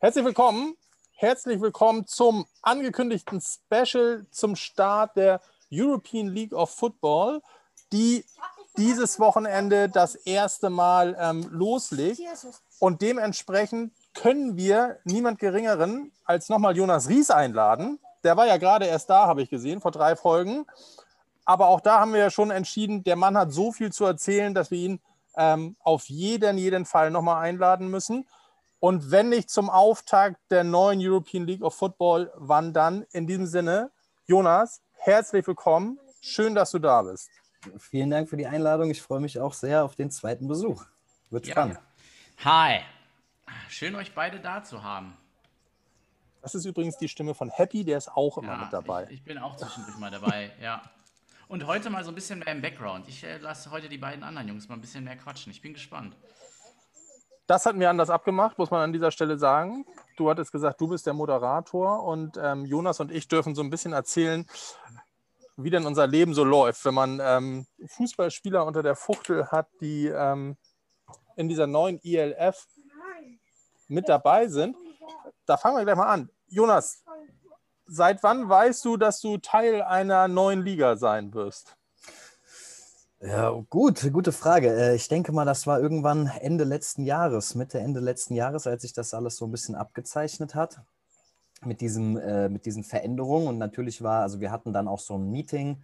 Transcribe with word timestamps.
Herzlich 0.00 0.24
willkommen. 0.24 0.76
Herzlich 1.10 1.60
willkommen 1.60 2.06
zum 2.06 2.46
angekündigten 2.62 3.40
Special 3.40 4.24
zum 4.30 4.54
Start 4.54 5.16
der 5.16 5.40
European 5.72 6.28
League 6.28 6.52
of 6.52 6.70
Football, 6.70 7.42
die 7.92 8.24
dieses 8.76 9.18
Wochenende 9.18 9.88
das 9.88 10.14
erste 10.14 10.70
Mal 10.70 11.16
ähm, 11.18 11.48
loslegt. 11.50 12.20
Und 12.78 13.02
dementsprechend 13.02 13.92
können 14.14 14.56
wir 14.56 15.00
niemand 15.02 15.40
Geringeren 15.40 16.12
als 16.24 16.48
nochmal 16.48 16.76
Jonas 16.76 17.08
Ries 17.08 17.32
einladen. 17.32 17.98
Der 18.22 18.36
war 18.36 18.46
ja 18.46 18.56
gerade 18.56 18.86
erst 18.86 19.10
da, 19.10 19.26
habe 19.26 19.42
ich 19.42 19.50
gesehen, 19.50 19.80
vor 19.80 19.90
drei 19.90 20.14
Folgen. 20.14 20.64
Aber 21.44 21.66
auch 21.66 21.80
da 21.80 21.98
haben 21.98 22.12
wir 22.12 22.20
ja 22.20 22.30
schon 22.30 22.52
entschieden, 22.52 23.02
der 23.02 23.16
Mann 23.16 23.36
hat 23.36 23.52
so 23.52 23.72
viel 23.72 23.90
zu 23.90 24.04
erzählen, 24.04 24.54
dass 24.54 24.70
wir 24.70 24.78
ihn 24.78 25.00
ähm, 25.36 25.74
auf 25.80 26.04
jeden, 26.04 26.56
jeden 26.56 26.84
Fall 26.84 27.10
nochmal 27.10 27.42
einladen 27.42 27.90
müssen. 27.90 28.28
Und 28.80 29.10
wenn 29.10 29.28
nicht 29.28 29.50
zum 29.50 29.70
Auftakt 29.70 30.38
der 30.50 30.62
neuen 30.62 31.00
European 31.02 31.46
League 31.46 31.62
of 31.62 31.74
Football, 31.74 32.32
wann 32.36 32.72
dann? 32.72 33.02
In 33.12 33.26
diesem 33.26 33.46
Sinne, 33.46 33.90
Jonas, 34.26 34.82
herzlich 34.92 35.44
willkommen. 35.46 35.98
Schön, 36.20 36.54
dass 36.54 36.70
du 36.70 36.78
da 36.78 37.02
bist. 37.02 37.28
Vielen 37.78 38.10
Dank 38.10 38.28
für 38.28 38.36
die 38.36 38.46
Einladung. 38.46 38.90
Ich 38.90 39.02
freue 39.02 39.18
mich 39.18 39.40
auch 39.40 39.52
sehr 39.52 39.84
auf 39.84 39.96
den 39.96 40.12
zweiten 40.12 40.46
Besuch. 40.46 40.84
Wird 41.30 41.46
ja. 41.46 41.52
spannend. 41.52 41.80
Hi. 42.44 42.80
Schön, 43.68 43.96
euch 43.96 44.14
beide 44.14 44.38
da 44.38 44.62
zu 44.62 44.82
haben. 44.82 45.16
Das 46.40 46.54
ist 46.54 46.64
übrigens 46.64 46.96
die 46.98 47.08
Stimme 47.08 47.34
von 47.34 47.50
Happy, 47.50 47.84
der 47.84 47.98
ist 47.98 48.08
auch 48.08 48.38
immer 48.38 48.52
ja, 48.52 48.58
mit 48.58 48.72
dabei. 48.72 49.04
Ich, 49.04 49.14
ich, 49.14 49.24
bin 49.24 49.38
auch 49.38 49.56
zwischendurch 49.56 49.98
mal 49.98 50.10
dabei, 50.10 50.52
ja. 50.62 50.82
Und 51.48 51.66
heute 51.66 51.90
mal 51.90 52.04
so 52.04 52.12
ein 52.12 52.14
bisschen 52.14 52.38
mehr 52.38 52.52
im 52.52 52.62
Background. 52.62 53.08
Ich 53.08 53.24
äh, 53.24 53.38
lasse 53.38 53.72
heute 53.72 53.88
die 53.88 53.98
beiden 53.98 54.22
anderen 54.22 54.46
Jungs 54.46 54.68
mal 54.68 54.76
ein 54.76 54.80
bisschen 54.80 55.02
mehr 55.02 55.16
quatschen. 55.16 55.50
Ich 55.50 55.60
bin 55.62 55.72
gespannt. 55.72 56.14
Das 57.48 57.64
hatten 57.64 57.80
wir 57.80 57.88
anders 57.88 58.10
abgemacht, 58.10 58.58
muss 58.58 58.70
man 58.70 58.82
an 58.82 58.92
dieser 58.92 59.10
Stelle 59.10 59.38
sagen. 59.38 59.86
Du 60.18 60.28
hattest 60.28 60.52
gesagt, 60.52 60.78
du 60.82 60.86
bist 60.86 61.06
der 61.06 61.14
Moderator 61.14 62.04
und 62.04 62.36
ähm, 62.36 62.66
Jonas 62.66 63.00
und 63.00 63.10
ich 63.10 63.26
dürfen 63.26 63.54
so 63.54 63.62
ein 63.62 63.70
bisschen 63.70 63.94
erzählen, 63.94 64.46
wie 65.56 65.70
denn 65.70 65.86
unser 65.86 66.06
Leben 66.06 66.34
so 66.34 66.44
läuft, 66.44 66.84
wenn 66.84 66.92
man 66.92 67.20
ähm, 67.22 67.66
Fußballspieler 67.86 68.66
unter 68.66 68.82
der 68.82 68.94
Fuchtel 68.94 69.46
hat, 69.46 69.66
die 69.80 70.08
ähm, 70.08 70.58
in 71.36 71.48
dieser 71.48 71.66
neuen 71.66 71.98
ILF 72.02 72.66
mit 73.88 74.10
dabei 74.10 74.48
sind. 74.48 74.76
Da 75.46 75.56
fangen 75.56 75.78
wir 75.78 75.84
gleich 75.84 75.96
mal 75.96 76.12
an. 76.12 76.28
Jonas, 76.48 77.02
seit 77.86 78.22
wann 78.22 78.46
weißt 78.46 78.84
du, 78.84 78.98
dass 78.98 79.22
du 79.22 79.38
Teil 79.38 79.80
einer 79.80 80.28
neuen 80.28 80.60
Liga 80.60 80.98
sein 80.98 81.32
wirst? 81.32 81.77
Ja, 83.20 83.50
gut, 83.68 84.12
gute 84.12 84.30
Frage. 84.30 84.68
Äh, 84.72 84.94
ich 84.94 85.08
denke 85.08 85.32
mal, 85.32 85.44
das 85.44 85.66
war 85.66 85.80
irgendwann 85.80 86.26
Ende 86.40 86.62
letzten 86.64 87.04
Jahres, 87.04 87.54
Mitte, 87.56 87.80
Ende 87.80 87.98
letzten 88.00 88.34
Jahres, 88.34 88.66
als 88.68 88.82
sich 88.82 88.92
das 88.92 89.12
alles 89.12 89.36
so 89.36 89.44
ein 89.46 89.50
bisschen 89.50 89.74
abgezeichnet 89.74 90.54
hat 90.54 90.80
mit, 91.64 91.80
diesem, 91.80 92.16
äh, 92.18 92.48
mit 92.48 92.66
diesen 92.66 92.84
Veränderungen. 92.84 93.48
Und 93.48 93.58
natürlich 93.58 94.02
war, 94.02 94.22
also 94.22 94.40
wir 94.40 94.52
hatten 94.52 94.72
dann 94.72 94.88
auch 94.88 95.00
so 95.00 95.16
ein 95.18 95.30
Meeting, 95.30 95.82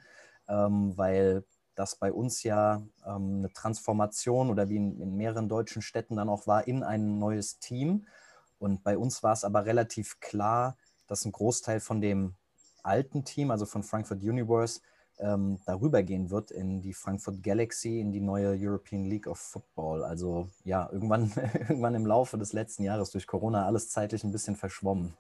ähm, 0.49 0.97
weil 0.97 1.45
das 1.75 1.97
bei 1.97 2.13
uns 2.13 2.45
ja 2.45 2.83
ähm, 3.07 3.39
eine 3.39 3.53
Transformation 3.53 4.51
oder 4.51 4.69
wie 4.69 4.77
in, 4.77 5.01
in 5.01 5.17
mehreren 5.17 5.49
deutschen 5.49 5.83
Städten 5.83 6.17
dann 6.17 6.29
auch 6.29 6.47
war, 6.47 6.69
in 6.69 6.85
ein 6.85 7.19
neues 7.19 7.59
Team. 7.59 8.07
Und 8.61 8.85
bei 8.85 8.97
uns 8.97 9.25
war 9.25 9.33
es 9.33 9.45
aber 9.45 9.67
relativ 9.67 10.21
klar, 10.21 10.77
dass 11.09 11.25
ein 11.25 11.33
Großteil 11.33 11.81
von 11.81 12.01
dem 12.01 12.35
alten 12.85 13.25
Team, 13.25 13.51
also 13.51 13.67
von 13.67 13.83
Frankfurt 13.83 14.23
Universe, 14.23 14.81
ähm, 15.19 15.61
darüber 15.65 16.03
gehen 16.03 16.31
wird 16.31 16.51
in 16.51 16.81
die 16.81 16.93
Frankfurt 16.93 17.43
Galaxy, 17.43 18.01
in 18.01 18.13
die 18.13 18.21
neue 18.21 18.57
European 18.59 19.05
League 19.05 19.27
of 19.27 19.39
Football. 19.39 20.05
Also 20.05 20.49
ja, 20.65 20.89
irgendwann, 20.91 21.33
irgendwann 21.55 21.95
im 21.95 22.07
Laufe 22.07 22.37
des 22.39 22.53
letzten 22.53 22.83
Jahres 22.83 23.11
durch 23.11 23.27
Corona 23.27 23.67
alles 23.67 23.91
zeitlich 23.91 24.25
ein 24.25 24.33
bisschen 24.33 24.57
verschwommen. 24.57 25.15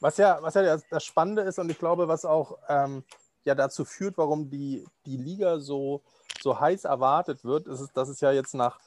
Was 0.00 0.16
ja, 0.16 0.38
was 0.42 0.54
ja 0.54 0.76
das 0.90 1.04
Spannende 1.04 1.42
ist 1.42 1.58
und 1.58 1.70
ich 1.70 1.78
glaube, 1.78 2.08
was 2.08 2.24
auch 2.24 2.58
ähm, 2.68 3.04
ja 3.44 3.54
dazu 3.54 3.84
führt, 3.84 4.18
warum 4.18 4.50
die, 4.50 4.84
die 5.06 5.16
Liga 5.16 5.60
so, 5.60 6.02
so 6.40 6.58
heiß 6.58 6.84
erwartet 6.84 7.44
wird, 7.44 7.68
ist, 7.68 7.96
dass 7.96 8.08
es 8.08 8.20
ja 8.20 8.32
jetzt 8.32 8.54
nach 8.54 8.80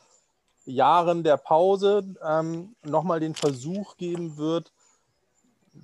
Jahren 0.66 1.24
der 1.24 1.38
Pause 1.38 2.04
ähm, 2.24 2.76
nochmal 2.84 3.20
den 3.20 3.36
Versuch 3.36 3.98
geben 3.98 4.38
wird, 4.38 4.74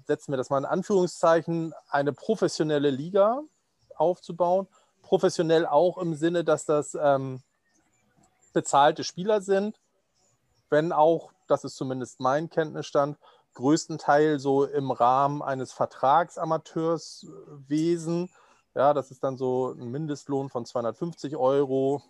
setzen 0.05 0.31
wir 0.31 0.37
das 0.37 0.49
mal 0.49 0.57
in 0.57 0.65
Anführungszeichen, 0.65 1.73
eine 1.89 2.13
professionelle 2.13 2.89
Liga 2.89 3.41
aufzubauen. 4.01 4.67
Professionell 5.03 5.65
auch 5.65 5.97
im 5.97 6.15
Sinne, 6.15 6.43
dass 6.43 6.65
das 6.65 6.97
ähm, 6.99 7.41
bezahlte 8.53 9.05
Spieler 9.05 9.39
sind, 9.41 9.79
wenn 10.69 10.91
auch, 10.91 11.31
das 11.47 11.63
ist 11.63 11.77
zumindest 11.77 12.19
mein 12.19 12.49
Kenntnisstand, 12.49 13.17
größtenteils 13.53 14.41
so 14.41 14.65
im 14.65 14.89
Rahmen 14.91 15.41
eines 15.41 15.71
Vertragsamateurswesen. 15.73 18.29
Ja, 18.73 18.93
das 18.93 19.11
ist 19.11 19.21
dann 19.23 19.37
so 19.37 19.71
ein 19.71 19.91
Mindestlohn 19.91 20.49
von 20.49 20.65
250 20.65 21.35
Euro. 21.35 22.01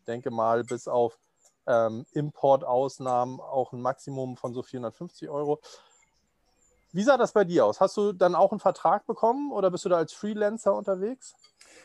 Ich 0.00 0.04
denke 0.04 0.30
mal, 0.30 0.64
bis 0.64 0.86
auf 0.86 1.18
ähm, 1.66 2.04
Importausnahmen 2.12 3.40
auch 3.40 3.72
ein 3.72 3.80
Maximum 3.80 4.36
von 4.36 4.52
so 4.52 4.62
450 4.62 5.30
Euro. 5.30 5.62
Wie 6.92 7.02
sah 7.02 7.16
das 7.16 7.32
bei 7.32 7.44
dir 7.44 7.66
aus? 7.66 7.80
Hast 7.80 7.96
du 7.96 8.12
dann 8.12 8.34
auch 8.34 8.50
einen 8.50 8.60
Vertrag 8.60 9.06
bekommen 9.06 9.52
oder 9.52 9.70
bist 9.70 9.84
du 9.84 9.88
da 9.88 9.96
als 9.96 10.12
Freelancer 10.12 10.74
unterwegs? 10.74 11.34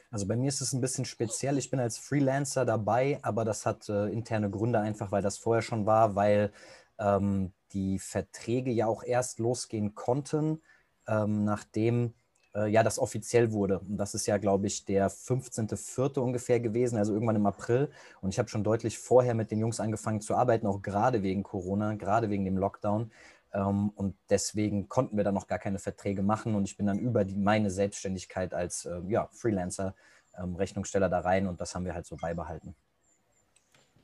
Also 0.10 0.28
bei 0.28 0.36
mir 0.36 0.48
ist 0.48 0.62
es 0.62 0.74
ein 0.74 0.82
bisschen 0.82 1.06
speziell. 1.06 1.58
Ich 1.58 1.70
bin 1.70 1.80
als 1.80 1.98
Freelancer 1.98 2.66
dabei, 2.66 3.20
aber 3.22 3.46
das 3.46 3.66
hat 3.66 3.88
äh, 3.90 4.08
interne 4.08 4.50
Gründe 4.50 4.80
einfach, 4.80 5.12
weil 5.12 5.22
das 5.22 5.38
vorher 5.38 5.62
schon 5.62 5.86
war, 5.86 6.16
weil 6.16 6.52
ähm, 6.98 7.54
die 7.74 8.00
Verträge 8.00 8.72
ja 8.72 8.88
auch 8.88 9.04
erst 9.04 9.40
losgehen 9.40 9.94
konnten, 9.94 10.62
ähm, 11.08 11.44
nachdem 11.44 12.14
äh, 12.56 12.68
ja 12.68 12.84
das 12.84 12.98
offiziell 12.98 13.52
wurde. 13.52 13.80
Und 13.80 13.98
das 13.98 14.14
ist 14.14 14.26
ja, 14.26 14.38
glaube 14.38 14.68
ich, 14.68 14.86
der 14.86 15.12
15.04. 15.12 16.20
ungefähr 16.20 16.60
gewesen, 16.60 16.98
also 16.98 17.14
irgendwann 17.14 17.36
im 17.36 17.46
April. 17.46 17.90
Und 18.22 18.30
ich 18.30 18.40
habe 18.40 18.50
schon 18.50 18.64
deutlich 18.64 18.98
vorher 18.98 19.36
mit 19.36 19.52
den 19.52 19.60
Jungs 19.60 19.80
angefangen 19.80 20.22
zu 20.22 20.36
arbeiten, 20.36 20.68
auch 20.68 20.82
gerade 20.82 21.22
wegen 21.22 21.44
Corona, 21.44 21.96
gerade 21.96 22.30
wegen 22.30 22.46
dem 22.46 22.58
Lockdown. 22.58 23.12
Ähm, 23.56 23.90
und 23.96 24.16
deswegen 24.30 24.90
konnten 24.90 25.16
wir 25.16 25.24
dann 25.24 25.34
noch 25.34 25.48
gar 25.48 25.60
keine 25.60 25.80
Verträge 25.80 26.22
machen. 26.22 26.56
Und 26.56 26.66
ich 26.66 26.76
bin 26.76 26.86
dann 26.86 27.00
über 27.00 27.24
die, 27.24 27.36
meine 27.36 27.72
Selbstständigkeit 27.72 28.54
als 28.54 28.86
äh, 28.86 29.00
ja, 29.08 29.30
Freelancer, 29.32 29.96
ähm, 30.38 30.56
Rechnungssteller 30.56 31.10
da 31.10 31.22
rein 31.22 31.48
und 31.48 31.62
das 31.62 31.74
haben 31.74 31.86
wir 31.86 31.94
halt 31.94 32.06
so 32.06 32.18
beibehalten. 32.18 32.76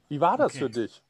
Wie 0.07 0.21
war 0.21 0.37
das 0.37 0.53
okay. 0.53 0.59
für 0.59 0.69
dich? 0.69 1.03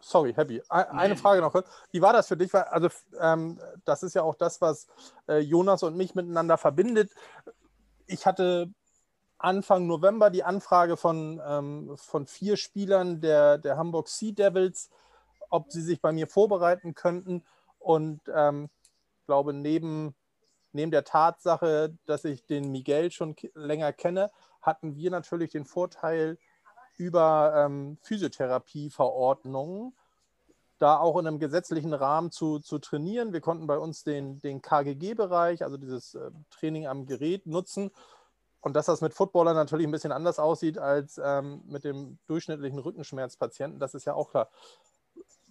Sorry, 0.00 0.32
Happy. 0.32 0.62
Eine 0.68 1.16
Frage 1.16 1.40
noch. 1.40 1.52
Wie 1.90 2.00
war 2.00 2.12
das 2.12 2.28
für 2.28 2.36
dich? 2.36 2.54
Also, 2.54 2.88
ähm, 3.20 3.58
das 3.84 4.04
ist 4.04 4.14
ja 4.14 4.22
auch 4.22 4.36
das, 4.36 4.60
was 4.60 4.86
äh, 5.28 5.38
Jonas 5.38 5.82
und 5.82 5.96
mich 5.96 6.14
miteinander 6.14 6.56
verbindet. 6.56 7.10
Ich 8.06 8.24
hatte 8.24 8.70
Anfang 9.38 9.88
November 9.88 10.30
die 10.30 10.44
Anfrage 10.44 10.96
von, 10.96 11.42
ähm, 11.44 11.96
von 11.96 12.26
vier 12.26 12.56
Spielern 12.56 13.20
der, 13.20 13.58
der 13.58 13.76
Hamburg 13.76 14.08
Sea 14.08 14.32
Devils, 14.32 14.88
ob 15.50 15.72
sie 15.72 15.82
sich 15.82 16.00
bei 16.00 16.12
mir 16.12 16.28
vorbereiten 16.28 16.94
könnten. 16.94 17.44
Und 17.78 18.20
ähm, 18.34 18.68
ich 19.20 19.26
glaube, 19.26 19.52
neben, 19.52 20.14
neben 20.72 20.90
der 20.90 21.04
Tatsache, 21.04 21.94
dass 22.06 22.24
ich 22.24 22.44
den 22.46 22.70
Miguel 22.70 23.10
schon 23.10 23.36
länger 23.54 23.92
kenne, 23.92 24.30
hatten 24.62 24.96
wir 24.96 25.10
natürlich 25.10 25.50
den 25.50 25.64
Vorteil 25.64 26.38
über 26.96 27.54
ähm, 27.56 27.98
Physiotherapieverordnungen 28.02 29.94
da 30.78 30.98
auch 30.98 31.18
in 31.18 31.26
einem 31.26 31.38
gesetzlichen 31.38 31.92
Rahmen 31.92 32.30
zu, 32.30 32.60
zu 32.60 32.78
trainieren. 32.78 33.32
Wir 33.32 33.40
konnten 33.40 33.66
bei 33.66 33.78
uns 33.78 34.04
den, 34.04 34.38
den 34.40 34.62
KGG-Bereich, 34.62 35.64
also 35.64 35.76
dieses 35.76 36.14
äh, 36.14 36.30
Training 36.50 36.86
am 36.86 37.06
Gerät, 37.06 37.46
nutzen. 37.46 37.90
Und 38.60 38.74
dass 38.74 38.86
das 38.86 39.00
mit 39.00 39.14
Footballern 39.14 39.54
natürlich 39.54 39.86
ein 39.86 39.92
bisschen 39.92 40.12
anders 40.12 40.38
aussieht 40.38 40.78
als 40.78 41.20
ähm, 41.22 41.62
mit 41.66 41.84
dem 41.84 42.18
durchschnittlichen 42.26 42.78
Rückenschmerzpatienten, 42.78 43.78
das 43.78 43.94
ist 43.94 44.04
ja 44.04 44.14
auch 44.14 44.30
klar 44.30 44.50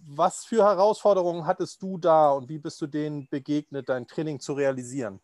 was 0.06 0.46
für 0.46 0.64
Herausforderungen 0.64 1.46
hattest 1.46 1.82
du 1.82 1.98
da 1.98 2.32
und 2.32 2.50
wie 2.50 2.60
bist 2.60 2.80
du 2.82 2.88
denen 2.88 3.28
begegnet, 3.30 3.90
dein 3.90 4.08
Training 4.08 4.40
zu 4.40 4.54
realisieren? 4.54 5.20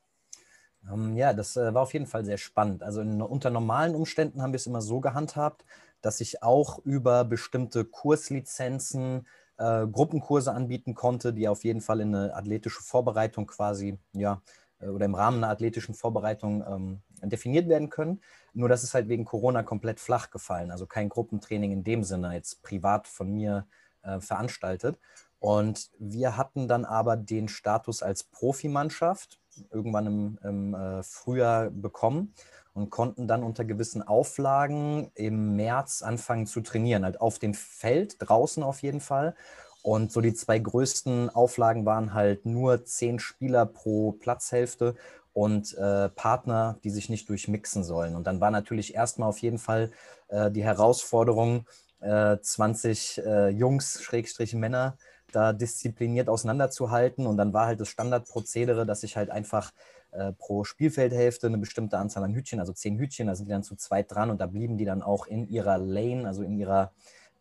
Ähm, 0.91 1.15
ja, 1.15 1.33
das 1.33 1.55
äh, 1.57 1.73
war 1.73 1.83
auf 1.83 1.93
jeden 1.93 2.07
Fall 2.07 2.25
sehr 2.25 2.37
spannend. 2.37 2.83
Also 2.83 3.01
in, 3.01 3.21
unter 3.21 3.49
normalen 3.49 3.95
Umständen 3.95 4.41
haben 4.41 4.53
wir 4.53 4.57
es 4.57 4.67
immer 4.67 4.81
so 4.81 4.99
gehandhabt, 4.99 5.65
dass 6.01 6.19
ich 6.21 6.43
auch 6.43 6.79
über 6.79 7.23
bestimmte 7.23 7.85
Kurslizenzen 7.85 9.27
äh, 9.57 9.87
Gruppenkurse 9.87 10.51
anbieten 10.51 10.93
konnte, 10.93 11.33
die 11.33 11.47
auf 11.47 11.63
jeden 11.63 11.81
Fall 11.81 12.01
in 12.01 12.13
eine 12.13 12.35
athletische 12.35 12.81
Vorbereitung 12.81 13.47
quasi, 13.47 13.97
ja, 14.13 14.41
äh, 14.79 14.87
oder 14.87 15.05
im 15.05 15.15
Rahmen 15.15 15.37
einer 15.37 15.49
athletischen 15.51 15.95
Vorbereitung 15.95 16.63
ähm, 16.67 17.01
definiert 17.21 17.69
werden 17.69 17.89
können. 17.89 18.21
Nur 18.53 18.69
das 18.69 18.83
ist 18.83 18.93
halt 18.93 19.07
wegen 19.07 19.25
Corona 19.25 19.63
komplett 19.63 19.99
flach 19.99 20.29
gefallen. 20.29 20.71
Also 20.71 20.85
kein 20.85 21.09
Gruppentraining 21.09 21.71
in 21.71 21.83
dem 21.83 22.03
Sinne, 22.03 22.33
jetzt 22.33 22.61
privat 22.63 23.07
von 23.07 23.31
mir 23.31 23.65
äh, 24.03 24.19
veranstaltet. 24.19 24.97
Und 25.39 25.89
wir 25.99 26.37
hatten 26.37 26.67
dann 26.67 26.85
aber 26.85 27.17
den 27.17 27.49
Status 27.49 28.01
als 28.01 28.23
Profimannschaft 28.23 29.39
irgendwann 29.71 30.07
im, 30.07 30.39
im 30.43 30.73
äh, 30.73 31.03
Frühjahr 31.03 31.69
bekommen 31.69 32.33
und 32.73 32.89
konnten 32.89 33.27
dann 33.27 33.43
unter 33.43 33.65
gewissen 33.65 34.01
Auflagen 34.01 35.11
im 35.15 35.55
März 35.55 36.01
anfangen 36.01 36.47
zu 36.47 36.61
trainieren, 36.61 37.03
halt 37.03 37.21
auf 37.21 37.39
dem 37.39 37.53
Feld, 37.53 38.15
draußen 38.19 38.63
auf 38.63 38.81
jeden 38.81 39.01
Fall. 39.01 39.35
Und 39.83 40.13
so 40.13 40.21
die 40.21 40.33
zwei 40.33 40.59
größten 40.59 41.29
Auflagen 41.29 41.85
waren 41.85 42.13
halt 42.13 42.45
nur 42.45 42.85
zehn 42.85 43.19
Spieler 43.19 43.65
pro 43.65 44.13
Platzhälfte 44.13 44.95
und 45.33 45.77
äh, 45.77 46.09
Partner, 46.09 46.79
die 46.83 46.89
sich 46.89 47.09
nicht 47.09 47.27
durchmixen 47.27 47.83
sollen. 47.83 48.15
Und 48.15 48.25
dann 48.27 48.39
war 48.39 48.49
natürlich 48.49 48.95
erstmal 48.95 49.27
auf 49.27 49.39
jeden 49.39 49.57
Fall 49.57 49.91
äh, 50.29 50.49
die 50.51 50.63
Herausforderung, 50.63 51.65
äh, 52.03 52.37
20 52.39 53.21
äh, 53.25 53.49
Jungs, 53.49 54.01
Schrägstrich 54.03 54.53
Männer, 54.53 54.97
da 55.31 55.53
diszipliniert 55.53 56.29
auseinanderzuhalten. 56.29 57.25
Und 57.25 57.37
dann 57.37 57.53
war 57.53 57.65
halt 57.65 57.79
das 57.79 57.89
Standardprozedere, 57.89 58.85
dass 58.85 59.03
ich 59.03 59.17
halt 59.17 59.29
einfach 59.29 59.71
äh, 60.11 60.31
pro 60.33 60.63
Spielfeldhälfte 60.63 61.47
eine 61.47 61.57
bestimmte 61.57 61.97
Anzahl 61.97 62.23
an 62.23 62.35
Hütchen, 62.35 62.59
also 62.59 62.73
zehn 62.73 62.97
Hütchen, 62.99 63.27
da 63.27 63.35
sind 63.35 63.47
die 63.47 63.51
dann 63.51 63.63
zu 63.63 63.75
zweit 63.75 64.11
dran 64.11 64.29
und 64.29 64.39
da 64.39 64.45
blieben 64.45 64.77
die 64.77 64.85
dann 64.85 65.01
auch 65.01 65.25
in 65.25 65.47
ihrer 65.49 65.77
Lane, 65.77 66.27
also 66.27 66.43
in 66.43 66.59
ihrer 66.59 66.91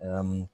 ähm, 0.01 0.49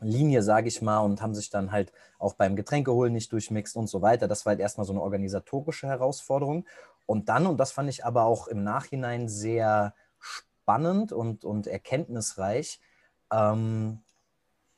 Linie, 0.00 0.42
sage 0.42 0.68
ich 0.68 0.80
mal, 0.80 1.00
und 1.00 1.20
haben 1.20 1.34
sich 1.34 1.50
dann 1.50 1.72
halt 1.72 1.92
auch 2.18 2.34
beim 2.34 2.56
Getränkeholen 2.56 3.12
nicht 3.12 3.30
durchmixt 3.32 3.76
und 3.76 3.88
so 3.88 4.00
weiter. 4.00 4.28
Das 4.28 4.46
war 4.46 4.52
halt 4.52 4.60
erstmal 4.60 4.86
so 4.86 4.92
eine 4.92 5.02
organisatorische 5.02 5.86
Herausforderung. 5.86 6.66
Und 7.06 7.28
dann, 7.28 7.46
und 7.46 7.58
das 7.58 7.72
fand 7.72 7.90
ich 7.90 8.04
aber 8.04 8.24
auch 8.24 8.48
im 8.48 8.62
Nachhinein 8.62 9.28
sehr 9.28 9.94
spannend 10.18 11.12
und, 11.12 11.44
und 11.44 11.66
erkenntnisreich, 11.66 12.80
ähm, 13.32 14.00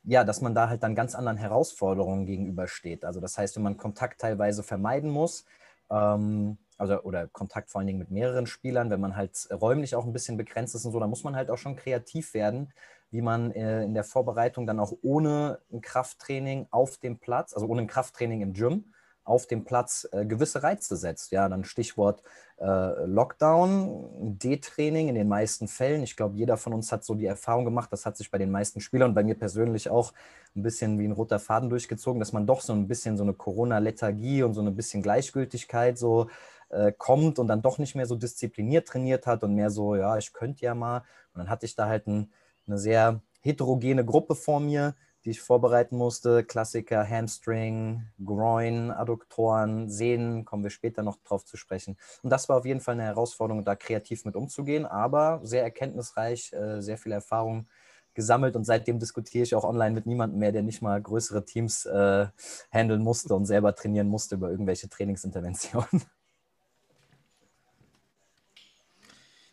ja, 0.05 0.25
dass 0.25 0.41
man 0.41 0.55
da 0.55 0.69
halt 0.69 0.83
dann 0.83 0.95
ganz 0.95 1.15
anderen 1.15 1.39
Herausforderungen 1.39 2.27
gegenübersteht. 2.27 3.05
Also 3.05 3.21
das 3.21 3.39
heißt, 3.39 3.57
wenn 3.57 3.63
man 3.63 3.77
Kontakt 3.77 4.21
teilweise 4.21 4.63
vermeiden 4.63 5.11
muss, 5.11 5.45
ähm, 5.91 6.59
also 6.79 7.01
oder 7.03 7.29
Kontakt 7.29 7.71
vor 7.71 7.79
allen 7.79 7.87
Dingen 7.87 8.01
mit 8.01 8.11
mehreren 8.11 8.47
Spielern, 8.47 8.91
wenn 8.91 9.01
man 9.01 9.17
halt 9.17 9.49
räumlich 9.53 9.95
auch 9.95 10.05
ein 10.05 10.13
bisschen 10.13 10.37
begrenzt 10.37 10.75
ist 10.75 10.85
und 10.85 10.93
so, 10.93 10.99
dann 10.99 11.11
muss 11.11 11.23
man 11.23 11.37
halt 11.37 11.51
auch 11.51 11.59
schon 11.59 11.77
kreativ 11.77 12.35
werden, 12.35 12.73
wie 13.11 13.23
man 13.23 13.53
äh, 13.53 13.85
in 13.85 13.95
der 13.95 14.05
Vorbereitung 14.05 14.67
dann 14.67 14.81
auch 14.81 14.93
ohne 15.03 15.61
ein 15.73 15.81
Krafttraining 15.81 16.67
auf 16.71 16.97
dem 16.97 17.19
Platz, 17.19 17.55
also 17.55 17.67
ohne 17.67 17.83
ein 17.83 17.87
Krafttraining 17.87 18.41
im 18.41 18.55
Gym, 18.55 18.93
auf 19.25 19.47
dem 19.47 19.65
Platz 19.65 20.09
äh, 20.13 20.25
gewisse 20.25 20.63
Reize 20.63 20.97
setzt. 20.97 21.33
Ja, 21.33 21.49
dann 21.49 21.65
Stichwort 21.65 22.23
äh, 22.59 23.05
Lockdown, 23.07 24.39
D-Training 24.39 25.09
in 25.09 25.15
den 25.15 25.29
meisten 25.29 25.69
Fällen. 25.69 26.03
Ich 26.03 26.17
glaube, 26.17 26.37
jeder 26.37 26.57
von 26.57 26.73
uns 26.75 26.93
hat 26.93 27.05
so 27.05 27.15
die 27.15 27.27
Erfahrung 27.27 27.65
gemacht, 27.65 27.93
das 27.93 28.07
hat 28.07 28.17
sich 28.17 28.31
bei 28.31 28.39
den 28.39 28.51
meisten 28.51 28.81
Spielern 28.81 29.15
bei 29.15 29.25
mir 29.25 29.39
persönlich 29.39 29.91
auch 29.91 30.13
ein 30.55 30.63
bisschen 30.63 30.99
wie 30.99 31.05
ein 31.05 31.13
roter 31.13 31.39
Faden 31.39 31.71
durchgezogen, 31.71 32.21
dass 32.21 32.33
man 32.33 32.47
doch 32.47 32.61
so 32.61 32.73
ein 32.73 32.89
bisschen 32.89 33.17
so 33.17 33.23
eine 33.23 33.35
Corona-Lethargie 33.35 34.43
und 34.43 34.55
so 34.55 34.63
ein 34.63 34.77
bisschen 34.77 35.03
Gleichgültigkeit 35.03 35.99
so 35.99 36.29
äh, 36.71 36.93
kommt 36.93 37.39
und 37.39 37.49
dann 37.49 37.63
doch 37.63 37.79
nicht 37.79 37.95
mehr 37.95 38.07
so 38.07 38.17
diszipliniert 38.17 38.89
trainiert 38.89 39.27
hat 39.27 39.45
und 39.45 39.55
mehr 39.55 39.71
so, 39.71 39.97
ja, 39.97 40.19
ich 40.19 40.33
könnte 40.33 40.65
ja 40.65 40.75
mal. 40.75 40.99
Und 41.35 41.39
dann 41.39 41.49
hatte 41.49 41.67
ich 41.67 41.75
da 41.75 41.87
halt 41.89 42.07
ein 42.07 42.33
eine 42.67 42.79
sehr 42.79 43.21
heterogene 43.41 44.05
Gruppe 44.05 44.35
vor 44.35 44.61
mir, 44.61 44.95
die 45.25 45.31
ich 45.31 45.41
vorbereiten 45.41 45.97
musste. 45.97 46.45
Klassiker, 46.45 47.09
Hamstring, 47.09 48.07
Groin, 48.25 48.91
Adduktoren, 48.91 49.89
Sehnen, 49.89 50.45
kommen 50.45 50.63
wir 50.63 50.71
später 50.71 51.03
noch 51.03 51.17
drauf 51.25 51.45
zu 51.45 51.57
sprechen. 51.57 51.97
Und 52.23 52.31
das 52.31 52.49
war 52.49 52.59
auf 52.59 52.65
jeden 52.67 52.81
Fall 52.81 52.95
eine 52.95 53.05
Herausforderung, 53.05 53.65
da 53.65 53.77
kreativ 53.77 54.25
mit 54.25 54.37
umzugehen, 54.37 54.87
aber 54.87 55.41
sehr 55.43 55.63
erkenntnisreich, 55.63 56.53
äh, 56.53 56.81
sehr 56.81 56.99
viel 56.99 57.13
Erfahrung 57.13 57.69
gesammelt 58.15 58.57
und 58.57 58.65
seitdem 58.65 58.99
diskutiere 58.99 59.45
ich 59.45 59.55
auch 59.55 59.65
online 59.65 59.95
mit 59.95 60.07
niemandem 60.07 60.39
mehr, 60.39 60.53
der 60.53 60.63
nicht 60.63 60.83
mal 60.83 61.01
größere 61.01 61.45
Teams 61.45 61.87
äh, 61.87 62.27
handeln 62.71 63.03
musste 63.03 63.35
und 63.35 63.47
selber 63.47 63.75
trainieren 63.75 64.09
musste 64.09 64.35
über 64.35 64.51
irgendwelche 64.51 64.89
Trainingsinterventionen. 64.89 66.05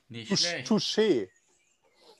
Nicht 0.09 0.37
schlecht. 0.39 0.67
Touché. 0.67 1.29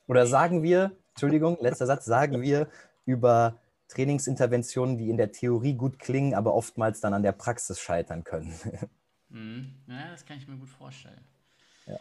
Oder 0.08 0.28
sagen 0.28 0.62
wir, 0.62 0.96
Entschuldigung, 1.10 1.58
letzter 1.60 1.88
Satz, 1.88 2.06
sagen 2.06 2.42
wir 2.42 2.70
über 3.10 3.60
Trainingsinterventionen, 3.88 4.98
die 4.98 5.10
in 5.10 5.18
der 5.18 5.32
Theorie 5.32 5.74
gut 5.74 5.98
klingen, 5.98 6.36
aber 6.36 6.54
oftmals 6.54 7.02
dann 7.02 7.14
an 7.14 7.24
der 7.24 7.32
Praxis 7.32 7.80
scheitern 7.80 8.24
können. 8.24 8.54
Mhm. 9.32 9.76
Ja, 9.86 10.10
das 10.10 10.26
kann 10.26 10.40
ich 10.40 10.48
mir 10.48 10.58
gut 10.58 10.70
vorstellen. 10.70 11.24
Ja, 11.86 12.00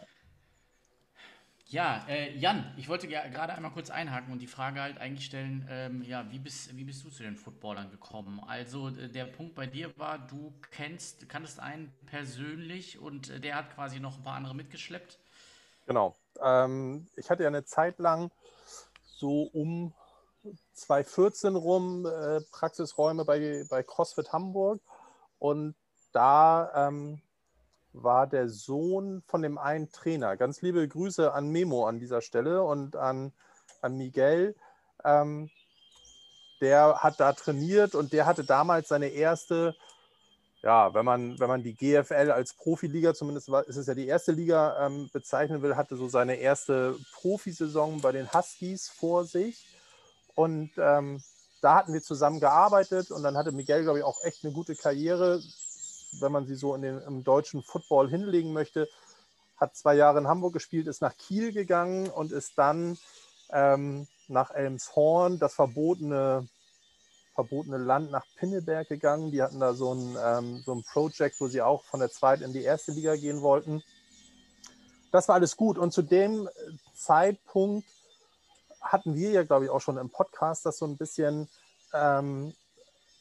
ja 1.67 2.05
äh, 2.07 2.35
Jan, 2.35 2.73
ich 2.75 2.89
wollte 2.89 3.07
gerade 3.07 3.53
einmal 3.53 3.69
kurz 3.69 3.91
einhaken 3.91 4.33
und 4.33 4.39
die 4.39 4.47
Frage 4.47 4.81
halt 4.81 4.97
eigentlich 4.97 5.27
stellen, 5.27 5.63
ähm, 5.69 6.01
ja, 6.01 6.25
wie 6.31 6.39
bist, 6.39 6.75
wie 6.75 6.83
bist 6.83 7.03
du 7.03 7.11
zu 7.11 7.21
den 7.21 7.35
Footballern 7.35 7.91
gekommen? 7.91 8.41
Also 8.47 8.87
äh, 8.87 9.09
der 9.09 9.25
Punkt 9.25 9.53
bei 9.53 9.67
dir 9.67 9.95
war, 9.99 10.17
du 10.17 10.51
kennst, 10.71 11.29
kanntest 11.29 11.59
einen 11.59 11.93
persönlich 12.07 12.97
und 12.97 13.29
äh, 13.29 13.39
der 13.39 13.53
hat 13.53 13.75
quasi 13.75 13.99
noch 13.99 14.17
ein 14.17 14.23
paar 14.23 14.35
andere 14.35 14.55
mitgeschleppt. 14.55 15.19
Genau. 15.85 16.15
Ähm, 16.41 17.05
ich 17.15 17.29
hatte 17.29 17.43
ja 17.43 17.49
eine 17.49 17.63
Zeit 17.63 17.99
lang 17.99 18.31
so 19.03 19.43
um 19.43 19.93
2014 20.73 21.55
rum 21.55 22.05
äh, 22.05 22.41
Praxisräume 22.51 23.25
bei, 23.25 23.65
bei 23.69 23.83
CrossFit 23.83 24.31
Hamburg 24.31 24.81
und 25.37 25.75
da 26.11 26.87
ähm, 26.87 27.21
war 27.93 28.27
der 28.27 28.49
Sohn 28.49 29.23
von 29.27 29.41
dem 29.41 29.57
einen 29.57 29.91
Trainer. 29.91 30.37
Ganz 30.37 30.61
liebe 30.61 30.87
Grüße 30.87 31.33
an 31.33 31.49
Memo 31.49 31.87
an 31.87 31.99
dieser 31.99 32.21
Stelle 32.21 32.63
und 32.63 32.95
an, 32.95 33.33
an 33.81 33.97
Miguel. 33.97 34.55
Ähm, 35.03 35.49
der 36.61 36.97
hat 36.97 37.19
da 37.19 37.33
trainiert 37.33 37.95
und 37.95 38.13
der 38.13 38.25
hatte 38.25 38.43
damals 38.43 38.89
seine 38.89 39.07
erste 39.07 39.75
ja, 40.61 40.93
wenn 40.93 41.05
man, 41.05 41.39
wenn 41.39 41.47
man 41.47 41.63
die 41.63 41.73
GFL 41.73 42.31
als 42.31 42.53
Profiliga, 42.53 43.13
zumindest 43.13 43.49
ist 43.67 43.77
es 43.77 43.87
ja 43.87 43.93
die 43.93 44.07
erste 44.07 44.33
Liga, 44.33 44.85
ähm, 44.85 45.09
bezeichnen 45.13 45.61
will, 45.61 45.77
hatte 45.77 45.95
so 45.95 46.09
seine 46.09 46.35
erste 46.35 46.97
Profisaison 47.13 48.01
bei 48.01 48.11
den 48.11 48.33
Huskies 48.33 48.89
vor 48.89 49.23
sich. 49.23 49.65
Und 50.39 50.71
ähm, 50.77 51.21
da 51.59 51.75
hatten 51.75 51.91
wir 51.91 52.01
zusammen 52.01 52.39
gearbeitet 52.39 53.11
und 53.11 53.23
dann 53.23 53.35
hatte 53.35 53.51
Miguel, 53.51 53.83
glaube 53.83 53.99
ich, 53.99 54.05
auch 54.05 54.23
echt 54.23 54.45
eine 54.45 54.53
gute 54.53 54.73
Karriere, 54.73 55.43
wenn 56.21 56.31
man 56.31 56.47
sie 56.47 56.55
so 56.55 56.73
in 56.75 56.81
den, 56.81 57.01
im 57.01 57.25
deutschen 57.25 57.61
Football 57.61 58.09
hinlegen 58.09 58.53
möchte. 58.53 58.87
Hat 59.57 59.75
zwei 59.75 59.95
Jahre 59.95 60.19
in 60.19 60.29
Hamburg 60.29 60.53
gespielt, 60.53 60.87
ist 60.87 61.01
nach 61.01 61.17
Kiel 61.17 61.51
gegangen 61.51 62.09
und 62.09 62.31
ist 62.31 62.57
dann 62.57 62.97
ähm, 63.51 64.07
nach 64.29 64.51
Elmshorn, 64.51 65.39
das 65.39 65.55
verbotene 65.55 66.47
verbotene 67.35 67.77
Land 67.77 68.09
nach 68.09 68.25
Pinneberg 68.37 68.87
gegangen. 68.87 69.31
Die 69.31 69.41
hatten 69.41 69.59
da 69.59 69.73
so 69.73 69.93
ein, 69.93 70.17
ähm, 70.23 70.63
so 70.65 70.73
ein 70.73 70.83
Projekt, 70.83 71.41
wo 71.41 71.49
sie 71.49 71.61
auch 71.61 71.83
von 71.83 71.99
der 71.99 72.11
zweiten 72.11 72.43
in 72.43 72.53
die 72.53 72.63
erste 72.63 72.93
Liga 72.93 73.17
gehen 73.17 73.41
wollten. 73.41 73.83
Das 75.11 75.27
war 75.27 75.35
alles 75.35 75.57
gut. 75.57 75.77
Und 75.77 75.91
zu 75.91 76.01
dem 76.01 76.47
Zeitpunkt 76.95 77.85
hatten 78.81 79.15
wir 79.15 79.31
ja, 79.31 79.43
glaube 79.43 79.65
ich, 79.65 79.71
auch 79.71 79.81
schon 79.81 79.97
im 79.97 80.09
Podcast 80.09 80.65
das 80.65 80.77
so 80.77 80.85
ein 80.85 80.97
bisschen 80.97 81.49
ähm, 81.93 82.53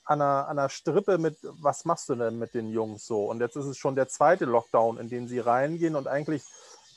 an, 0.05 0.23
einer, 0.23 0.49
an 0.49 0.59
einer 0.59 0.69
Strippe 0.69 1.19
mit, 1.19 1.39
was 1.43 1.85
machst 1.85 2.09
du 2.09 2.15
denn 2.15 2.39
mit 2.39 2.55
den 2.55 2.71
Jungs 2.71 3.07
so? 3.07 3.25
Und 3.25 3.41
jetzt 3.41 3.57
ist 3.57 3.67
es 3.67 3.77
schon 3.77 3.95
der 3.95 4.09
zweite 4.09 4.45
Lockdown, 4.45 4.99
in 4.99 5.09
den 5.09 5.29
sie 5.29 5.39
reingehen 5.39 5.97
und 5.97 6.09
eigentlich 6.09 6.43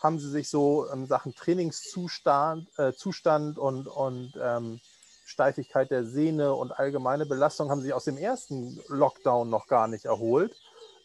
haben 0.01 0.19
sie 0.19 0.29
sich 0.29 0.49
so 0.49 0.85
in 0.85 1.05
Sachen 1.05 1.35
Trainingszustand 1.35 2.67
äh, 2.77 2.93
Zustand 2.93 3.59
und, 3.59 3.87
und 3.87 4.33
ähm, 4.41 4.79
Steifigkeit 5.25 5.91
der 5.91 6.05
Sehne 6.05 6.53
und 6.53 6.77
allgemeine 6.77 7.25
Belastung 7.25 7.69
haben 7.69 7.81
sich 7.81 7.93
aus 7.93 8.05
dem 8.05 8.17
ersten 8.17 8.81
Lockdown 8.87 9.49
noch 9.49 9.67
gar 9.67 9.87
nicht 9.87 10.05
erholt. 10.05 10.55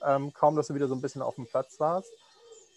Ähm, 0.04 0.32
kaum, 0.32 0.56
dass 0.56 0.68
du 0.68 0.74
wieder 0.74 0.88
so 0.88 0.94
ein 0.94 1.00
bisschen 1.00 1.22
auf 1.22 1.36
dem 1.36 1.46
Platz 1.46 1.78
warst. 1.78 2.10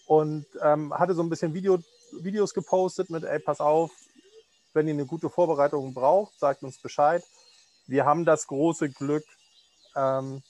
Und 0.06 0.46
ähm, 0.62 0.92
hatte 0.94 1.14
so 1.14 1.22
ein 1.22 1.30
bisschen 1.30 1.54
Video, 1.54 1.78
Videos 2.12 2.54
gepostet 2.54 3.10
mit, 3.10 3.24
ey, 3.24 3.38
pass 3.38 3.60
auf, 3.60 3.90
wenn 4.72 4.88
ihr 4.88 4.94
eine 4.94 5.06
gute 5.06 5.30
Vorbereitung 5.30 5.94
braucht, 5.94 6.38
sagt 6.38 6.62
uns 6.62 6.78
Bescheid. 6.78 7.24
Wir 7.86 8.04
haben 8.04 8.24
das 8.24 8.46
große 8.46 8.90
Glück, 8.90 9.24
ähm, 9.96 10.42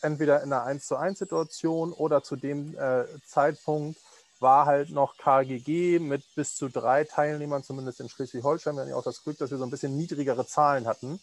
entweder 0.00 0.42
in 0.42 0.52
einer 0.52 0.64
1 0.64 0.86
zu 0.86 0.96
1 0.96 1.18
Situation 1.18 1.92
oder 1.92 2.22
zu 2.22 2.36
dem 2.36 2.76
äh, 2.78 3.04
Zeitpunkt 3.26 3.98
war 4.40 4.66
halt 4.66 4.90
noch 4.90 5.16
KGG 5.16 5.98
mit 5.98 6.22
bis 6.34 6.54
zu 6.54 6.68
drei 6.68 7.04
Teilnehmern, 7.04 7.62
zumindest 7.62 8.00
in 8.00 8.08
Schleswig-Holstein. 8.08 8.74
Wir 8.74 8.82
hatten 8.82 8.90
ja 8.90 8.96
auch 8.96 9.04
das 9.04 9.22
Glück, 9.22 9.38
dass 9.38 9.50
wir 9.50 9.58
so 9.58 9.64
ein 9.64 9.70
bisschen 9.70 9.96
niedrigere 9.96 10.46
Zahlen 10.46 10.86
hatten, 10.86 11.20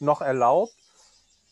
noch 0.00 0.20
erlaubt. 0.20 0.74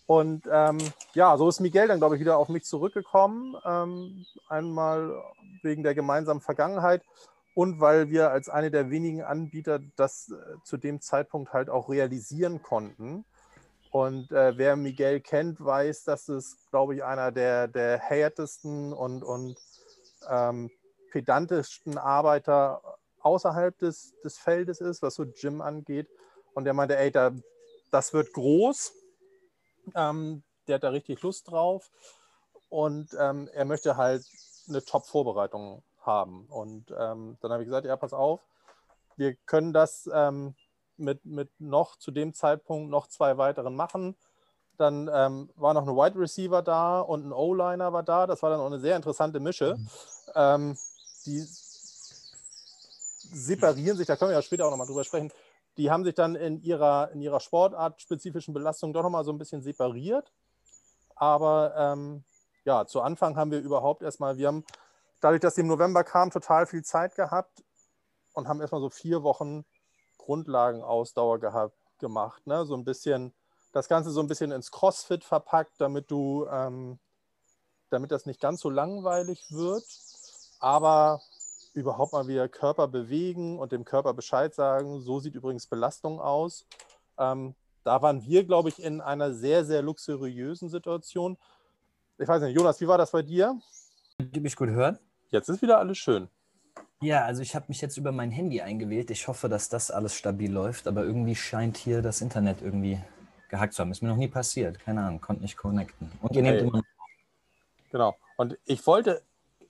Und 0.07 0.49
ähm, 0.51 0.79
ja, 1.15 1.37
so 1.39 1.49
ist 1.49 1.61
Miguel 1.61 1.89
dann, 1.89 1.99
glaube 1.99 2.17
ich, 2.17 2.21
wieder 2.21 2.37
auf 2.37 2.49
mich 2.49 2.65
zurückgekommen. 2.65 3.57
Ähm, 3.65 4.27
einmal 4.49 5.23
wegen 5.63 5.83
der 5.83 5.95
gemeinsamen 5.95 6.41
Vergangenheit 6.41 7.03
und 7.55 7.81
weil 7.81 8.11
wir 8.11 8.31
als 8.31 8.49
eine 8.49 8.71
der 8.71 8.91
wenigen 8.91 9.23
Anbieter 9.23 9.81
das 9.97 10.31
äh, 10.31 10.57
zu 10.65 10.77
dem 10.77 11.01
Zeitpunkt 11.01 11.53
halt 11.53 11.71
auch 11.71 11.89
realisieren 11.89 12.63
konnten. 12.63 13.25
Und 13.91 14.33
äh, 14.33 14.59
wer 14.59 14.75
Miguel 14.75 15.21
kennt, 15.21 15.65
weiß, 15.65 16.03
dass 16.03 16.29
es, 16.29 16.57
glaube 16.71 16.97
ich, 16.97 17.05
einer 17.05 17.31
der, 17.31 17.69
der 17.69 17.99
härtesten 17.99 18.93
und, 18.93 19.23
und 19.23 19.57
ähm, 20.29 20.69
pedantischsten 21.13 21.97
Arbeiter 21.97 22.83
außerhalb 23.21 23.79
des, 23.79 24.15
des 24.25 24.37
Feldes 24.37 24.81
ist, 24.81 25.01
was 25.01 25.15
so 25.15 25.25
Gym 25.27 25.61
angeht. 25.61 26.09
Und 26.55 26.65
der 26.65 26.75
meinte, 26.75 26.97
ey, 26.99 27.13
da, 27.13 27.31
das 27.93 28.13
wird 28.13 28.33
groß. 28.33 28.93
Ähm, 29.95 30.43
der 30.67 30.77
hat 30.77 30.83
da 30.83 30.89
richtig 30.89 31.23
Lust 31.23 31.49
drauf. 31.49 31.89
Und 32.69 33.17
ähm, 33.17 33.49
er 33.53 33.65
möchte 33.65 33.97
halt 33.97 34.27
eine 34.69 34.85
Top-Vorbereitung 34.85 35.85
haben. 36.07 36.47
Und 36.47 36.91
ähm, 36.99 37.37
dann 37.41 37.53
habe 37.53 37.63
ich 37.63 37.69
gesagt, 37.69 37.87
ja, 37.87 37.97
pass 37.97 38.13
auf, 38.13 38.41
wir 39.17 39.35
können 39.35 39.73
das 39.73 40.09
ähm, 40.13 40.55
mit, 40.97 41.25
mit 41.25 41.51
noch 41.59 41.97
zu 41.97 42.11
dem 42.11 42.35
Zeitpunkt 42.35 42.91
noch 42.91 43.07
zwei 43.07 43.39
weiteren 43.39 43.75
machen. 43.75 44.17
dann 44.77 45.09
ähm, 45.13 45.51
war 45.57 45.75
noch 45.75 45.87
ein 45.87 45.95
Wide 45.95 46.19
Receiver 46.19 46.63
da 46.63 47.01
und 47.01 47.27
ein 47.27 47.33
O-Liner 47.33 47.93
war 47.93 48.03
da. 48.03 48.27
Das 48.27 48.43
war 48.43 48.51
dann 48.51 48.61
auch 48.61 48.67
eine 48.67 48.81
sehr 48.81 48.97
interessante 48.97 49.41
Mische. 49.41 49.77
Mhm. 49.77 49.89
Ähm, 50.35 50.79
die 51.27 51.47
separieren 53.33 53.97
sich, 53.97 54.07
da 54.07 54.17
können 54.17 54.31
wir 54.31 54.37
ja 54.37 54.43
später 54.43 54.67
auch 54.67 54.71
nochmal 54.71 54.87
drüber 54.87 55.05
sprechen. 55.05 55.33
Die 55.77 55.91
haben 55.91 56.05
sich 56.05 56.15
dann 56.15 56.37
in 56.37 56.63
ihrer, 56.63 57.11
in 57.13 57.21
ihrer 57.21 57.41
Sportart 57.41 58.01
spezifischen 58.01 58.55
Belastung 58.55 58.93
doch 58.93 59.03
nochmal 59.03 59.25
so 59.25 59.33
ein 59.33 59.39
bisschen 59.39 59.63
separiert. 59.63 60.33
Aber 61.17 61.75
ähm, 61.77 62.25
ja, 62.65 62.87
zu 62.87 63.01
Anfang 63.01 63.37
haben 63.37 63.51
wir 63.51 63.61
überhaupt 63.61 64.03
erstmal, 64.03 64.37
wir 64.37 64.49
haben 64.49 64.65
dadurch, 65.25 65.41
dass 65.41 65.55
die 65.55 65.63
im 65.63 65.69
November 65.69 66.05
kam, 66.05 66.31
total 66.31 66.67
viel 66.67 66.85
Zeit 66.85 67.15
gehabt 67.15 67.65
und 68.35 68.47
haben 68.47 68.61
erstmal 68.61 68.83
so 68.83 68.91
vier 68.91 69.23
Wochen 69.23 69.65
Grundlagenausdauer 70.19 71.41
gehabt, 71.41 71.75
gemacht. 71.99 72.47
Ne? 72.47 72.67
So 72.67 72.75
ein 72.75 72.85
bisschen, 72.85 73.33
das 73.73 73.89
Ganze 73.89 74.11
so 74.11 74.21
ein 74.21 74.29
bisschen 74.29 74.53
ins 74.53 74.71
CrossFit 74.71 75.25
verpackt, 75.25 75.81
damit 75.81 76.11
du, 76.11 76.47
ähm, 76.51 76.99
damit 77.89 78.13
das 78.13 78.27
nicht 78.27 78.39
ganz 78.39 78.61
so 78.61 78.69
langweilig 78.69 79.47
wird, 79.49 79.87
aber 80.61 81.23
überhaupt 81.73 82.13
mal 82.13 82.29
wieder 82.29 82.47
Körper 82.47 82.87
bewegen 82.87 83.59
und 83.59 83.73
dem 83.73 83.87
Körper 83.87 84.13
Bescheid 84.13 84.55
sagen, 84.55 85.01
so 85.01 85.21
sieht 85.21 85.35
übrigens 85.35 85.67
Belastung 85.67 86.21
aus. 86.21 86.67
Ähm, 87.19 87.55
da 87.83 88.03
waren 88.03 88.23
wir, 88.25 88.45
glaube 88.45 88.69
ich, 88.69 88.83
in 88.83 89.01
einer 89.01 89.33
sehr, 89.33 89.65
sehr 89.65 89.81
luxuriösen 89.81 90.69
Situation. 90.69 91.39
Ich 92.19 92.29
weiß 92.29 92.43
nicht, 92.43 92.55
Jonas, 92.55 92.79
wie 92.83 92.89
war 92.89 92.99
das 92.99 93.11
bei 93.11 93.23
dir? 93.23 93.59
Könnt 94.19 94.37
ihr 94.37 94.43
mich 94.43 94.57
gut 94.57 94.69
hören? 94.69 94.99
Jetzt 95.35 95.49
ist 95.49 95.63
wieder 95.63 95.81
alles 95.81 95.99
schön. 95.99 96.29
Ja, 97.01 97.25
also 97.25 97.43
ich 97.43 97.57
habe 97.57 97.65
mich 97.67 97.81
jetzt 97.81 97.97
über 97.97 98.13
mein 98.13 98.31
Handy 98.31 98.61
eingewählt. 98.61 99.11
Ich 99.11 99.27
hoffe, 99.27 99.49
dass 99.49 99.69
das 99.69 99.91
alles 99.91 100.15
stabil 100.15 100.51
läuft, 100.51 100.87
aber 100.87 101.03
irgendwie 101.03 101.35
scheint 101.35 101.77
hier 101.77 102.03
das 102.03 102.21
Internet 102.21 102.63
irgendwie 102.63 103.01
gehackt 103.49 103.75
zu 103.75 103.81
haben. 103.81 103.91
Ist 103.91 104.01
mir 104.01 104.11
noch 104.11 104.17
nie 104.17 104.29
passiert. 104.29 104.79
Keine 104.79 105.03
Ahnung, 105.03 105.21
konnte 105.21 105.43
nicht 105.43 105.57
connecten. 105.57 106.09
Und 106.23 106.37
ihr 106.37 106.43
nehmt 106.43 106.61
immer. 106.61 106.83
Genau. 107.91 108.15
Und 108.37 108.57
ich 108.65 108.87
wollte, 108.87 109.23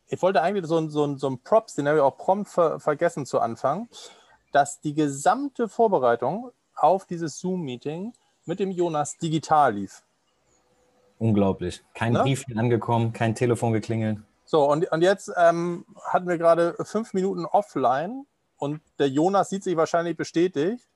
ich 0.06 0.20
wollte 0.20 0.42
eigentlich 0.42 0.66
so, 0.66 0.86
so, 0.90 1.16
so 1.16 1.28
einen 1.28 1.38
Props, 1.38 1.76
den 1.76 1.88
habe 1.88 1.96
ich 1.96 2.02
auch 2.02 2.18
prompt 2.18 2.50
ver 2.50 2.78
vergessen 2.78 3.24
zu 3.24 3.40
Anfang, 3.40 3.88
dass 4.52 4.82
die 4.82 4.92
gesamte 4.92 5.70
Vorbereitung 5.70 6.50
auf 6.74 7.06
dieses 7.06 7.40
Zoom-Meeting 7.40 8.12
mit 8.44 8.60
dem 8.60 8.70
Jonas 8.70 9.16
digital 9.16 9.76
lief. 9.76 10.02
Unglaublich. 11.18 11.82
Kein 11.94 12.12
ne? 12.12 12.20
Brief 12.20 12.44
angekommen, 12.54 13.14
kein 13.14 13.34
Telefon 13.34 13.72
geklingelt. 13.72 14.18
So, 14.44 14.70
und, 14.70 14.90
und 14.92 15.02
jetzt 15.02 15.32
ähm, 15.36 15.86
hatten 16.04 16.28
wir 16.28 16.38
gerade 16.38 16.74
fünf 16.84 17.14
Minuten 17.14 17.46
offline 17.46 18.26
und 18.58 18.80
der 18.98 19.08
Jonas 19.08 19.48
sieht 19.50 19.64
sich 19.64 19.76
wahrscheinlich 19.76 20.16
bestätigt. 20.16 20.86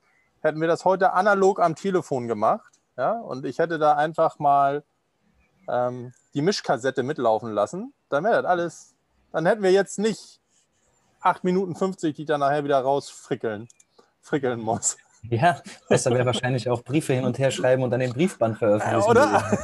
Hätten 0.41 0.61
wir 0.61 0.67
das 0.67 0.85
heute 0.85 1.13
analog 1.13 1.59
am 1.59 1.75
Telefon 1.75 2.27
gemacht, 2.27 2.71
ja, 2.97 3.13
und 3.13 3.45
ich 3.45 3.59
hätte 3.59 3.79
da 3.79 3.95
einfach 3.95 4.39
mal 4.39 4.83
ähm, 5.67 6.13
die 6.33 6.41
Mischkassette 6.41 7.03
mitlaufen 7.03 7.51
lassen, 7.51 7.93
dann 8.09 8.23
wäre 8.23 8.41
das 8.41 8.45
alles, 8.45 8.95
dann 9.31 9.45
hätten 9.45 9.63
wir 9.63 9.71
jetzt 9.71 9.99
nicht 9.99 10.39
8 11.21 11.43
Minuten 11.43 11.75
50, 11.75 12.15
die 12.15 12.25
dann 12.25 12.39
nachher 12.39 12.63
wieder 12.63 12.79
rausfrickeln, 12.79 13.67
frickeln 14.21 14.59
muss. 14.59 14.97
Ja, 15.23 15.61
besser 15.89 16.11
wäre 16.11 16.25
wahrscheinlich 16.25 16.69
auch 16.69 16.81
Briefe 16.81 17.13
hin 17.13 17.25
und 17.25 17.37
her 17.39 17.51
schreiben 17.51 17.83
und 17.83 17.91
dann 17.91 17.99
den 17.99 18.13
Briefband 18.13 18.57
veröffentlichen. 18.57 19.01
Ja, 19.01 19.07
oder? 19.09 19.59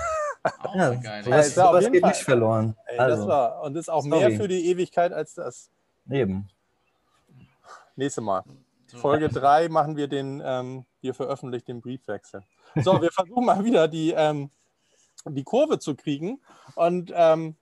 Auch 0.60 0.75
ja, 0.75 0.94
geil. 0.94 1.24
Sowas, 1.24 1.56
ja, 1.56 1.68
sowas 1.68 1.92
geht 1.92 2.02
Fall. 2.02 2.10
nicht 2.12 2.24
verloren. 2.24 2.75
Ey, 2.86 3.00
also. 3.00 3.18
das 3.18 3.28
war, 3.28 3.62
und 3.64 3.74
das 3.74 3.82
ist 3.84 3.90
auch 3.90 4.04
Sorry. 4.04 4.30
mehr 4.30 4.32
für 4.32 4.48
die 4.48 4.70
Ewigkeit 4.70 5.12
als 5.12 5.34
das. 5.34 5.72
Eben. 6.10 6.48
Nächstes 7.96 8.24
Mal. 8.24 8.44
Folge 8.94 9.30
3 9.30 9.70
machen 9.70 9.98
wir 9.98 10.08
den, 10.08 10.42
ähm, 10.46 10.86
wir 11.02 11.14
veröffentlichen 11.14 11.66
den 11.66 11.82
Briefwechsel. 11.82 12.44
So, 12.75 13.02
wir 13.02 13.12
versuchen 13.12 13.46
mal 13.46 13.64
wieder 13.64 13.88
die, 13.88 14.12
ähm, 14.12 14.52
die 15.25 15.44
Kurve 15.44 15.80
zu 15.80 15.96
kriegen. 15.96 16.42
Und 16.75 17.12
ähm, 17.16 17.56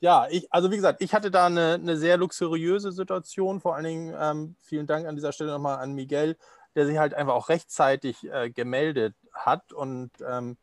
ja, 0.00 0.26
ich, 0.30 0.52
also 0.52 0.70
wie 0.70 0.76
gesagt, 0.76 1.02
ich 1.02 1.14
hatte 1.14 1.30
da 1.30 1.46
eine, 1.46 1.74
eine 1.74 1.96
sehr 1.96 2.16
luxuriöse 2.16 2.92
Situation. 2.92 3.60
Vor 3.60 3.74
allen 3.74 3.84
Dingen 3.84 4.14
ähm, 4.18 4.56
vielen 4.60 4.86
Dank 4.86 5.06
an 5.06 5.16
dieser 5.16 5.32
Stelle 5.32 5.52
nochmal 5.52 5.78
an 5.78 5.94
Miguel, 5.94 6.36
der 6.76 6.86
sich 6.86 6.98
halt 6.98 7.14
einfach 7.14 7.34
auch 7.34 7.48
rechtzeitig 7.48 8.24
äh, 8.30 8.50
gemeldet 8.50 9.14
hat 9.32 9.72
und 9.72 10.10
ähm, 10.28 10.56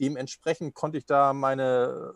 dementsprechend 0.00 0.74
konnte 0.74 0.98
ich 0.98 1.06
da 1.06 1.32
meine, 1.32 2.14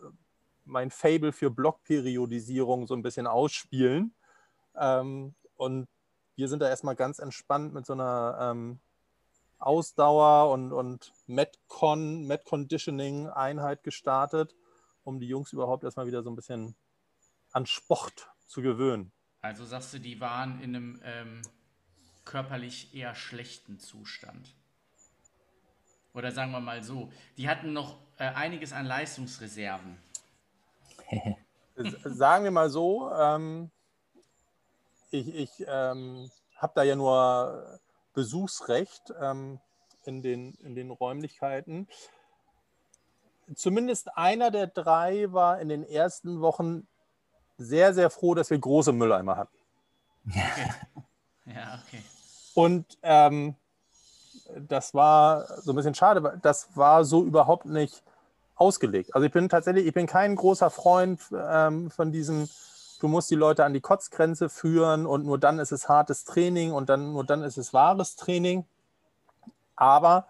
mein 0.65 0.89
Fable 0.91 1.31
für 1.31 1.51
Blockperiodisierung 1.51 2.87
so 2.87 2.95
ein 2.95 3.03
bisschen 3.03 3.27
ausspielen. 3.27 4.13
Ähm, 4.75 5.35
und 5.55 5.87
wir 6.35 6.49
sind 6.49 6.59
da 6.61 6.67
erstmal 6.67 6.95
ganz 6.95 7.19
entspannt 7.19 7.73
mit 7.73 7.85
so 7.85 7.93
einer 7.93 8.37
ähm, 8.41 8.79
Ausdauer 9.59 10.51
und, 10.51 10.73
und 10.73 11.13
Metcon, 11.27 12.27
Met-Conditioning-Einheit 12.27 13.83
gestartet, 13.83 14.55
um 15.03 15.19
die 15.19 15.27
Jungs 15.27 15.53
überhaupt 15.53 15.83
erstmal 15.83 16.07
wieder 16.07 16.23
so 16.23 16.29
ein 16.29 16.35
bisschen 16.35 16.75
an 17.51 17.65
Sport 17.65 18.29
zu 18.47 18.61
gewöhnen. 18.61 19.11
Also 19.41 19.63
sagst 19.63 19.93
du, 19.93 19.99
die 19.99 20.19
waren 20.19 20.59
in 20.59 20.75
einem 20.75 21.01
ähm, 21.03 21.41
körperlich 22.25 22.93
eher 22.93 23.15
schlechten 23.15 23.79
Zustand? 23.79 24.55
Oder 26.15 26.31
sagen 26.31 26.51
wir 26.51 26.61
mal 26.61 26.83
so, 26.83 27.11
die 27.37 27.49
hatten 27.49 27.73
noch 27.73 27.97
äh, 28.17 28.23
einiges 28.23 28.71
an 28.71 28.85
Leistungsreserven. 28.85 29.97
sagen 32.05 32.45
wir 32.45 32.51
mal 32.51 32.69
so, 32.69 33.11
ähm, 33.11 33.69
ich, 35.11 35.35
ich 35.35 35.51
ähm, 35.67 36.31
habe 36.55 36.73
da 36.75 36.83
ja 36.83 36.95
nur 36.95 37.79
Besuchsrecht 38.13 39.13
ähm, 39.21 39.59
in, 40.05 40.21
den, 40.21 40.53
in 40.63 40.73
den 40.73 40.89
Räumlichkeiten. 40.89 41.87
Zumindest 43.53 44.17
einer 44.17 44.49
der 44.51 44.67
drei 44.67 45.31
war 45.31 45.59
in 45.59 45.69
den 45.69 45.83
ersten 45.83 46.39
Wochen 46.41 46.87
sehr, 47.57 47.93
sehr 47.93 48.09
froh, 48.09 48.33
dass 48.33 48.49
wir 48.49 48.57
große 48.57 48.91
Mülleimer 48.91 49.37
hatten. 49.37 49.57
Okay. 50.27 50.69
Ja, 51.47 51.79
okay. 51.85 52.01
Und 52.55 52.97
ähm, 53.03 53.55
das 54.67 54.93
war 54.93 55.61
so 55.61 55.71
ein 55.71 55.75
bisschen 55.75 55.95
schade, 55.95 56.23
weil 56.23 56.39
das 56.41 56.75
war 56.75 57.03
so 57.03 57.23
überhaupt 57.23 57.65
nicht 57.65 58.03
ausgelegt. 58.55 59.13
Also 59.13 59.25
ich 59.25 59.33
bin 59.33 59.49
tatsächlich, 59.49 59.85
ich 59.85 59.93
bin 59.93 60.07
kein 60.07 60.35
großer 60.35 60.69
Freund 60.69 61.21
ähm, 61.33 61.91
von 61.91 62.11
diesem, 62.11 62.47
du 62.99 63.07
musst 63.07 63.29
die 63.29 63.35
Leute 63.35 63.65
an 63.65 63.73
die 63.73 63.81
Kotzgrenze 63.81 64.49
führen 64.49 65.05
und 65.05 65.25
nur 65.25 65.37
dann 65.37 65.59
ist 65.59 65.71
es 65.71 65.89
hartes 65.89 66.23
Training 66.23 66.71
und 66.71 66.89
dann 66.89 67.13
nur 67.13 67.25
dann 67.25 67.43
ist 67.43 67.57
es 67.57 67.73
wahres 67.73 68.15
Training. 68.15 68.65
Aber 69.75 70.27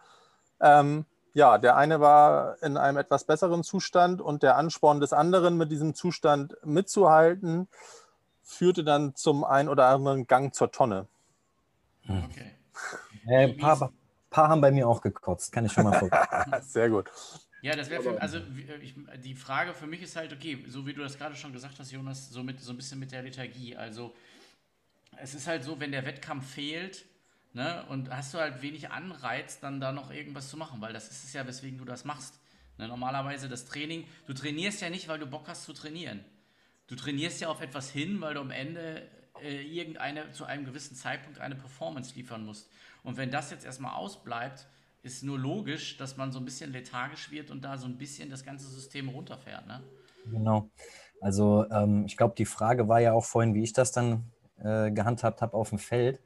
ähm, 0.60 1.06
ja, 1.34 1.58
der 1.58 1.76
eine 1.76 2.00
war 2.00 2.62
in 2.64 2.78
einem 2.78 2.98
etwas 2.98 3.26
besseren 3.26 3.64
Zustand 3.64 4.22
und 4.22 4.42
der 4.42 4.56
Ansporn 4.56 5.02
des 5.02 5.12
anderen, 5.14 5.58
mit 5.58 5.70
diesem 5.70 5.94
Zustand 5.94 6.56
mitzuhalten, 6.64 7.68
führte 8.42 8.84
dann 8.84 9.16
zum 9.16 9.44
ein 9.44 9.68
oder 9.68 9.88
anderen 9.88 10.28
Gang 10.28 10.56
zur 10.56 10.72
Tonne. 10.72 11.08
Okay. 12.08 12.56
Äh, 13.28 13.50
ein 13.50 13.58
paar, 13.58 13.92
paar 14.36 14.50
haben 14.50 14.62
bei 14.62 14.72
mir 14.72 14.88
auch 14.88 15.02
gekotzt, 15.02 15.52
kann 15.52 15.66
ich 15.66 15.72
schon 15.72 15.86
mal 15.86 15.98
vorstellen. 16.00 16.62
Sehr 16.62 16.90
gut. 16.90 17.10
Ja, 17.62 17.76
das 17.76 17.90
wäre 17.90 18.22
also 18.22 18.40
ich, 18.82 18.94
die 19.24 19.34
Frage 19.34 19.74
für 19.74 19.88
mich 19.88 20.02
ist 20.02 20.16
halt, 20.16 20.34
okay, 20.34 20.64
so 20.68 20.86
wie 20.86 20.94
du 20.94 21.02
das 21.02 21.18
gerade 21.18 21.36
schon 21.36 21.54
gesagt 21.54 21.80
hast, 21.80 21.92
Jonas, 21.92 22.30
so, 22.30 22.44
mit, 22.44 22.60
so 22.60 22.72
ein 22.74 22.78
bisschen 22.78 23.00
mit 23.00 23.12
der 23.12 23.24
Lethargie. 23.24 23.76
Also 23.76 24.14
es 25.18 25.34
ist 25.34 25.48
halt 25.48 25.64
so, 25.64 25.80
wenn 25.80 25.92
der 25.92 26.06
Wettkampf 26.06 26.48
fehlt, 26.48 27.06
ne, 27.54 27.86
und 27.88 28.12
hast 28.12 28.34
du 28.34 28.38
halt 28.38 28.62
wenig 28.62 28.92
Anreiz, 28.92 29.60
dann 29.60 29.80
da 29.80 29.92
noch 29.92 30.12
irgendwas 30.12 30.50
zu 30.50 30.58
machen, 30.58 30.82
weil 30.82 30.94
das 30.94 31.10
ist 31.10 31.24
es 31.24 31.34
ja, 31.34 31.48
weswegen 31.48 31.78
du 31.78 31.86
das 31.86 32.04
machst. 32.04 32.40
Ne, 32.78 32.88
normalerweise 32.88 33.48
das 33.48 33.66
Training, 33.66 34.06
du 34.28 34.34
trainierst 34.34 34.82
ja 34.82 34.90
nicht, 34.90 35.08
weil 35.08 35.18
du 35.18 35.26
Bock 35.26 35.48
hast 35.48 35.64
zu 35.64 35.74
trainieren. 35.74 36.24
Du 36.88 36.96
trainierst 36.96 37.42
ja 37.42 37.48
auf 37.48 37.62
etwas 37.62 37.90
hin, 37.90 38.22
weil 38.22 38.36
du 38.36 38.42
am 38.42 38.52
Ende 38.52 39.08
äh, 39.42 39.62
irgendeine 39.64 40.32
zu 40.34 40.46
einem 40.46 40.66
gewissen 40.66 40.96
Zeitpunkt 40.96 41.40
eine 41.40 41.56
Performance 41.56 42.14
liefern 42.16 42.46
musst. 42.46 42.70
Und 43.06 43.18
wenn 43.18 43.32
das 43.32 43.52
jetzt 43.52 43.66
erstmal 43.66 43.96
ausbleibt, 43.96 44.68
ist 45.04 45.24
nur 45.24 45.38
logisch, 45.38 45.98
dass 45.98 46.18
man 46.18 46.32
so 46.32 46.40
ein 46.40 46.46
bisschen 46.46 46.72
lethargisch 46.74 47.32
wird 47.32 47.52
und 47.52 47.64
da 47.64 47.78
so 47.78 47.86
ein 47.86 47.98
bisschen 47.98 48.30
das 48.30 48.44
ganze 48.44 48.68
System 48.68 49.10
runterfährt. 49.10 49.68
Ne? 49.68 49.84
Genau. 50.32 50.70
Also 51.22 51.66
ähm, 51.70 52.06
ich 52.08 52.18
glaube, 52.18 52.34
die 52.36 52.46
Frage 52.46 52.88
war 52.88 53.00
ja 53.00 53.14
auch 53.14 53.24
vorhin, 53.24 53.54
wie 53.54 53.64
ich 53.64 53.74
das 53.74 53.92
dann 53.92 54.32
äh, 54.60 54.92
gehandhabt 54.92 55.42
habe 55.42 55.54
auf 55.54 55.70
dem 55.70 55.80
Feld. 55.80 56.20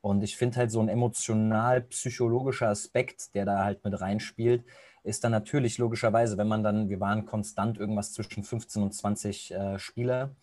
Und 0.00 0.22
ich 0.22 0.36
finde 0.36 0.56
halt 0.56 0.72
so 0.72 0.80
ein 0.80 0.88
emotional-psychologischer 0.88 2.68
Aspekt, 2.68 3.34
der 3.34 3.44
da 3.44 3.62
halt 3.62 3.84
mit 3.84 4.00
reinspielt, 4.00 4.64
ist 5.04 5.22
dann 5.24 5.32
natürlich 5.32 5.78
logischerweise, 5.78 6.38
wenn 6.38 6.48
man 6.48 6.62
dann, 6.62 6.88
wir 6.88 7.00
waren 7.00 7.26
konstant 7.26 7.78
irgendwas 7.78 8.12
zwischen 8.12 8.42
15 8.42 8.82
und 8.82 8.92
20 8.92 9.52
äh, 9.52 9.78
Spieler, 9.78 10.34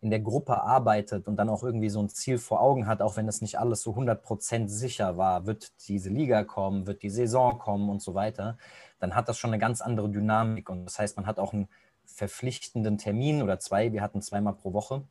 in 0.00 0.10
der 0.10 0.20
Gruppe 0.20 0.62
arbeitet 0.62 1.26
und 1.26 1.36
dann 1.36 1.48
auch 1.48 1.62
irgendwie 1.62 1.88
so 1.88 2.00
ein 2.00 2.08
Ziel 2.08 2.38
vor 2.38 2.60
Augen 2.60 2.86
hat, 2.86 3.00
auch 3.00 3.16
wenn 3.16 3.26
das 3.26 3.40
nicht 3.40 3.58
alles 3.58 3.82
so 3.82 3.92
100% 3.92 4.68
sicher 4.68 5.16
war, 5.16 5.46
wird 5.46 5.72
diese 5.88 6.10
Liga 6.10 6.44
kommen, 6.44 6.86
wird 6.86 7.02
die 7.02 7.10
Saison 7.10 7.58
kommen 7.58 7.88
und 7.88 8.02
so 8.02 8.14
weiter, 8.14 8.58
dann 9.00 9.14
hat 9.14 9.28
das 9.28 9.38
schon 9.38 9.50
eine 9.50 9.58
ganz 9.58 9.80
andere 9.80 10.10
Dynamik. 10.10 10.68
Und 10.68 10.84
das 10.84 10.98
heißt, 10.98 11.16
man 11.16 11.26
hat 11.26 11.38
auch 11.38 11.52
einen 11.52 11.68
verpflichtenden 12.04 12.98
Termin 12.98 13.42
oder 13.42 13.58
zwei, 13.58 13.92
wir 13.92 14.02
hatten 14.02 14.22
zweimal 14.22 14.54
pro 14.54 14.72
Woche 14.72 15.02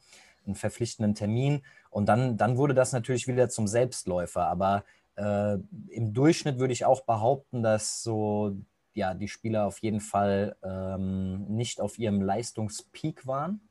einen 0.46 0.56
verpflichtenden 0.56 1.16
Termin 1.16 1.64
und 1.90 2.06
dann, 2.08 2.38
dann 2.38 2.58
wurde 2.58 2.74
das 2.74 2.92
natürlich 2.94 3.28
wieder 3.28 3.50
zum 3.50 3.68
Selbstläufer. 3.68 4.46
Aber 4.46 4.84
äh, 5.16 5.58
im 5.90 6.14
Durchschnitt 6.14 6.60
würde 6.60 6.74
ich 6.74 6.86
auch 6.86 7.02
behaupten, 7.02 7.64
dass 7.64 8.04
so 8.04 8.56
ja, 8.94 9.14
die 9.14 9.28
Spieler 9.28 9.66
auf 9.66 9.80
jeden 9.80 10.00
Fall 10.00 10.56
ähm, 10.64 11.46
nicht 11.48 11.82
auf 11.82 12.00
ihrem 12.00 12.22
Leistungspeak 12.22 13.28
waren. 13.28 13.62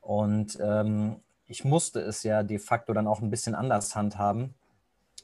Und 0.00 0.58
ähm, 0.60 1.16
ich 1.46 1.64
musste 1.64 2.00
es 2.00 2.22
ja 2.22 2.42
de 2.42 2.58
facto 2.58 2.92
dann 2.92 3.06
auch 3.06 3.20
ein 3.20 3.30
bisschen 3.30 3.54
anders 3.54 3.94
handhaben, 3.96 4.54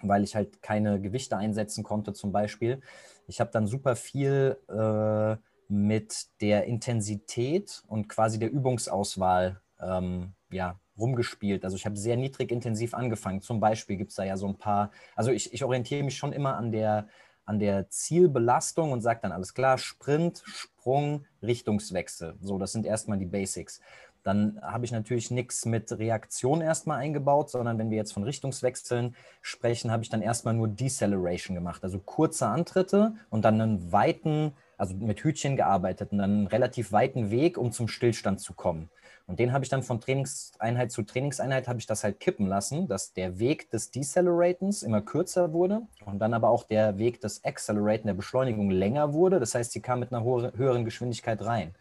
weil 0.02 0.24
ich 0.24 0.34
halt 0.34 0.62
keine 0.62 1.00
Gewichte 1.00 1.36
einsetzen 1.36 1.84
konnte 1.84 2.12
zum 2.12 2.32
Beispiel. 2.32 2.80
Ich 3.26 3.40
habe 3.40 3.50
dann 3.52 3.66
super 3.66 3.96
viel 3.96 4.58
äh, 4.68 5.36
mit 5.68 6.26
der 6.40 6.64
Intensität 6.64 7.82
und 7.88 8.08
quasi 8.08 8.38
der 8.38 8.50
Übungsauswahl 8.50 9.60
ähm, 9.80 10.32
ja, 10.50 10.78
rumgespielt. 10.98 11.64
Also 11.64 11.76
ich 11.76 11.86
habe 11.86 11.96
sehr 11.96 12.16
niedrig 12.16 12.50
intensiv 12.50 12.94
angefangen. 12.94 13.40
Zum 13.40 13.60
Beispiel 13.60 13.96
gibt 13.96 14.10
es 14.10 14.16
da 14.16 14.24
ja 14.24 14.36
so 14.36 14.46
ein 14.46 14.56
paar, 14.56 14.90
also 15.14 15.30
ich, 15.30 15.52
ich 15.52 15.64
orientiere 15.64 16.02
mich 16.02 16.16
schon 16.16 16.32
immer 16.32 16.56
an 16.56 16.72
der, 16.72 17.08
an 17.44 17.58
der 17.58 17.88
Zielbelastung 17.90 18.92
und 18.92 19.00
sage 19.00 19.20
dann 19.22 19.32
alles 19.32 19.54
klar, 19.54 19.78
Sprint, 19.78 20.42
Sprung, 20.46 21.24
Richtungswechsel. 21.42 22.36
So, 22.40 22.58
das 22.58 22.72
sind 22.72 22.86
erstmal 22.86 23.18
die 23.18 23.26
Basics. 23.26 23.80
Dann 24.26 24.58
habe 24.60 24.84
ich 24.84 24.90
natürlich 24.90 25.30
nichts 25.30 25.66
mit 25.66 25.96
Reaktion 25.96 26.60
erstmal 26.60 26.98
eingebaut, 26.98 27.48
sondern 27.48 27.78
wenn 27.78 27.90
wir 27.90 27.96
jetzt 27.96 28.12
von 28.12 28.24
Richtungswechseln 28.24 29.14
sprechen, 29.40 29.92
habe 29.92 30.02
ich 30.02 30.08
dann 30.08 30.20
erstmal 30.20 30.52
nur 30.52 30.66
Deceleration 30.66 31.54
gemacht. 31.54 31.84
Also 31.84 32.00
kurze 32.00 32.48
Antritte 32.48 33.14
und 33.30 33.44
dann 33.44 33.60
einen 33.60 33.92
weiten, 33.92 34.52
also 34.78 34.96
mit 34.96 35.20
Hütchen 35.20 35.54
gearbeitet 35.54 36.10
und 36.10 36.18
dann 36.18 36.30
einen 36.30 36.46
relativ 36.48 36.90
weiten 36.90 37.30
Weg, 37.30 37.56
um 37.56 37.70
zum 37.70 37.86
Stillstand 37.86 38.40
zu 38.40 38.52
kommen. 38.54 38.90
Und 39.28 39.38
den 39.38 39.52
habe 39.52 39.64
ich 39.64 39.68
dann 39.68 39.84
von 39.84 40.00
Trainingseinheit 40.00 40.90
zu 40.90 41.04
Trainingseinheit 41.04 41.68
habe 41.68 41.78
ich 41.78 41.86
das 41.86 42.02
halt 42.02 42.18
kippen 42.18 42.48
lassen, 42.48 42.88
dass 42.88 43.12
der 43.12 43.38
Weg 43.38 43.70
des 43.70 43.92
Deceleratens 43.92 44.82
immer 44.82 45.02
kürzer 45.02 45.52
wurde 45.52 45.82
und 46.04 46.18
dann 46.18 46.34
aber 46.34 46.48
auch 46.48 46.64
der 46.64 46.98
Weg 46.98 47.20
des 47.20 47.44
Acceleraten, 47.44 48.08
der 48.08 48.14
Beschleunigung 48.14 48.70
länger 48.70 49.12
wurde. 49.12 49.38
Das 49.38 49.54
heißt, 49.54 49.70
sie 49.70 49.80
kam 49.80 50.00
mit 50.00 50.12
einer 50.12 50.24
höheren 50.24 50.84
Geschwindigkeit 50.84 51.44
rein. 51.44 51.76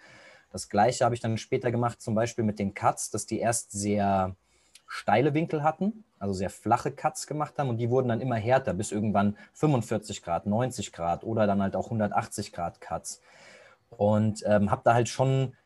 Das 0.55 0.69
gleiche 0.69 1.03
habe 1.03 1.13
ich 1.13 1.19
dann 1.19 1.37
später 1.37 1.69
gemacht, 1.69 2.01
zum 2.01 2.15
Beispiel 2.15 2.45
mit 2.45 2.59
den 2.59 2.73
Cuts, 2.73 3.09
dass 3.09 3.25
die 3.25 3.39
erst 3.39 3.73
sehr 3.73 4.37
steile 4.87 5.33
Winkel 5.33 5.63
hatten, 5.63 6.05
also 6.17 6.33
sehr 6.33 6.49
flache 6.49 6.91
Cuts 6.91 7.27
gemacht 7.27 7.55
haben 7.57 7.67
und 7.67 7.75
die 7.75 7.89
wurden 7.89 8.07
dann 8.07 8.21
immer 8.21 8.37
härter, 8.37 8.73
bis 8.73 8.93
irgendwann 8.93 9.35
45 9.51 10.23
Grad, 10.23 10.45
90 10.45 10.93
Grad 10.93 11.25
oder 11.25 11.45
dann 11.45 11.61
halt 11.61 11.75
auch 11.75 11.87
180 11.87 12.53
Grad 12.53 12.79
Cuts. 12.79 13.19
Und 13.89 14.45
ähm, 14.47 14.71
habe 14.71 14.79
da 14.85 14.93
halt 14.93 15.09
schon 15.09 15.57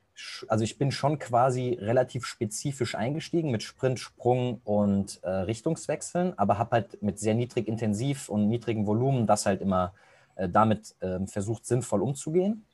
also 0.48 0.64
ich 0.64 0.80
bin 0.80 0.92
schon 0.92 1.20
quasi 1.20 1.78
relativ 1.80 2.26
spezifisch 2.26 2.96
eingestiegen 2.96 3.52
mit 3.52 3.62
Sprint, 3.62 4.00
Sprung 4.00 4.60
und 4.64 5.20
äh, 5.22 5.30
Richtungswechseln, 5.30 6.34
aber 6.36 6.58
habe 6.58 6.72
halt 6.72 7.04
mit 7.04 7.20
sehr 7.20 7.36
niedrig 7.36 7.68
intensiv 7.68 8.28
und 8.28 8.50
niedrigem 8.50 8.88
Volumen 8.88 9.28
das 9.28 9.46
halt 9.46 9.62
immer 9.62 9.94
äh, 10.36 10.50
damit 10.50 10.96
äh, 11.02 11.20
versucht, 11.28 11.68
sinnvoll 11.68 12.02
umzugehen. 12.02 12.66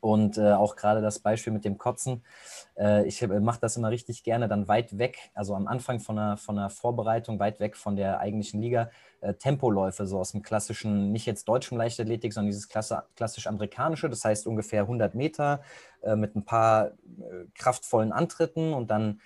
Und 0.00 0.38
äh, 0.38 0.52
auch 0.52 0.76
gerade 0.76 1.00
das 1.00 1.18
Beispiel 1.18 1.52
mit 1.52 1.64
dem 1.64 1.76
Kotzen. 1.76 2.22
Äh, 2.76 3.06
ich 3.06 3.20
äh, 3.22 3.40
mache 3.40 3.58
das 3.60 3.76
immer 3.76 3.90
richtig 3.90 4.22
gerne 4.22 4.48
dann 4.48 4.68
weit 4.68 4.98
weg, 4.98 5.18
also 5.34 5.54
am 5.54 5.66
Anfang 5.66 5.98
von 5.98 6.18
einer, 6.18 6.36
von 6.36 6.58
einer 6.58 6.70
Vorbereitung, 6.70 7.38
weit 7.40 7.58
weg 7.60 7.76
von 7.76 7.96
der 7.96 8.20
eigentlichen 8.20 8.60
Liga, 8.60 8.90
äh, 9.20 9.34
Tempoläufe, 9.34 10.06
so 10.06 10.18
aus 10.20 10.32
dem 10.32 10.42
klassischen, 10.42 11.10
nicht 11.10 11.26
jetzt 11.26 11.48
deutschen 11.48 11.76
Leichtathletik, 11.76 12.32
sondern 12.32 12.50
dieses 12.50 12.68
klasse, 12.68 13.02
klassisch 13.16 13.48
amerikanische, 13.48 14.08
das 14.08 14.24
heißt 14.24 14.46
ungefähr 14.46 14.82
100 14.82 15.14
Meter 15.14 15.62
äh, 16.02 16.14
mit 16.14 16.36
ein 16.36 16.44
paar 16.44 16.86
äh, 16.86 16.92
kraftvollen 17.54 18.12
Antritten 18.12 18.72
und 18.74 18.90
dann 18.90 19.20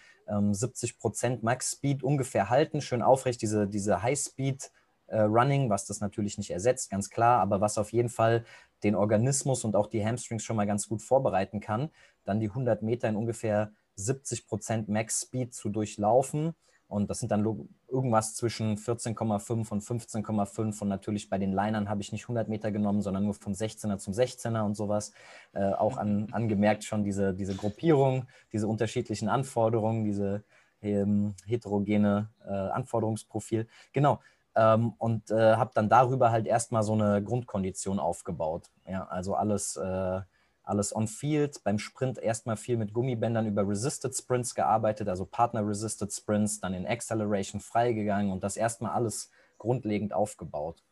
70 0.53 0.93
ähm, 0.93 0.99
Prozent 0.99 1.43
Max 1.43 1.73
Speed 1.73 2.03
ungefähr 2.03 2.49
halten, 2.49 2.81
schön 2.81 3.03
aufrecht, 3.03 3.43
diese, 3.43 3.67
diese 3.67 4.03
High 4.03 4.19
Speed. 4.19 4.71
Running, 5.15 5.69
was 5.69 5.85
das 5.85 6.01
natürlich 6.01 6.39
nicht 6.39 6.53
ersetzt, 6.53 6.89
ganz 6.89 7.11
klar, 7.11 7.43
aber 7.43 7.61
was 7.61 7.77
auf 7.77 7.93
jeden 7.93 8.09
Fall 8.09 8.47
den 8.85 8.95
Organismus 8.95 9.65
und 9.65 9.77
auch 9.77 9.87
die 9.87 10.05
Hamstrings 10.05 10.43
schon 10.43 10.57
mal 10.57 10.67
ganz 10.67 10.89
gut 10.89 11.03
vorbereiten 11.03 11.61
kann, 11.61 11.91
dann 12.25 12.41
die 12.41 12.49
100 12.49 12.83
Meter 12.83 13.09
in 13.09 13.17
ungefähr 13.17 13.73
70 13.97 14.47
Prozent 14.47 14.89
Max 14.89 15.23
Speed 15.23 15.55
zu 15.55 15.69
durchlaufen. 15.69 16.55
Und 16.89 17.09
das 17.09 17.21
sind 17.21 17.33
dann 17.33 17.69
irgendwas 17.89 18.35
zwischen 18.35 18.77
14,5 18.77 19.71
und 19.71 19.83
15,5. 19.83 20.83
Und 20.83 20.89
natürlich 20.89 21.31
bei 21.31 21.39
den 21.39 21.53
Linern 21.53 21.89
habe 21.89 22.03
ich 22.03 22.13
nicht 22.13 22.25
100 22.25 22.49
Meter 22.49 22.71
genommen, 22.71 23.01
sondern 23.01 23.25
nur 23.25 23.33
vom 23.33 23.55
16er 23.55 23.97
zum 23.97 24.13
16er 24.13 24.63
und 24.63 24.75
sowas. 24.75 25.13
Äh, 25.55 25.73
auch 25.73 25.97
an, 25.97 26.29
angemerkt 26.33 26.85
schon 26.85 27.03
diese, 27.03 27.33
diese 27.33 27.55
Gruppierung, 27.55 28.27
diese 28.53 28.69
unterschiedlichen 28.69 29.29
Anforderungen, 29.31 30.05
diese 30.05 30.45
ähm, 30.83 31.35
heterogene 31.47 32.29
äh, 32.45 32.51
Anforderungsprofil. 32.51 33.69
Genau. 33.95 34.21
Ähm, 34.55 34.95
und 34.99 35.31
äh, 35.31 35.57
habe 35.57 35.71
dann 35.75 35.89
darüber 35.89 36.31
halt 36.31 36.47
erstmal 36.47 36.83
so 36.83 36.93
eine 36.93 37.23
Grundkondition 37.23 37.99
aufgebaut. 37.99 38.71
Ja, 38.87 39.07
also 39.07 39.35
alles, 39.35 39.77
äh, 39.77 40.21
alles 40.63 40.95
on-field. 40.95 41.65
Beim 41.65 41.79
Sprint 41.79 42.19
erstmal 42.19 42.57
viel 42.57 42.77
mit 42.77 42.93
Gummibändern 42.93 43.47
über 43.47 43.67
Resisted 43.67 44.15
Sprints 44.15 44.55
gearbeitet, 44.55 45.09
also 45.09 45.25
Partner-Resisted 45.25 46.13
Sprints, 46.13 46.61
dann 46.61 46.75
in 46.75 46.87
Acceleration 46.87 47.61
freigegangen 47.61 48.31
und 48.31 48.45
das 48.45 48.57
erstmal 48.57 48.93
alles 48.93 49.31
grundlegend 49.59 50.13
aufgebaut. 50.13 50.83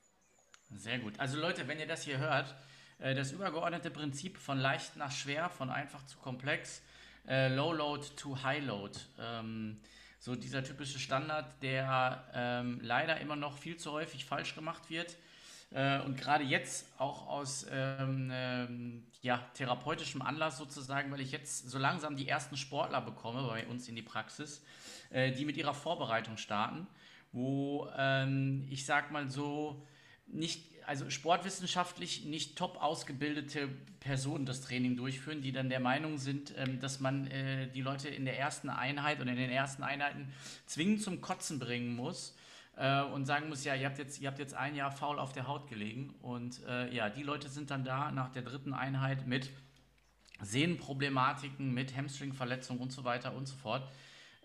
Sehr 0.75 0.99
gut. 1.01 1.15
Also 1.19 1.39
Leute, 1.39 1.67
wenn 1.69 1.79
ihr 1.79 1.87
das 1.87 2.03
hier 2.03 2.19
hört, 2.19 2.55
äh, 2.99 3.15
das 3.15 3.33
übergeordnete 3.33 3.91
Prinzip 3.91 4.39
von 4.39 4.59
leicht 4.59 4.97
nach 4.97 5.11
schwer, 5.11 5.51
von 5.51 5.71
einfach 5.71 6.07
zu 6.07 6.19
komplex, 6.19 6.81
äh, 7.29 7.55
Low 7.55 7.73
Load 7.73 8.07
to 8.17 8.43
High 8.43 8.65
Load. 8.65 8.99
Ähm, 9.19 9.81
so 10.21 10.37
dieser 10.37 10.63
typische 10.63 10.99
Standard, 10.99 11.63
der 11.63 12.25
ähm, 12.35 12.79
leider 12.83 13.21
immer 13.21 13.37
noch 13.37 13.57
viel 13.57 13.79
zu 13.79 13.91
häufig 13.91 14.27
falsch 14.27 14.55
gemacht 14.55 14.91
wird. 14.91 15.17
Äh, 15.71 16.01
und 16.01 16.19
gerade 16.19 16.45
jetzt 16.45 16.87
auch 16.99 17.27
aus 17.27 17.67
ähm, 17.71 18.31
ähm, 18.31 19.07
ja, 19.23 19.39
therapeutischem 19.55 20.21
Anlass 20.21 20.59
sozusagen, 20.59 21.11
weil 21.11 21.21
ich 21.21 21.33
jetzt 21.33 21.71
so 21.71 21.79
langsam 21.79 22.17
die 22.17 22.29
ersten 22.29 22.59
Sportler 22.59 23.01
bekomme 23.01 23.49
bei 23.49 23.67
uns 23.67 23.89
in 23.89 23.97
die 23.97 24.03
Praxis, 24.03 24.63
äh, 25.09 25.33
die 25.33 25.47
mit 25.47 25.57
ihrer 25.57 25.75
Vorbereitung 25.75 26.37
starten, 26.37 26.87
wo 27.33 27.89
ähm, 27.97 28.67
ich 28.69 28.85
sag 28.85 29.11
mal 29.11 29.31
so 29.31 29.87
nicht 30.27 30.70
also 30.87 31.09
sportwissenschaftlich 31.11 32.25
nicht 32.25 32.57
top 32.57 32.83
ausgebildete 32.83 33.69
Personen 34.01 34.47
das 34.47 34.61
Training 34.61 34.97
durchführen, 34.97 35.43
die 35.43 35.53
dann 35.53 35.69
der 35.69 35.81
Meinung 35.81 36.19
sind, 36.19 36.55
ähm, 36.57 36.81
dass 36.81 37.01
man 37.01 37.27
äh, 37.29 37.69
die 37.69 37.81
Leute 37.81 38.09
in 38.09 38.25
der 38.25 38.39
ersten 38.39 38.69
Einheit 38.69 39.21
oder 39.21 39.31
in 39.31 39.37
den 39.37 39.51
ersten 39.51 39.83
Einheiten 39.83 40.33
zwingend 40.67 41.03
zum 41.03 41.21
Kotzen 41.21 41.59
bringen 41.59 41.95
muss 41.95 42.37
äh, 42.77 43.03
und 43.03 43.27
sagen 43.27 43.49
muss, 43.49 43.65
ja, 43.65 43.75
ihr 43.75 43.87
habt, 43.87 43.99
jetzt, 43.99 44.21
ihr 44.21 44.29
habt 44.29 44.39
jetzt 44.39 44.55
ein 44.55 44.75
Jahr 44.75 44.91
faul 44.91 45.19
auf 45.19 45.33
der 45.33 45.47
Haut 45.47 45.69
gelegen. 45.69 46.15
Und 46.23 46.65
äh, 46.67 46.93
ja, 46.95 47.11
die 47.11 47.23
Leute 47.23 47.49
sind 47.49 47.71
dann 47.71 47.85
da 47.85 48.11
nach 48.11 48.31
der 48.31 48.43
dritten 48.43 48.73
Einheit 48.73 49.27
mit 49.27 49.51
Sehnenproblematiken, 50.41 51.73
mit 51.73 51.97
Hamstringverletzungen 51.97 52.83
und 52.83 52.93
so 52.93 53.05
weiter 53.05 53.35
und 53.35 53.47
so 53.47 53.57
fort. 53.57 53.89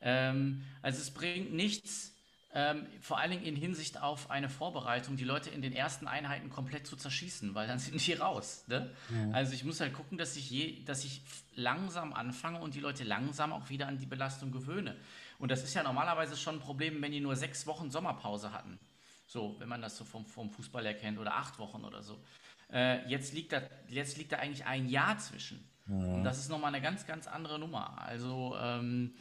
Ähm, 0.01 0.63
also 0.81 0.99
es 0.99 1.11
bringt 1.11 1.53
nichts, 1.53 2.14
ähm, 2.57 2.87
vor 3.01 3.19
allen 3.19 3.31
Dingen 3.31 3.43
in 3.43 3.57
Hinsicht 3.57 4.01
auf 4.01 4.31
eine 4.31 4.47
Vorbereitung, 4.47 5.17
die 5.17 5.25
Leute 5.25 5.49
in 5.49 5.61
den 5.61 5.73
ersten 5.73 6.07
Einheiten 6.07 6.49
komplett 6.49 6.87
zu 6.87 6.95
zerschießen, 6.95 7.53
weil 7.53 7.67
dann 7.67 7.79
sind 7.79 8.05
die 8.07 8.13
raus. 8.13 8.63
Ne? 8.67 8.89
Ja. 9.09 9.33
Also 9.33 9.53
ich 9.53 9.65
muss 9.65 9.81
halt 9.81 9.93
gucken, 9.93 10.17
dass 10.17 10.37
ich, 10.37 10.49
je, 10.49 10.81
dass 10.85 11.03
ich 11.03 11.21
langsam 11.55 12.13
anfange 12.13 12.61
und 12.61 12.73
die 12.73 12.79
Leute 12.79 13.03
langsam 13.03 13.51
auch 13.51 13.69
wieder 13.69 13.87
an 13.87 13.97
die 13.97 14.05
Belastung 14.05 14.53
gewöhne. 14.53 14.95
Und 15.37 15.51
das 15.51 15.65
ist 15.65 15.73
ja 15.73 15.83
normalerweise 15.83 16.37
schon 16.37 16.55
ein 16.55 16.61
Problem, 16.61 17.01
wenn 17.01 17.11
die 17.11 17.19
nur 17.19 17.35
sechs 17.35 17.67
Wochen 17.67 17.91
Sommerpause 17.91 18.53
hatten. 18.53 18.79
So, 19.27 19.57
wenn 19.59 19.67
man 19.67 19.81
das 19.81 19.97
so 19.97 20.05
vom, 20.05 20.25
vom 20.25 20.49
Fußball 20.49 20.85
erkennt 20.85 21.19
oder 21.19 21.35
acht 21.35 21.59
Wochen 21.59 21.83
oder 21.83 22.03
so. 22.03 22.23
Äh, 22.71 23.05
jetzt, 23.09 23.33
liegt 23.33 23.51
da, 23.51 23.61
jetzt 23.89 24.17
liegt 24.17 24.31
da 24.31 24.37
eigentlich 24.37 24.65
ein 24.65 24.87
Jahr 24.87 25.17
zwischen. 25.17 25.61
Und 25.87 26.23
das 26.23 26.39
ist 26.39 26.49
nochmal 26.49 26.73
eine 26.73 26.81
ganz, 26.81 27.05
ganz 27.05 27.27
andere 27.27 27.59
Nummer. 27.59 28.01
Also 28.01 28.55
ähm, 28.59 29.13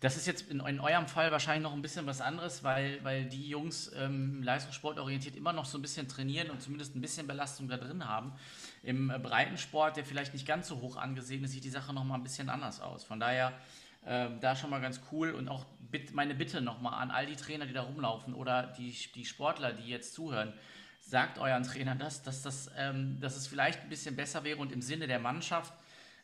das 0.00 0.16
ist 0.16 0.26
jetzt 0.26 0.48
in, 0.48 0.60
in, 0.60 0.78
eurem 0.78 1.08
Fall 1.08 1.32
wahrscheinlich 1.32 1.64
noch 1.64 1.72
ein 1.72 1.82
bisschen 1.82 2.06
was 2.06 2.20
anderes, 2.20 2.62
weil, 2.62 3.02
weil 3.02 3.24
die 3.24 3.48
Jungs 3.48 3.90
ähm, 3.96 4.40
leistungssportorientiert 4.42 5.34
immer 5.34 5.52
noch 5.52 5.64
so 5.64 5.78
ein 5.78 5.82
bisschen 5.82 6.06
trainieren 6.06 6.50
und 6.50 6.62
zumindest 6.62 6.94
ein 6.94 7.00
bisschen 7.00 7.26
Belastung 7.26 7.68
da 7.68 7.76
drin 7.76 8.06
haben. 8.06 8.32
Im 8.84 9.10
äh, 9.10 9.18
Breitensport, 9.18 9.96
der 9.96 10.04
vielleicht 10.04 10.32
nicht 10.32 10.46
ganz 10.46 10.68
so 10.68 10.80
hoch 10.80 10.96
angesehen 10.96 11.42
ist, 11.42 11.52
sieht 11.52 11.64
die 11.64 11.70
Sache 11.70 11.92
nochmal 11.92 12.18
ein 12.18 12.22
bisschen 12.22 12.48
anders 12.48 12.80
aus. 12.80 13.02
Von 13.02 13.18
daher 13.18 13.52
äh, 14.06 14.28
da 14.40 14.54
schon 14.54 14.70
mal 14.70 14.80
ganz 14.80 15.00
cool 15.10 15.32
und 15.32 15.48
auch 15.48 15.64
bit, 15.90 16.14
meine 16.14 16.36
Bitte 16.36 16.60
nochmal 16.60 17.02
an 17.02 17.10
all 17.10 17.26
die 17.26 17.36
Trainer, 17.36 17.66
die 17.66 17.72
da 17.72 17.82
rumlaufen 17.82 18.34
oder 18.34 18.72
die, 18.78 18.96
die 19.16 19.24
Sportler, 19.24 19.72
die 19.72 19.88
jetzt 19.88 20.14
zuhören 20.14 20.52
sagt 21.04 21.38
euren 21.38 21.64
Trainern 21.64 21.98
das, 21.98 22.22
dass, 22.22 22.42
das, 22.42 22.70
ähm, 22.78 23.18
dass 23.20 23.36
es 23.36 23.48
vielleicht 23.48 23.80
ein 23.80 23.88
bisschen 23.88 24.14
besser 24.14 24.44
wäre 24.44 24.58
und 24.58 24.72
im 24.72 24.80
Sinne 24.80 25.08
der 25.08 25.18
Mannschaft 25.18 25.72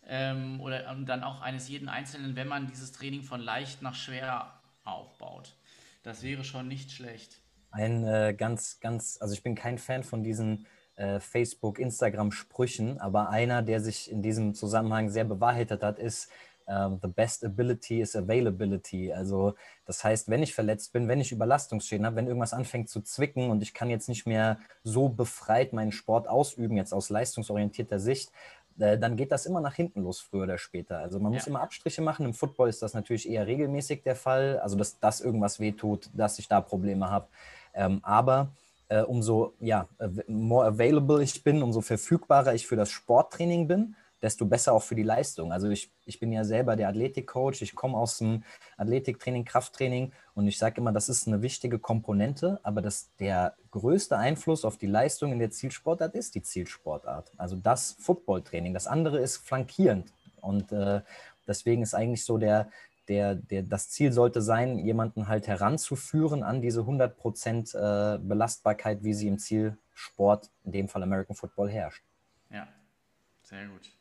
ähm, 0.09 0.61
oder 0.61 0.91
und 0.91 1.07
dann 1.07 1.23
auch 1.23 1.41
eines 1.41 1.69
jeden 1.69 1.89
Einzelnen, 1.89 2.35
wenn 2.35 2.49
man 2.49 2.67
dieses 2.67 2.93
Training 2.93 3.23
von 3.23 3.41
leicht 3.41 3.83
nach 3.83 3.95
schwer 3.95 4.53
aufbaut. 4.85 5.55
Das 6.03 6.23
wäre 6.23 6.45
schon 6.45 6.69
nicht 6.69 6.91
schlecht. 6.91 7.41
Ein 7.71 8.05
äh, 8.05 8.35
ganz, 8.37 8.81
ganz, 8.81 9.19
also 9.21 9.35
ich 9.35 9.43
bin 9.43 9.55
kein 9.55 9.79
Fan 9.79 10.03
von 10.03 10.25
diesen 10.25 10.67
äh, 10.97 11.21
Facebook, 11.21 11.79
Instagram-Sprüchen, 11.79 12.99
aber 12.99 13.29
einer, 13.29 13.63
der 13.63 13.81
sich 13.81 14.11
in 14.11 14.23
diesem 14.23 14.55
Zusammenhang 14.55 15.11
sehr 15.11 15.25
bewahrheitet 15.25 15.83
hat, 15.83 15.99
ist, 15.99 16.31
ähm, 16.69 16.99
the 17.03 17.09
best 17.09 17.45
ability 17.45 18.01
is 18.01 18.15
availability. 18.15 19.13
Also 19.13 19.55
das 19.87 20.05
heißt, 20.05 20.29
wenn 20.29 20.43
ich 20.43 20.55
verletzt 20.55 20.93
bin, 20.93 21.09
wenn 21.09 21.21
ich 21.21 21.33
Überlastungsschäden 21.33 22.05
habe, 22.05 22.17
wenn 22.17 22.27
irgendwas 22.27 22.53
anfängt 22.53 22.91
zu 22.91 23.01
zwicken 23.01 23.51
und 23.51 23.63
ich 23.63 23.73
kann 23.73 23.89
jetzt 23.89 24.09
nicht 24.09 24.27
mehr 24.27 24.59
so 24.83 25.09
befreit 25.09 25.73
meinen 25.73 25.93
Sport 25.93 26.29
ausüben, 26.29 26.77
jetzt 26.77 26.93
aus 26.93 27.09
leistungsorientierter 27.09 27.99
Sicht, 27.99 28.31
dann 28.79 29.17
geht 29.17 29.33
das 29.33 29.47
immer 29.47 29.61
nach 29.61 29.75
hinten 29.75 30.03
los, 30.03 30.21
früher 30.21 30.45
oder 30.45 30.59
später. 30.59 30.99
Also 30.99 31.19
man 31.19 31.33
ja. 31.33 31.39
muss 31.39 31.47
immer 31.47 31.61
Abstriche 31.61 32.01
machen. 32.01 32.25
Im 32.25 32.35
Football 32.35 32.69
ist 32.69 32.81
das 32.81 32.95
natürlich 32.95 33.29
eher 33.29 33.47
regelmäßig 33.47 34.03
der 34.03 34.17
Fall, 34.17 34.59
also 34.61 34.77
dass, 34.77 34.99
dass 35.01 35.21
irgendwas 35.21 35.59
wehtut, 35.59 36.09
dass 36.15 36.39
ich 36.39 36.49
da 36.49 36.61
Probleme 36.61 37.11
habe. 37.11 37.27
Ähm, 37.75 38.01
aber 38.03 38.53
äh, 38.89 39.03
umso 39.03 39.55
ja, 39.61 39.89
more 40.29 40.67
available 40.67 41.23
ich 41.23 41.43
bin, 41.43 41.63
umso 41.63 41.81
verfügbarer 41.81 42.55
ich 42.55 42.67
für 42.67 42.77
das 42.77 42.91
Sporttraining 42.91 43.69
bin, 43.69 43.97
desto 44.23 44.47
besser 44.47 44.73
auch 44.73 44.83
für 44.83 44.95
die 44.95 45.03
Leistung. 45.03 45.53
Also 45.53 45.69
ich, 45.69 45.93
ich 46.05 46.19
bin 46.19 46.33
ja 46.33 46.45
selber 46.45 46.77
der 46.77 46.89
Athletikcoach, 46.89 47.63
ich 47.63 47.75
komme 47.75 47.97
aus 47.97 48.19
dem 48.19 48.43
Athletiktraining, 48.77 49.45
Krafttraining 49.45 50.13
und 50.35 50.47
ich 50.49 50.59
sage 50.59 50.81
immer, 50.81 50.93
das 50.93 51.09
ist 51.09 51.29
eine 51.29 51.43
wichtige 51.43 51.79
Komponente, 51.79 52.59
aber 52.63 52.83
das, 52.83 53.15
der 53.17 53.55
größte 53.71 54.17
Einfluss 54.17 54.65
auf 54.65 54.77
die 54.77 54.87
Leistung 54.87 55.33
in 55.33 55.39
der 55.39 55.51
Zielsportart 55.51 56.15
ist 56.15 56.35
die 56.35 56.43
Zielsportart. 56.43 57.33
Also 57.37 57.57
das 57.57 57.97
Footballtraining. 58.01 58.75
Das 58.75 58.87
andere 58.87 59.19
ist 59.19 59.39
flankierend 59.39 60.13
und 60.41 60.73
äh, 60.73 61.03
deswegen 61.47 61.83
ist 61.83 61.95
eigentlich 61.95 62.25
so 62.25 62.39
der, 62.39 62.71
der, 63.09 63.37
der, 63.37 63.63
das 63.63 63.89
Ziel 63.89 64.13
sollte 64.13 64.43
sein, 64.43 64.79
jemanden 64.79 65.29
halt 65.29 65.47
heranzuführen 65.47 66.43
an 66.43 66.61
diese 66.61 66.81
100% 66.83 67.75
äh, 67.75 68.19
Belastbarkeit, 68.19 69.03
wie 69.03 69.15
sie 69.15 69.29
im 69.29 69.39
Zielsport, 69.39 70.51
in 70.65 70.73
dem 70.73 70.89
Fall 70.89 71.03
American 71.03 71.37
Football, 71.37 71.71
herrscht. 71.71 72.05
Ja, 72.51 72.69
sehr 73.43 73.67
gut. 73.69 73.98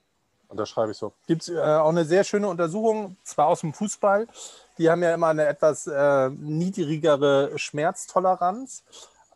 Und 0.48 0.58
das 0.58 0.70
schreibe 0.70 0.92
ich 0.92 0.98
so. 0.98 1.14
Gibt 1.28 1.44
es 1.44 1.50
äh, 1.50 1.60
auch 1.60 1.90
eine 1.90 2.06
sehr 2.06 2.24
schöne 2.24 2.48
Untersuchung, 2.48 3.18
zwar 3.24 3.48
aus 3.48 3.62
dem 3.62 3.74
Fußball. 3.74 4.28
Die 4.78 4.90
haben 4.90 5.04
ja 5.04 5.14
immer 5.14 5.28
eine 5.28 5.46
etwas 5.46 5.88
äh, 5.88 6.30
niedrigere 6.30 7.58
Schmerztoleranz, 7.58 8.84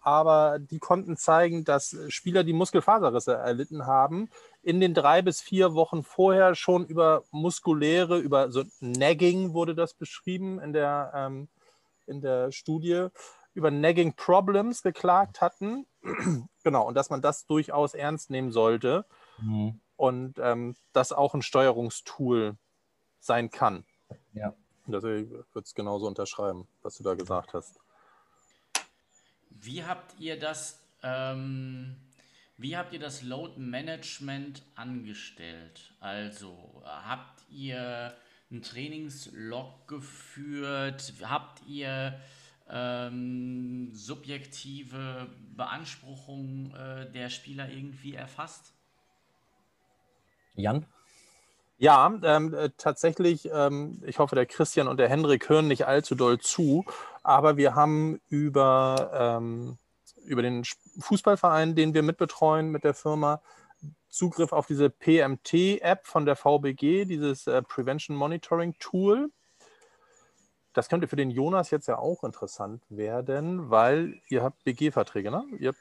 aber 0.01 0.59
die 0.59 0.79
konnten 0.79 1.17
zeigen, 1.17 1.65
dass 1.65 1.95
Spieler, 2.07 2.43
die 2.43 2.53
Muskelfaserrisse 2.53 3.35
erlitten 3.35 3.85
haben, 3.85 4.29
in 4.63 4.79
den 4.79 4.93
drei 4.93 5.21
bis 5.21 5.41
vier 5.41 5.73
Wochen 5.73 6.03
vorher 6.03 6.55
schon 6.55 6.85
über 6.85 7.23
muskuläre, 7.31 8.17
über 8.17 8.51
so 8.51 8.63
Nagging 8.79 9.53
wurde 9.53 9.75
das 9.75 9.93
beschrieben 9.93 10.59
in 10.59 10.71
der, 10.71 11.11
ähm, 11.13 11.49
in 12.05 12.21
der 12.21 12.51
Studie, 12.51 13.07
über 13.53 13.69
Nagging 13.69 14.13
Problems 14.15 14.81
geklagt 14.81 15.41
hatten. 15.41 15.85
genau, 16.63 16.87
und 16.87 16.93
dass 16.93 17.09
man 17.09 17.21
das 17.21 17.45
durchaus 17.47 17.93
ernst 17.93 18.29
nehmen 18.29 18.51
sollte. 18.51 19.05
Mhm 19.39 19.81
und 20.01 20.39
ähm, 20.39 20.75
das 20.93 21.11
auch 21.11 21.35
ein 21.35 21.43
Steuerungstool 21.43 22.57
sein 23.19 23.51
kann. 23.51 23.85
Ja. 24.33 24.55
Deswegen 24.87 25.29
würde 25.29 25.59
es 25.63 25.75
genauso 25.75 26.07
unterschreiben, 26.07 26.67
was 26.81 26.97
du 26.97 27.03
da 27.03 27.13
gesagt 27.13 27.53
hast. 27.53 27.79
Wie 29.51 29.83
habt 29.83 30.19
ihr 30.19 30.39
das, 30.39 30.81
ähm, 31.03 31.97
wie 32.57 32.75
habt 32.75 32.93
ihr 32.93 32.99
das 32.99 33.21
Load 33.21 33.59
Management 33.59 34.63
angestellt? 34.73 35.93
Also 35.99 36.81
habt 36.83 37.43
ihr 37.51 38.15
einen 38.49 38.63
Trainingslog 38.63 39.87
geführt? 39.87 41.13
Habt 41.21 41.61
ihr 41.67 42.19
ähm, 42.67 43.93
subjektive 43.93 45.27
Beanspruchung 45.55 46.73
äh, 46.73 47.11
der 47.11 47.29
Spieler 47.29 47.69
irgendwie 47.69 48.15
erfasst? 48.15 48.73
Jan? 50.61 50.85
Ja, 51.77 52.13
ähm, 52.23 52.53
äh, 52.53 52.69
tatsächlich, 52.77 53.49
ähm, 53.51 54.03
ich 54.05 54.19
hoffe, 54.19 54.35
der 54.35 54.45
Christian 54.45 54.87
und 54.87 54.97
der 54.97 55.09
Hendrik 55.09 55.49
hören 55.49 55.67
nicht 55.67 55.87
allzu 55.87 56.13
doll 56.13 56.39
zu, 56.39 56.85
aber 57.23 57.57
wir 57.57 57.73
haben 57.73 58.21
über, 58.29 59.09
ähm, 59.13 59.77
über 60.23 60.43
den 60.43 60.63
Fußballverein, 60.99 61.73
den 61.73 61.95
wir 61.95 62.03
mitbetreuen 62.03 62.69
mit 62.69 62.83
der 62.83 62.93
Firma, 62.93 63.41
Zugriff 64.09 64.51
auf 64.53 64.67
diese 64.67 64.89
PMT-App 64.89 66.05
von 66.05 66.25
der 66.25 66.35
VBG, 66.35 67.05
dieses 67.05 67.47
äh, 67.47 67.63
Prevention 67.63 68.15
Monitoring 68.15 68.75
Tool. 68.77 69.31
Das 70.73 70.87
könnte 70.87 71.07
für 71.07 71.15
den 71.15 71.31
Jonas 71.31 71.71
jetzt 71.71 71.87
ja 71.87 71.97
auch 71.97 72.23
interessant 72.23 72.83
werden, 72.89 73.69
weil 73.69 74.21
ihr 74.29 74.43
habt 74.43 74.63
BG-Verträge, 74.65 75.31
ne? 75.31 75.43
Ihr 75.57 75.69
habt, 75.69 75.79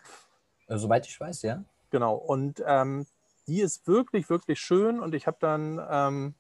äh, 0.69 0.79
Soweit 0.79 1.07
ich 1.07 1.21
weiß, 1.21 1.43
ja. 1.43 1.63
Genau. 1.91 2.15
Und 2.15 2.63
ähm, 2.67 3.07
die 3.51 3.61
ist 3.61 3.89
wirklich, 3.89 4.31
wirklich 4.31 4.61
schön 4.61 5.01
und 5.01 5.13
ich 5.13 5.27
habe 5.27 5.39
dann 5.41 5.85
ähm, 5.91 6.35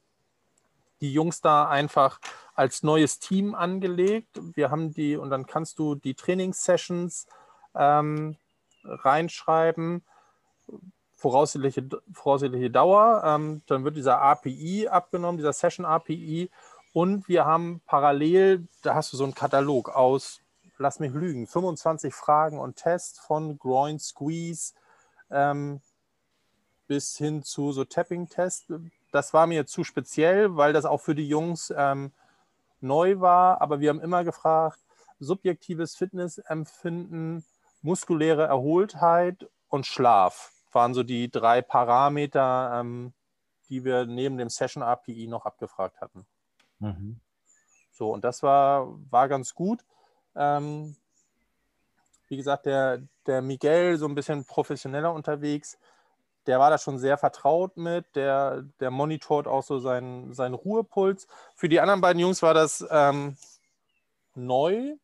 die 1.00 1.12
Jungs 1.12 1.40
da 1.40 1.68
einfach 1.68 2.20
als 2.54 2.84
neues 2.84 3.18
Team 3.18 3.56
angelegt. 3.56 4.38
Wir 4.54 4.70
haben 4.70 4.94
die 4.94 5.16
und 5.16 5.30
dann 5.30 5.44
kannst 5.44 5.80
du 5.80 5.96
die 5.96 6.14
Trainingssessions 6.14 7.26
ähm, 7.74 8.36
reinschreiben, 8.84 10.04
voraussichtliche, 11.16 11.88
voraussichtliche 12.12 12.70
Dauer. 12.70 13.22
Ähm, 13.24 13.62
dann 13.66 13.82
wird 13.82 13.96
dieser 13.96 14.22
API 14.22 14.86
abgenommen, 14.86 15.38
dieser 15.38 15.52
Session 15.52 15.84
API. 15.84 16.48
Und 16.92 17.26
wir 17.28 17.44
haben 17.44 17.80
parallel, 17.86 18.68
da 18.82 18.94
hast 18.94 19.12
du 19.12 19.16
so 19.16 19.24
einen 19.24 19.34
Katalog 19.34 19.88
aus, 19.88 20.40
lass 20.78 21.00
mich 21.00 21.12
lügen, 21.12 21.48
25 21.48 22.14
Fragen 22.14 22.60
und 22.60 22.76
Tests 22.76 23.18
von 23.18 23.58
Groin 23.58 23.98
Squeeze, 23.98 24.74
ähm, 25.32 25.80
bis 26.90 27.16
hin 27.16 27.44
zu 27.44 27.70
so 27.70 27.84
Tapping-Tests. 27.84 28.66
Das 29.12 29.32
war 29.32 29.46
mir 29.46 29.64
zu 29.64 29.84
speziell, 29.84 30.56
weil 30.56 30.72
das 30.72 30.84
auch 30.84 31.00
für 31.00 31.14
die 31.14 31.28
Jungs 31.28 31.72
ähm, 31.76 32.10
neu 32.80 33.20
war. 33.20 33.60
Aber 33.60 33.78
wir 33.78 33.90
haben 33.90 34.00
immer 34.00 34.24
gefragt, 34.24 34.80
subjektives 35.20 35.94
Fitnessempfinden, 35.94 37.44
muskuläre 37.82 38.42
Erholtheit 38.48 39.48
und 39.68 39.86
Schlaf 39.86 40.50
waren 40.72 40.92
so 40.92 41.04
die 41.04 41.30
drei 41.30 41.62
Parameter, 41.62 42.80
ähm, 42.80 43.12
die 43.68 43.84
wir 43.84 44.04
neben 44.06 44.36
dem 44.36 44.48
Session 44.48 44.82
API 44.82 45.28
noch 45.28 45.46
abgefragt 45.46 46.00
hatten. 46.00 46.26
Mhm. 46.80 47.20
So, 47.92 48.12
und 48.12 48.24
das 48.24 48.42
war, 48.42 48.88
war 49.12 49.28
ganz 49.28 49.54
gut. 49.54 49.84
Ähm, 50.34 50.96
wie 52.26 52.36
gesagt, 52.36 52.66
der, 52.66 53.00
der 53.26 53.42
Miguel 53.42 53.96
so 53.96 54.08
ein 54.08 54.16
bisschen 54.16 54.44
professioneller 54.44 55.12
unterwegs 55.12 55.78
der 56.50 56.58
war 56.58 56.68
da 56.68 56.78
schon 56.78 56.98
sehr 56.98 57.16
vertraut 57.16 57.76
mit, 57.76 58.16
der, 58.16 58.64
der 58.80 58.90
monitort 58.90 59.46
auch 59.46 59.62
so 59.62 59.78
seinen, 59.78 60.34
seinen 60.34 60.54
Ruhepuls. 60.54 61.28
Für 61.54 61.68
die 61.68 61.78
anderen 61.78 62.00
beiden 62.00 62.18
Jungs 62.18 62.42
war 62.42 62.54
das 62.54 62.84
ähm, 62.90 63.36
neu. 64.34 64.96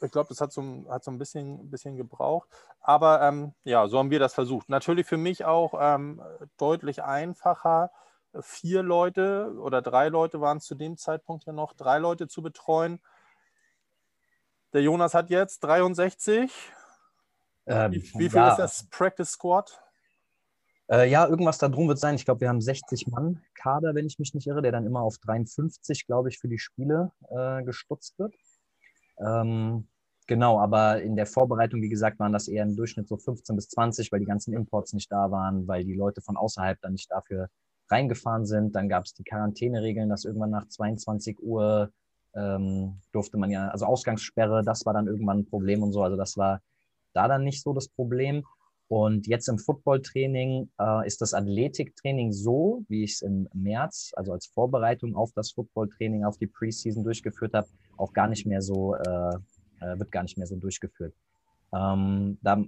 Ich 0.00 0.12
glaube, 0.12 0.28
das 0.28 0.40
hat 0.40 0.52
so, 0.52 0.86
hat 0.88 1.02
so 1.02 1.10
ein 1.10 1.18
bisschen, 1.18 1.68
bisschen 1.68 1.96
gebraucht. 1.96 2.48
Aber 2.80 3.22
ähm, 3.22 3.54
ja, 3.64 3.88
so 3.88 3.98
haben 3.98 4.12
wir 4.12 4.20
das 4.20 4.34
versucht. 4.34 4.68
Natürlich 4.68 5.04
für 5.04 5.16
mich 5.16 5.44
auch 5.44 5.74
ähm, 5.76 6.22
deutlich 6.56 7.02
einfacher, 7.02 7.90
vier 8.38 8.84
Leute 8.84 9.52
oder 9.58 9.82
drei 9.82 10.10
Leute 10.10 10.40
waren 10.40 10.60
zu 10.60 10.76
dem 10.76 10.96
Zeitpunkt 10.96 11.44
ja 11.44 11.52
noch, 11.52 11.72
drei 11.72 11.98
Leute 11.98 12.28
zu 12.28 12.40
betreuen. 12.40 13.00
Der 14.72 14.82
Jonas 14.82 15.12
hat 15.12 15.28
jetzt 15.28 15.64
63 15.64 16.52
ähm, 17.66 17.92
wie, 17.92 18.02
wie, 18.02 18.30
viel 18.30 18.36
ja, 18.36 18.50
ist 18.50 18.58
das 18.58 18.86
Practice 18.90 19.30
Squad? 19.30 19.80
Äh, 20.88 21.10
ja, 21.10 21.26
irgendwas 21.26 21.58
da 21.58 21.68
drum 21.68 21.88
wird 21.88 21.98
sein. 21.98 22.14
Ich 22.14 22.24
glaube, 22.24 22.42
wir 22.42 22.48
haben 22.48 22.60
60 22.60 23.08
Mann 23.08 23.42
Kader, 23.54 23.94
wenn 23.94 24.06
ich 24.06 24.18
mich 24.18 24.34
nicht 24.34 24.46
irre, 24.46 24.62
der 24.62 24.72
dann 24.72 24.86
immer 24.86 25.00
auf 25.00 25.18
53, 25.18 26.06
glaube 26.06 26.28
ich, 26.28 26.38
für 26.38 26.48
die 26.48 26.58
Spiele 26.58 27.10
äh, 27.28 27.62
gestutzt 27.64 28.18
wird. 28.18 28.34
Ähm, 29.18 29.88
genau, 30.26 30.60
aber 30.60 31.02
in 31.02 31.16
der 31.16 31.26
Vorbereitung, 31.26 31.82
wie 31.82 31.88
gesagt, 31.88 32.20
waren 32.20 32.32
das 32.32 32.46
eher 32.46 32.62
im 32.62 32.76
Durchschnitt 32.76 33.08
so 33.08 33.16
15 33.16 33.56
bis 33.56 33.68
20, 33.68 34.12
weil 34.12 34.20
die 34.20 34.26
ganzen 34.26 34.54
Imports 34.54 34.92
nicht 34.92 35.10
da 35.10 35.30
waren, 35.30 35.66
weil 35.66 35.84
die 35.84 35.94
Leute 35.94 36.20
von 36.20 36.36
außerhalb 36.36 36.80
dann 36.80 36.92
nicht 36.92 37.10
dafür 37.10 37.48
reingefahren 37.90 38.46
sind. 38.46 38.76
Dann 38.76 38.88
gab 38.88 39.04
es 39.04 39.14
die 39.14 39.24
Quarantäneregeln, 39.24 40.08
dass 40.08 40.24
irgendwann 40.24 40.50
nach 40.50 40.68
22 40.68 41.42
Uhr 41.42 41.90
ähm, 42.34 43.00
durfte 43.12 43.38
man 43.38 43.50
ja, 43.50 43.68
also 43.68 43.86
Ausgangssperre, 43.86 44.62
das 44.62 44.86
war 44.86 44.92
dann 44.92 45.06
irgendwann 45.08 45.40
ein 45.40 45.46
Problem 45.46 45.82
und 45.82 45.92
so. 45.92 46.02
Also 46.02 46.16
das 46.16 46.36
war 46.36 46.60
da 47.16 47.28
dann 47.28 47.44
nicht 47.44 47.62
so 47.62 47.72
das 47.72 47.88
Problem. 47.88 48.44
Und 48.88 49.26
jetzt 49.26 49.48
im 49.48 49.58
Footballtraining 49.58 50.70
äh, 50.80 51.06
ist 51.06 51.20
das 51.20 51.34
Athletiktraining 51.34 52.30
so, 52.30 52.84
wie 52.88 53.02
ich 53.02 53.14
es 53.14 53.22
im 53.22 53.48
März, 53.52 54.12
also 54.14 54.32
als 54.32 54.46
Vorbereitung 54.46 55.16
auf 55.16 55.32
das 55.32 55.50
Footballtraining, 55.50 56.24
auf 56.24 56.38
die 56.38 56.46
Preseason 56.46 57.02
durchgeführt 57.02 57.54
habe, 57.54 57.66
auch 57.96 58.12
gar 58.12 58.28
nicht 58.28 58.46
mehr 58.46 58.62
so, 58.62 58.94
äh, 58.94 59.34
äh 59.80 59.98
wird 59.98 60.12
gar 60.12 60.22
nicht 60.22 60.38
mehr 60.38 60.46
so 60.46 60.54
durchgeführt. 60.56 61.14
Ähm, 61.74 62.38
da 62.42 62.62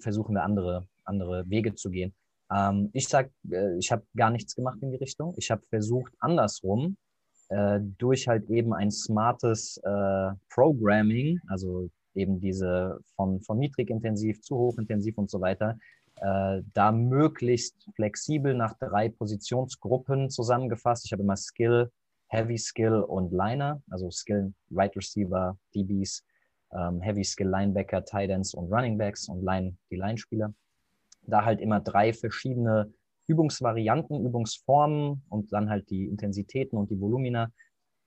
versuchen 0.00 0.34
wir 0.34 0.42
andere, 0.42 0.86
andere 1.04 1.44
Wege 1.50 1.74
zu 1.74 1.90
gehen. 1.90 2.14
Ähm, 2.50 2.88
ich 2.94 3.08
sag, 3.08 3.30
äh, 3.50 3.76
ich 3.76 3.92
habe 3.92 4.04
gar 4.16 4.30
nichts 4.30 4.54
gemacht 4.54 4.78
in 4.80 4.90
die 4.90 4.96
Richtung. 4.96 5.34
Ich 5.36 5.50
habe 5.50 5.62
versucht, 5.68 6.12
andersrum, 6.18 6.96
äh, 7.50 7.80
durch 7.98 8.26
halt 8.28 8.48
eben 8.48 8.72
ein 8.72 8.90
smartes 8.90 9.78
äh, 9.84 10.30
Programming, 10.48 11.40
also 11.48 11.90
eben 12.14 12.40
diese 12.40 12.98
von, 13.16 13.40
von 13.40 13.58
niedrigintensiv 13.58 14.40
zu 14.42 14.56
hochintensiv 14.56 15.18
und 15.18 15.30
so 15.30 15.40
weiter, 15.40 15.78
Äh, 16.20 16.62
da 16.74 16.90
möglichst 16.90 17.88
flexibel 17.94 18.54
nach 18.54 18.74
drei 18.78 19.08
Positionsgruppen 19.08 20.30
zusammengefasst. 20.30 21.04
Ich 21.04 21.12
habe 21.12 21.22
immer 21.22 21.36
Skill, 21.36 21.90
Heavy 22.28 22.58
Skill 22.58 23.02
und 23.02 23.32
Liner, 23.32 23.80
also 23.88 24.10
Skill, 24.10 24.52
Right 24.70 24.94
Receiver, 24.96 25.56
DBs, 25.74 26.24
ähm, 26.72 27.00
Heavy 27.00 27.24
Skill 27.24 27.48
Linebacker, 27.48 28.04
Tight 28.04 28.30
Ends 28.30 28.54
und 28.54 28.72
Running 28.72 28.98
Backs 28.98 29.28
und 29.28 29.44
Line, 29.44 29.76
die 29.90 29.96
Line-Spieler. 29.96 30.52
Da 31.22 31.44
halt 31.44 31.60
immer 31.60 31.80
drei 31.80 32.12
verschiedene 32.12 32.92
Übungsvarianten, 33.28 34.24
Übungsformen 34.24 35.22
und 35.28 35.52
dann 35.52 35.70
halt 35.70 35.88
die 35.90 36.06
Intensitäten 36.06 36.76
und 36.78 36.90
die 36.90 37.00
Volumina 37.00 37.52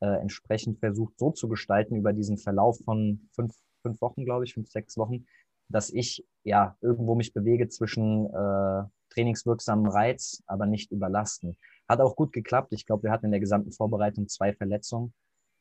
äh, 0.01 0.19
entsprechend 0.19 0.79
versucht 0.79 1.17
so 1.17 1.31
zu 1.31 1.47
gestalten 1.47 1.95
über 1.95 2.11
diesen 2.11 2.37
Verlauf 2.37 2.79
von 2.83 3.29
fünf, 3.31 3.55
fünf 3.81 4.01
Wochen, 4.01 4.25
glaube 4.25 4.45
ich, 4.45 4.53
fünf, 4.53 4.69
sechs 4.69 4.97
Wochen, 4.97 5.25
dass 5.69 5.89
ich 5.89 6.25
ja 6.43 6.77
irgendwo 6.81 7.15
mich 7.15 7.33
bewege 7.33 7.67
zwischen 7.69 8.27
äh, 8.27 8.83
trainingswirksamen 9.09 9.87
Reiz, 9.87 10.43
aber 10.47 10.65
nicht 10.65 10.91
überlasten. 10.91 11.57
Hat 11.87 11.99
auch 11.99 12.15
gut 12.15 12.33
geklappt. 12.33 12.73
Ich 12.73 12.85
glaube, 12.85 13.03
wir 13.03 13.11
hatten 13.11 13.25
in 13.25 13.31
der 13.31 13.39
gesamten 13.39 13.71
Vorbereitung 13.71 14.27
zwei 14.27 14.53
Verletzungen. 14.53 15.13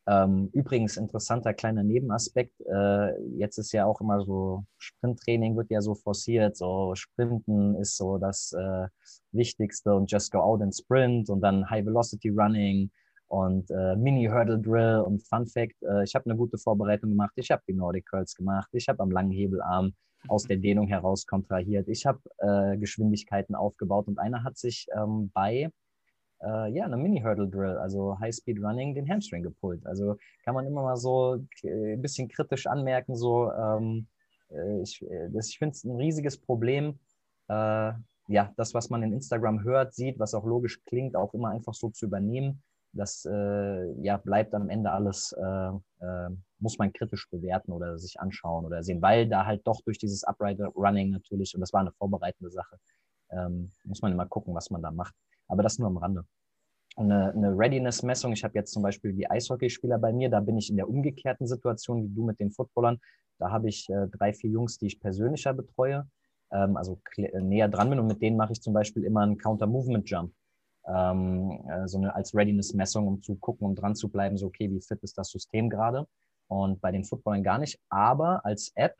Ähm, 0.06 0.48
übrigens, 0.52 0.96
interessanter 0.96 1.52
kleiner 1.54 1.82
Nebenaspekt. 1.82 2.60
Äh, 2.62 3.20
jetzt 3.36 3.58
ist 3.58 3.72
ja 3.72 3.84
auch 3.84 4.00
immer 4.00 4.24
so, 4.24 4.64
Sprinttraining 4.78 5.56
wird 5.56 5.70
ja 5.70 5.80
so 5.80 5.94
forciert. 5.94 6.56
So, 6.56 6.94
Sprinten 6.94 7.76
ist 7.76 7.96
so 7.96 8.18
das 8.18 8.52
äh, 8.52 8.88
Wichtigste 9.32 9.94
und 9.94 10.10
just 10.10 10.32
go 10.32 10.38
out 10.38 10.62
and 10.62 10.74
sprint 10.74 11.28
und 11.30 11.40
dann 11.40 11.68
High 11.68 11.84
Velocity 11.84 12.30
Running 12.30 12.90
und 13.30 13.70
äh, 13.70 13.94
Mini-Hurdle 13.94 14.58
Drill 14.58 15.02
und 15.06 15.22
Fun 15.22 15.46
Fact, 15.46 15.80
äh, 15.84 16.02
ich 16.02 16.16
habe 16.16 16.24
eine 16.28 16.36
gute 16.36 16.58
Vorbereitung 16.58 17.10
gemacht, 17.10 17.32
ich 17.36 17.52
habe 17.52 17.62
die 17.68 17.72
Nordic 17.72 18.06
Curls 18.06 18.34
gemacht, 18.34 18.68
ich 18.72 18.88
habe 18.88 19.00
am 19.00 19.12
langen 19.12 19.30
Hebelarm 19.30 19.94
aus 20.26 20.42
der 20.44 20.56
Dehnung 20.56 20.88
heraus 20.88 21.24
kontrahiert, 21.26 21.86
ich 21.88 22.06
habe 22.06 22.18
äh, 22.38 22.76
Geschwindigkeiten 22.76 23.54
aufgebaut 23.54 24.08
und 24.08 24.18
einer 24.18 24.42
hat 24.42 24.58
sich 24.58 24.88
ähm, 24.96 25.30
bei 25.32 25.70
äh, 26.42 26.72
ja, 26.72 26.84
einem 26.84 27.02
Mini-Hurdle 27.02 27.48
Drill, 27.48 27.76
also 27.78 28.18
High-Speed 28.18 28.60
Running, 28.60 28.96
den 28.96 29.08
Hamstring 29.08 29.44
gepult. 29.44 29.86
Also 29.86 30.16
kann 30.44 30.56
man 30.56 30.66
immer 30.66 30.82
mal 30.82 30.96
so 30.96 31.36
äh, 31.62 31.92
ein 31.92 32.02
bisschen 32.02 32.26
kritisch 32.26 32.66
anmerken, 32.66 33.14
so 33.14 33.52
ähm, 33.52 34.08
äh, 34.50 34.82
ich, 34.82 35.04
ich 35.04 35.58
finde 35.58 35.72
es 35.72 35.84
ein 35.84 35.94
riesiges 35.96 36.36
Problem, 36.36 36.98
ja, 38.28 38.52
das, 38.56 38.74
was 38.74 38.90
man 38.90 39.02
in 39.02 39.12
Instagram 39.12 39.64
hört, 39.64 39.92
sieht, 39.92 40.20
was 40.20 40.34
auch 40.34 40.44
logisch 40.44 40.84
klingt, 40.84 41.16
auch 41.16 41.34
immer 41.34 41.48
einfach 41.48 41.74
so 41.74 41.90
zu 41.90 42.06
übernehmen 42.06 42.62
das 42.92 43.24
äh, 43.24 43.92
ja, 44.02 44.16
bleibt 44.16 44.54
am 44.54 44.68
Ende 44.68 44.90
alles, 44.90 45.32
äh, 45.32 46.04
äh, 46.04 46.30
muss 46.58 46.78
man 46.78 46.92
kritisch 46.92 47.28
bewerten 47.30 47.72
oder 47.72 47.98
sich 47.98 48.18
anschauen 48.20 48.64
oder 48.64 48.82
sehen, 48.82 49.00
weil 49.00 49.28
da 49.28 49.46
halt 49.46 49.66
doch 49.66 49.80
durch 49.82 49.98
dieses 49.98 50.24
Upright 50.24 50.58
Running 50.60 51.10
natürlich, 51.10 51.54
und 51.54 51.60
das 51.60 51.72
war 51.72 51.80
eine 51.80 51.92
vorbereitende 51.92 52.50
Sache, 52.50 52.78
ähm, 53.30 53.70
muss 53.84 54.02
man 54.02 54.12
immer 54.12 54.26
gucken, 54.26 54.54
was 54.54 54.70
man 54.70 54.82
da 54.82 54.90
macht. 54.90 55.14
Aber 55.46 55.62
das 55.62 55.78
nur 55.78 55.88
am 55.88 55.96
Rande. 55.96 56.24
Eine, 56.96 57.32
eine 57.32 57.56
Readiness-Messung, 57.56 58.32
ich 58.32 58.42
habe 58.42 58.54
jetzt 58.54 58.72
zum 58.72 58.82
Beispiel 58.82 59.12
die 59.12 59.30
Eishockeyspieler 59.30 59.98
bei 59.98 60.12
mir, 60.12 60.28
da 60.28 60.40
bin 60.40 60.58
ich 60.58 60.70
in 60.70 60.76
der 60.76 60.88
umgekehrten 60.88 61.46
Situation 61.46 62.02
wie 62.02 62.12
du 62.12 62.24
mit 62.24 62.40
den 62.40 62.50
Footballern. 62.50 62.98
Da 63.38 63.50
habe 63.50 63.68
ich 63.68 63.88
äh, 63.88 64.08
drei, 64.08 64.32
vier 64.32 64.50
Jungs, 64.50 64.78
die 64.78 64.86
ich 64.86 65.00
persönlicher 65.00 65.54
betreue, 65.54 66.08
ähm, 66.52 66.76
also 66.76 67.00
näher 67.16 67.68
dran 67.68 67.90
bin 67.90 68.00
und 68.00 68.08
mit 68.08 68.20
denen 68.20 68.36
mache 68.36 68.52
ich 68.52 68.60
zum 68.60 68.74
Beispiel 68.74 69.04
immer 69.04 69.20
einen 69.20 69.38
Counter-Movement-Jump 69.38 70.32
ähm, 70.86 71.60
äh, 71.68 71.86
so 71.86 71.98
eine 71.98 72.14
als 72.14 72.34
Readiness-Messung, 72.34 73.06
um 73.06 73.22
zu 73.22 73.36
gucken, 73.36 73.66
um 73.66 73.74
dran 73.74 73.94
zu 73.94 74.08
bleiben, 74.08 74.36
so 74.36 74.46
okay, 74.46 74.70
wie 74.70 74.80
fit 74.80 75.02
ist 75.02 75.18
das 75.18 75.30
System 75.30 75.70
gerade. 75.70 76.06
Und 76.48 76.80
bei 76.80 76.90
den 76.90 77.04
Footballern 77.04 77.44
gar 77.44 77.58
nicht, 77.58 77.78
aber 77.88 78.44
als 78.44 78.72
App 78.74 78.96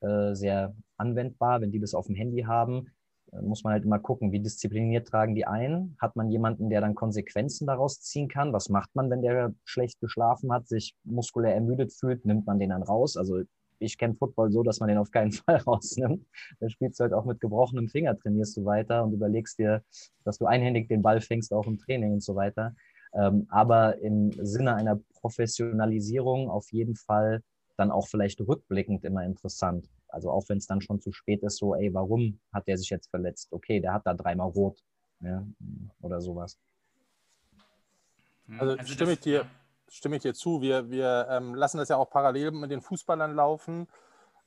äh, 0.00 0.34
sehr 0.34 0.74
anwendbar, 0.96 1.60
wenn 1.60 1.72
die 1.72 1.80
das 1.80 1.94
auf 1.94 2.06
dem 2.06 2.14
Handy 2.14 2.42
haben, 2.42 2.86
äh, 3.32 3.40
muss 3.40 3.64
man 3.64 3.72
halt 3.72 3.84
immer 3.84 3.98
gucken, 3.98 4.32
wie 4.32 4.40
diszipliniert 4.40 5.08
tragen 5.08 5.34
die 5.34 5.46
ein. 5.46 5.96
Hat 6.00 6.16
man 6.16 6.30
jemanden, 6.30 6.70
der 6.70 6.80
dann 6.80 6.94
Konsequenzen 6.94 7.66
daraus 7.66 8.00
ziehen 8.00 8.28
kann? 8.28 8.52
Was 8.52 8.68
macht 8.68 8.94
man, 8.94 9.10
wenn 9.10 9.22
der 9.22 9.54
schlecht 9.64 10.00
geschlafen 10.00 10.52
hat, 10.52 10.68
sich 10.68 10.94
muskulär 11.04 11.54
ermüdet 11.54 11.92
fühlt? 11.92 12.24
Nimmt 12.24 12.46
man 12.46 12.58
den 12.58 12.70
dann 12.70 12.82
raus? 12.82 13.16
Also 13.16 13.42
ich 13.82 13.98
kenne 13.98 14.14
Football 14.14 14.50
so, 14.50 14.62
dass 14.62 14.80
man 14.80 14.88
den 14.88 14.98
auf 14.98 15.10
keinen 15.10 15.32
Fall 15.32 15.56
rausnimmt. 15.56 16.24
Da 16.60 16.68
spielst 16.68 17.00
du 17.00 17.02
halt 17.04 17.12
auch 17.12 17.24
mit 17.24 17.40
gebrochenem 17.40 17.88
Finger, 17.88 18.16
trainierst 18.18 18.56
du 18.56 18.64
weiter 18.64 19.04
und 19.04 19.12
überlegst 19.12 19.58
dir, 19.58 19.82
dass 20.24 20.38
du 20.38 20.46
einhändig 20.46 20.88
den 20.88 21.02
Ball 21.02 21.20
fängst, 21.20 21.52
auch 21.52 21.66
im 21.66 21.78
Training 21.78 22.12
und 22.12 22.22
so 22.22 22.34
weiter. 22.34 22.74
Ähm, 23.14 23.46
aber 23.50 23.98
im 23.98 24.32
Sinne 24.44 24.74
einer 24.74 24.98
Professionalisierung 25.20 26.48
auf 26.48 26.72
jeden 26.72 26.96
Fall 26.96 27.42
dann 27.76 27.90
auch 27.90 28.06
vielleicht 28.08 28.40
rückblickend 28.40 29.04
immer 29.04 29.24
interessant. 29.24 29.88
Also 30.08 30.30
auch 30.30 30.48
wenn 30.48 30.58
es 30.58 30.66
dann 30.66 30.80
schon 30.80 31.00
zu 31.00 31.12
spät 31.12 31.42
ist, 31.42 31.58
so, 31.58 31.74
ey, 31.74 31.92
warum 31.92 32.38
hat 32.52 32.66
der 32.68 32.76
sich 32.76 32.90
jetzt 32.90 33.08
verletzt? 33.10 33.48
Okay, 33.50 33.80
der 33.80 33.94
hat 33.94 34.06
da 34.06 34.14
dreimal 34.14 34.48
rot 34.50 34.82
ja, 35.20 35.46
oder 36.00 36.20
sowas. 36.20 36.58
Also, 38.58 38.76
also 38.76 38.92
stimme 38.92 39.12
ich 39.12 39.20
dir, 39.20 39.46
stimme 39.92 40.16
ich 40.16 40.22
dir 40.22 40.34
zu. 40.34 40.62
Wir, 40.62 40.90
wir 40.90 41.28
ähm, 41.30 41.54
lassen 41.54 41.78
das 41.78 41.88
ja 41.88 41.96
auch 41.96 42.10
parallel 42.10 42.50
mit 42.52 42.70
den 42.70 42.80
Fußballern 42.80 43.34
laufen. 43.34 43.88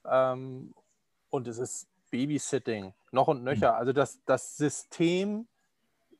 Ähm, 0.05 0.73
und 1.29 1.47
es 1.47 1.57
ist 1.57 1.87
Babysitting, 2.09 2.93
noch 3.11 3.27
und 3.27 3.43
nöcher. 3.43 3.73
Mhm. 3.73 3.77
Also 3.77 3.93
das, 3.93 4.19
das 4.25 4.57
System 4.57 5.47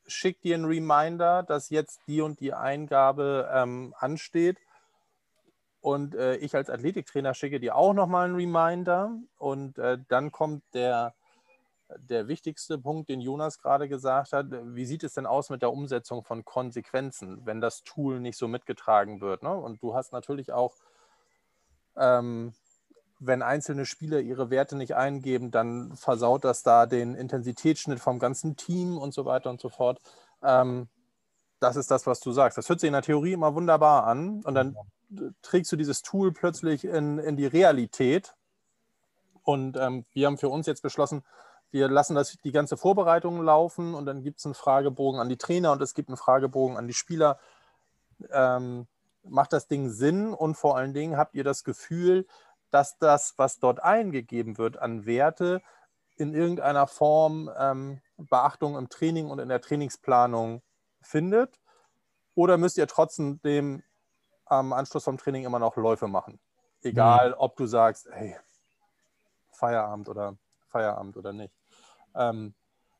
schickt 0.07 0.43
dir 0.43 0.55
einen 0.55 0.65
Reminder, 0.65 1.43
dass 1.43 1.69
jetzt 1.69 2.01
die 2.07 2.21
und 2.21 2.39
die 2.39 2.53
Eingabe 2.53 3.49
ähm, 3.51 3.95
ansteht. 3.97 4.57
Und 5.81 6.15
äh, 6.15 6.35
ich 6.37 6.55
als 6.55 6.69
Athletiktrainer 6.69 7.33
schicke 7.33 7.59
dir 7.59 7.75
auch 7.75 7.93
nochmal 7.93 8.25
einen 8.25 8.35
Reminder. 8.35 9.11
Und 9.37 9.77
äh, 9.77 9.97
dann 10.07 10.31
kommt 10.31 10.63
der 10.73 11.13
der 11.97 12.27
wichtigste 12.27 12.77
Punkt, 12.77 13.09
den 13.09 13.21
Jonas 13.21 13.59
gerade 13.59 13.87
gesagt 13.87 14.33
hat. 14.33 14.47
Wie 14.49 14.85
sieht 14.85 15.03
es 15.03 15.13
denn 15.13 15.25
aus 15.25 15.49
mit 15.49 15.61
der 15.61 15.71
Umsetzung 15.71 16.23
von 16.23 16.43
Konsequenzen, 16.43 17.45
wenn 17.45 17.61
das 17.61 17.83
Tool 17.83 18.19
nicht 18.19 18.37
so 18.37 18.47
mitgetragen 18.47 19.21
wird? 19.21 19.43
Ne? 19.43 19.53
Und 19.53 19.81
du 19.81 19.95
hast 19.95 20.11
natürlich 20.11 20.51
auch, 20.51 20.75
ähm, 21.95 22.53
wenn 23.19 23.41
einzelne 23.41 23.85
Spieler 23.85 24.19
ihre 24.19 24.49
Werte 24.49 24.75
nicht 24.75 24.95
eingeben, 24.95 25.51
dann 25.51 25.95
versaut 25.95 26.43
das 26.43 26.63
da 26.63 26.85
den 26.85 27.15
Intensitätsschnitt 27.15 27.99
vom 27.99 28.19
ganzen 28.19 28.57
Team 28.57 28.97
und 28.97 29.13
so 29.13 29.25
weiter 29.25 29.49
und 29.49 29.61
so 29.61 29.69
fort. 29.69 30.01
Ähm, 30.43 30.89
das 31.59 31.75
ist 31.75 31.89
das, 31.91 32.05
was 32.05 32.19
du 32.19 32.31
sagst. 32.31 32.57
Das 32.57 32.67
hört 32.67 32.79
sich 32.79 32.87
in 32.87 32.93
der 32.93 33.01
Theorie 33.01 33.33
immer 33.33 33.55
wunderbar 33.55 34.05
an 34.05 34.41
und 34.43 34.55
dann 34.55 34.75
trägst 35.41 35.71
du 35.71 35.75
dieses 35.75 36.01
Tool 36.01 36.33
plötzlich 36.33 36.83
in, 36.83 37.19
in 37.19 37.37
die 37.37 37.45
Realität. 37.45 38.35
Und 39.43 39.77
ähm, 39.77 40.05
wir 40.11 40.27
haben 40.27 40.37
für 40.37 40.49
uns 40.49 40.65
jetzt 40.65 40.81
beschlossen, 40.81 41.23
wir 41.75 41.89
lassen 41.89 42.15
das, 42.15 42.37
die 42.41 42.53
ganze 42.53 42.77
Vorbereitung 42.77 43.43
laufen 43.43 43.95
und 43.95 44.05
dann 44.05 44.23
gibt 44.23 44.39
es 44.39 44.45
einen 44.45 44.53
Fragebogen 44.53 45.19
an 45.19 45.27
die 45.27 45.35
Trainer 45.35 45.73
und 45.73 45.81
es 45.81 45.93
gibt 45.93 46.07
einen 46.07 46.15
Fragebogen 46.15 46.77
an 46.77 46.87
die 46.87 46.93
Spieler. 46.93 47.37
Ähm, 48.31 48.87
macht 49.23 49.51
das 49.51 49.67
Ding 49.67 49.89
Sinn 49.89 50.33
und 50.33 50.55
vor 50.55 50.77
allen 50.77 50.93
Dingen 50.93 51.17
habt 51.17 51.35
ihr 51.35 51.43
das 51.43 51.65
Gefühl, 51.65 52.27
dass 52.71 52.97
das, 52.97 53.33
was 53.35 53.59
dort 53.59 53.83
eingegeben 53.83 54.57
wird 54.57 54.77
an 54.77 55.05
Werte, 55.05 55.61
in 56.15 56.33
irgendeiner 56.33 56.87
Form 56.87 57.51
ähm, 57.59 57.99
Beachtung 58.15 58.77
im 58.77 58.87
Training 58.87 59.29
und 59.29 59.39
in 59.39 59.49
der 59.49 59.59
Trainingsplanung 59.59 60.61
findet? 61.01 61.59
Oder 62.35 62.57
müsst 62.57 62.77
ihr 62.77 62.87
trotzdem 62.87 63.83
am 64.45 64.71
Anschluss 64.71 65.03
vom 65.03 65.17
Training 65.17 65.43
immer 65.43 65.59
noch 65.59 65.75
Läufe 65.75 66.07
machen? 66.07 66.39
Egal, 66.83 67.31
mhm. 67.31 67.35
ob 67.37 67.57
du 67.57 67.65
sagst, 67.65 68.07
hey, 68.13 68.37
Feierabend 69.51 70.07
oder 70.07 70.37
Feierabend 70.69 71.17
oder 71.17 71.33
nicht. 71.33 71.53
Ähm, 72.15 72.53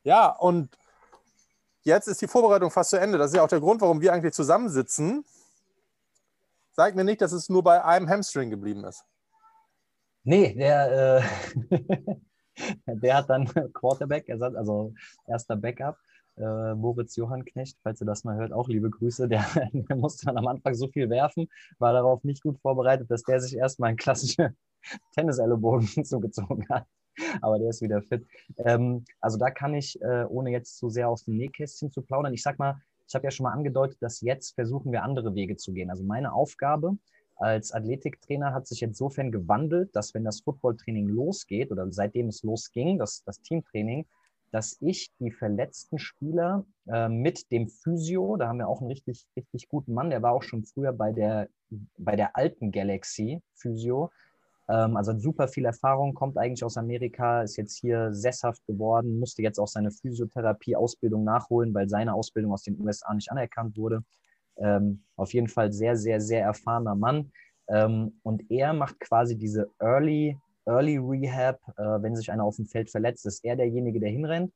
ja, 0.04 0.28
und 0.28 0.76
jetzt 1.82 2.08
ist 2.08 2.22
die 2.22 2.28
Vorbereitung 2.28 2.70
fast 2.70 2.90
zu 2.90 3.00
Ende. 3.00 3.18
Das 3.18 3.30
ist 3.30 3.36
ja 3.36 3.42
auch 3.42 3.48
der 3.48 3.60
Grund, 3.60 3.80
warum 3.80 4.00
wir 4.00 4.12
eigentlich 4.12 4.34
zusammensitzen. 4.34 5.24
Sag 6.72 6.94
mir 6.94 7.04
nicht, 7.04 7.22
dass 7.22 7.32
es 7.32 7.48
nur 7.48 7.62
bei 7.62 7.82
einem 7.82 8.08
Hamstring 8.08 8.50
geblieben 8.50 8.84
ist. 8.84 9.04
Nee, 10.24 10.54
der, 10.54 11.22
äh, 11.70 12.16
der 12.86 13.16
hat 13.16 13.30
dann 13.30 13.46
Quarterback, 13.72 14.28
also 14.28 14.92
erster 15.26 15.56
Backup. 15.56 15.96
Äh, 16.36 16.74
Moritz 16.74 17.16
Johann 17.16 17.46
Knecht, 17.46 17.78
falls 17.82 18.00
ihr 18.02 18.06
das 18.06 18.24
mal 18.24 18.36
hört, 18.36 18.52
auch 18.52 18.68
liebe 18.68 18.90
Grüße. 18.90 19.26
Der, 19.26 19.46
der, 19.72 19.96
musste 19.96 20.26
dann 20.26 20.36
am 20.36 20.46
Anfang 20.46 20.74
so 20.74 20.88
viel 20.88 21.08
werfen, 21.08 21.48
war 21.78 21.92
darauf 21.92 22.24
nicht 22.24 22.42
gut 22.42 22.58
vorbereitet, 22.58 23.10
dass 23.10 23.22
der 23.22 23.40
sich 23.40 23.56
erstmal 23.56 23.88
einen 23.88 23.96
klassischen 23.96 24.56
Tennisellebogen 25.14 26.04
zugezogen 26.04 26.68
hat. 26.68 26.86
aber 27.42 27.58
der 27.58 27.70
ist 27.70 27.82
wieder 27.82 28.02
fit. 28.02 28.26
Ähm, 28.58 29.04
also 29.20 29.38
da 29.38 29.50
kann 29.50 29.74
ich, 29.74 30.00
äh, 30.02 30.24
ohne 30.28 30.50
jetzt 30.50 30.78
zu 30.78 30.88
sehr 30.88 31.08
aus 31.08 31.24
dem 31.24 31.36
Nähkästchen 31.36 31.90
zu 31.90 32.02
plaudern, 32.02 32.34
ich 32.34 32.42
sag 32.42 32.58
mal, 32.58 32.76
ich 33.08 33.14
habe 33.14 33.24
ja 33.24 33.30
schon 33.30 33.44
mal 33.44 33.52
angedeutet, 33.52 33.98
dass 34.00 34.20
jetzt 34.20 34.54
versuchen 34.54 34.92
wir 34.92 35.02
andere 35.04 35.34
Wege 35.34 35.56
zu 35.56 35.72
gehen. 35.72 35.90
Also 35.90 36.02
meine 36.02 36.32
Aufgabe 36.32 36.96
als 37.36 37.72
Athletiktrainer 37.72 38.52
hat 38.52 38.66
sich 38.66 38.82
insofern 38.82 39.30
gewandelt, 39.30 39.94
dass 39.94 40.14
wenn 40.14 40.24
das 40.24 40.40
Footballtraining 40.40 41.08
losgeht 41.08 41.70
oder 41.70 41.90
seitdem 41.92 42.28
es 42.28 42.42
losging, 42.42 42.98
das, 42.98 43.22
das 43.24 43.40
Teamtraining, 43.42 44.06
dass 44.50 44.78
ich 44.80 45.10
die 45.18 45.30
verletzten 45.30 45.98
Spieler 45.98 46.64
äh, 46.86 47.08
mit 47.08 47.50
dem 47.52 47.68
Physio, 47.68 48.36
da 48.36 48.48
haben 48.48 48.58
wir 48.58 48.68
auch 48.68 48.80
einen 48.80 48.90
richtig, 48.90 49.26
richtig 49.36 49.68
guten 49.68 49.92
Mann, 49.92 50.10
der 50.10 50.22
war 50.22 50.32
auch 50.32 50.42
schon 50.42 50.64
früher 50.64 50.92
bei 50.92 51.12
der, 51.12 51.48
bei 51.98 52.16
der 52.16 52.36
alten 52.36 52.72
Galaxy 52.72 53.42
Physio, 53.54 54.10
Ähm, 54.68 54.96
also 54.96 55.16
super 55.18 55.48
viel 55.48 55.64
Erfahrung, 55.64 56.14
kommt 56.14 56.38
eigentlich 56.38 56.64
aus 56.64 56.76
Amerika, 56.76 57.42
ist 57.42 57.56
jetzt 57.56 57.78
hier 57.78 58.12
sesshaft 58.12 58.64
geworden, 58.66 59.18
musste 59.18 59.42
jetzt 59.42 59.58
auch 59.58 59.68
seine 59.68 59.90
Physiotherapie-Ausbildung 59.90 61.24
nachholen, 61.24 61.72
weil 61.74 61.88
seine 61.88 62.14
Ausbildung 62.14 62.52
aus 62.52 62.62
den 62.62 62.80
USA 62.80 63.14
nicht 63.14 63.30
anerkannt 63.30 63.76
wurde. 63.76 64.04
Ähm, 64.58 65.02
auf 65.16 65.32
jeden 65.34 65.48
Fall 65.48 65.72
sehr, 65.72 65.96
sehr, 65.96 66.20
sehr 66.20 66.42
erfahrener 66.42 66.94
Mann. 66.94 67.30
Ähm, 67.68 68.18
und 68.22 68.50
er 68.50 68.72
macht 68.72 68.98
quasi 69.00 69.36
diese 69.36 69.70
Early, 69.78 70.38
Early 70.66 70.98
Rehab, 70.98 71.60
äh, 71.76 72.02
wenn 72.02 72.16
sich 72.16 72.30
einer 72.32 72.44
auf 72.44 72.56
dem 72.56 72.66
Feld 72.66 72.90
verletzt, 72.90 73.26
ist 73.26 73.44
er 73.44 73.56
derjenige, 73.56 74.00
der 74.00 74.10
hinrennt. 74.10 74.52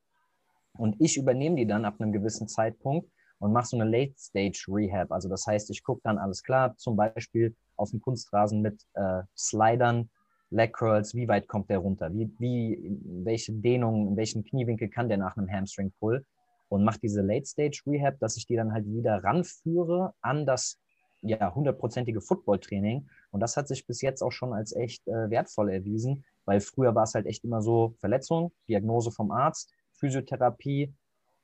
Und 0.78 0.96
ich 1.00 1.16
übernehme 1.16 1.56
die 1.56 1.66
dann 1.66 1.84
ab 1.84 1.96
einem 1.98 2.12
gewissen 2.12 2.48
Zeitpunkt 2.48 3.10
und 3.40 3.52
mache 3.52 3.66
so 3.66 3.76
eine 3.76 3.90
Late 3.90 4.14
Stage 4.16 4.66
Rehab. 4.68 5.10
Also 5.10 5.28
das 5.28 5.46
heißt, 5.46 5.70
ich 5.70 5.82
gucke 5.82 6.02
dann 6.04 6.18
alles 6.18 6.42
klar, 6.42 6.76
zum 6.76 6.94
Beispiel 6.94 7.54
auf 7.76 7.90
dem 7.90 8.00
Kunstrasen 8.00 8.60
mit 8.60 8.86
äh, 8.94 9.22
Slidern, 9.36 10.08
Leg 10.50 10.72
Curls, 10.72 11.14
wie 11.14 11.28
weit 11.28 11.48
kommt 11.48 11.70
der 11.70 11.78
runter? 11.78 12.12
Wie, 12.12 12.30
wie, 12.38 12.98
welche 13.24 13.52
Dehnung, 13.52 14.08
in 14.08 14.16
welchem 14.16 14.44
Kniewinkel 14.44 14.88
kann 14.88 15.08
der 15.08 15.18
nach 15.18 15.36
einem 15.36 15.50
Hamstring 15.50 15.92
Pull? 15.98 16.24
Und 16.68 16.84
mache 16.84 17.00
diese 17.00 17.22
Late 17.22 17.46
Stage 17.46 17.82
Rehab, 17.86 18.18
dass 18.20 18.36
ich 18.36 18.46
die 18.46 18.56
dann 18.56 18.72
halt 18.72 18.86
wieder 18.86 19.24
ranführe 19.24 20.12
an 20.20 20.46
das 20.46 20.78
ja, 21.22 21.54
hundertprozentige 21.54 22.20
Football-Training. 22.20 23.08
Und 23.30 23.40
das 23.40 23.56
hat 23.56 23.68
sich 23.68 23.86
bis 23.86 24.02
jetzt 24.02 24.22
auch 24.22 24.32
schon 24.32 24.52
als 24.52 24.74
echt 24.74 25.06
äh, 25.08 25.30
wertvoll 25.30 25.70
erwiesen, 25.70 26.24
weil 26.44 26.60
früher 26.60 26.94
war 26.94 27.04
es 27.04 27.14
halt 27.14 27.26
echt 27.26 27.44
immer 27.44 27.62
so 27.62 27.94
Verletzung, 27.98 28.52
Diagnose 28.68 29.10
vom 29.10 29.30
Arzt, 29.30 29.72
Physiotherapie, 29.92 30.92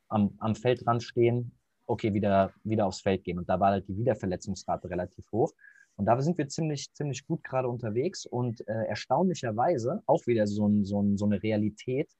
am, 0.08 0.34
am 0.38 0.54
Feldrand 0.54 1.02
stehen, 1.02 1.52
okay, 1.86 2.12
wieder, 2.14 2.52
wieder 2.64 2.86
aufs 2.86 3.00
Feld 3.00 3.24
gehen. 3.24 3.38
Und 3.38 3.48
da 3.48 3.58
war 3.60 3.70
halt 3.70 3.88
die 3.88 3.96
Wiederverletzungsrate 3.96 4.90
relativ 4.90 5.30
hoch. 5.32 5.52
Und 5.96 6.06
da 6.06 6.20
sind 6.20 6.36
wir 6.36 6.48
ziemlich, 6.48 6.92
ziemlich 6.92 7.26
gut 7.26 7.42
gerade 7.42 7.68
unterwegs 7.68 8.26
und 8.26 8.66
äh, 8.68 8.84
erstaunlicherweise 8.84 10.02
auch 10.06 10.26
wieder 10.26 10.46
so, 10.46 10.68
ein, 10.68 10.84
so, 10.84 11.02
ein, 11.02 11.16
so 11.16 11.24
eine 11.24 11.42
Realität. 11.42 12.10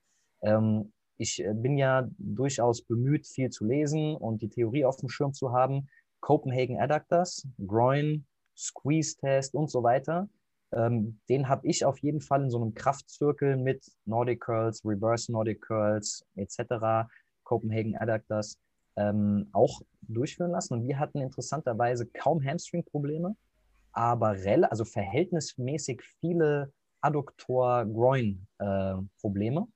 Ähm, 0.43 0.93
ich 1.19 1.45
äh, 1.45 1.53
bin 1.53 1.77
ja 1.77 2.09
durchaus 2.19 2.83
bemüht, 2.83 3.27
viel 3.27 3.51
zu 3.51 3.67
lesen 3.67 4.17
und 4.17 4.41
die 4.41 4.49
Theorie 4.49 4.87
auf 4.87 4.97
dem 4.97 5.11
Schirm 5.11 5.35
zu 5.35 5.53
haben. 5.53 5.89
Copenhagen 6.21 6.81
Adductors, 6.81 7.47
Groin, 7.67 8.27
Squeeze 8.57 9.17
Test 9.19 9.55
und 9.55 9.71
so 9.71 9.83
weiter. 9.83 10.29
Ähm, 10.73 11.21
den 11.29 11.49
habe 11.49 11.67
ich 11.67 11.85
auf 11.85 11.99
jeden 11.99 12.21
Fall 12.21 12.45
in 12.45 12.51
so 12.51 12.61
einem 12.61 12.75
Kraftzirkel 12.75 13.57
mit 13.57 13.85
Nordic 14.07 14.41
Curls, 14.41 14.85
Reverse 14.85 15.31
Nordic 15.31 15.61
Curls 15.61 16.25
etc., 16.35 17.09
Copenhagen 17.45 17.97
Adductors 17.97 18.59
ähm, 18.97 19.49
auch 19.53 19.81
durchführen 20.03 20.51
lassen. 20.51 20.75
Und 20.75 20.87
wir 20.87 20.99
hatten 20.99 21.21
interessanterweise 21.21 22.07
kaum 22.07 22.45
Hamstring-Probleme, 22.45 23.37
aber 23.93 24.37
also 24.71 24.85
verhältnismäßig 24.85 26.03
viele 26.21 26.73
Adduktor-Groin-Probleme. 27.01 29.61
Äh, 29.61 29.67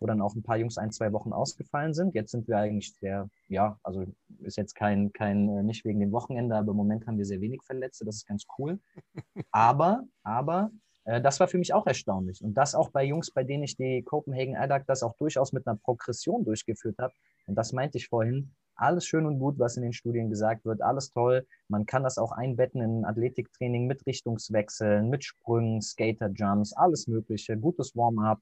wo 0.00 0.06
dann 0.06 0.22
auch 0.22 0.34
ein 0.34 0.42
paar 0.42 0.56
Jungs 0.56 0.78
ein, 0.78 0.90
zwei 0.90 1.12
Wochen 1.12 1.32
ausgefallen 1.32 1.94
sind. 1.94 2.14
Jetzt 2.14 2.32
sind 2.32 2.48
wir 2.48 2.56
eigentlich 2.56 2.94
sehr, 2.94 3.28
ja, 3.48 3.78
also 3.82 4.06
ist 4.40 4.56
jetzt 4.56 4.74
kein, 4.74 5.12
kein, 5.12 5.48
äh, 5.48 5.62
nicht 5.62 5.84
wegen 5.84 6.00
dem 6.00 6.10
Wochenende, 6.10 6.56
aber 6.56 6.70
im 6.70 6.78
Moment 6.78 7.06
haben 7.06 7.18
wir 7.18 7.26
sehr 7.26 7.40
wenig 7.40 7.62
Verletzte, 7.62 8.06
das 8.06 8.16
ist 8.16 8.26
ganz 8.26 8.46
cool. 8.58 8.80
Aber, 9.52 10.04
aber, 10.22 10.70
äh, 11.04 11.20
das 11.20 11.40
war 11.40 11.48
für 11.48 11.58
mich 11.58 11.74
auch 11.74 11.86
erstaunlich. 11.86 12.42
Und 12.42 12.54
das 12.54 12.74
auch 12.74 12.90
bei 12.90 13.04
Jungs, 13.04 13.30
bei 13.30 13.44
denen 13.44 13.64
ich 13.64 13.76
die 13.76 14.02
Copenhagen 14.02 14.56
Adduct 14.56 14.88
das 14.88 15.02
auch 15.02 15.14
durchaus 15.16 15.52
mit 15.52 15.66
einer 15.66 15.76
Progression 15.76 16.44
durchgeführt 16.44 16.96
habe. 16.98 17.12
Und 17.50 17.56
das 17.56 17.72
meinte 17.72 17.98
ich 17.98 18.08
vorhin. 18.08 18.52
Alles 18.76 19.04
schön 19.04 19.26
und 19.26 19.38
gut, 19.38 19.58
was 19.58 19.76
in 19.76 19.82
den 19.82 19.92
Studien 19.92 20.30
gesagt 20.30 20.64
wird, 20.64 20.80
alles 20.80 21.10
toll. 21.10 21.46
Man 21.68 21.84
kann 21.84 22.02
das 22.02 22.16
auch 22.16 22.32
einbetten 22.32 22.80
in 22.80 23.04
Athletiktraining 23.04 23.86
mit 23.86 24.06
Richtungswechseln, 24.06 25.10
mit 25.10 25.24
Sprüngen, 25.24 25.82
Skater-Jumps, 25.82 26.72
alles 26.72 27.06
Mögliche, 27.06 27.58
gutes 27.58 27.94
Warm-up 27.94 28.40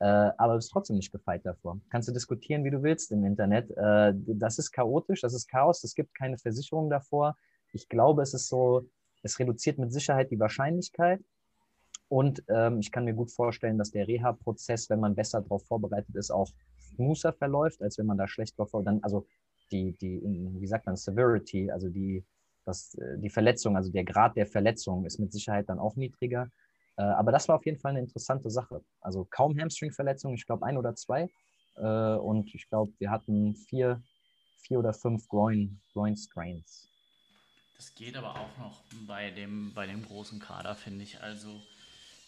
äh, 0.00 0.32
aber 0.38 0.56
bist 0.56 0.70
trotzdem 0.72 0.96
nicht 0.96 1.12
gefeit 1.12 1.44
davor. 1.44 1.78
Kannst 1.90 2.08
du 2.08 2.12
diskutieren, 2.12 2.64
wie 2.64 2.70
du 2.70 2.82
willst 2.82 3.12
im 3.12 3.24
Internet. 3.24 3.70
Äh, 3.76 4.14
das 4.26 4.58
ist 4.58 4.72
chaotisch, 4.72 5.20
das 5.20 5.34
ist 5.34 5.46
Chaos, 5.46 5.84
es 5.84 5.94
gibt 5.94 6.14
keine 6.14 6.38
Versicherung 6.38 6.88
davor. 6.88 7.36
Ich 7.72 7.88
glaube, 7.88 8.22
es 8.22 8.32
ist 8.32 8.48
so, 8.48 8.88
es 9.22 9.38
reduziert 9.38 9.78
mit 9.78 9.92
Sicherheit 9.92 10.30
die 10.30 10.40
Wahrscheinlichkeit. 10.40 11.20
Und 12.08 12.42
ähm, 12.48 12.80
ich 12.80 12.90
kann 12.90 13.04
mir 13.04 13.12
gut 13.14 13.30
vorstellen, 13.30 13.78
dass 13.78 13.90
der 13.90 14.08
Reha-Prozess, 14.08 14.88
wenn 14.90 15.00
man 15.00 15.14
besser 15.14 15.42
darauf 15.42 15.64
vorbereitet 15.66 16.16
ist, 16.16 16.30
auch 16.30 16.50
smoother 16.94 17.32
verläuft, 17.32 17.82
als 17.82 17.98
wenn 17.98 18.06
man 18.06 18.18
da 18.18 18.28
schlecht 18.28 18.58
drauf 18.58 18.70
vorbereitet 18.70 19.04
Also 19.04 19.26
die, 19.72 19.96
die, 19.98 20.20
wie 20.22 20.66
sagt 20.66 20.86
man, 20.86 20.96
Severity, 20.96 21.70
also 21.70 21.88
die, 21.88 22.24
das, 22.64 22.94
äh, 22.94 23.18
die 23.18 23.30
Verletzung, 23.30 23.76
also 23.76 23.90
der 23.90 24.04
Grad 24.04 24.36
der 24.36 24.46
Verletzung 24.46 25.06
ist 25.06 25.18
mit 25.18 25.32
Sicherheit 25.32 25.68
dann 25.68 25.78
auch 25.78 25.96
niedriger. 25.96 26.50
Äh, 26.96 27.02
aber 27.02 27.32
das 27.32 27.48
war 27.48 27.56
auf 27.56 27.66
jeden 27.66 27.78
Fall 27.78 27.90
eine 27.90 28.00
interessante 28.00 28.50
Sache. 28.50 28.82
Also 29.00 29.26
kaum 29.30 29.58
Hamstring-Verletzungen, 29.58 30.34
ich 30.34 30.46
glaube 30.46 30.66
ein 30.66 30.76
oder 30.76 30.94
zwei. 30.94 31.30
Äh, 31.76 32.14
und 32.16 32.54
ich 32.54 32.68
glaube, 32.68 32.92
wir 32.98 33.10
hatten 33.10 33.54
vier, 33.54 34.02
vier 34.58 34.78
oder 34.78 34.92
fünf 34.92 35.28
Groin, 35.28 35.80
Groin 35.92 36.16
Strains. 36.16 36.88
Das 37.76 37.94
geht 37.94 38.16
aber 38.16 38.38
auch 38.38 38.58
noch 38.58 38.82
bei 39.06 39.30
dem, 39.30 39.72
bei 39.72 39.86
dem 39.86 40.04
großen 40.04 40.38
Kader, 40.38 40.74
finde 40.74 41.02
ich. 41.02 41.22
Also 41.22 41.62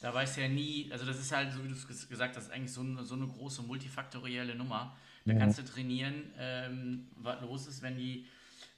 da 0.03 0.13
weiß 0.13 0.37
ja 0.37 0.49
nie, 0.49 0.91
also 0.93 1.07
das 1.07 1.19
ist 1.19 1.33
halt, 1.33 1.53
so 1.53 1.63
wie 1.65 1.69
du 1.69 1.75
es 1.75 2.09
gesagt 2.09 2.37
hast, 2.37 2.51
eigentlich 2.51 2.73
so 2.73 2.83
eine, 2.83 3.05
so 3.05 3.15
eine 3.15 3.27
große 3.27 3.63
multifaktorielle 3.63 4.55
Nummer. 4.55 4.97
Da 5.25 5.33
ja. 5.33 5.39
kannst 5.39 5.59
du 5.59 5.65
trainieren, 5.65 6.25
ähm, 6.37 7.07
was 7.17 7.41
los 7.41 7.67
ist, 7.69 7.83
wenn 7.83 7.97
die 7.97 8.27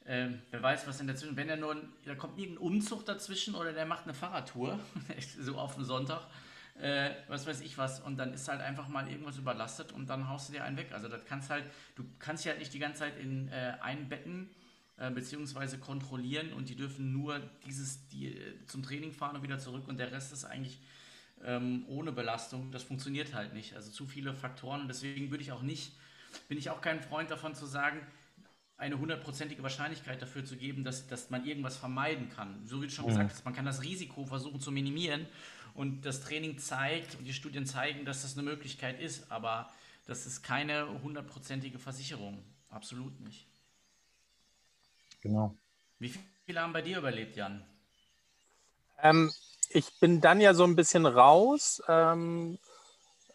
ähm, 0.07 0.43
wer 0.51 0.63
weiß, 0.63 0.87
was 0.87 1.01
in 1.01 1.07
der 1.07 1.17
Zwischen. 1.17 1.37
Wenn 1.37 1.49
er 1.49 1.57
nur, 1.57 1.77
da 2.05 2.15
kommt 2.15 2.39
irgendein 2.39 2.63
Umzug 2.63 3.07
dazwischen 3.07 3.55
oder 3.55 3.73
der 3.73 3.87
macht 3.87 4.05
eine 4.05 4.13
Fahrradtour, 4.13 4.79
so 5.41 5.57
auf 5.57 5.77
den 5.77 5.85
Sonntag, 5.85 6.27
äh, 6.79 7.11
was 7.29 7.47
weiß 7.47 7.63
ich 7.63 7.79
was, 7.79 8.01
und 8.01 8.19
dann 8.19 8.35
ist 8.35 8.47
halt 8.49 8.61
einfach 8.61 8.89
mal 8.89 9.09
irgendwas 9.09 9.39
überlastet 9.39 9.93
und 9.93 10.11
dann 10.11 10.29
haust 10.29 10.49
du 10.49 10.53
dir 10.53 10.65
einen 10.65 10.77
weg. 10.77 10.89
Also 10.93 11.09
das 11.09 11.25
kannst 11.25 11.49
halt, 11.49 11.65
du 11.95 12.05
kannst 12.19 12.45
ja 12.45 12.51
halt 12.51 12.61
nicht 12.61 12.75
die 12.75 12.79
ganze 12.79 13.01
Zeit 13.01 13.19
in 13.19 13.49
äh, 13.49 13.77
einbetten 13.81 14.51
äh, 14.99 15.11
beziehungsweise 15.11 15.79
kontrollieren 15.79 16.53
und 16.53 16.69
die 16.69 16.77
dürfen 16.77 17.13
nur 17.13 17.41
dieses 17.67 18.07
die, 18.09 18.37
äh, 18.37 18.67
zum 18.67 18.83
Training 18.83 19.13
fahren 19.13 19.37
und 19.37 19.43
wieder 19.43 19.59
zurück 19.59 19.89
und 19.89 19.99
der 19.99 20.13
Rest 20.13 20.33
ist 20.33 20.45
eigentlich 20.45 20.81
ähm, 21.45 21.85
ohne 21.89 22.13
Belastung. 22.13 22.71
Das 22.71 22.83
funktioniert 22.83 23.35
halt 23.35 23.55
nicht. 23.55 23.75
Also 23.75 23.91
zu 23.91 24.07
viele 24.07 24.35
Faktoren 24.35 24.83
und 24.83 24.89
deswegen 24.89 25.31
würde 25.31 25.43
ich 25.43 25.53
auch 25.53 25.63
nicht, 25.63 25.93
bin 26.49 26.59
ich 26.59 26.71
auch 26.71 26.81
kein 26.81 27.01
Freund 27.01 27.31
davon 27.31 27.55
zu 27.55 27.67
sagen, 27.67 28.01
eine 28.77 28.99
hundertprozentige 28.99 29.63
Wahrscheinlichkeit 29.63 30.21
dafür 30.21 30.45
zu 30.45 30.57
geben, 30.57 30.85
dass, 30.85 31.07
dass 31.07 31.31
man 31.31 31.47
irgendwas 31.47 31.77
vermeiden 31.77 32.29
kann. 32.29 32.67
So 32.67 32.83
wie 32.83 32.87
du 32.87 32.93
schon 32.93 33.05
mhm. 33.05 33.11
gesagt 33.11 33.31
hast, 33.31 33.45
man 33.45 33.55
kann 33.55 33.65
das 33.65 33.83
Risiko 33.83 34.25
versuchen 34.25 34.61
zu 34.61 34.73
minimieren 34.73 35.27
und 35.75 36.03
das 36.03 36.21
Training 36.21 36.59
zeigt 36.59 37.17
und 37.17 37.25
die 37.25 37.33
Studien 37.33 37.67
zeigen, 37.67 38.05
dass 38.05 38.23
das 38.23 38.37
eine 38.37 38.43
Möglichkeit 38.43 39.01
ist, 39.01 39.31
aber 39.31 39.71
das 40.07 40.27
ist 40.27 40.43
keine 40.43 41.03
hundertprozentige 41.03 41.79
Versicherung. 41.79 42.43
Absolut 42.69 43.21
nicht. 43.21 43.47
Genau. 45.21 45.57
Wie 45.99 46.13
viele 46.45 46.61
haben 46.61 46.73
bei 46.73 46.83
dir 46.83 46.99
überlebt, 46.99 47.37
Jan? 47.37 47.65
Ähm, 49.05 49.31
ich 49.69 50.01
bin 50.01 50.21
dann 50.21 50.41
ja 50.41 50.55
so 50.55 50.65
ein 50.65 50.77
bisschen 50.77 51.07
raus. 51.07 51.83
Ähm, 51.87 52.59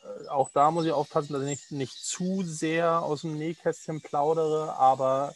äh, 0.04 0.28
auch 0.28 0.50
da 0.50 0.72
muss 0.72 0.86
ich 0.86 0.92
aufpassen, 0.92 1.34
dass 1.34 1.44
ich 1.44 1.48
nicht, 1.48 1.72
nicht 1.72 1.94
zu 1.94 2.42
sehr 2.44 3.04
aus 3.04 3.22
dem 3.22 3.38
Nähkästchen 3.38 4.02
plaudere, 4.02 4.74
aber 4.76 5.34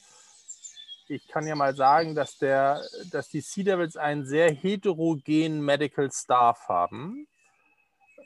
ich 1.07 1.27
kann 1.27 1.45
ja 1.45 1.55
mal 1.55 1.75
sagen, 1.75 2.15
dass, 2.15 2.37
der, 2.37 2.81
dass 3.11 3.29
die 3.29 3.41
Sea 3.41 3.63
Devils 3.63 3.95
einen 3.95 4.25
sehr 4.25 4.51
heterogenen 4.51 5.61
Medical 5.61 6.11
Staff 6.11 6.67
haben, 6.67 7.27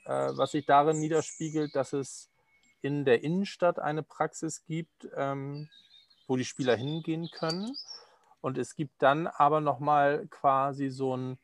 äh, 0.06 0.30
was 0.32 0.52
sich 0.52 0.65
darin 0.65 1.00
niederspiegelt, 1.00 1.76
dass 1.76 1.91
es 1.91 2.30
in 2.82 3.04
der 3.04 3.24
Innenstadt 3.24 3.80
eine 3.80 4.04
Praxis 4.04 4.63
gibt, 4.65 5.10
ähm, 5.15 5.67
wo 6.28 6.38
die 6.38 6.46
Spieler 6.46 6.78
hingehen 6.78 7.30
können. 7.32 7.76
Und 8.39 8.58
es 8.58 8.76
gibt 8.76 9.02
dann 9.02 9.28
aber 9.28 9.60
nochmal 9.60 10.28
quasi 10.28 10.89
so 10.89 11.17
ein 11.17 11.38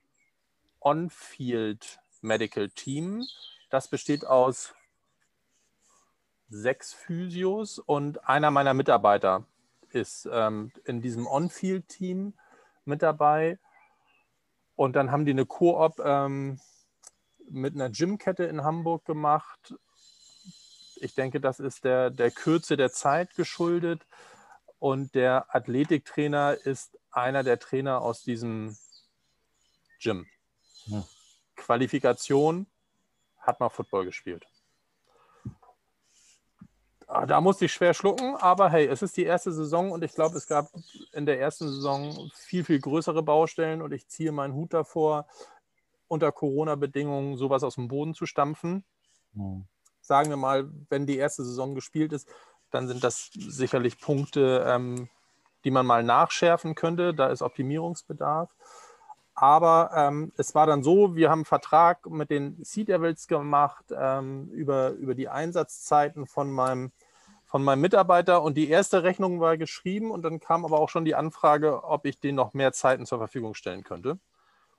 On-Field 0.84 2.00
Medical 2.22 2.70
Team. 2.70 3.26
Das 3.70 3.88
besteht 3.88 4.26
aus 4.26 4.74
sechs 6.50 6.94
Physios 6.94 7.80
und 7.80 8.28
einer 8.28 8.52
meiner 8.52 8.74
Mitarbeiter 8.74 9.46
ist 9.90 10.28
ähm, 10.32 10.72
in 10.86 11.02
diesem 11.02 11.28
On-Field-Team 11.28 12.34
mit 12.86 13.02
dabei. 13.02 13.60
Und 14.76 14.96
dann 14.96 15.12
haben 15.12 15.26
die 15.26 15.32
eine 15.32 15.46
Koop 15.46 16.00
ähm, 16.04 16.60
mit 17.50 17.76
einer 17.76 17.90
Gymkette 17.90 18.46
in 18.46 18.64
Hamburg 18.64 19.06
gemacht. 19.06 19.76
Ich 20.96 21.16
denke, 21.16 21.40
das 21.40 21.60
ist 21.60 21.84
der, 21.84 22.10
der 22.10 22.32
Kürze 22.32 22.78
der 22.78 22.92
Zeit 22.92 23.36
geschuldet. 23.36 24.06
Und 24.80 25.16
der 25.16 25.56
Athletiktrainer 25.56 26.56
ist 26.56 26.98
einer 27.12 27.44
der 27.44 27.60
Trainer 27.60 28.02
aus 28.02 28.24
diesem 28.24 28.78
Gym. 30.00 30.28
Hm. 30.86 31.04
Qualifikation 31.56 32.68
hat 33.40 33.60
mal 33.60 33.70
Football 33.70 34.06
gespielt. 34.06 34.46
Ah, 37.08 37.26
da 37.26 37.42
musste 37.42 37.66
ich 37.66 37.74
schwer 37.74 37.94
schlucken, 37.94 38.36
aber 38.38 38.70
hey, 38.70 38.88
es 38.88 39.02
ist 39.02 39.18
die 39.18 39.24
erste 39.24 39.52
Saison 39.52 39.92
und 39.92 40.04
ich 40.04 40.14
glaube, 40.16 40.36
es 40.38 40.48
gab 40.48 40.70
in 41.12 41.26
der 41.26 41.40
ersten 41.40 41.68
Saison 41.68 42.32
viel, 42.34 42.64
viel 42.64 42.80
größere 42.80 43.22
Baustellen 43.22 43.82
und 43.82 43.92
ich 43.92 44.08
ziehe 44.08 44.32
meinen 44.32 44.54
Hut 44.54 44.74
davor. 44.74 45.28
unter 46.08 46.32
Corona-Bedingungen 46.32 47.38
sowas 47.38 47.64
aus 47.64 47.76
dem 47.76 47.88
Boden 47.88 48.14
zu 48.14 48.26
stampfen. 48.26 48.84
Mhm. 49.34 49.66
Sagen 50.02 50.30
wir 50.30 50.38
mal, 50.38 50.70
wenn 50.90 51.08
die 51.08 51.18
erste 51.18 51.44
Saison 51.44 51.76
gespielt 51.76 52.14
ist, 52.14 52.28
dann 52.70 52.88
sind 52.88 53.04
das 53.04 53.32
sicherlich 53.34 54.00
Punkte, 54.00 54.64
ähm, 54.68 55.10
die 55.64 55.72
man 55.72 55.86
mal 55.86 56.04
nachschärfen 56.04 56.76
könnte. 56.76 57.14
Da 57.14 57.28
ist 57.28 57.42
Optimierungsbedarf. 57.42 58.50
Aber 59.36 59.92
ähm, 59.96 60.32
es 60.38 60.54
war 60.54 60.68
dann 60.68 60.84
so, 60.84 61.16
wir 61.16 61.30
haben 61.30 61.40
einen 61.40 61.46
Vertrag 61.46 62.06
mit 62.10 62.30
den 62.30 62.64
Sea 62.64 62.86
Devils 62.86 63.28
gemacht 63.28 63.86
ähm, 63.96 64.50
über, 64.50 64.92
über 64.92 65.16
die 65.16 65.30
Einsatzzeiten 65.30 66.28
von 66.28 66.52
meinem, 66.52 66.92
von 67.46 67.64
meinem 67.64 67.82
Mitarbeiter 67.82 68.44
und 68.44 68.56
die 68.56 68.70
erste 68.70 69.04
Rechnung 69.04 69.40
war 69.40 69.58
geschrieben 69.58 70.12
und 70.12 70.22
dann 70.22 70.40
kam 70.40 70.66
aber 70.66 70.80
auch 70.80 70.90
schon 70.90 71.06
die 71.06 71.16
Anfrage, 71.16 71.84
ob 71.84 72.06
ich 72.06 72.20
denen 72.20 72.36
noch 72.36 72.54
mehr 72.54 72.74
Zeiten 72.74 73.08
zur 73.08 73.18
Verfügung 73.18 73.56
stellen 73.56 73.84
könnte 73.84 74.20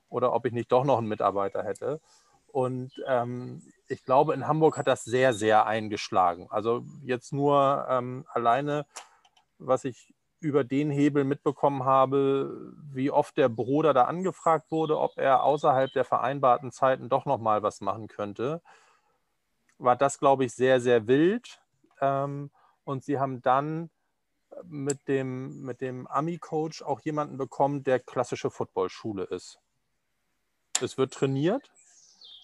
oder 0.09 0.33
ob 0.33 0.45
ich 0.45 0.53
nicht 0.53 0.71
doch 0.71 0.85
noch 0.85 0.99
einen 0.99 1.07
Mitarbeiter 1.07 1.63
hätte. 1.63 1.99
Und 2.47 2.93
ähm, 3.05 3.61
ich 3.89 4.05
glaube, 4.05 4.33
in 4.33 4.47
Hamburg 4.47 4.77
hat 4.77 4.87
das 4.87 5.03
sehr, 5.03 5.33
sehr 5.33 5.65
eingeschlagen. 5.65 6.47
Also 6.49 6.85
jetzt 7.03 7.33
nur 7.33 7.85
ähm, 7.89 8.25
alleine, 8.31 8.85
was 9.57 9.83
ich 9.83 10.13
über 10.39 10.63
den 10.63 10.91
Hebel 10.91 11.23
mitbekommen 11.23 11.85
habe, 11.85 12.73
wie 12.91 13.11
oft 13.11 13.37
der 13.37 13.49
Bruder 13.49 13.93
da 13.93 14.05
angefragt 14.05 14.71
wurde, 14.71 14.99
ob 14.99 15.17
er 15.17 15.43
außerhalb 15.43 15.91
der 15.93 16.05
vereinbarten 16.05 16.71
Zeiten 16.71 17.09
doch 17.09 17.25
noch 17.25 17.39
mal 17.39 17.63
was 17.63 17.81
machen 17.81 18.07
könnte, 18.07 18.61
war 19.77 19.95
das, 19.95 20.19
glaube 20.19 20.45
ich, 20.45 20.53
sehr, 20.53 20.79
sehr 20.79 21.07
wild. 21.07 21.61
Ähm, 22.01 22.51
und 22.83 23.03
sie 23.03 23.19
haben 23.19 23.41
dann 23.41 23.89
mit 24.63 25.07
dem, 25.07 25.61
mit 25.61 25.81
dem 25.81 26.07
Ami-Coach 26.07 26.81
auch 26.81 27.01
jemanden 27.01 27.37
bekommen, 27.37 27.83
der 27.83 27.99
klassische 27.99 28.49
Footballschule 28.49 29.23
ist. 29.23 29.59
Es 30.81 30.97
wird 30.97 31.13
trainiert 31.13 31.71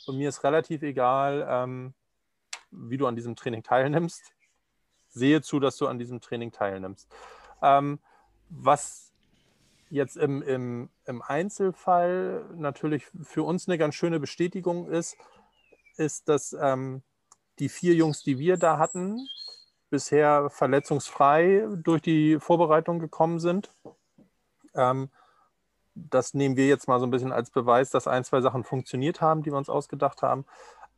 und 0.08 0.18
mir 0.18 0.30
ist 0.30 0.44
relativ 0.44 0.82
egal, 0.82 1.46
ähm, 1.48 1.94
wie 2.72 2.98
du 2.98 3.08
an 3.08 3.16
diesem 3.16 3.36
Training 3.36 3.64
teilnimmst. 3.64 4.34
Sehe 5.10 5.42
zu, 5.42 5.60
dass 5.60 5.78
du 5.78 5.88
an 5.88 6.00
diesem 6.00 6.22
Training 6.22 6.52
teilnimmst. 6.52 7.08
Ähm, 7.62 8.00
was 8.50 9.12
jetzt 9.90 10.18
im, 10.18 10.42
im, 10.42 10.90
im 11.06 11.22
Einzelfall 11.22 12.46
natürlich 12.56 13.06
für 13.24 13.44
uns 13.44 13.68
eine 13.68 13.78
ganz 13.78 13.96
schöne 13.96 14.20
Bestätigung 14.20 14.90
ist, 14.90 15.18
ist, 15.98 16.30
dass 16.30 16.54
ähm, 16.60 17.04
die 17.60 17.70
vier 17.70 17.94
Jungs, 17.94 18.24
die 18.24 18.40
wir 18.40 18.58
da 18.58 18.78
hatten, 18.78 19.28
bisher 19.90 20.50
verletzungsfrei 20.50 21.68
durch 21.84 22.02
die 22.02 22.40
Vorbereitung 22.40 23.00
gekommen 23.00 23.40
sind. 23.40 23.72
Ähm, 24.74 25.10
das 25.94 26.34
nehmen 26.34 26.56
wir 26.56 26.68
jetzt 26.68 26.88
mal 26.88 27.00
so 27.00 27.06
ein 27.06 27.12
bisschen 27.12 27.34
als 27.34 27.52
Beweis, 27.52 27.90
dass 27.90 28.08
ein, 28.08 28.24
zwei 28.24 28.42
Sachen 28.42 28.64
funktioniert 28.64 29.20
haben, 29.20 29.44
die 29.44 29.52
wir 29.52 29.58
uns 29.58 29.70
ausgedacht 29.70 30.22
haben. 30.22 30.46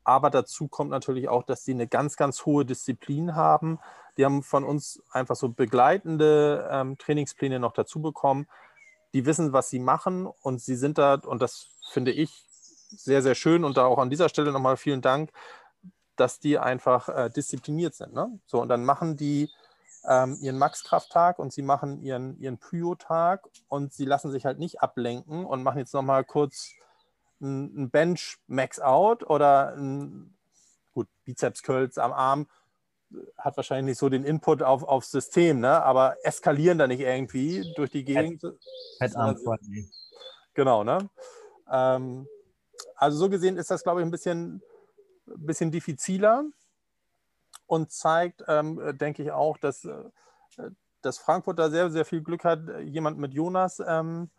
Aber 0.03 0.30
dazu 0.30 0.68
kommt 0.68 0.91
natürlich 0.91 1.30
auch, 1.30 1.43
dass 1.43 1.66
sie 1.66 1.74
eine 1.74 1.88
ganz, 1.88 2.16
ganz 2.16 2.45
hohe 2.45 2.66
Disziplin 2.66 3.36
haben. 3.36 3.80
Die 4.18 4.26
haben 4.26 4.43
von 4.43 4.64
uns 4.64 5.01
einfach 5.11 5.36
so 5.36 5.49
begleitende 5.49 6.68
ähm, 6.72 6.97
Trainingspläne 6.97 7.59
noch 7.59 7.74
dazu 7.74 8.01
bekommen. 8.01 8.47
Die 9.14 9.26
wissen, 9.26 9.53
was 9.53 9.70
sie 9.70 9.80
machen 9.80 10.26
und 10.26 10.61
sie 10.61 10.76
sind 10.76 10.97
da, 10.97 11.16
und 11.16 11.41
das 11.41 11.70
finde 11.91 12.11
ich 12.11 12.45
sehr, 12.89 13.22
sehr 13.22 13.36
schön 13.36 13.64
und 13.64 13.78
da 13.78 13.86
auch 13.86 13.97
an 13.97 14.09
dieser 14.09 14.30
Stelle 14.30 14.51
nochmal 14.51 14.78
vielen 14.78 15.01
Dank, 15.01 15.32
dass 16.16 16.39
die 16.39 16.59
einfach 16.59 17.09
äh, 17.09 17.30
diszipliniert 17.30 17.95
sind. 17.95 18.14
Ne? 18.14 18.39
So, 18.45 18.61
und 18.61 18.70
dann 18.70 18.86
machen 18.86 19.18
die 19.18 19.49
ähm, 20.05 20.38
ihren 20.41 20.57
Max-Krafttag 20.57 21.39
und 21.39 21.53
sie 21.53 21.61
machen 21.61 22.01
ihren, 22.01 22.38
ihren 22.39 22.57
Prio-Tag 22.57 23.47
und 23.68 23.93
sie 23.93 24.05
lassen 24.05 24.32
sich 24.32 24.45
halt 24.45 24.59
nicht 24.59 24.82
ablenken 24.82 25.45
und 25.45 25.64
machen 25.64 25.80
jetzt 25.80 25.93
nochmal 25.93 26.24
kurz 26.24 26.72
ein, 27.41 27.89
Bench 27.89 28.38
Max 28.47 28.80
Out 28.80 29.24
oder 29.30 29.74
ein 29.76 30.36
gut, 30.93 31.07
Bizeps 31.26 31.64
Curls 31.64 31.97
am 31.97 32.14
Arm 32.14 32.47
hat 33.38 33.57
wahrscheinlich 33.57 33.91
nicht 33.91 33.99
so 33.99 34.09
den 34.09 34.24
Input 34.24 34.64
auf, 34.64 34.84
aufs 34.84 35.11
System, 35.11 35.59
ne? 35.59 35.82
aber 35.84 36.18
eskalieren 36.24 36.78
da 36.78 36.88
nicht 36.88 37.01
irgendwie 37.01 37.72
durch 37.76 37.91
die 37.91 38.03
Gegend. 38.03 38.41
Fettarm 38.97 39.36
Genau, 40.53 40.84
ne? 40.84 41.09
Ähm, 41.72 42.28
also 42.95 43.18
so 43.18 43.30
gesehen 43.30 43.57
ist 43.57 43.72
das, 43.72 43.84
glaube 43.84 44.01
ich, 44.01 44.05
ein 44.05 44.11
bisschen, 44.11 44.61
bisschen 45.26 45.72
diffiziler 45.72 46.43
und 47.68 47.91
zeigt, 47.91 48.43
ähm, 48.47 48.97
denke 48.97 49.24
ich 49.24 49.32
auch, 49.32 49.57
dass, 49.57 49.86
äh, 49.86 50.03
dass 51.01 51.18
Frankfurt 51.18 51.59
da 51.59 51.70
sehr, 51.70 51.89
sehr 51.89 52.05
viel 52.05 52.22
Glück 52.22 52.43
hat, 52.43 52.61
jemand 52.82 53.18
mit 53.18 53.34
Jonas 53.34 53.82
ähm, 53.86 54.30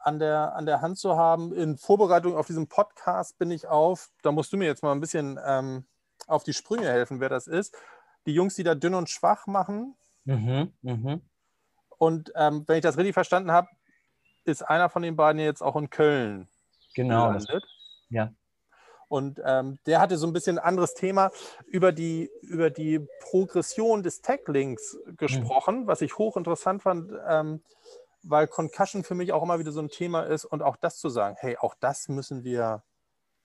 an, 0.00 0.18
der, 0.18 0.54
an 0.54 0.66
der 0.66 0.82
Hand 0.82 0.98
zu 0.98 1.16
haben. 1.16 1.52
In 1.52 1.76
Vorbereitung 1.76 2.36
auf 2.36 2.46
diesen 2.46 2.68
Podcast 2.68 3.38
bin 3.38 3.50
ich 3.50 3.66
auf, 3.66 4.10
da 4.22 4.32
musst 4.32 4.52
du 4.52 4.56
mir 4.56 4.66
jetzt 4.66 4.82
mal 4.82 4.92
ein 4.92 5.00
bisschen 5.00 5.38
ähm, 5.44 5.84
auf 6.26 6.44
die 6.44 6.52
Sprünge 6.52 6.88
helfen, 6.88 7.20
wer 7.20 7.28
das 7.28 7.46
ist. 7.46 7.76
Die 8.26 8.32
Jungs, 8.32 8.54
die 8.54 8.64
da 8.64 8.74
dünn 8.74 8.94
und 8.94 9.08
schwach 9.08 9.46
machen. 9.46 9.96
Mhm, 10.24 10.72
mh. 10.82 11.20
Und 11.98 12.32
ähm, 12.34 12.64
wenn 12.66 12.76
ich 12.76 12.82
das 12.82 12.98
richtig 12.98 13.14
verstanden 13.14 13.52
habe, 13.52 13.68
ist 14.44 14.62
einer 14.62 14.88
von 14.88 15.02
den 15.02 15.16
beiden 15.16 15.40
jetzt 15.40 15.62
auch 15.62 15.76
in 15.76 15.90
Köln. 15.90 16.48
Genau. 16.94 17.26
Gelandet. 17.26 17.64
Ja. 18.10 18.32
Und 19.08 19.40
ähm, 19.44 19.78
der 19.86 20.00
hatte 20.00 20.16
so 20.16 20.26
ein 20.26 20.32
bisschen 20.32 20.58
ein 20.58 20.64
anderes 20.64 20.94
Thema 20.94 21.30
über 21.66 21.92
die, 21.92 22.30
über 22.42 22.70
die 22.70 23.06
Progression 23.20 24.02
des 24.02 24.20
Tacklings 24.20 24.98
gesprochen, 25.16 25.82
mhm. 25.82 25.86
was 25.86 26.00
ich 26.00 26.18
hochinteressant 26.18 26.82
fand, 26.82 27.12
ähm, 27.28 27.62
weil 28.22 28.48
Concussion 28.48 29.04
für 29.04 29.14
mich 29.14 29.32
auch 29.32 29.44
immer 29.44 29.60
wieder 29.60 29.70
so 29.70 29.80
ein 29.80 29.88
Thema 29.88 30.22
ist 30.22 30.44
und 30.44 30.62
auch 30.62 30.76
das 30.76 30.98
zu 30.98 31.08
sagen, 31.08 31.36
hey, 31.38 31.56
auch 31.58 31.74
das 31.78 32.08
müssen 32.08 32.42
wir 32.42 32.82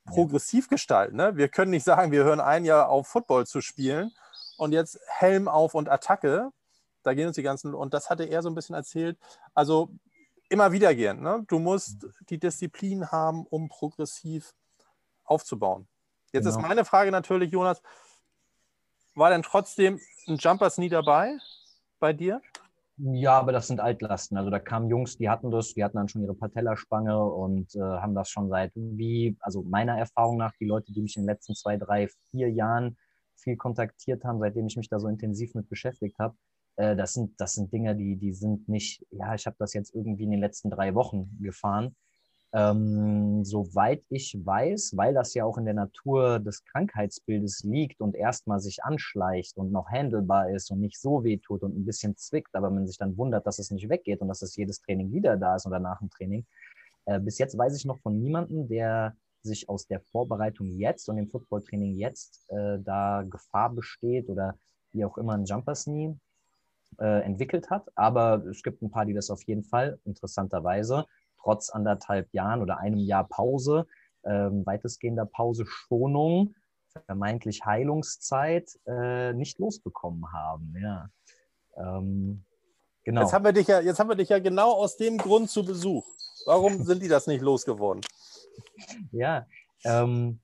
progressiv 0.05 0.67
gestalten. 0.67 1.15
Ne? 1.15 1.37
Wir 1.37 1.47
können 1.47 1.69
nicht 1.69 1.83
sagen, 1.83 2.11
wir 2.11 2.23
hören 2.23 2.39
ein 2.39 2.65
Jahr 2.65 2.89
auf 2.89 3.07
Football 3.07 3.45
zu 3.45 3.61
spielen 3.61 4.11
und 4.61 4.73
jetzt 4.73 4.99
Helm 5.07 5.47
auf 5.47 5.73
und 5.73 5.89
Attacke. 5.89 6.51
Da 7.01 7.15
gehen 7.15 7.25
uns 7.25 7.35
die 7.35 7.41
ganzen, 7.41 7.73
und 7.73 7.95
das 7.95 8.11
hatte 8.11 8.25
er 8.25 8.43
so 8.43 8.49
ein 8.49 8.53
bisschen 8.53 8.75
erzählt. 8.75 9.17
Also 9.55 9.89
immer 10.49 10.71
wiedergehend. 10.71 11.19
Ne? 11.19 11.43
Du 11.47 11.57
musst 11.57 12.05
die 12.29 12.37
Disziplin 12.37 13.11
haben, 13.11 13.47
um 13.47 13.69
progressiv 13.69 14.53
aufzubauen. 15.23 15.87
Jetzt 16.31 16.45
genau. 16.45 16.57
ist 16.57 16.61
meine 16.61 16.85
Frage 16.85 17.09
natürlich, 17.09 17.51
Jonas, 17.51 17.81
war 19.15 19.31
denn 19.31 19.41
trotzdem 19.41 19.99
ein 20.27 20.35
Jumpers 20.35 20.77
nie 20.77 20.89
dabei 20.89 21.39
bei 21.99 22.13
dir? 22.13 22.39
Ja, 22.97 23.39
aber 23.39 23.53
das 23.53 23.65
sind 23.65 23.79
Altlasten. 23.79 24.37
Also 24.37 24.51
da 24.51 24.59
kamen 24.59 24.89
Jungs, 24.89 25.17
die 25.17 25.27
hatten 25.27 25.49
das, 25.49 25.73
die 25.73 25.83
hatten 25.83 25.97
dann 25.97 26.07
schon 26.07 26.21
ihre 26.21 26.35
Patellaspange 26.35 27.19
und 27.19 27.73
äh, 27.73 27.79
haben 27.79 28.13
das 28.13 28.29
schon 28.29 28.47
seit 28.47 28.73
wie, 28.75 29.35
also 29.39 29.63
meiner 29.63 29.97
Erfahrung 29.97 30.37
nach, 30.37 30.53
die 30.59 30.65
Leute, 30.65 30.91
die 30.91 31.01
mich 31.01 31.15
in 31.15 31.23
den 31.23 31.29
letzten 31.29 31.55
zwei, 31.55 31.77
drei, 31.77 32.09
vier 32.29 32.51
Jahren 32.51 32.95
viel 33.41 33.57
kontaktiert 33.57 34.23
haben, 34.23 34.39
seitdem 34.39 34.67
ich 34.67 34.77
mich 34.77 34.89
da 34.89 34.99
so 34.99 35.07
intensiv 35.07 35.53
mit 35.55 35.69
beschäftigt 35.69 36.17
habe, 36.19 36.35
äh, 36.77 36.95
das, 36.95 37.13
sind, 37.13 37.39
das 37.39 37.53
sind 37.53 37.71
Dinge, 37.71 37.95
die, 37.95 38.15
die 38.15 38.33
sind 38.33 38.67
nicht, 38.69 39.05
ja, 39.11 39.35
ich 39.35 39.45
habe 39.45 39.55
das 39.59 39.73
jetzt 39.73 39.93
irgendwie 39.93 40.23
in 40.23 40.31
den 40.31 40.39
letzten 40.39 40.69
drei 40.69 40.95
Wochen 40.95 41.37
gefahren. 41.41 41.95
Ähm, 42.53 43.45
soweit 43.45 44.03
ich 44.09 44.37
weiß, 44.37 44.97
weil 44.97 45.13
das 45.13 45.33
ja 45.33 45.45
auch 45.45 45.57
in 45.57 45.63
der 45.63 45.73
Natur 45.73 46.39
des 46.39 46.65
Krankheitsbildes 46.65 47.63
liegt 47.63 48.01
und 48.01 48.13
erstmal 48.13 48.59
sich 48.59 48.83
anschleicht 48.83 49.55
und 49.55 49.71
noch 49.71 49.87
handelbar 49.89 50.49
ist 50.49 50.69
und 50.69 50.81
nicht 50.81 50.99
so 50.99 51.23
wehtut 51.23 51.63
und 51.63 51.77
ein 51.77 51.85
bisschen 51.85 52.17
zwickt, 52.17 52.53
aber 52.53 52.69
man 52.69 52.87
sich 52.87 52.97
dann 52.97 53.15
wundert, 53.15 53.47
dass 53.47 53.59
es 53.59 53.71
nicht 53.71 53.87
weggeht 53.87 54.19
und 54.19 54.27
dass 54.27 54.41
es 54.41 54.57
jedes 54.57 54.81
Training 54.81 55.13
wieder 55.13 55.37
da 55.37 55.55
ist 55.55 55.65
oder 55.65 55.79
nach 55.79 55.99
dem 55.99 56.09
Training. 56.09 56.45
Äh, 57.05 57.21
bis 57.21 57.37
jetzt 57.37 57.57
weiß 57.57 57.75
ich 57.77 57.85
noch 57.85 57.99
von 57.99 58.19
niemandem, 58.19 58.67
der 58.67 59.15
sich 59.43 59.69
aus 59.69 59.87
der 59.87 59.99
Vorbereitung 59.99 60.67
jetzt 60.67 61.09
und 61.09 61.17
dem 61.17 61.27
Footballtraining 61.27 61.93
jetzt 61.95 62.49
äh, 62.49 62.79
da 62.79 63.23
Gefahr 63.23 63.69
besteht 63.69 64.29
oder 64.29 64.57
wie 64.91 65.05
auch 65.05 65.17
immer 65.17 65.33
ein 65.33 65.45
Jumper 65.45 65.73
Knee 65.73 66.15
äh, 66.99 67.23
entwickelt 67.23 67.69
hat. 67.69 67.89
Aber 67.95 68.45
es 68.45 68.63
gibt 68.63 68.81
ein 68.81 68.91
paar, 68.91 69.05
die 69.05 69.13
das 69.13 69.29
auf 69.29 69.43
jeden 69.43 69.63
Fall 69.63 69.99
interessanterweise 70.05 71.05
trotz 71.41 71.69
anderthalb 71.69 72.31
Jahren 72.33 72.61
oder 72.61 72.77
einem 72.77 72.99
Jahr 72.99 73.27
Pause, 73.27 73.87
ähm, 74.23 74.65
weitestgehender 74.65 75.25
Pause, 75.25 75.65
Schonung, 75.65 76.55
vermeintlich 77.05 77.65
Heilungszeit 77.65 78.69
äh, 78.85 79.33
nicht 79.33 79.59
losbekommen 79.59 80.31
haben. 80.31 80.75
Ja. 80.79 81.09
Ähm, 81.77 82.43
genau. 83.03 83.21
Jetzt 83.21 83.33
haben, 83.33 83.45
wir 83.45 83.53
dich 83.53 83.67
ja, 83.67 83.79
jetzt 83.79 83.99
haben 83.99 84.09
wir 84.09 84.15
dich 84.15 84.29
ja 84.29 84.39
genau 84.39 84.71
aus 84.71 84.97
dem 84.97 85.17
Grund 85.17 85.49
zu 85.49 85.65
Besuch. 85.65 86.05
Warum 86.45 86.83
sind 86.83 87.01
die 87.01 87.07
das 87.07 87.27
nicht 87.27 87.41
losgeworden? 87.41 88.01
Ja, 89.11 89.45
ähm, 89.83 90.39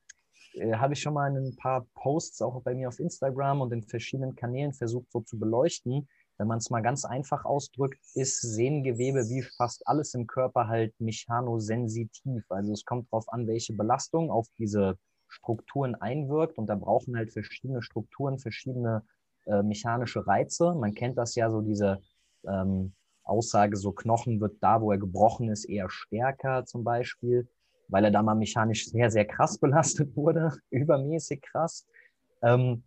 äh, 0.54 0.74
habe 0.74 0.94
ich 0.94 1.02
schon 1.02 1.14
mal 1.14 1.30
in 1.30 1.38
ein 1.38 1.56
paar 1.58 1.86
Posts 1.94 2.42
auch 2.42 2.62
bei 2.62 2.74
mir 2.74 2.88
auf 2.88 3.00
Instagram 3.00 3.62
und 3.62 3.72
in 3.72 3.84
verschiedenen 3.84 4.36
Kanälen 4.36 4.74
versucht, 4.74 5.12
so 5.12 5.22
zu 5.22 5.38
beleuchten 5.38 6.08
wenn 6.38 6.48
man 6.48 6.60
es 6.60 6.70
mal 6.70 6.82
ganz 6.82 7.04
einfach 7.04 7.46
ausdrückt, 7.46 8.00
ist 8.14 8.42
Sehngewebe 8.42 9.28
wie 9.30 9.42
fast 9.42 9.88
alles 9.88 10.14
im 10.14 10.28
Körper 10.28 10.68
halt 10.68 10.94
mechanosensitiv. 11.00 12.46
Also 12.50 12.74
es 12.74 12.86
kommt 12.86 13.12
darauf 13.12 13.28
an, 13.30 13.48
welche 13.48 13.74
Belastung 13.74 14.30
auf 14.30 14.48
diese 14.58 14.98
Strukturen 15.28 15.96
einwirkt 15.96 16.58
und 16.58 16.68
da 16.68 16.76
brauchen 16.76 17.18
halt 17.18 17.34
verschiedene 17.34 17.82
Strukturen, 17.82 18.38
verschiedene 18.40 19.04
äh, 19.46 19.64
mechanische 19.64 20.26
Reize. 20.26 20.76
Man 20.76 20.94
kennt 20.94 21.18
das 21.18 21.36
ja 21.36 21.50
so, 21.50 21.62
diese 21.62 22.02
ähm, 22.48 22.94
Aussage, 23.24 23.76
so 23.76 23.92
Knochen 23.92 24.40
wird 24.40 24.58
da, 24.62 24.82
wo 24.82 24.92
er 24.92 24.98
gebrochen 25.00 25.50
ist, 25.50 25.66
eher 25.66 25.90
stärker 25.90 26.66
zum 26.66 26.84
Beispiel. 26.84 27.50
Weil 27.88 28.06
er 28.06 28.12
da 28.12 28.22
mal 28.22 28.36
mechanisch 28.36 28.90
sehr, 28.90 29.10
sehr 29.10 29.26
krass 29.26 29.58
belastet 29.60 30.16
wurde, 30.16 30.52
übermäßig 30.70 31.42
krass. 31.42 31.86
Ähm, 32.42 32.84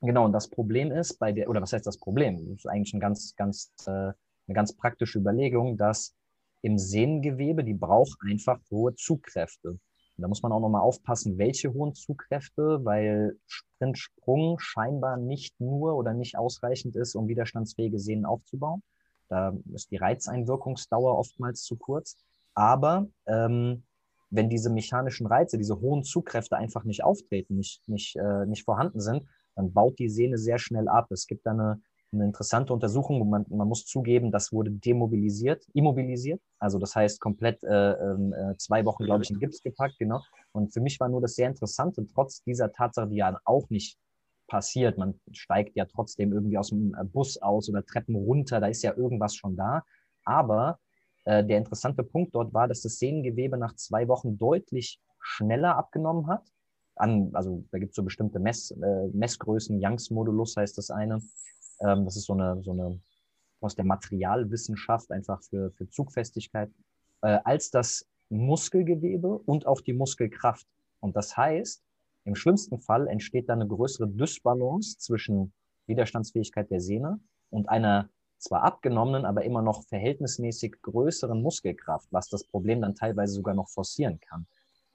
genau, 0.00 0.24
und 0.24 0.32
das 0.32 0.48
Problem 0.48 0.92
ist 0.92 1.18
bei 1.18 1.32
der, 1.32 1.48
oder 1.48 1.62
was 1.62 1.72
heißt 1.72 1.86
das 1.86 1.98
Problem? 1.98 2.36
Das 2.48 2.58
ist 2.58 2.66
eigentlich 2.66 2.94
ein 2.94 3.00
ganz, 3.00 3.34
ganz, 3.36 3.72
äh, 3.86 3.90
eine 3.90 4.14
ganz 4.54 4.74
praktische 4.74 5.18
Überlegung, 5.18 5.76
dass 5.76 6.14
im 6.62 6.78
Sehnengewebe, 6.78 7.64
die 7.64 7.74
braucht 7.74 8.18
einfach 8.28 8.60
hohe 8.70 8.94
Zugkräfte. 8.94 9.78
Da 10.20 10.28
muss 10.28 10.42
man 10.42 10.52
auch 10.52 10.60
nochmal 10.60 10.82
aufpassen, 10.82 11.38
welche 11.38 11.72
hohen 11.72 11.94
Zugkräfte, 11.94 12.84
weil 12.84 13.38
Sprint-Sprung 13.46 14.58
scheinbar 14.58 15.16
nicht 15.16 15.58
nur 15.60 15.96
oder 15.96 16.12
nicht 16.12 16.36
ausreichend 16.36 16.94
ist, 16.96 17.14
um 17.14 17.28
widerstandsfähige 17.28 17.98
Sehnen 17.98 18.26
aufzubauen. 18.26 18.82
Da 19.28 19.54
ist 19.72 19.90
die 19.90 19.96
Reizeinwirkungsdauer 19.96 21.16
oftmals 21.16 21.62
zu 21.62 21.76
kurz. 21.76 22.16
Aber 22.54 23.06
ähm, 23.26 23.84
wenn 24.30 24.48
diese 24.48 24.70
mechanischen 24.70 25.26
Reize, 25.26 25.58
diese 25.58 25.80
hohen 25.80 26.04
Zugkräfte 26.04 26.56
einfach 26.56 26.84
nicht 26.84 27.04
auftreten, 27.04 27.56
nicht, 27.56 27.86
nicht, 27.88 28.16
äh, 28.16 28.46
nicht 28.46 28.64
vorhanden 28.64 29.00
sind, 29.00 29.24
dann 29.56 29.72
baut 29.72 29.98
die 29.98 30.08
Sehne 30.08 30.38
sehr 30.38 30.58
schnell 30.58 30.88
ab. 30.88 31.10
Es 31.10 31.26
gibt 31.26 31.44
da 31.46 31.50
eine, 31.50 31.82
eine 32.12 32.24
interessante 32.24 32.72
Untersuchung, 32.72 33.20
wo 33.20 33.24
man, 33.24 33.44
man 33.48 33.68
muss 33.68 33.84
zugeben, 33.84 34.30
das 34.30 34.52
wurde 34.52 34.70
demobilisiert, 34.70 35.64
immobilisiert. 35.74 36.40
Also 36.58 36.78
das 36.78 36.94
heißt 36.94 37.20
komplett 37.20 37.62
äh, 37.64 37.92
ähm, 37.92 38.32
äh, 38.32 38.56
zwei 38.56 38.84
Wochen, 38.84 39.04
glaube 39.04 39.24
ich, 39.24 39.30
in 39.30 39.38
Gips 39.38 39.62
gepackt, 39.62 39.98
genau. 39.98 40.22
Und 40.52 40.72
für 40.72 40.80
mich 40.80 40.98
war 41.00 41.08
nur 41.08 41.20
das 41.20 41.34
sehr 41.34 41.48
Interessante, 41.48 42.06
trotz 42.06 42.42
dieser 42.44 42.72
Tatsache, 42.72 43.08
die 43.08 43.16
ja 43.16 43.38
auch 43.44 43.68
nicht 43.70 43.98
passiert. 44.48 44.98
Man 44.98 45.20
steigt 45.32 45.76
ja 45.76 45.86
trotzdem 45.86 46.32
irgendwie 46.32 46.58
aus 46.58 46.70
dem 46.70 46.94
äh, 46.94 47.04
Bus 47.04 47.38
aus 47.38 47.68
oder 47.68 47.84
Treppen 47.84 48.16
runter, 48.16 48.60
da 48.60 48.66
ist 48.66 48.82
ja 48.82 48.96
irgendwas 48.96 49.34
schon 49.34 49.56
da. 49.56 49.82
Aber 50.24 50.78
äh, 51.30 51.44
der 51.44 51.58
interessante 51.58 52.02
Punkt 52.02 52.34
dort 52.34 52.52
war, 52.52 52.66
dass 52.66 52.82
das 52.82 52.98
Sehnengewebe 52.98 53.56
nach 53.56 53.76
zwei 53.76 54.08
Wochen 54.08 54.36
deutlich 54.36 55.00
schneller 55.20 55.76
abgenommen 55.76 56.26
hat. 56.26 56.42
An, 56.96 57.30
also 57.34 57.64
da 57.70 57.78
gibt 57.78 57.90
es 57.90 57.96
so 57.96 58.02
bestimmte 58.02 58.40
Mess, 58.40 58.72
äh, 58.72 59.06
Messgrößen, 59.12 59.78
Youngs-Modulus 59.80 60.56
heißt 60.56 60.76
das 60.76 60.90
eine. 60.90 61.22
Ähm, 61.82 62.04
das 62.04 62.16
ist 62.16 62.24
so 62.24 62.32
eine, 62.32 62.60
so 62.64 62.72
eine 62.72 63.00
aus 63.60 63.76
der 63.76 63.84
Materialwissenschaft 63.84 65.12
einfach 65.12 65.40
für, 65.44 65.70
für 65.70 65.88
Zugfestigkeit, 65.88 66.70
äh, 67.22 67.38
als 67.44 67.70
das 67.70 68.06
Muskelgewebe 68.28 69.38
und 69.38 69.66
auch 69.66 69.82
die 69.82 69.92
Muskelkraft. 69.92 70.66
Und 70.98 71.14
das 71.14 71.36
heißt, 71.36 71.80
im 72.24 72.34
schlimmsten 72.34 72.80
Fall 72.80 73.06
entsteht 73.06 73.48
dann 73.48 73.60
eine 73.60 73.68
größere 73.68 74.08
Dysbalance 74.08 74.98
zwischen 74.98 75.52
Widerstandsfähigkeit 75.86 76.70
der 76.72 76.80
Sehne 76.80 77.20
und 77.50 77.68
einer 77.68 78.08
zwar 78.40 78.62
abgenommenen, 78.62 79.24
aber 79.24 79.44
immer 79.44 79.62
noch 79.62 79.84
verhältnismäßig 79.84 80.82
größeren 80.82 81.40
Muskelkraft, 81.40 82.08
was 82.10 82.28
das 82.28 82.44
Problem 82.44 82.80
dann 82.80 82.94
teilweise 82.94 83.34
sogar 83.34 83.54
noch 83.54 83.68
forcieren 83.68 84.20
kann. 84.20 84.46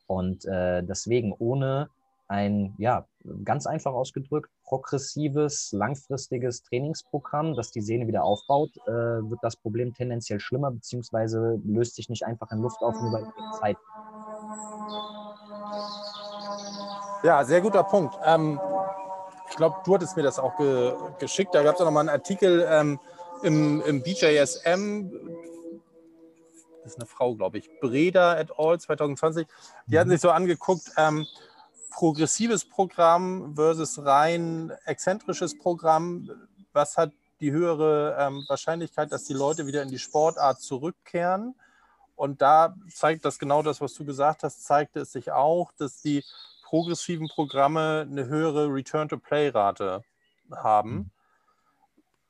Und 0.07 0.45
äh, 0.45 0.83
deswegen 0.83 1.33
ohne 1.33 1.89
ein, 2.27 2.73
ja, 2.77 3.05
ganz 3.43 3.67
einfach 3.67 3.93
ausgedrückt, 3.93 4.49
progressives, 4.63 5.71
langfristiges 5.71 6.63
Trainingsprogramm, 6.63 7.55
das 7.55 7.71
die 7.71 7.81
Sehne 7.81 8.07
wieder 8.07 8.23
aufbaut, 8.23 8.71
äh, 8.87 8.91
wird 8.91 9.39
das 9.43 9.55
Problem 9.55 9.93
tendenziell 9.93 10.39
schlimmer, 10.39 10.71
beziehungsweise 10.71 11.59
löst 11.63 11.95
sich 11.95 12.09
nicht 12.09 12.25
einfach 12.25 12.51
in 12.51 12.61
Luft 12.61 12.81
auf 12.81 12.95
über 12.95 13.21
die 13.21 13.59
Zeit. 13.59 13.77
Ja, 17.23 17.43
sehr 17.43 17.61
guter 17.61 17.83
Punkt. 17.83 18.15
Ähm, 18.23 18.59
ich 19.49 19.55
glaube, 19.55 19.77
du 19.85 19.93
hattest 19.93 20.17
mir 20.17 20.23
das 20.23 20.39
auch 20.39 20.57
ge 20.57 20.93
geschickt. 21.19 21.53
Da 21.53 21.63
gab 21.63 21.75
es 21.75 21.81
auch 21.81 21.85
nochmal 21.85 22.01
einen 22.01 22.09
Artikel 22.09 22.65
ähm, 22.69 22.99
im, 23.43 23.81
im 23.81 24.01
BJSM. 24.01 25.11
Das 26.83 26.93
ist 26.93 26.99
eine 26.99 27.07
Frau, 27.07 27.36
glaube 27.36 27.57
ich. 27.57 27.69
Breda 27.79 28.39
et 28.39 28.51
al. 28.57 28.79
2020. 28.79 29.47
Die 29.88 29.95
mhm. 29.95 29.99
hatten 29.99 30.09
sich 30.11 30.21
so 30.21 30.31
angeguckt, 30.31 30.91
ähm, 30.97 31.25
progressives 31.91 32.65
Programm 32.65 33.55
versus 33.55 34.03
rein 34.05 34.71
exzentrisches 34.86 35.57
Programm. 35.57 36.29
Was 36.73 36.97
hat 36.97 37.11
die 37.39 37.51
höhere 37.51 38.17
ähm, 38.19 38.45
Wahrscheinlichkeit, 38.47 39.11
dass 39.11 39.23
die 39.23 39.33
Leute 39.33 39.65
wieder 39.65 39.81
in 39.81 39.89
die 39.89 39.99
Sportart 39.99 40.61
zurückkehren? 40.61 41.55
Und 42.15 42.41
da 42.41 42.75
zeigt 42.93 43.25
das 43.25 43.39
genau 43.39 43.61
das, 43.61 43.81
was 43.81 43.93
du 43.93 44.05
gesagt 44.05 44.43
hast, 44.43 44.63
zeigte 44.63 45.01
es 45.01 45.11
sich 45.11 45.31
auch, 45.31 45.71
dass 45.77 46.01
die 46.01 46.23
progressiven 46.63 47.27
Programme 47.27 48.07
eine 48.09 48.25
höhere 48.25 48.67
Return-to-Play-Rate 48.67 50.01
haben. 50.51 51.11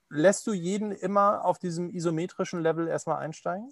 Lässt 0.10 0.46
du 0.48 0.54
jeden 0.54 0.92
immer 0.92 1.46
auf 1.46 1.60
diesem 1.60 1.90
isometrischen 1.90 2.62
Level 2.62 2.88
erstmal 2.88 3.18
einsteigen? 3.18 3.70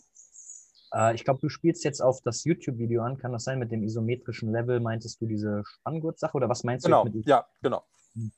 Äh, 0.94 1.16
ich 1.16 1.24
glaube, 1.24 1.40
du 1.42 1.50
spielst 1.50 1.84
jetzt 1.84 2.02
auf 2.02 2.22
das 2.22 2.44
YouTube-Video 2.44 3.02
an. 3.04 3.18
Kann 3.18 3.32
das 3.32 3.44
sein 3.44 3.60
mit 3.60 3.72
dem 3.72 3.84
isometrischen 3.84 4.52
Level? 4.52 4.80
Meintest 4.80 5.22
du 5.22 5.26
diese 5.26 5.64
Spanngurtsache 5.66 6.36
oder 6.36 6.50
was 6.50 6.64
meinst 6.64 6.86
genau, 6.86 7.06
du? 7.06 7.12
Genau, 7.12 7.26
ja, 7.26 7.46
genau. 7.62 7.84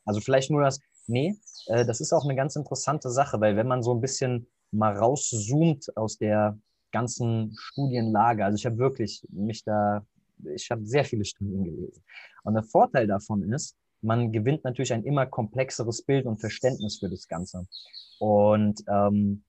Also 0.05 0.21
vielleicht 0.21 0.51
nur 0.51 0.61
das, 0.61 0.79
nee, 1.07 1.35
äh, 1.67 1.85
das 1.85 1.99
ist 1.99 2.13
auch 2.13 2.23
eine 2.23 2.35
ganz 2.35 2.55
interessante 2.55 3.09
Sache, 3.09 3.39
weil 3.41 3.55
wenn 3.55 3.67
man 3.67 3.83
so 3.83 3.93
ein 3.93 4.01
bisschen 4.01 4.47
mal 4.71 4.95
rauszoomt 4.97 5.95
aus 5.97 6.17
der 6.17 6.57
ganzen 6.91 7.53
Studienlage, 7.57 8.45
also 8.45 8.55
ich 8.55 8.65
habe 8.65 8.77
wirklich 8.77 9.25
mich 9.29 9.63
da, 9.63 10.05
ich 10.55 10.71
habe 10.71 10.85
sehr 10.85 11.03
viele 11.03 11.25
Studien 11.25 11.63
gelesen. 11.63 12.03
Und 12.43 12.53
der 12.53 12.63
Vorteil 12.63 13.07
davon 13.07 13.51
ist, 13.51 13.75
man 14.05 14.31
gewinnt 14.31 14.63
natürlich 14.63 14.93
ein 14.93 15.03
immer 15.03 15.25
komplexeres 15.25 16.03
Bild 16.03 16.25
und 16.25 16.39
Verständnis 16.39 16.99
für 16.99 17.09
das 17.09 17.27
Ganze. 17.27 17.67
Und 18.19 18.83
ähm, 18.87 19.43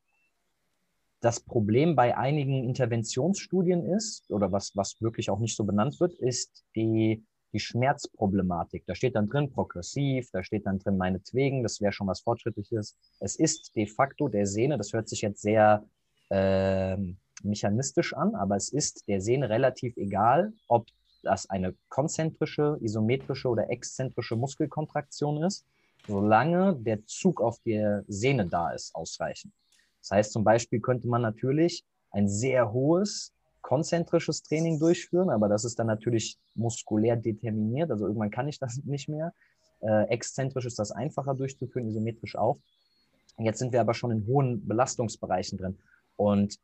das 1.21 1.41
Problem 1.41 1.95
bei 1.95 2.17
einigen 2.17 2.65
Interventionsstudien 2.65 3.85
ist, 3.85 4.31
oder 4.31 4.53
was, 4.53 4.75
was 4.75 5.01
wirklich 5.01 5.31
auch 5.31 5.39
nicht 5.39 5.57
so 5.57 5.65
benannt 5.65 6.01
wird, 6.01 6.15
ist 6.15 6.65
die, 6.75 7.25
die 7.53 7.61
Schmerzproblematik. 7.61 8.85
Da 8.87 8.95
steht 8.95 9.15
dann 9.15 9.29
drin 9.29 9.51
progressiv, 9.51 10.29
da 10.33 10.43
steht 10.43 10.67
dann 10.67 10.79
drin 10.79 10.97
meinetwegen, 10.97 11.63
das 11.63 11.81
wäre 11.81 11.93
schon 11.93 12.07
was 12.07 12.21
Fortschrittliches. 12.21 12.97
Es 13.21 13.37
ist 13.37 13.75
de 13.77 13.87
facto 13.87 14.29
der 14.29 14.47
Sehne, 14.47 14.79
das 14.79 14.93
hört 14.93 15.09
sich 15.09 15.21
jetzt 15.23 15.43
sehr 15.43 15.85
äh, 16.31 16.97
mechanistisch 17.43 18.15
an, 18.15 18.35
aber 18.35 18.57
es 18.57 18.71
ist 18.71 19.07
der 19.09 19.21
Sehne 19.21 19.49
relativ 19.49 19.97
egal, 19.97 20.53
ob 20.69 20.87
das 21.27 21.51
eine 21.51 21.75
konzentrische, 21.89 22.79
isometrische 22.81 23.49
oder 23.49 23.71
exzentrische 23.71 24.37
Muskelkontraktion 24.37 25.43
ist, 25.43 25.67
solange 26.07 26.77
der 26.77 27.05
Zug 27.07 27.41
auf 27.41 27.59
der 27.61 28.05
Sehne 28.09 28.47
da 28.47 28.71
ist, 28.71 28.95
ausreichend. 28.95 29.53
Das 30.01 30.11
heißt, 30.13 30.33
zum 30.33 30.45
Beispiel 30.45 30.81
könnte 30.81 31.09
man 31.09 31.23
natürlich 31.23 31.85
ein 32.11 32.29
sehr 32.29 32.73
hohes 32.73 33.33
konzentrisches 33.61 34.45
Training 34.45 34.79
durchführen, 34.79 35.29
aber 35.29 35.49
das 35.49 35.65
ist 35.65 35.79
dann 35.79 35.89
natürlich 35.89 36.39
muskulär 36.55 37.17
determiniert. 37.17 37.91
Also 37.91 38.07
irgendwann 38.07 38.31
kann 38.31 38.47
ich 38.47 38.61
das 38.61 38.77
nicht 38.85 39.09
mehr. 39.09 39.33
Äh, 39.81 40.05
exzentrisch 40.05 40.67
ist 40.67 40.79
das 40.79 40.93
einfacher 40.93 41.35
durchzuführen, 41.35 41.89
isometrisch 41.89 42.37
auch. 42.37 42.59
Jetzt 43.39 43.59
sind 43.59 43.73
wir 43.73 43.81
aber 43.81 43.93
schon 43.93 44.13
in 44.13 44.27
hohen 44.27 44.67
Belastungsbereichen 44.67 45.59
drin. 45.59 45.79
Und 46.17 46.59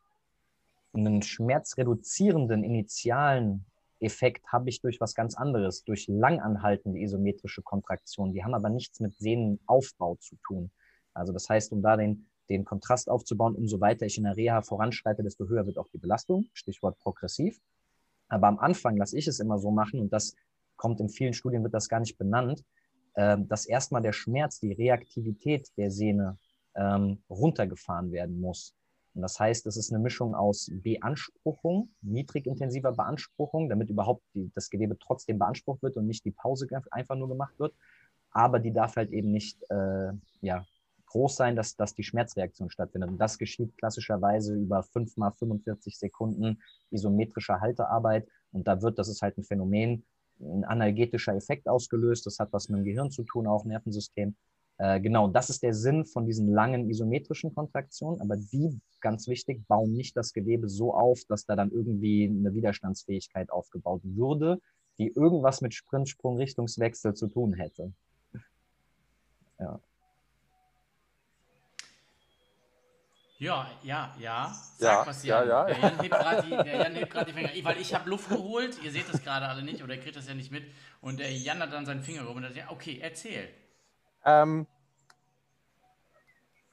einen 0.94 1.22
schmerzreduzierenden 1.22 2.64
initialen 2.64 3.64
Effekt 4.02 4.46
habe 4.48 4.68
ich 4.68 4.80
durch 4.80 5.00
was 5.00 5.14
ganz 5.14 5.36
anderes, 5.36 5.84
durch 5.84 6.06
langanhaltende 6.08 6.98
isometrische 6.98 7.62
Kontraktionen. 7.62 8.34
Die 8.34 8.44
haben 8.44 8.54
aber 8.54 8.68
nichts 8.68 9.00
mit 9.00 9.14
Sehnenaufbau 9.16 10.16
zu 10.16 10.36
tun. 10.46 10.70
Also 11.14 11.32
das 11.32 11.48
heißt, 11.48 11.72
um 11.72 11.82
da 11.82 11.96
den 11.96 12.26
den 12.52 12.64
Kontrast 12.64 13.08
aufzubauen. 13.08 13.54
Umso 13.54 13.80
weiter 13.80 14.06
ich 14.06 14.18
in 14.18 14.24
der 14.24 14.36
Reha 14.36 14.62
voranschreite, 14.62 15.22
desto 15.22 15.48
höher 15.48 15.66
wird 15.66 15.78
auch 15.78 15.88
die 15.88 15.98
Belastung. 15.98 16.46
Stichwort 16.52 16.98
progressiv. 16.98 17.60
Aber 18.28 18.46
am 18.48 18.58
Anfang 18.58 18.96
lasse 18.96 19.18
ich 19.18 19.26
es 19.26 19.40
immer 19.40 19.58
so 19.58 19.70
machen 19.70 20.00
und 20.00 20.12
das 20.12 20.34
kommt 20.76 21.00
in 21.00 21.08
vielen 21.08 21.34
Studien, 21.34 21.62
wird 21.62 21.74
das 21.74 21.88
gar 21.88 22.00
nicht 22.00 22.16
benannt, 22.18 22.64
ähm, 23.14 23.46
dass 23.48 23.66
erstmal 23.66 24.02
der 24.02 24.12
Schmerz, 24.12 24.58
die 24.58 24.72
Reaktivität 24.72 25.70
der 25.76 25.90
Sehne 25.90 26.38
ähm, 26.74 27.22
runtergefahren 27.28 28.10
werden 28.10 28.40
muss. 28.40 28.74
Und 29.14 29.22
das 29.22 29.38
heißt, 29.38 29.66
es 29.66 29.76
ist 29.76 29.92
eine 29.92 30.02
Mischung 30.02 30.34
aus 30.34 30.70
Beanspruchung, 30.72 31.90
niedrigintensiver 32.00 32.92
Beanspruchung, 32.92 33.68
damit 33.68 33.90
überhaupt 33.90 34.22
die, 34.34 34.50
das 34.54 34.70
Gewebe 34.70 34.96
trotzdem 34.98 35.38
beansprucht 35.38 35.82
wird 35.82 35.96
und 35.96 36.06
nicht 36.06 36.24
die 36.24 36.30
Pause 36.30 36.66
einfach 36.90 37.16
nur 37.16 37.28
gemacht 37.28 37.58
wird. 37.58 37.74
Aber 38.30 38.58
die 38.58 38.72
darf 38.72 38.96
halt 38.96 39.10
eben 39.12 39.30
nicht 39.30 39.62
äh, 39.70 40.12
ja, 40.40 40.64
groß 41.06 41.36
sein, 41.36 41.56
dass, 41.56 41.76
dass 41.76 41.94
die 41.94 42.04
Schmerzreaktion 42.04 42.70
stattfindet. 42.70 43.10
Und 43.10 43.18
das 43.18 43.36
geschieht 43.36 43.76
klassischerweise 43.76 44.54
über 44.54 44.82
5 44.82 45.18
mal 45.18 45.30
45 45.30 45.98
Sekunden 45.98 46.62
isometrischer 46.90 47.60
Haltearbeit. 47.60 48.26
Und 48.50 48.66
da 48.66 48.80
wird, 48.80 48.98
das 48.98 49.08
ist 49.08 49.20
halt 49.20 49.36
ein 49.36 49.44
Phänomen, 49.44 50.04
ein 50.40 50.64
analgetischer 50.64 51.34
Effekt 51.34 51.68
ausgelöst. 51.68 52.24
Das 52.24 52.38
hat 52.38 52.52
was 52.52 52.70
mit 52.70 52.78
dem 52.78 52.84
Gehirn 52.84 53.10
zu 53.10 53.24
tun, 53.24 53.46
auch 53.46 53.66
Nervensystem. 53.66 54.34
Äh, 54.78 55.00
genau, 55.00 55.28
das 55.28 55.50
ist 55.50 55.62
der 55.62 55.74
Sinn 55.74 56.04
von 56.04 56.26
diesen 56.26 56.48
langen 56.48 56.88
isometrischen 56.90 57.54
Kontraktionen. 57.54 58.20
Aber 58.20 58.36
die, 58.36 58.80
ganz 59.00 59.28
wichtig, 59.28 59.66
bauen 59.68 59.92
nicht 59.92 60.16
das 60.16 60.32
Gewebe 60.32 60.68
so 60.68 60.94
auf, 60.94 61.20
dass 61.28 61.44
da 61.46 61.56
dann 61.56 61.70
irgendwie 61.70 62.24
eine 62.24 62.54
Widerstandsfähigkeit 62.54 63.50
aufgebaut 63.50 64.00
würde, 64.04 64.58
die 64.98 65.08
irgendwas 65.08 65.60
mit 65.60 65.74
Sprint, 65.74 66.08
Sprung, 66.08 66.36
Richtungswechsel 66.36 67.14
zu 67.14 67.28
tun 67.28 67.54
hätte. 67.54 67.92
Ja. 69.58 69.80
Ja, 73.38 73.68
ja, 73.82 74.14
ja. 74.20 74.54
Sag 74.78 75.00
ja, 75.00 75.06
was, 75.06 75.24
Jan. 75.24 75.48
Ja, 75.48 75.68
ja. 75.68 75.74
Der 76.62 76.76
Jan 76.76 76.94
hebt 76.94 77.10
gerade 77.10 77.26
die, 77.26 77.32
Finger. 77.32 77.64
Weil 77.64 77.80
ich 77.80 77.92
habe 77.92 78.08
Luft 78.08 78.28
geholt, 78.28 78.80
ihr 78.84 78.92
seht 78.92 79.12
das 79.12 79.20
gerade 79.20 79.48
alle 79.48 79.62
nicht 79.62 79.82
oder 79.82 79.94
ihr 79.94 80.00
kriegt 80.00 80.14
das 80.14 80.28
ja 80.28 80.34
nicht 80.34 80.52
mit. 80.52 80.64
Und 81.00 81.18
der 81.18 81.32
Jan 81.32 81.58
hat 81.58 81.72
dann 81.72 81.84
seinen 81.84 82.04
Finger 82.04 82.22
rum 82.22 82.36
und 82.36 82.44
sagt, 82.44 82.54
ja, 82.54 82.70
okay, 82.70 83.00
erzähl. 83.02 83.48
Ähm, 84.24 84.66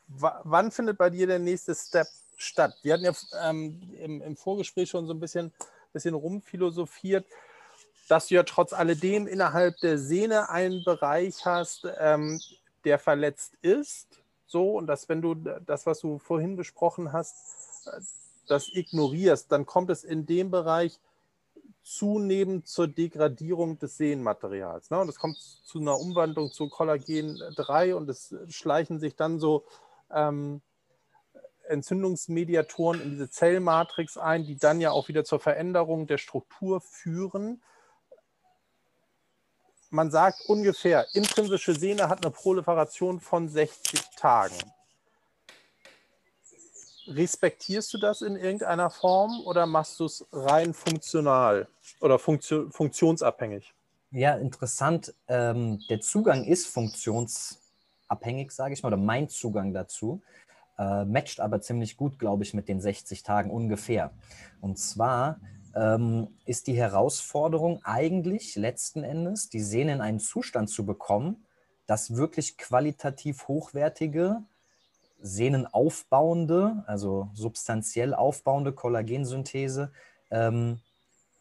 wann 0.08 0.72
findet 0.72 0.98
bei 0.98 1.10
dir 1.10 1.28
der 1.28 1.40
nächste 1.40 1.76
Step 1.76 2.08
statt? 2.38 2.76
Wir 2.82 2.94
hatten 2.94 3.06
ja 3.06 3.14
ähm, 3.44 3.82
im, 4.00 4.22
im, 4.22 4.36
Vorgespräch 4.36 4.90
schon 4.90 5.06
so 5.06 5.14
ein 5.14 5.20
bisschen, 5.20 5.54
bisschen 5.94 6.14
rumphilosophiert, 6.14 7.26
dass 8.08 8.28
du 8.28 8.36
ja 8.36 8.44
trotz 8.44 8.74
alledem 8.74 9.28
innerhalb 9.28 9.78
der 9.78 9.98
Sehne 9.98 10.50
einen 10.50 10.84
Bereich 10.84 11.46
hast, 11.46 11.88
ähm, 12.00 12.42
der 12.84 12.98
verletzt 12.98 13.54
ist 13.62 14.20
so 14.50 14.72
und 14.72 14.88
dass 14.88 15.08
wenn 15.08 15.22
du 15.22 15.36
das, 15.36 15.86
was 15.86 16.00
du 16.00 16.18
vorhin 16.18 16.56
besprochen 16.56 17.14
hast, 17.14 17.36
das 18.48 18.68
ignorierst, 18.74 19.52
dann 19.52 19.66
kommt 19.66 19.92
es 19.92 20.04
in 20.04 20.26
dem 20.26 20.50
Bereich 20.50 21.00
zunehmend 21.96 22.68
zur 22.68 22.88
Degradierung 22.88 23.80
des 23.80 23.98
Sehnenmaterials. 23.98 24.90
Ne? 24.90 25.00
Und 25.00 25.10
es 25.10 25.18
kommt 25.20 25.38
zu 25.38 25.80
einer 25.80 26.00
Umwandlung 26.00 26.52
zu 26.52 26.70
Kollagen 26.70 27.42
3 27.56 27.96
und 27.96 28.10
es 28.10 28.36
schleichen 28.50 29.00
sich 29.00 29.16
dann 29.16 29.40
so 29.40 29.66
ähm, 30.12 30.62
Entzündungsmediatoren 31.68 33.02
in 33.02 33.12
diese 33.12 33.30
Zellmatrix 33.30 34.18
ein, 34.18 34.44
die 34.46 34.58
dann 34.58 34.82
ja 34.82 34.92
auch 34.92 35.08
wieder 35.08 35.24
zur 35.24 35.40
Veränderung 35.40 36.08
der 36.08 36.18
Struktur 36.18 36.82
führen 36.82 37.62
man 39.92 40.12
sagt 40.12 40.42
ungefähr, 40.48 41.08
intrinsische 41.14 41.74
Sehne 41.74 42.10
hat 42.10 42.24
eine 42.24 42.32
Proliferation 42.32 43.20
von 43.20 43.50
60 43.50 44.02
Tagen. 44.16 44.56
Respektierst 47.10 47.94
du 47.94 47.98
das 47.98 48.22
in 48.22 48.36
irgendeiner 48.36 48.90
Form 48.90 49.42
oder 49.46 49.66
machst 49.66 50.00
du 50.00 50.06
es 50.06 50.26
rein 50.32 50.74
funktional 50.74 51.68
oder 52.02 52.20
funktio 52.20 52.70
funktionsabhängig? 52.70 53.74
Ja, 54.12 54.36
interessant. 54.36 55.14
Ähm, 55.28 55.82
der 55.90 56.02
Zugang 56.02 56.44
ist 56.44 56.68
funktionsabhängig, 56.68 58.52
sage 58.52 58.74
ich 58.74 58.84
mal, 58.84 58.90
oder 58.90 58.98
mein 58.98 59.30
Zugang 59.30 59.74
dazu. 59.74 60.22
Äh, 60.78 61.06
matcht 61.06 61.40
aber 61.40 61.62
ziemlich 61.62 61.98
gut, 61.98 62.20
glaube 62.20 62.44
ich, 62.44 62.54
mit 62.54 62.68
den 62.68 62.80
60 62.80 63.24
Tagen 63.24 63.52
ungefähr. 63.52 64.12
Und 64.62 64.80
zwar 64.80 65.40
ähm, 65.76 66.30
ist 66.46 66.68
die 66.68 66.76
Herausforderung 66.76 67.82
eigentlich 67.84 68.56
letzten 68.56 69.04
Endes, 69.04 69.50
die 69.50 69.60
Sehne 69.60 69.94
in 69.94 70.02
einen 70.02 70.20
Zustand 70.20 70.70
zu 70.70 70.86
bekommen, 70.86 71.46
dass 71.86 72.16
wirklich 72.16 72.58
qualitativ 72.58 73.48
hochwertige, 73.48 74.44
sehnenaufbauende, 75.22 76.84
also 76.88 77.30
substanziell 77.34 78.14
aufbauende 78.14 78.72
Kollagensynthese 78.74 79.92
ähm, 80.32 80.80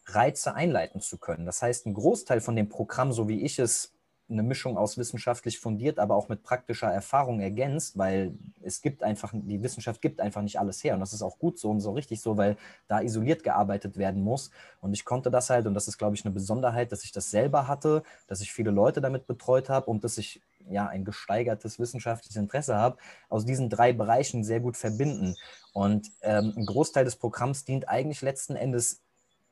Reize 0.05 0.55
einleiten 0.55 1.01
zu 1.01 1.17
können. 1.17 1.45
Das 1.45 1.61
heißt, 1.61 1.85
ein 1.85 1.93
Großteil 1.93 2.41
von 2.41 2.55
dem 2.55 2.69
Programm, 2.69 3.11
so 3.11 3.27
wie 3.27 3.41
ich 3.41 3.59
es 3.59 3.93
eine 4.29 4.43
Mischung 4.43 4.77
aus 4.77 4.97
wissenschaftlich 4.97 5.59
fundiert, 5.59 5.97
aber 5.97 6.15
auch 6.15 6.29
mit 6.29 6.43
praktischer 6.43 6.87
Erfahrung 6.87 7.39
ergänzt, 7.39 7.97
weil 7.97 8.37
es 8.61 8.81
gibt 8.81 9.01
einfach, 9.01 9.33
die 9.33 9.63
Wissenschaft 9.63 10.01
gibt 10.01 10.19
einfach 10.21 10.43
nicht 10.43 10.59
alles 10.59 10.83
her. 10.83 10.93
Und 10.93 10.99
das 10.99 11.13
ist 11.13 11.23
auch 11.23 11.39
gut 11.39 11.57
so 11.57 11.71
und 11.71 11.79
so 11.79 11.91
richtig 11.91 12.21
so, 12.21 12.37
weil 12.37 12.55
da 12.87 13.01
isoliert 13.01 13.43
gearbeitet 13.43 13.97
werden 13.97 14.21
muss. 14.21 14.51
Und 14.81 14.93
ich 14.93 15.03
konnte 15.03 15.31
das 15.31 15.49
halt, 15.49 15.65
und 15.65 15.73
das 15.73 15.87
ist, 15.87 15.97
glaube 15.97 16.15
ich, 16.15 16.25
eine 16.25 16.33
Besonderheit, 16.33 16.91
dass 16.91 17.03
ich 17.03 17.11
das 17.11 17.31
selber 17.31 17.67
hatte, 17.67 18.03
dass 18.27 18.41
ich 18.41 18.53
viele 18.53 18.71
Leute 18.71 19.01
damit 19.01 19.25
betreut 19.25 19.69
habe 19.69 19.89
und 19.89 20.03
dass 20.03 20.17
ich 20.19 20.41
ja 20.67 20.87
ein 20.87 21.05
gesteigertes 21.05 21.79
wissenschaftliches 21.79 22.35
Interesse 22.35 22.75
habe, 22.75 22.97
aus 23.29 23.45
diesen 23.45 23.69
drei 23.69 23.93
Bereichen 23.93 24.43
sehr 24.43 24.59
gut 24.59 24.77
verbinden. 24.77 25.35
Und 25.73 26.11
ähm, 26.21 26.53
ein 26.55 26.65
Großteil 26.65 27.05
des 27.05 27.15
Programms 27.15 27.65
dient 27.65 27.87
eigentlich 27.87 28.21
letzten 28.21 28.55
Endes, 28.55 29.01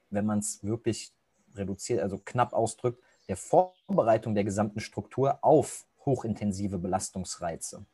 wenn 0.09 0.25
man 0.25 0.39
es 0.39 0.63
wirklich 0.63 1.11
reduziert, 1.55 2.01
also 2.01 2.19
knapp 2.23 2.53
ausdrückt, 2.53 3.01
der 3.27 3.37
Vorbereitung 3.37 4.35
der 4.35 4.43
gesamten 4.43 4.79
Struktur 4.79 5.39
auf 5.41 5.85
hochintensive 6.05 6.77
Belastungsreize. 6.77 7.85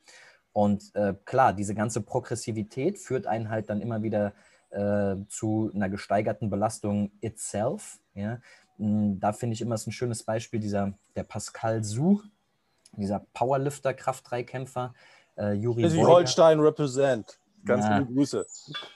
Und 0.51 0.95
äh, 0.95 1.15
klar, 1.25 1.53
diese 1.53 1.73
ganze 1.73 2.01
Progressivität 2.01 2.99
führt 2.99 3.25
einen 3.25 3.49
halt 3.49 3.69
dann 3.69 3.81
immer 3.81 4.03
wieder 4.03 4.33
äh, 4.69 5.15
zu 5.27 5.71
einer 5.73 5.89
gesteigerten 5.89 6.49
Belastung 6.49 7.11
itself. 7.21 7.99
Ja? 8.13 8.39
Hm, 8.77 9.19
da 9.19 9.33
finde 9.33 9.55
ich 9.55 9.61
immer 9.61 9.75
ist 9.75 9.87
ein 9.87 9.91
schönes 9.91 10.23
Beispiel 10.23 10.59
dieser 10.59 10.93
der 11.15 11.23
Pascal 11.23 11.83
Su, 11.83 12.21
dieser 12.97 13.19
Powerlifter, 13.33 13.93
Kraft-Dreikämpfer, 13.93 14.93
äh, 15.37 15.53
Juri 15.53 15.89
Holstein 15.89 16.59
represent. 16.59 17.39
Ganz 17.65 17.85
ja. 17.85 17.99
liebe 17.99 18.13
Grüße. 18.13 18.45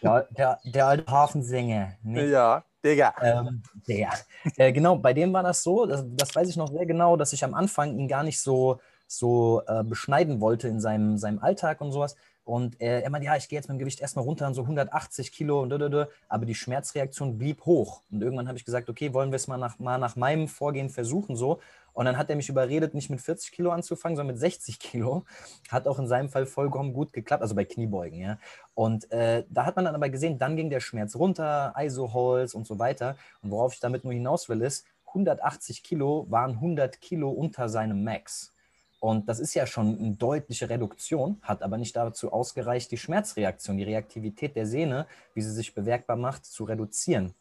Der, 0.02 0.28
der, 0.32 0.60
der 0.66 0.88
alte 0.88 1.12
Hafensänger. 1.12 1.94
Ne? 2.04 2.26
Ja. 2.28 2.64
Digga. 2.84 3.14
Ähm, 3.22 3.64
Digga. 3.88 4.12
Äh, 4.56 4.72
genau, 4.72 4.98
bei 4.98 5.14
dem 5.14 5.34
war 5.34 5.44
das 5.44 5.64
so, 5.64 5.86
das, 5.86 6.06
das, 6.08 6.36
weiß 6.36 6.50
ich 6.50 6.58
noch 6.58 6.70
sehr 6.70 6.86
genau, 6.86 7.18
dass 7.18 7.34
ich 7.34 7.44
am 7.44 7.54
Anfang 7.54 7.98
ihn 7.98 8.08
gar 8.08 8.24
nicht 8.24 8.40
so, 8.40 8.80
so 9.08 9.62
äh, 9.68 9.84
beschneiden 9.84 10.42
wollte 10.42 10.68
in 10.68 10.80
seinem, 10.80 11.18
seinem 11.18 11.40
Alltag 11.40 11.82
und 11.82 11.92
sowas. 11.92 12.16
Und 12.44 12.80
er, 12.80 13.04
er 13.04 13.10
meinte, 13.10 13.26
ja, 13.26 13.36
ich 13.36 13.50
gehe 13.50 13.60
jetzt 13.60 13.68
mit 13.68 13.76
dem 13.76 13.80
Gewicht 13.80 14.00
erstmal 14.00 14.24
runter 14.24 14.48
an 14.48 14.54
so 14.54 14.62
180 14.62 15.34
Kilo 15.34 15.62
und 15.62 15.70
dödödö. 15.70 16.06
aber 16.30 16.46
die 16.46 16.56
Schmerzreaktion 16.56 17.38
blieb 17.38 17.66
hoch. 17.66 18.04
Und 18.10 18.22
irgendwann 18.22 18.48
habe 18.48 18.58
ich 18.58 18.64
gesagt, 18.64 18.90
okay, 18.90 19.14
wollen 19.14 19.32
wir 19.32 19.36
es 19.36 19.48
mal 19.48 19.58
nach, 19.58 19.80
mal 19.80 19.98
nach 19.98 20.16
meinem 20.16 20.48
Vorgehen 20.48 20.90
versuchen 20.90 21.36
so. 21.36 21.60
Und 21.98 22.06
dann 22.06 22.16
hat 22.16 22.30
er 22.30 22.36
mich 22.36 22.48
überredet, 22.48 22.94
nicht 22.94 23.10
mit 23.10 23.22
40 23.22 23.52
Kilo 23.52 23.72
anzufangen, 23.72 24.16
sondern 24.16 24.36
mit 24.36 24.40
60 24.40 24.78
Kilo. 24.78 25.26
Hat 25.68 25.88
auch 25.88 25.98
in 25.98 26.08
seinem 26.08 26.30
Fall 26.30 26.46
vollkommen 26.46 26.94
gut 26.94 27.12
geklappt, 27.12 27.42
also 27.42 27.56
bei 27.56 27.66
Kniebeugen, 27.66 28.20
ja. 28.20 28.38
Und 28.76 29.12
äh, 29.12 29.46
da 29.50 29.66
hat 29.66 29.78
man 29.78 29.86
dann 29.86 29.96
aber 29.96 30.08
gesehen, 30.10 30.38
dann 30.38 30.56
ging 30.56 30.70
der 30.70 30.80
Schmerz 30.80 31.16
runter, 31.16 31.74
Isoholz 31.76 32.54
und 32.54 32.68
so 32.68 32.78
weiter. 32.78 33.18
Und 33.42 33.50
worauf 33.50 33.74
ich 33.74 33.80
damit 33.80 34.04
nur 34.04 34.14
hinaus 34.14 34.48
will, 34.48 34.62
ist, 34.62 34.86
180 35.08 35.82
Kilo 35.82 36.28
waren 36.30 36.52
100 36.52 37.02
Kilo 37.02 37.32
unter 37.32 37.68
seinem 37.68 38.04
Max. 38.04 38.54
Und 39.00 39.28
das 39.28 39.40
ist 39.40 39.56
ja 39.56 39.66
schon 39.66 39.98
eine 39.98 40.12
deutliche 40.12 40.70
Reduktion, 40.70 41.40
hat 41.42 41.64
aber 41.64 41.80
nicht 41.80 41.96
dazu 41.96 42.32
ausgereicht, 42.32 42.92
die 42.92 42.98
Schmerzreaktion, 42.98 43.76
die 43.76 43.84
Reaktivität 43.84 44.56
der 44.56 44.68
Sehne, 44.68 45.08
wie 45.34 45.42
sie 45.42 45.52
sich 45.52 45.74
bewerkbar 45.74 46.16
macht, 46.16 46.46
zu 46.46 46.64
reduzieren. 46.64 47.34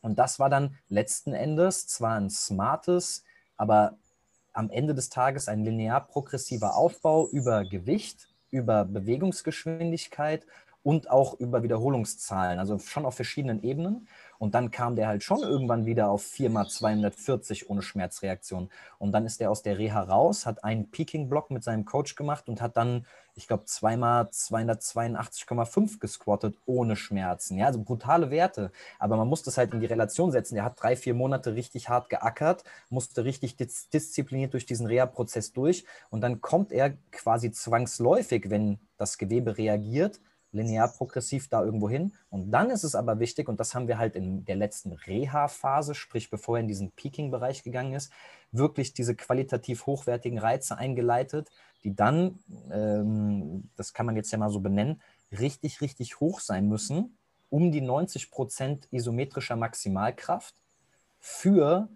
Und 0.00 0.18
das 0.18 0.38
war 0.38 0.48
dann 0.48 0.78
letzten 0.88 1.34
Endes 1.34 1.86
zwar 1.86 2.16
ein 2.16 2.30
smartes, 2.30 3.24
aber 3.60 3.98
am 4.54 4.70
Ende 4.70 4.94
des 4.94 5.10
Tages 5.10 5.46
ein 5.46 5.62
linear 5.62 6.06
progressiver 6.06 6.76
Aufbau 6.76 7.28
über 7.28 7.64
Gewicht, 7.64 8.28
über 8.50 8.86
Bewegungsgeschwindigkeit 8.86 10.46
und 10.82 11.10
auch 11.10 11.38
über 11.38 11.62
Wiederholungszahlen, 11.62 12.58
also 12.58 12.78
schon 12.78 13.04
auf 13.04 13.14
verschiedenen 13.14 13.62
Ebenen. 13.62 14.08
Und 14.38 14.54
dann 14.54 14.70
kam 14.70 14.96
der 14.96 15.08
halt 15.08 15.22
schon 15.22 15.40
irgendwann 15.40 15.84
wieder 15.84 16.08
auf 16.08 16.24
4x240 16.24 17.66
ohne 17.68 17.82
Schmerzreaktion. 17.82 18.70
Und 18.98 19.12
dann 19.12 19.26
ist 19.26 19.40
der 19.40 19.50
aus 19.50 19.62
der 19.62 19.76
Reha 19.76 20.00
raus, 20.00 20.46
hat 20.46 20.64
einen 20.64 20.90
Peaking-Block 20.90 21.50
mit 21.50 21.62
seinem 21.62 21.84
Coach 21.84 22.14
gemacht 22.14 22.48
und 22.48 22.62
hat 22.62 22.78
dann, 22.78 23.04
ich 23.40 23.48
glaube, 23.48 23.64
2x282,5 23.64 25.98
gesquattet 25.98 26.56
ohne 26.66 26.94
Schmerzen. 26.94 27.56
Ja, 27.56 27.66
also 27.66 27.82
brutale 27.82 28.30
Werte. 28.30 28.70
Aber 28.98 29.16
man 29.16 29.28
muss 29.28 29.42
das 29.42 29.56
halt 29.56 29.72
in 29.72 29.80
die 29.80 29.86
Relation 29.86 30.30
setzen. 30.30 30.56
Der 30.56 30.64
hat 30.64 30.80
drei, 30.80 30.94
vier 30.94 31.14
Monate 31.14 31.54
richtig 31.54 31.88
hart 31.88 32.10
geackert, 32.10 32.64
musste 32.90 33.24
richtig 33.24 33.56
dis 33.56 33.88
diszipliniert 33.88 34.52
durch 34.52 34.66
diesen 34.66 34.86
Reha-Prozess 34.86 35.54
durch. 35.54 35.86
Und 36.10 36.20
dann 36.20 36.42
kommt 36.42 36.70
er 36.70 36.92
quasi 37.12 37.50
zwangsläufig, 37.50 38.50
wenn 38.50 38.78
das 38.98 39.16
Gewebe 39.16 39.56
reagiert, 39.56 40.20
linear 40.52 40.88
progressiv 40.88 41.48
da 41.48 41.62
irgendwo 41.64 41.88
hin. 41.88 42.12
Und 42.30 42.50
dann 42.50 42.70
ist 42.70 42.84
es 42.84 42.94
aber 42.94 43.18
wichtig, 43.18 43.48
und 43.48 43.60
das 43.60 43.74
haben 43.74 43.88
wir 43.88 43.98
halt 43.98 44.16
in 44.16 44.44
der 44.44 44.56
letzten 44.56 44.92
Reha-Phase, 44.92 45.94
sprich 45.94 46.30
bevor 46.30 46.56
er 46.56 46.62
in 46.62 46.68
diesen 46.68 46.90
Peaking-Bereich 46.92 47.62
gegangen 47.62 47.94
ist, 47.94 48.12
wirklich 48.52 48.92
diese 48.92 49.14
qualitativ 49.14 49.86
hochwertigen 49.86 50.38
Reize 50.38 50.76
eingeleitet, 50.76 51.50
die 51.84 51.94
dann, 51.94 52.38
ähm, 52.70 53.70
das 53.76 53.92
kann 53.92 54.06
man 54.06 54.16
jetzt 54.16 54.30
ja 54.30 54.38
mal 54.38 54.50
so 54.50 54.60
benennen, 54.60 55.00
richtig, 55.32 55.80
richtig 55.80 56.20
hoch 56.20 56.40
sein 56.40 56.68
müssen, 56.68 57.16
um 57.48 57.72
die 57.72 57.80
90 57.80 58.30
Prozent 58.30 58.88
isometrischer 58.90 59.56
Maximalkraft 59.56 60.54
für 61.18 61.88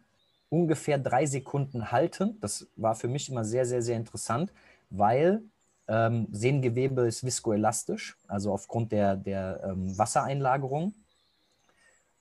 ungefähr 0.48 0.98
drei 0.98 1.26
Sekunden 1.26 1.90
halten. 1.90 2.38
Das 2.40 2.66
war 2.76 2.94
für 2.94 3.08
mich 3.08 3.28
immer 3.28 3.44
sehr, 3.44 3.66
sehr, 3.66 3.82
sehr 3.82 3.96
interessant, 3.96 4.52
weil 4.90 5.42
ähm, 5.88 6.28
Sehnengewebe 6.30 7.06
ist 7.06 7.24
viskoelastisch, 7.24 8.16
also 8.26 8.52
aufgrund 8.52 8.92
der, 8.92 9.16
der 9.16 9.60
ähm, 9.64 9.96
Wassereinlagerung. 9.96 10.94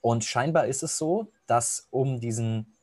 Und 0.02 0.26
scheinbar 0.26 0.68
ist 0.68 0.84
es 0.84 0.98
so, 0.98 1.32
dass 1.48 1.88
um 1.90 2.20
diesen, 2.20 2.76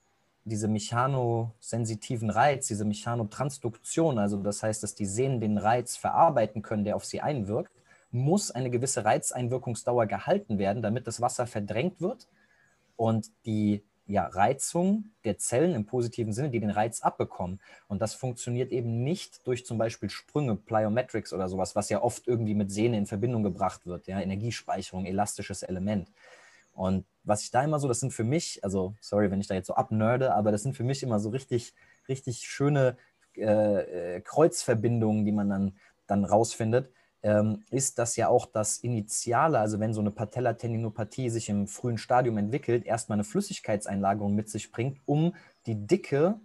diese 0.45 0.69
mechanosensitiven 0.69 2.31
Reiz, 2.31 2.67
diese 2.67 2.87
Mechanotransduktion, 2.87 4.19
also 4.19 4.39
das 4.39 4.63
heißt, 4.63 4.83
dass 4.83 4.95
die 4.95 5.07
Sehnen 5.07 5.41
den 5.41 5.59
Reiz 5.59 5.97
verarbeiten 5.97 6.63
können, 6.63 6.85
der 6.85 6.97
auf 6.97 7.05
sie 7.05 7.21
einwirkt, 7.21 7.73
muss 8.11 8.51
eine 8.51 8.71
gewisse 8.71 9.05
Reizeinwirkungsdauer 9.05 10.07
gehalten 10.07 10.59
werden, 10.59 10.83
damit 10.83 11.07
das 11.07 11.21
Wasser 11.21 11.47
verdrängt 11.47 12.01
wird 12.01 12.27
und 12.97 13.31
die 13.47 13.85
ja, 14.11 14.27
Reizung 14.27 15.13
der 15.25 15.39
Zellen 15.39 15.75
im 15.75 15.87
positiven 15.87 16.33
Sinne, 16.33 16.51
die 16.51 16.59
den 16.59 16.71
Reiz 16.71 17.01
abbekommen. 17.01 17.61
Und 17.87 18.03
das 18.03 18.15
funktioniert 18.15 18.73
eben 18.73 19.05
nicht 19.05 19.47
durch 19.47 19.65
zum 19.65 19.79
Beispiel 19.79 20.11
Sprünge, 20.11 20.57
Plyometrics 20.57 21.33
oder 21.33 21.49
sowas, 21.49 21.77
was 21.77 21.89
ja 21.91 22.03
oft 22.03 22.27
irgendwie 22.27 22.55
mit 22.55 22.73
Sehne 22.73 22.99
in 22.99 23.07
Verbindung 23.07 23.45
gebracht 23.45 23.87
wird. 23.87 24.09
Ja, 24.09 24.21
Energiespeicherung, 24.21 25.07
elastisches 25.07 25.63
Element. 25.63 26.09
Und 26.73 27.05
was 27.23 27.45
ich 27.45 27.53
da 27.53 27.63
immer 27.63 27.79
so, 27.79 27.87
das 27.87 28.01
sind 28.01 28.13
für 28.13 28.25
mich, 28.25 28.65
also 28.65 28.95
sorry, 29.01 29.31
wenn 29.31 29.41
ich 29.41 29.47
da 29.47 29.55
jetzt 29.55 29.69
so 29.69 29.75
abnörde, 29.75 30.35
aber 30.35 30.51
das 30.51 30.63
sind 30.63 30.75
für 30.75 30.85
mich 30.85 31.03
immer 31.03 31.21
so 31.21 31.29
richtig, 31.29 31.73
richtig 32.09 32.41
schöne 32.41 32.97
äh, 33.37 34.17
äh 34.17 34.21
Kreuzverbindungen, 34.23 35.25
die 35.25 35.33
man 35.33 35.49
dann, 35.49 35.77
dann 36.07 36.25
rausfindet 36.25 36.91
ähm, 37.23 37.65
ist, 37.71 37.99
dass 37.99 38.17
ja 38.17 38.29
auch 38.29 38.47
das 38.47 38.79
Initiale, 38.79 39.59
also 39.59 39.79
wenn 39.81 39.93
so 39.93 40.01
eine 40.01 40.11
Patellatendinopathie 40.11 41.31
sich 41.31 41.49
im 41.49 41.67
frühen 41.67 41.99
Stadium 41.99 42.39
entwickelt, 42.39 42.87
erstmal 42.87 43.17
eine 43.17 43.25
Flüssigkeitseinlagerung 43.25 44.35
mit 44.35 44.49
sich 44.49 44.73
bringt, 44.73 44.99
um 45.07 45.35
die 45.67 45.87
Dicke 45.87 46.41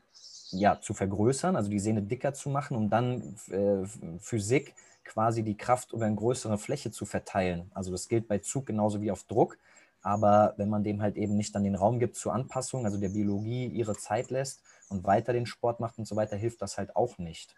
ja, 0.52 0.80
zu 0.82 0.94
vergrößern, 0.94 1.56
also 1.56 1.70
die 1.70 1.80
Sehne 1.80 2.02
dicker 2.02 2.34
zu 2.34 2.50
machen, 2.50 2.78
um 2.78 2.90
dann 2.90 3.36
äh, 3.50 3.86
Physik 4.20 4.74
quasi 5.04 5.44
die 5.44 5.58
Kraft 5.58 5.94
über 5.94 6.06
eine 6.06 6.16
größere 6.16 6.58
Fläche 6.58 6.92
zu 6.92 7.06
verteilen. 7.06 7.72
Also 7.74 7.92
das 7.92 8.08
gilt 8.08 8.28
bei 8.28 8.40
Zug 8.40 8.66
genauso 8.66 9.02
wie 9.02 9.12
auf 9.12 9.24
Druck. 9.24 9.58
Aber 10.02 10.54
wenn 10.58 10.70
man 10.70 10.84
dem 10.84 11.02
halt 11.02 11.16
eben 11.16 11.36
nicht 11.36 11.56
dann 11.56 11.64
den 11.64 11.74
Raum 11.74 11.98
gibt 11.98 12.16
zur 12.16 12.34
Anpassung, 12.34 12.86
also 12.86 13.00
der 13.00 13.10
Biologie 13.10 13.66
ihre 13.66 13.96
Zeit 13.96 14.30
lässt 14.30 14.62
und 14.90 15.04
weiter 15.04 15.34
den 15.34 15.48
Sport 15.48 15.80
macht 15.80 15.98
und 15.98 16.06
so 16.06 16.16
weiter, 16.16 16.36
hilft 16.36 16.62
das 16.62 16.78
halt 16.78 16.96
auch 16.96 17.18
nicht. 17.18 17.56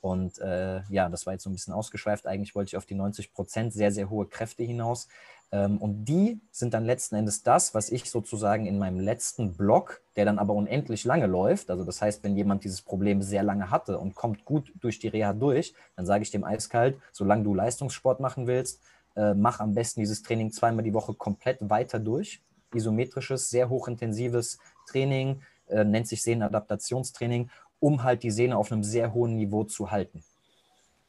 Und 0.00 0.38
äh, 0.38 0.82
ja, 0.88 1.08
das 1.08 1.26
war 1.26 1.34
jetzt 1.34 1.42
so 1.42 1.50
ein 1.50 1.52
bisschen 1.52 1.74
ausgeschweift. 1.74 2.26
Eigentlich 2.26 2.54
wollte 2.54 2.70
ich 2.70 2.76
auf 2.76 2.86
die 2.86 2.94
90 2.94 3.32
Prozent 3.32 3.72
sehr, 3.72 3.90
sehr 3.90 4.10
hohe 4.10 4.26
Kräfte 4.26 4.62
hinaus. 4.62 5.08
Ähm, 5.50 5.78
und 5.78 6.04
die 6.04 6.40
sind 6.50 6.74
dann 6.74 6.84
letzten 6.84 7.16
Endes 7.16 7.42
das, 7.42 7.74
was 7.74 7.90
ich 7.90 8.10
sozusagen 8.10 8.66
in 8.66 8.78
meinem 8.78 9.00
letzten 9.00 9.56
Block, 9.56 10.02
der 10.16 10.26
dann 10.26 10.38
aber 10.38 10.52
unendlich 10.54 11.04
lange 11.04 11.26
läuft, 11.26 11.70
also 11.70 11.84
das 11.84 12.02
heißt, 12.02 12.22
wenn 12.22 12.36
jemand 12.36 12.64
dieses 12.64 12.82
Problem 12.82 13.22
sehr 13.22 13.42
lange 13.42 13.70
hatte 13.70 13.98
und 13.98 14.14
kommt 14.14 14.44
gut 14.44 14.72
durch 14.80 14.98
die 14.98 15.08
Reha 15.08 15.32
durch, 15.32 15.74
dann 15.96 16.04
sage 16.04 16.22
ich 16.22 16.30
dem 16.30 16.44
eiskalt, 16.44 16.98
solange 17.12 17.44
du 17.44 17.54
Leistungssport 17.54 18.20
machen 18.20 18.46
willst, 18.46 18.82
äh, 19.16 19.32
mach 19.34 19.60
am 19.60 19.74
besten 19.74 20.00
dieses 20.00 20.22
Training 20.22 20.52
zweimal 20.52 20.84
die 20.84 20.94
Woche 20.94 21.14
komplett 21.14 21.58
weiter 21.60 21.98
durch. 21.98 22.42
Isometrisches, 22.74 23.48
sehr 23.48 23.70
hochintensives 23.70 24.58
Training, 24.86 25.40
äh, 25.68 25.84
nennt 25.84 26.08
sich 26.08 26.22
Sehnenadaptationstraining 26.22 27.48
um 27.80 28.02
halt 28.02 28.22
die 28.22 28.30
Sehne 28.30 28.56
auf 28.56 28.72
einem 28.72 28.84
sehr 28.84 29.12
hohen 29.14 29.36
Niveau 29.36 29.64
zu 29.64 29.90
halten. 29.90 30.22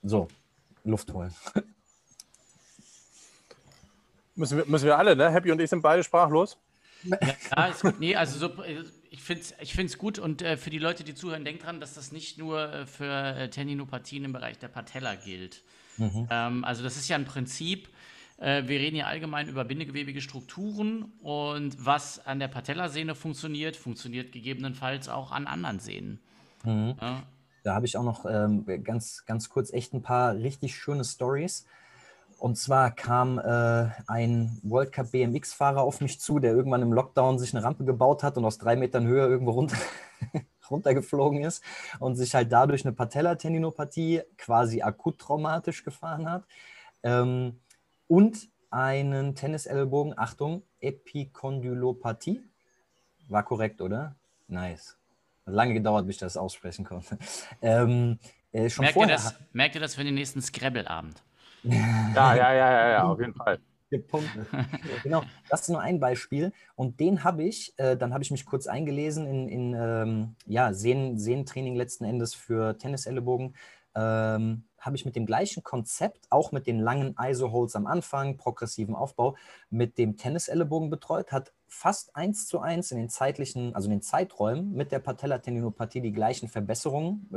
So, 0.03 0.28
Luft 0.84 1.13
holen. 1.13 1.34
Müssen 4.36 4.57
wir, 4.57 4.65
müssen 4.67 4.86
wir 4.86 4.97
alle, 4.97 5.17
ne? 5.17 5.30
Happy 5.30 5.51
und 5.51 5.59
ich 5.59 5.70
sind 5.70 5.82
beide 5.82 6.01
sprachlos. 6.01 6.57
Ja, 7.03 7.65
ist 7.65 7.82
gut. 7.82 7.99
Nee, 7.99 8.15
also 8.15 8.39
so, 8.39 8.63
ich 9.09 9.22
finde 9.22 9.41
es 9.41 9.53
ich 9.59 9.74
find's 9.74 9.97
gut 9.97 10.17
und 10.17 10.41
äh, 10.41 10.55
für 10.55 10.70
die 10.70 10.80
Leute, 10.80 11.03
die 11.03 11.13
zuhören, 11.13 11.43
denkt 11.43 11.65
dran, 11.65 11.82
dass 11.82 11.95
das 11.95 12.13
nicht 12.13 12.38
nur 12.38 12.72
äh, 12.72 12.86
für 12.86 13.36
äh, 13.36 13.49
Tendinopathien 13.49 14.24
im 14.24 14.32
Bereich 14.32 14.57
der 14.57 14.70
Patella 14.70 15.15
gilt. 15.15 15.61
Mhm. 15.97 16.28
Ähm, 16.30 16.63
also 16.63 16.84
das 16.84 16.95
ist 16.95 17.09
ja 17.09 17.17
ein 17.17 17.26
Prinzip, 17.26 17.89
äh, 18.38 18.63
wir 18.67 18.80
reden 18.80 18.95
hier 18.95 19.07
allgemein 19.07 19.49
über 19.49 19.65
bindegewebige 19.65 20.22
Strukturen 20.22 21.11
und 21.22 21.76
was 21.86 22.26
an 22.26 22.39
der 22.39 22.47
Patellasehne 22.47 23.15
funktioniert, 23.15 23.76
funktioniert 23.76 24.32
gegebenenfalls 24.32 25.09
auch 25.09 25.32
an 25.32 25.47
anderen 25.47 25.80
Sehnen. 25.80 26.20
Mhm. 26.64 26.95
Ja. 27.01 27.24
Da 27.64 27.76
habe 27.76 27.86
ich 27.86 27.97
auch 27.97 28.03
noch 28.03 28.26
ähm, 28.26 28.66
ganz, 28.84 29.26
ganz 29.26 29.49
kurz 29.49 29.72
echt 29.74 29.93
ein 29.93 30.01
paar 30.01 30.34
richtig 30.36 30.76
schöne 30.76 31.03
Stories. 31.03 31.66
Und 32.38 32.57
zwar 32.57 32.91
kam 32.91 33.38
äh, 33.38 33.89
ein 34.07 34.60
World 34.64 34.93
Cup 34.93 35.12
BMX-Fahrer 35.12 35.82
auf 35.82 35.99
mich 35.99 36.22
zu, 36.22 36.39
der 36.39 36.53
irgendwann 36.53 36.82
im 36.82 36.93
Lockdown 36.93 37.38
sich 37.38 37.53
eine 37.53 37.66
Rampe 37.66 37.84
gebaut 37.84 38.24
hat 38.24 38.38
und 38.38 38.45
aus 38.45 38.57
drei 38.57 38.78
Metern 38.78 39.05
Höhe 39.05 39.28
irgendwo 39.28 39.51
runter, 39.51 39.76
runtergeflogen 40.72 41.43
ist 41.43 41.62
und 41.99 42.16
sich 42.16 42.34
halt 42.34 42.51
dadurch 42.51 42.86
eine 42.86 42.93
Patellatendinopathie 42.93 44.22
quasi 44.38 44.82
akut 44.82 45.20
traumatisch 45.20 45.84
gefahren 45.84 46.32
hat. 46.32 46.45
Ähm, 47.03 47.60
und 48.07 48.49
einen 48.72 49.36
Tennisellbogen, 49.36 50.18
Achtung, 50.18 50.64
Epikondylopathie. 50.80 52.41
War 53.28 53.43
korrekt, 53.43 53.82
oder? 53.82 54.16
Nice 54.47 54.99
lange 55.50 55.74
gedauert, 55.74 56.06
bis 56.06 56.16
ich 56.16 56.20
das 56.20 56.38
aussprechen 56.38 56.86
konnte. 56.86 57.18
Ähm, 57.62 58.20
äh, 58.52 58.70
schon 58.70 58.84
merkt, 58.84 58.93
vorher 58.93 59.16
ihr 59.16 59.18
das, 59.18 59.36
merkt 59.54 59.76
ihr 59.76 59.82
das 59.82 59.95
für 59.95 60.04
den 60.04 60.16
nächsten 60.16 60.41
Scrabble-Abend? 60.41 61.22
ja, 61.64 62.36
ja, 62.36 62.36
ja, 62.36 62.54
ja, 62.54 62.89
ja, 62.89 63.04
auf 63.04 63.20
jeden 63.20 63.34
Fall. 63.34 63.60
Punkte. 63.97 64.45
genau, 65.04 65.24
das 65.50 65.62
ist 65.62 65.70
nur 65.70 65.82
ein 65.82 66.00
Beispiel. 66.00 66.54
Und 66.76 67.00
den 67.00 67.24
habe 67.24 67.43
ich, 67.43 67.74
äh, 67.78 67.97
dann 67.97 68.14
habe 68.14 68.24
ich 68.24 68.32
mich 68.32 68.45
kurz 68.45 68.68
eingelesen 68.68 69.26
in, 69.26 69.50
in 69.50 69.74
ähm, 69.74 70.36
ja, 70.45 70.74
Sehnen, 70.74 71.18
Sehnentraining 71.18 71.76
letzten 71.76 72.06
Endes 72.06 72.36
für 72.36 72.78
Tennisellebogen. 72.78 73.56
Ähm, 73.95 74.64
habe 74.80 74.95
ich 74.95 75.05
mit 75.05 75.15
dem 75.15 75.25
gleichen 75.25 75.63
Konzept, 75.63 76.27
auch 76.30 76.51
mit 76.51 76.67
den 76.67 76.80
langen 76.80 77.15
ISO-Holds 77.19 77.75
am 77.75 77.88
Anfang, 77.88 78.38
progressiven 78.38 78.95
Aufbau, 78.95 79.36
mit 79.69 79.97
dem 79.97 80.17
Tennisellebogen 80.17 80.89
betreut, 80.89 81.32
hat 81.32 81.53
fast 81.67 82.15
eins 82.15 82.47
zu 82.47 82.59
eins 82.59 82.91
in 82.91 82.97
den 82.97 83.09
zeitlichen, 83.09 83.75
also 83.75 83.88
in 83.88 83.97
den 83.97 84.01
Zeiträumen 84.01 84.73
mit 84.73 84.91
der 84.91 84.99
Patellatendinopathie 84.99 86.01
die 86.01 86.11
gleichen 86.11 86.49
Verbesserungen 86.49 87.30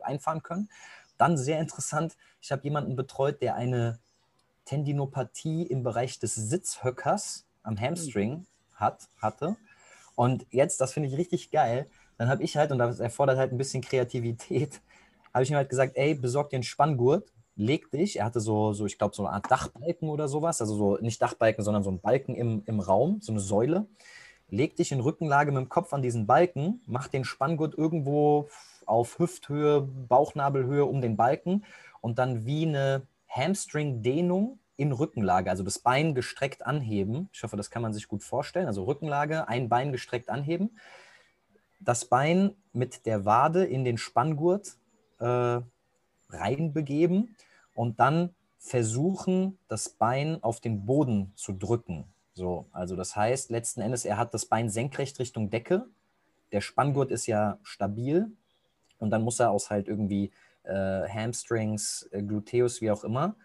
äh, 0.00 0.04
einfahren 0.04 0.42
können. 0.42 0.68
Dann 1.16 1.36
sehr 1.36 1.60
interessant, 1.60 2.16
ich 2.40 2.52
habe 2.52 2.62
jemanden 2.64 2.96
betreut, 2.96 3.42
der 3.42 3.54
eine 3.54 3.98
Tendinopathie 4.64 5.62
im 5.62 5.82
Bereich 5.82 6.18
des 6.18 6.34
Sitzhöckers 6.34 7.46
am 7.62 7.78
Hamstring 7.78 8.46
hat, 8.74 9.08
hatte. 9.20 9.56
Und 10.14 10.46
jetzt, 10.50 10.80
das 10.80 10.92
finde 10.92 11.08
ich 11.08 11.16
richtig 11.16 11.50
geil, 11.50 11.88
dann 12.18 12.28
habe 12.28 12.42
ich 12.42 12.56
halt, 12.56 12.72
und 12.72 12.78
das 12.78 13.00
erfordert 13.00 13.38
halt 13.38 13.52
ein 13.52 13.58
bisschen 13.58 13.82
Kreativität, 13.82 14.80
habe 15.32 15.44
ich 15.44 15.50
ihm 15.50 15.56
halt 15.56 15.68
gesagt, 15.68 15.96
ey, 15.96 16.14
besorg 16.14 16.50
dir 16.50 16.56
einen 16.56 16.62
Spanngurt, 16.62 17.32
leg 17.56 17.90
dich. 17.90 18.18
Er 18.18 18.24
hatte 18.24 18.40
so, 18.40 18.72
so 18.72 18.86
ich 18.86 18.98
glaube, 18.98 19.14
so 19.14 19.26
eine 19.26 19.34
Art 19.34 19.50
Dachbalken 19.50 20.08
oder 20.08 20.28
sowas. 20.28 20.60
Also 20.60 20.74
so 20.76 20.98
nicht 20.98 21.20
Dachbalken, 21.20 21.64
sondern 21.64 21.82
so 21.82 21.90
ein 21.90 22.00
Balken 22.00 22.34
im, 22.34 22.62
im 22.66 22.80
Raum, 22.80 23.18
so 23.20 23.32
eine 23.32 23.40
Säule. 23.40 23.86
Leg 24.50 24.76
dich 24.76 24.92
in 24.92 25.00
Rückenlage 25.00 25.52
mit 25.52 25.60
dem 25.60 25.68
Kopf 25.68 25.92
an 25.92 26.00
diesen 26.00 26.26
Balken, 26.26 26.80
mach 26.86 27.08
den 27.08 27.24
Spanngurt 27.24 27.76
irgendwo 27.76 28.48
auf 28.86 29.18
Hüfthöhe, 29.18 29.82
Bauchnabelhöhe 29.82 30.86
um 30.86 31.02
den 31.02 31.16
Balken 31.16 31.64
und 32.00 32.18
dann 32.18 32.46
wie 32.46 32.66
eine 32.66 33.02
Hamstring-Dehnung 33.28 34.58
in 34.78 34.92
Rückenlage, 34.92 35.50
also 35.50 35.64
das 35.64 35.80
Bein 35.80 36.14
gestreckt 36.14 36.64
anheben. 36.64 37.28
Ich 37.32 37.42
hoffe, 37.42 37.56
das 37.56 37.68
kann 37.68 37.82
man 37.82 37.92
sich 37.92 38.08
gut 38.08 38.22
vorstellen. 38.22 38.68
Also 38.68 38.84
Rückenlage, 38.84 39.48
ein 39.48 39.68
Bein 39.68 39.92
gestreckt 39.92 40.30
anheben. 40.30 40.78
Das 41.80 42.06
Bein 42.06 42.54
mit 42.72 43.04
der 43.04 43.24
Wade 43.24 43.64
in 43.64 43.84
den 43.84 43.98
Spanngurt 43.98 44.77
äh, 45.18 45.60
reinbegeben 46.30 47.36
und 47.74 48.00
dann 48.00 48.34
versuchen, 48.58 49.58
das 49.68 49.88
Bein 49.88 50.42
auf 50.42 50.60
den 50.60 50.84
Boden 50.84 51.32
zu 51.36 51.52
drücken. 51.52 52.04
So, 52.34 52.66
also 52.72 52.96
das 52.96 53.16
heißt, 53.16 53.50
letzten 53.50 53.80
Endes, 53.80 54.04
er 54.04 54.16
hat 54.16 54.34
das 54.34 54.46
Bein 54.46 54.68
senkrecht 54.68 55.18
Richtung 55.18 55.50
Decke. 55.50 55.86
Der 56.52 56.60
Spanngurt 56.60 57.10
ist 57.10 57.26
ja 57.26 57.58
stabil 57.62 58.30
und 58.98 59.10
dann 59.10 59.22
muss 59.22 59.40
er 59.40 59.50
aus 59.50 59.70
halt 59.70 59.88
irgendwie 59.88 60.30
äh, 60.64 61.08
Hamstrings, 61.08 62.08
äh, 62.12 62.22
Gluteus, 62.22 62.80
wie 62.80 62.90
auch 62.90 63.04
immer, 63.04 63.36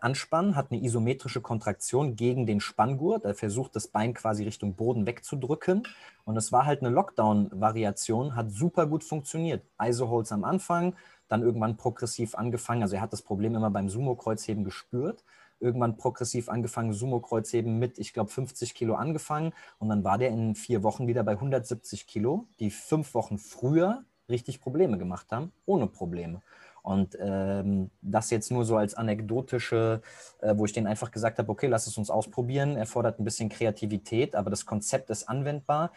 anspannen, 0.00 0.56
hat 0.56 0.70
eine 0.70 0.82
isometrische 0.82 1.40
Kontraktion 1.40 2.16
gegen 2.16 2.46
den 2.46 2.60
Spanngurt. 2.60 3.24
Er 3.24 3.34
versucht, 3.34 3.76
das 3.76 3.88
Bein 3.88 4.14
quasi 4.14 4.44
Richtung 4.44 4.74
Boden 4.74 5.06
wegzudrücken. 5.06 5.82
Und 6.24 6.36
es 6.36 6.52
war 6.52 6.66
halt 6.66 6.80
eine 6.80 6.90
Lockdown-Variation, 6.90 8.36
hat 8.36 8.50
super 8.50 8.86
gut 8.86 9.04
funktioniert. 9.04 9.64
Iso-Holds 9.80 10.32
am 10.32 10.44
Anfang, 10.44 10.94
dann 11.28 11.42
irgendwann 11.42 11.76
progressiv 11.76 12.34
angefangen. 12.34 12.82
Also 12.82 12.96
er 12.96 13.02
hat 13.02 13.12
das 13.12 13.22
Problem 13.22 13.54
immer 13.54 13.70
beim 13.70 13.88
Sumo-Kreuzheben 13.88 14.64
gespürt. 14.64 15.24
Irgendwann 15.60 15.96
progressiv 15.96 16.48
angefangen, 16.48 16.92
Sumo-Kreuzheben 16.92 17.78
mit, 17.78 17.98
ich 17.98 18.12
glaube, 18.12 18.30
50 18.30 18.74
Kilo 18.74 18.94
angefangen. 18.94 19.52
Und 19.78 19.88
dann 19.88 20.04
war 20.04 20.18
der 20.18 20.30
in 20.30 20.54
vier 20.54 20.82
Wochen 20.82 21.06
wieder 21.06 21.24
bei 21.24 21.32
170 21.32 22.06
Kilo, 22.06 22.46
die 22.60 22.70
fünf 22.70 23.14
Wochen 23.14 23.38
früher 23.38 24.04
richtig 24.28 24.60
Probleme 24.60 24.98
gemacht 24.98 25.32
haben, 25.32 25.52
ohne 25.66 25.86
Probleme. 25.86 26.42
Und 26.88 27.18
ähm, 27.20 27.90
das 28.00 28.30
jetzt 28.30 28.50
nur 28.50 28.64
so 28.64 28.78
als 28.78 28.94
anekdotische, 28.94 30.00
äh, 30.40 30.54
wo 30.56 30.64
ich 30.64 30.72
denen 30.72 30.86
einfach 30.86 31.10
gesagt 31.10 31.38
habe, 31.38 31.52
okay, 31.52 31.66
lass 31.66 31.86
es 31.86 31.98
uns 31.98 32.08
ausprobieren, 32.08 32.76
erfordert 32.78 33.20
ein 33.20 33.24
bisschen 33.24 33.50
Kreativität, 33.50 34.34
aber 34.34 34.48
das 34.48 34.64
Konzept 34.64 35.10
ist 35.10 35.28
anwendbar. 35.28 35.92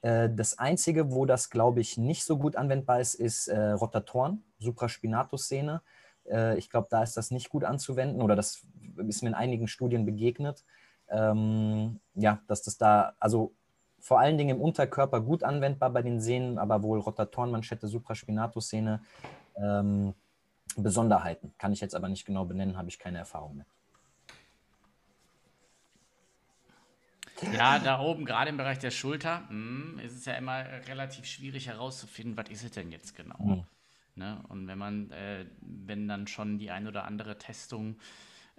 Äh, 0.00 0.30
das 0.34 0.58
Einzige, 0.58 1.12
wo 1.12 1.26
das, 1.26 1.50
glaube 1.50 1.80
ich, 1.82 1.98
nicht 1.98 2.24
so 2.24 2.38
gut 2.38 2.56
anwendbar 2.56 3.02
ist, 3.02 3.16
ist 3.16 3.48
äh, 3.48 3.72
Rotatoren, 3.72 4.42
Supraspinatus-Szene. 4.60 5.82
Äh, 6.26 6.56
ich 6.56 6.70
glaube, 6.70 6.88
da 6.90 7.02
ist 7.02 7.18
das 7.18 7.30
nicht 7.30 7.50
gut 7.50 7.64
anzuwenden 7.64 8.22
oder 8.22 8.34
das 8.34 8.62
ist 8.96 9.22
mir 9.22 9.28
in 9.28 9.34
einigen 9.34 9.68
Studien 9.68 10.06
begegnet. 10.06 10.64
Ähm, 11.10 12.00
ja, 12.14 12.40
dass 12.46 12.62
das 12.62 12.78
da, 12.78 13.12
also 13.20 13.52
vor 13.98 14.18
allen 14.18 14.38
Dingen 14.38 14.56
im 14.56 14.62
Unterkörper 14.62 15.20
gut 15.20 15.44
anwendbar 15.44 15.90
bei 15.90 16.00
den 16.00 16.18
Sehnen, 16.18 16.56
aber 16.56 16.82
wohl 16.82 16.98
Rotatorenmanschette, 16.98 17.88
Supraspinatus-Szene 17.88 19.02
ähm, 19.56 20.14
Besonderheiten. 20.76 21.52
Kann 21.58 21.72
ich 21.72 21.80
jetzt 21.80 21.94
aber 21.94 22.08
nicht 22.08 22.24
genau 22.24 22.44
benennen, 22.44 22.76
habe 22.76 22.88
ich 22.88 22.98
keine 22.98 23.18
Erfahrung 23.18 23.56
mit. 23.56 23.66
Ja, 27.54 27.78
da 27.78 28.00
oben, 28.00 28.26
gerade 28.26 28.50
im 28.50 28.56
Bereich 28.56 28.78
der 28.78 28.90
Schulter, 28.90 29.40
mh, 29.48 29.50
hm, 29.50 29.98
ist 30.00 30.14
es 30.14 30.24
ja 30.26 30.34
immer 30.34 30.64
relativ 30.88 31.24
schwierig 31.24 31.68
herauszufinden, 31.68 32.36
was 32.36 32.50
ist 32.50 32.64
es 32.64 32.72
denn 32.72 32.90
jetzt 32.90 33.16
genau. 33.16 33.38
Mhm. 33.38 33.64
Ne? 34.16 34.42
Und 34.48 34.66
wenn 34.66 34.78
man, 34.78 35.10
äh, 35.12 35.46
wenn 35.60 36.06
dann 36.08 36.26
schon 36.26 36.58
die 36.58 36.70
ein 36.70 36.86
oder 36.86 37.04
andere 37.04 37.38
Testung 37.38 37.96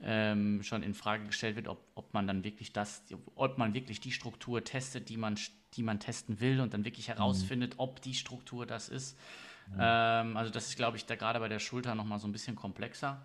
ähm, 0.01 0.63
schon 0.63 0.81
in 0.81 0.95
Frage 0.95 1.25
gestellt 1.25 1.55
wird, 1.55 1.67
ob, 1.67 1.85
ob 1.93 2.13
man 2.13 2.25
dann 2.25 2.43
wirklich 2.43 2.73
das, 2.73 3.03
ob 3.35 3.57
man 3.57 3.73
wirklich 3.73 3.99
die 3.99 4.11
Struktur 4.11 4.63
testet, 4.63 5.09
die 5.09 5.17
man, 5.17 5.37
die 5.75 5.83
man 5.83 5.99
testen 5.99 6.39
will 6.39 6.59
und 6.59 6.73
dann 6.73 6.85
wirklich 6.85 7.09
herausfindet, 7.09 7.75
mhm. 7.75 7.79
ob 7.79 8.01
die 8.01 8.15
Struktur 8.15 8.65
das 8.65 8.89
ist. 8.89 9.17
Mhm. 9.73 9.79
Ähm, 9.79 10.37
also 10.37 10.51
das 10.51 10.67
ist, 10.67 10.75
glaube 10.75 10.97
ich, 10.97 11.05
da 11.05 11.15
gerade 11.15 11.39
bei 11.39 11.47
der 11.47 11.59
Schulter 11.59 11.95
nochmal 11.95 12.19
so 12.19 12.27
ein 12.27 12.31
bisschen 12.31 12.55
komplexer. 12.55 13.21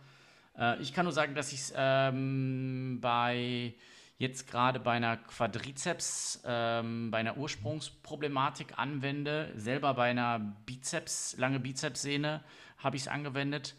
Äh, 0.59 0.80
ich 0.80 0.92
kann 0.92 1.05
nur 1.05 1.12
sagen, 1.12 1.34
dass 1.34 1.53
ich 1.53 1.61
es 1.61 1.74
ähm, 1.76 2.99
bei 3.01 3.74
jetzt 4.18 4.51
gerade 4.51 4.80
bei 4.80 4.92
einer 4.92 5.18
Quadrizeps, 5.18 6.42
ähm, 6.47 7.11
bei 7.11 7.18
einer 7.18 7.36
Ursprungsproblematik 7.36 8.78
anwende. 8.78 9.53
Selber 9.57 9.94
bei 9.94 10.11
einer 10.11 10.38
Bizeps, 10.64 11.36
lange 11.36 11.61
Bizepssehne 11.61 12.42
habe 12.78 12.97
ich 12.97 13.03
es 13.03 13.09
angewendet. 13.09 13.74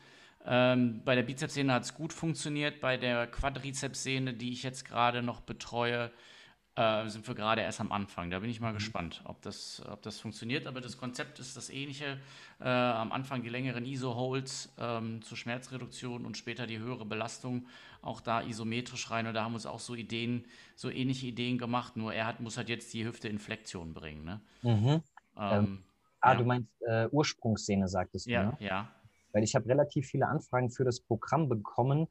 Ähm, 0.46 1.02
bei 1.04 1.16
der 1.16 1.24
Bizepssehne 1.24 1.74
hat 1.74 1.84
es 1.84 1.94
gut 1.94 2.14
funktioniert. 2.14 2.80
Bei 2.80 2.98
der 2.98 3.28
Quadrizepssehne, 3.28 4.34
die 4.34 4.52
ich 4.52 4.64
jetzt 4.64 4.86
gerade 4.86 5.22
noch 5.22 5.42
betreue, 5.42 6.12
äh, 6.78 7.10
sind 7.10 7.28
wir 7.28 7.34
gerade 7.34 7.62
erst 7.62 7.82
am 7.82 7.92
Anfang. 7.92 8.30
Da 8.30 8.40
bin 8.40 8.50
ich 8.52 8.62
mal 8.62 8.72
mhm. 8.72 8.76
gespannt, 8.76 9.22
ob 9.26 9.42
das, 9.42 9.82
ob 9.90 10.04
das 10.04 10.20
funktioniert. 10.20 10.68
Aber 10.68 10.80
das 10.80 10.98
Konzept 10.98 11.40
ist 11.40 11.58
das 11.58 11.72
ähnliche. 11.72 12.20
Äh, 12.60 12.70
am 12.70 13.12
Anfang 13.12 13.42
die 13.42 13.50
längeren 13.50 13.84
ISO-Holds 13.84 14.74
ähm, 14.80 15.22
zur 15.24 15.38
Schmerzreduktion 15.38 16.26
und 16.26 16.38
später 16.38 16.68
die 16.68 16.78
höhere 16.78 17.06
Belastung. 17.06 17.66
Auch 18.04 18.22
da 18.22 18.42
isometrisch 18.42 19.10
rein. 19.10 19.26
Und 19.26 19.34
da 19.34 19.44
haben 19.44 19.54
wir 19.54 19.56
uns 19.56 19.66
auch 19.66 19.80
so 19.80 19.96
Ideen, 19.96 20.46
so 20.76 20.92
ähnliche 20.92 21.26
Ideen 21.26 21.58
gemacht. 21.58 21.98
Nur 21.98 22.14
er 22.14 22.28
hat, 22.28 22.42
muss 22.42 22.58
halt 22.58 22.70
jetzt 22.70 22.94
die 22.94 23.06
Hüfte 23.06 23.28
in 23.28 23.40
Flexion 23.40 23.94
bringen. 23.94 24.24
Ne? 24.24 24.42
Mhm. 24.62 24.88
Ähm, 24.88 25.02
ähm, 25.36 25.84
ah, 26.22 26.34
ja. 26.34 26.38
du 26.38 26.46
meinst 26.46 26.70
äh, 26.82 27.08
Ursprungsszene, 27.12 27.88
sagtest 27.88 28.28
du, 28.28 28.32
ja, 28.32 28.44
ne? 28.44 28.58
Ja, 28.60 28.92
Weil 29.32 29.44
ich 29.44 29.56
habe 29.56 29.68
relativ 29.68 30.08
viele 30.08 30.28
Anfragen 30.28 30.70
für 30.70 30.84
das 30.84 31.00
Programm 31.00 31.50
bekommen, 31.50 32.08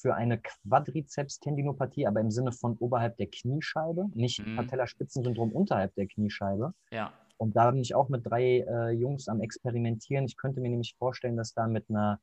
für 0.00 0.14
eine 0.14 0.38
Quadrizeps-Tendinopathie, 0.38 2.06
aber 2.06 2.20
im 2.20 2.30
Sinne 2.30 2.52
von 2.52 2.76
oberhalb 2.78 3.16
der 3.16 3.26
Kniescheibe, 3.26 4.06
nicht 4.14 4.44
mhm. 4.44 4.56
Patellaspitzensyndrom 4.56 5.52
unterhalb 5.52 5.94
der 5.94 6.06
Kniescheibe. 6.06 6.74
Ja. 6.90 7.12
Und 7.36 7.56
da 7.56 7.70
bin 7.70 7.80
ich 7.80 7.94
auch 7.94 8.08
mit 8.08 8.26
drei 8.26 8.64
äh, 8.68 8.90
Jungs 8.90 9.28
am 9.28 9.40
Experimentieren. 9.40 10.26
Ich 10.26 10.36
könnte 10.36 10.60
mir 10.60 10.68
nämlich 10.68 10.94
vorstellen, 10.98 11.36
dass 11.36 11.54
da 11.54 11.66
mit 11.66 11.88
einer 11.88 12.20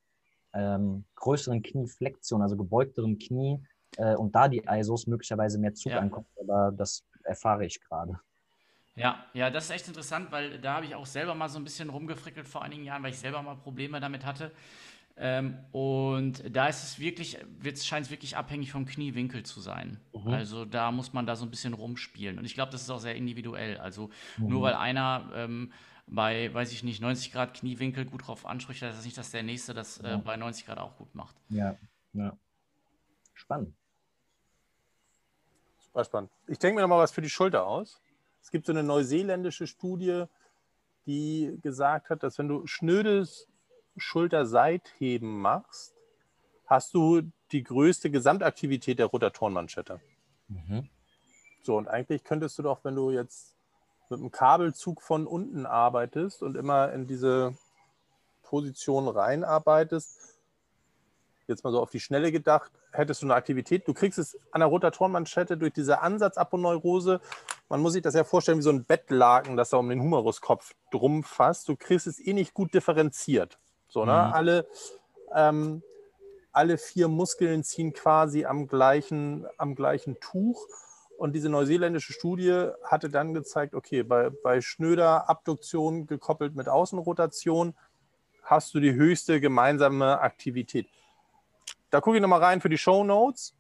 ähm, 0.54 1.06
größeren 1.16 1.62
Knieflexion, 1.64 2.42
also 2.42 2.56
gebeugterem 2.56 3.18
Knie, 3.18 3.60
äh, 3.98 4.16
und 4.16 4.36
da 4.36 4.48
die 4.48 4.64
ISOs 4.68 5.08
möglicherweise 5.08 5.60
mehr 5.60 5.74
Zug 5.74 5.92
ja. 5.92 6.00
ankommt. 6.00 6.28
Aber 6.40 6.72
das 6.72 7.04
erfahre 7.24 7.66
ich 7.66 7.82
gerade. 7.82 8.20
Ja, 8.96 9.26
ja, 9.34 9.52
das 9.52 9.66
ist 9.66 9.72
echt 9.72 9.88
interessant, 9.88 10.32
weil 10.32 10.60
da 10.60 10.76
habe 10.76 10.86
ich 10.88 10.96
auch 10.96 11.06
selber 11.06 11.36
mal 11.36 11.50
so 11.50 11.60
ein 11.60 11.64
bisschen 11.64 11.90
rumgefrickelt 11.90 12.48
vor 12.48 12.64
einigen 12.64 12.84
Jahren, 12.84 13.04
weil 13.04 13.12
ich 13.12 13.20
selber 13.20 13.42
mal 13.44 13.56
Probleme 13.56 14.00
damit 14.00 14.26
hatte. 14.26 14.52
Ähm, 15.20 15.57
und 15.72 16.43
da 16.55 16.68
ist 16.68 16.84
es 16.84 16.99
wirklich, 16.99 17.39
scheint 17.84 18.05
es 18.05 18.11
wirklich 18.11 18.38
abhängig 18.38 18.72
vom 18.72 18.86
Kniewinkel 18.86 19.43
zu 19.43 19.61
sein. 19.61 19.99
Mhm. 20.13 20.28
Also 20.28 20.63
da 20.63 20.91
muss 20.91 21.11
man 21.11 21.26
da 21.26 21.36
so 21.36 21.45
ein 21.45 21.49
bisschen 21.49 21.74
rumspielen. 21.74 22.38
Und 22.38 22.45
ich 22.45 22.53
glaube, 22.53 22.72
das 22.72 22.84
ist 22.84 22.89
auch 22.91 22.99
sehr 22.99 23.15
individuell. 23.15 23.78
Also 23.78 24.09
mhm. 24.38 24.47
nur 24.47 24.61
weil 24.61 24.76
einer 24.76 25.30
ähm, 25.34 25.72
bei, 26.05 26.53
weiß 26.53 26.72
ich 26.72 26.84
nicht, 26.84 27.01
90 27.01 27.32
Grad 27.32 27.55
Kniewinkel 27.55 28.05
gut 28.05 28.28
drauf 28.28 28.45
anspricht, 28.45 28.82
heißt 28.82 28.97
das 28.97 29.05
nicht, 29.05 29.18
dass 29.18 29.32
der 29.32 29.43
nächste 29.43 29.74
das 29.74 29.97
äh, 29.99 30.20
bei 30.24 30.38
90 30.38 30.65
Grad 30.65 30.78
auch 30.78 30.95
gut 30.97 31.13
macht. 31.15 31.36
Ja, 31.49 31.76
ja. 32.13 32.38
Spannend. 33.34 33.76
Super 35.80 36.05
spannend. 36.05 36.32
Ich 36.45 36.59
denke 36.59 36.76
mir 36.76 36.82
noch 36.82 36.89
mal 36.89 36.99
was 36.99 37.11
für 37.11 37.22
die 37.22 37.30
Schulter 37.30 37.65
aus. 37.65 38.01
Es 38.41 38.51
gibt 38.51 38.68
so 38.68 38.72
eine 38.72 38.84
neuseeländische 38.84 39.68
Studie, 39.68 40.26
die 41.07 41.57
gesagt 41.61 42.09
hat, 42.09 42.24
dass 42.24 42.38
wenn 42.38 42.47
du 42.47 42.68
schnödes 42.68 43.47
Schulterseitheben 43.98 45.39
machst, 45.39 45.95
hast 46.66 46.93
du 46.93 47.22
die 47.52 47.64
größte 47.64 48.12
Gesamtaktivität 48.12 49.00
der 49.00 49.08
Rotatorenmanschette. 49.08 50.00
Mhm. 50.48 50.89
So, 51.64 51.78
und 51.78 51.88
eigentlich 51.88 52.24
könntest 52.24 52.58
du 52.60 52.64
doch, 52.64 52.84
wenn 52.84 52.95
du 52.95 53.12
jetzt 53.12 53.56
mit 54.10 54.20
einem 54.20 54.32
Kabelzug 54.32 55.02
von 55.02 55.28
unten 55.28 55.66
arbeitest 55.66 56.41
und 56.41 56.56
immer 56.56 56.93
in 56.93 57.08
diese 57.08 57.58
Position 58.43 59.08
reinarbeitest, 59.08 60.38
jetzt 61.48 61.64
mal 61.64 61.72
so 61.72 61.82
auf 61.82 61.91
die 61.91 62.00
Schnelle 62.00 62.32
gedacht, 62.32 62.72
hättest 62.91 63.22
du 63.22 63.26
eine 63.26 63.36
Aktivität. 63.36 63.88
Du 63.88 63.93
kriegst 63.93 64.20
es 64.20 64.38
an 64.52 64.60
der 64.60 64.68
Rotatorenmanschette 64.68 65.58
durch 65.58 65.74
diese 65.74 66.02
Ansatzaponeurose. 66.02 67.22
Man 67.70 67.82
muss 67.82 67.93
sich 67.93 68.02
das 68.02 68.16
ja 68.16 68.24
vorstellen 68.24 68.58
wie 68.58 68.64
so 68.64 68.70
ein 68.70 68.86
Bettlaken, 68.86 69.58
das 69.58 69.70
da 69.70 69.78
um 69.78 69.89
den 69.89 70.02
Humeruskopf 70.02 70.74
drum 70.91 71.24
fasst. 71.24 71.70
Du 71.70 71.76
kriegst 71.76 72.08
es 72.08 72.20
eh 72.26 72.34
nicht 72.34 72.54
gut 72.54 72.74
differenziert. 72.74 73.60
So, 73.88 74.06
ne? 74.06 74.12
Mhm. 74.12 74.34
Alle, 74.34 74.68
ähm, 75.34 75.84
alle 76.52 76.78
vier 76.78 77.08
Muskeln 77.08 77.64
ziehen 77.64 77.94
quasi 77.94 78.46
am 78.46 78.68
gleichen, 78.68 79.46
am 79.58 79.76
gleichen 79.76 80.20
Tuch. 80.20 80.66
Und 81.18 81.34
diese 81.34 81.50
neuseeländische 81.50 82.14
Studie 82.14 82.70
hatte 82.84 83.10
dann 83.10 83.34
gezeigt, 83.34 83.74
okay, 83.74 84.04
bei, 84.04 84.30
bei 84.30 84.62
schnöder 84.62 85.30
Abduktion 85.30 86.06
gekoppelt 86.06 86.56
mit 86.56 86.70
Außenrotation 86.70 87.74
hast 88.44 88.74
du 88.74 88.80
die 88.80 88.94
höchste 88.94 89.42
gemeinsame 89.42 90.20
Aktivität. 90.20 90.88
Da 91.90 92.02
gucke 92.02 92.18
ich 92.18 92.22
nochmal 92.22 92.44
rein 92.44 92.62
für 92.62 92.70
die 92.70 92.78
Show 92.78 93.04
Notes. 93.04 93.56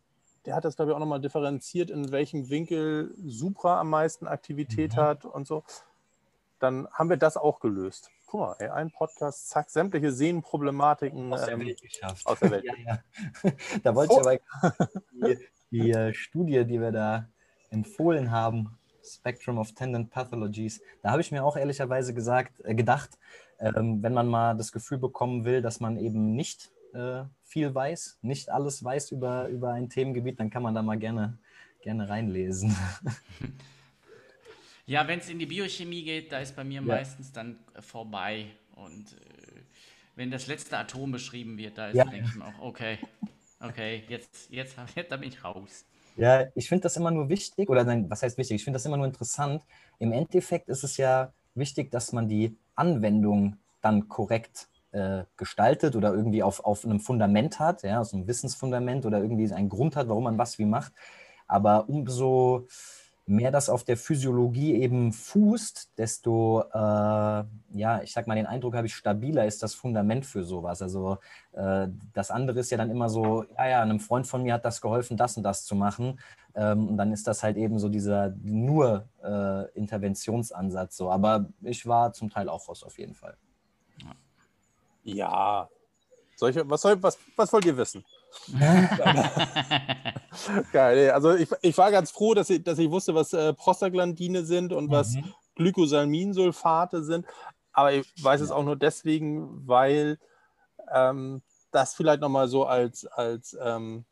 Der 0.45 0.55
hat 0.55 0.65
das, 0.65 0.75
glaube 0.75 0.91
ich, 0.91 0.95
auch 0.95 0.99
nochmal 0.99 1.19
differenziert, 1.19 1.89
in 1.89 2.11
welchem 2.11 2.49
Winkel 2.49 3.13
Supra 3.25 3.81
am 3.81 3.89
meisten 3.89 4.27
Aktivität 4.27 4.95
mhm. 4.95 5.01
hat 5.01 5.25
und 5.25 5.47
so. 5.47 5.63
Dann 6.59 6.87
haben 6.91 7.09
wir 7.09 7.17
das 7.17 7.37
auch 7.37 7.59
gelöst 7.59 8.11
guck 8.27 8.39
mal, 8.41 8.55
ey, 8.59 8.67
ein 8.67 8.91
Podcast, 8.91 9.49
zack, 9.49 9.69
sämtliche 9.69 10.11
Sehnenproblematiken 10.11 11.33
aus 11.33 11.45
der 11.45 11.53
ähm, 11.53 11.61
Welt 11.61 11.81
geschafft. 11.81 12.25
Aus 12.27 12.39
der 12.39 12.51
Welt. 12.51 12.65
ja, 12.85 13.01
ja. 13.43 13.51
Da 13.83 13.95
wollte 13.95 14.13
oh. 14.13 14.29
ich 14.29 14.41
aber 14.61 14.89
die, 15.11 15.37
die 15.71 15.95
uh, 15.95 16.13
Studie, 16.13 16.65
die 16.65 16.79
wir 16.79 16.91
da 16.91 17.27
empfohlen 17.69 18.29
haben, 18.29 18.77
Spectrum 19.03 19.57
of 19.57 19.73
Tendon 19.73 20.09
Pathologies, 20.09 20.81
da 21.01 21.11
habe 21.11 21.21
ich 21.21 21.31
mir 21.31 21.43
auch 21.43 21.55
ehrlicherweise 21.55 22.13
gesagt, 22.13 22.61
äh, 22.65 22.75
gedacht, 22.75 23.17
ähm, 23.59 24.03
wenn 24.03 24.13
man 24.13 24.27
mal 24.27 24.55
das 24.55 24.71
Gefühl 24.71 24.97
bekommen 24.97 25.45
will, 25.45 25.61
dass 25.61 25.79
man 25.79 25.97
eben 25.97 26.35
nicht 26.35 26.71
äh, 26.93 27.23
viel 27.43 27.73
weiß, 27.73 28.19
nicht 28.21 28.49
alles 28.49 28.83
weiß 28.83 29.11
über, 29.11 29.47
über 29.47 29.71
ein 29.71 29.89
Themengebiet, 29.89 30.39
dann 30.39 30.49
kann 30.49 30.63
man 30.63 30.75
da 30.75 30.81
mal 30.81 30.97
gerne, 30.97 31.37
gerne 31.81 32.09
reinlesen. 32.09 32.75
Ja, 34.87 35.05
wenn 35.05 35.19
es 35.19 35.29
in 35.29 35.37
die 35.37 35.45
Biochemie 35.45 36.03
geht, 36.03 36.31
da 36.31 36.39
ist 36.39 36.55
bei 36.55 36.63
mir 36.63 36.75
ja. 36.75 36.81
meistens 36.81 37.31
dann 37.31 37.59
äh, 37.75 37.81
vorbei. 37.81 38.47
Und 38.73 39.11
äh, 39.11 39.61
wenn 40.15 40.31
das 40.31 40.47
letzte 40.47 40.77
Atom 40.77 41.11
beschrieben 41.11 41.57
wird, 41.57 41.77
da 41.77 41.89
ist, 41.89 41.95
ja. 41.95 42.05
denke 42.05 42.27
ich 42.29 42.35
mir 42.35 42.45
auch, 42.45 42.59
okay, 42.59 42.97
okay, 43.59 44.03
jetzt, 44.07 44.49
jetzt, 44.49 44.77
jetzt 44.95 45.11
da 45.11 45.17
bin 45.17 45.29
ich 45.29 45.43
raus. 45.43 45.85
Ja, 46.15 46.45
ich 46.55 46.69
finde 46.69 46.83
das 46.83 46.95
immer 46.95 47.11
nur 47.11 47.27
wichtig, 47.29 47.69
oder 47.69 47.83
nein, 47.83 48.09
was 48.09 48.23
heißt 48.23 48.37
wichtig? 48.37 48.55
Ich 48.55 48.63
finde 48.63 48.77
das 48.77 48.85
immer 48.85 48.97
nur 48.97 49.05
interessant. 49.05 49.61
Im 49.99 50.13
Endeffekt 50.13 50.69
ist 50.69 50.83
es 50.83 50.97
ja 50.97 51.33
wichtig, 51.53 51.91
dass 51.91 52.13
man 52.13 52.29
die 52.29 52.57
Anwendung 52.73 53.57
dann 53.81 54.07
korrekt 54.07 54.69
äh, 54.93 55.25
gestaltet 55.35 55.97
oder 55.97 56.13
irgendwie 56.13 56.43
auf, 56.43 56.63
auf 56.63 56.85
einem 56.85 57.01
Fundament 57.01 57.59
hat, 57.59 57.83
ja, 57.83 58.03
so 58.05 58.15
einem 58.15 58.27
Wissensfundament 58.27 59.05
oder 59.05 59.19
irgendwie 59.19 59.51
einen 59.51 59.69
Grund 59.69 59.97
hat, 59.97 60.07
warum 60.07 60.23
man 60.23 60.37
was 60.37 60.57
wie 60.57 60.65
macht. 60.65 60.93
Aber 61.45 61.89
umso 61.89 62.67
mehr 63.27 63.51
das 63.51 63.69
auf 63.69 63.83
der 63.83 63.97
Physiologie 63.97 64.75
eben 64.75 65.11
fußt, 65.11 65.97
desto, 65.97 66.63
äh, 66.73 66.77
ja, 66.77 68.01
ich 68.01 68.13
sag 68.13 68.25
mal, 68.25 68.35
den 68.35 68.45
Eindruck 68.45 68.73
habe 68.75 68.87
ich, 68.87 68.95
stabiler 68.95 69.45
ist 69.45 69.61
das 69.61 69.73
Fundament 69.73 70.25
für 70.25 70.45
sowas. 70.45 70.81
Also 70.81 71.17
äh, 71.51 71.89
das 72.13 72.31
andere 72.31 72.61
ist 72.61 72.71
ja 72.71 72.77
dann 72.77 72.89
immer 72.89 73.09
so, 73.09 73.43
ja, 73.57 73.67
ja, 73.67 73.81
einem 73.81 73.99
Freund 73.99 74.27
von 74.27 74.43
mir 74.43 74.53
hat 74.53 74.63
das 74.63 74.79
geholfen, 74.79 75.17
das 75.17 75.35
und 75.35 75.43
das 75.43 75.65
zu 75.65 75.75
machen. 75.75 76.19
Ähm, 76.55 76.87
und 76.87 76.97
dann 76.97 77.11
ist 77.11 77.27
das 77.27 77.43
halt 77.43 77.57
eben 77.57 77.79
so 77.79 77.89
dieser 77.89 78.33
nur 78.41 79.09
äh, 79.21 79.69
Interventionsansatz 79.77 80.95
so. 80.95 81.11
Aber 81.11 81.47
ich 81.61 81.85
war 81.85 82.13
zum 82.13 82.29
Teil 82.29 82.47
auch 82.47 82.69
raus 82.69 82.81
auf 82.81 82.97
jeden 82.97 83.13
Fall. 83.13 83.35
Ja. 85.03 85.69
Solche, 86.37 86.69
was, 86.69 86.81
soll, 86.81 87.01
was, 87.03 87.17
was 87.35 87.51
wollt 87.51 87.65
ihr 87.65 87.75
wissen? 87.75 88.05
Geil. 90.71 91.11
Also 91.11 91.35
ich, 91.35 91.49
ich 91.61 91.77
war 91.77 91.91
ganz 91.91 92.11
froh, 92.11 92.33
dass 92.33 92.49
ich, 92.49 92.63
dass 92.63 92.79
ich 92.79 92.89
wusste, 92.89 93.15
was 93.15 93.33
äh, 93.33 93.53
Prostaglandine 93.53 94.45
sind 94.45 94.73
und 94.73 94.87
mhm. 94.87 94.91
was 94.91 95.15
Glykosalminsulfate 95.55 97.03
sind. 97.03 97.25
Aber 97.73 97.93
ich 97.93 98.07
weiß 98.23 98.41
es 98.41 98.51
auch 98.51 98.63
nur 98.63 98.75
deswegen, 98.75 99.67
weil 99.67 100.17
ähm, 100.91 101.41
das 101.71 101.93
vielleicht 101.93 102.21
nochmal 102.21 102.47
so 102.47 102.65
als, 102.65 103.05
als 103.05 103.57
ähm, 103.61 104.05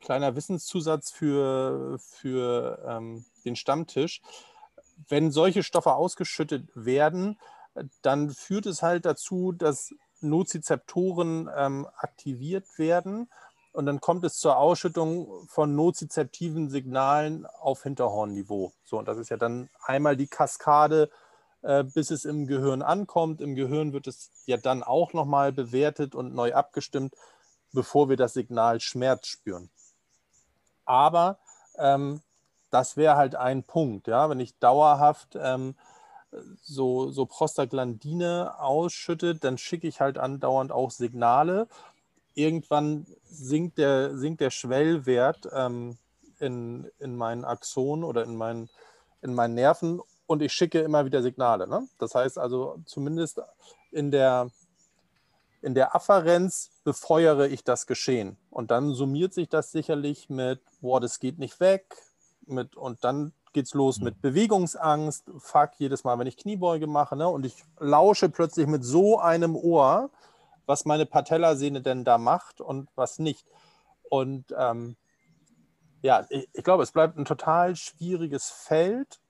kleiner 0.00 0.36
Wissenszusatz 0.36 1.10
für, 1.10 1.98
für 1.98 2.84
ähm, 2.86 3.24
den 3.44 3.56
Stammtisch. 3.56 4.20
Wenn 5.08 5.30
solche 5.30 5.62
Stoffe 5.62 5.94
ausgeschüttet 5.94 6.68
werden, 6.74 7.38
dann 8.02 8.30
führt 8.30 8.66
es 8.66 8.82
halt 8.82 9.04
dazu, 9.04 9.52
dass 9.52 9.94
Nozizeptoren 10.20 11.48
ähm, 11.54 11.86
aktiviert 11.96 12.78
werden 12.78 13.28
und 13.76 13.84
dann 13.84 14.00
kommt 14.00 14.24
es 14.24 14.38
zur 14.38 14.56
Ausschüttung 14.56 15.46
von 15.48 15.74
nozizeptiven 15.74 16.70
Signalen 16.70 17.44
auf 17.44 17.82
Hinterhornniveau. 17.82 18.72
So, 18.84 18.98
und 18.98 19.06
das 19.06 19.18
ist 19.18 19.28
ja 19.28 19.36
dann 19.36 19.68
einmal 19.84 20.16
die 20.16 20.28
Kaskade, 20.28 21.10
äh, 21.60 21.84
bis 21.84 22.10
es 22.10 22.24
im 22.24 22.46
Gehirn 22.46 22.80
ankommt. 22.80 23.42
Im 23.42 23.54
Gehirn 23.54 23.92
wird 23.92 24.06
es 24.06 24.30
ja 24.46 24.56
dann 24.56 24.82
auch 24.82 25.12
nochmal 25.12 25.52
bewertet 25.52 26.14
und 26.14 26.34
neu 26.34 26.54
abgestimmt, 26.54 27.14
bevor 27.74 28.08
wir 28.08 28.16
das 28.16 28.32
Signal 28.32 28.80
Schmerz 28.80 29.26
spüren. 29.26 29.68
Aber 30.86 31.38
ähm, 31.76 32.22
das 32.70 32.96
wäre 32.96 33.16
halt 33.16 33.34
ein 33.34 33.62
Punkt, 33.62 34.06
ja, 34.06 34.30
wenn 34.30 34.40
ich 34.40 34.58
dauerhaft 34.58 35.36
ähm, 35.38 35.74
so, 36.62 37.10
so 37.10 37.26
Prostaglandine 37.26 38.58
ausschütte, 38.58 39.34
dann 39.34 39.58
schicke 39.58 39.86
ich 39.86 40.00
halt 40.00 40.18
andauernd 40.18 40.72
auch 40.72 40.90
Signale 40.90 41.68
irgendwann 42.36 43.06
sinkt 43.24 43.78
der, 43.78 44.16
sinkt 44.16 44.40
der 44.40 44.50
Schwellwert 44.50 45.48
ähm, 45.52 45.98
in, 46.38 46.88
in 47.00 47.16
meinen 47.16 47.44
Axonen 47.44 48.04
oder 48.04 48.22
in 48.22 48.36
meinen, 48.36 48.68
in 49.22 49.34
meinen 49.34 49.54
Nerven 49.54 50.00
und 50.26 50.42
ich 50.42 50.52
schicke 50.52 50.80
immer 50.80 51.04
wieder 51.06 51.22
Signale. 51.22 51.66
Ne? 51.66 51.88
Das 51.98 52.14
heißt 52.14 52.38
also, 52.38 52.78
zumindest 52.84 53.40
in 53.90 54.10
der, 54.10 54.50
in 55.62 55.74
der 55.74 55.96
Afferenz 55.96 56.70
befeuere 56.84 57.48
ich 57.48 57.64
das 57.64 57.86
Geschehen. 57.86 58.36
Und 58.50 58.70
dann 58.70 58.92
summiert 58.92 59.32
sich 59.32 59.48
das 59.48 59.72
sicherlich 59.72 60.28
mit, 60.28 60.60
boah, 60.80 61.00
das 61.00 61.18
geht 61.18 61.38
nicht 61.38 61.58
weg. 61.58 61.96
Mit, 62.46 62.76
und 62.76 63.02
dann 63.02 63.32
geht 63.56 63.66
es 63.66 63.74
los 63.74 64.00
mit 64.00 64.20
Bewegungsangst. 64.20 65.24
Fuck, 65.38 65.70
jedes 65.78 66.04
Mal, 66.04 66.18
wenn 66.18 66.26
ich 66.26 66.36
Kniebeuge 66.36 66.86
mache. 66.86 67.16
Ne? 67.16 67.28
Und 67.28 67.44
ich 67.44 67.64
lausche 67.80 68.28
plötzlich 68.28 68.66
mit 68.66 68.84
so 68.84 69.18
einem 69.18 69.56
Ohr 69.56 70.10
was 70.66 70.84
meine 70.84 71.06
Patellasehne 71.06 71.80
denn 71.80 72.04
da 72.04 72.18
macht 72.18 72.60
und 72.60 72.90
was 72.96 73.18
nicht. 73.18 73.46
Und 74.10 74.54
ähm, 74.56 74.96
ja, 76.02 76.26
ich, 76.28 76.48
ich, 76.52 76.64
glaube, 76.64 76.82
es 76.82 76.92
bleibt 76.92 77.16
ein 77.16 77.24
total 77.24 77.76
schwieriges 77.76 78.50
Feld. 78.50 79.20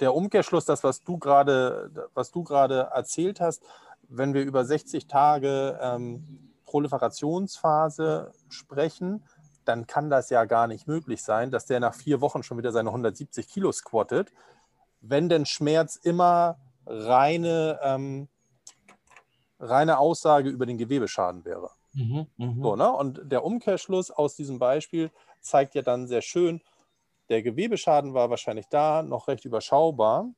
Der 0.00 0.14
Umkehrschluss, 0.14 0.64
das, 0.64 0.84
was 0.84 1.02
du 1.02 1.18
gerade, 1.18 2.08
was 2.14 2.30
du 2.30 2.42
gerade 2.42 2.90
erzählt 2.92 3.40
hast, 3.40 3.62
wenn 4.08 4.34
wir 4.34 4.42
über 4.42 4.64
60 4.64 5.06
Tage 5.06 5.78
ähm, 5.80 6.52
Proliferationsphase 6.66 8.32
sprechen, 8.48 9.24
dann 9.64 9.86
kann 9.86 10.10
das 10.10 10.30
ja 10.30 10.44
gar 10.44 10.66
nicht 10.66 10.86
möglich 10.86 11.22
sein, 11.22 11.50
dass 11.50 11.66
der 11.66 11.80
nach 11.80 11.94
vier 11.94 12.20
Wochen 12.20 12.42
schon 12.42 12.58
wieder 12.58 12.72
seine 12.72 12.90
170 12.90 13.48
Kilo 13.48 13.72
squattet, 13.72 14.32
wenn 15.00 15.28
denn 15.28 15.46
Schmerz 15.46 15.96
immer 15.96 16.58
reine 16.86 17.78
ähm, 17.82 18.28
reine 19.60 19.98
Aussage 19.98 20.48
über 20.48 20.66
den 20.66 20.78
Gewebeschaden 20.78 21.44
wäre. 21.44 21.70
Mhm, 21.92 22.26
mh. 22.36 22.62
so, 22.62 22.76
ne? 22.76 22.90
Und 22.90 23.20
der 23.30 23.44
Umkehrschluss 23.44 24.10
aus 24.10 24.34
diesem 24.34 24.58
Beispiel 24.58 25.10
zeigt 25.40 25.74
ja 25.74 25.82
dann 25.82 26.06
sehr 26.06 26.22
schön, 26.22 26.60
der 27.28 27.42
Gewebeschaden 27.42 28.14
war 28.14 28.30
wahrscheinlich 28.30 28.66
da, 28.68 29.02
noch 29.02 29.28
recht 29.28 29.44
überschaubar. 29.44 30.28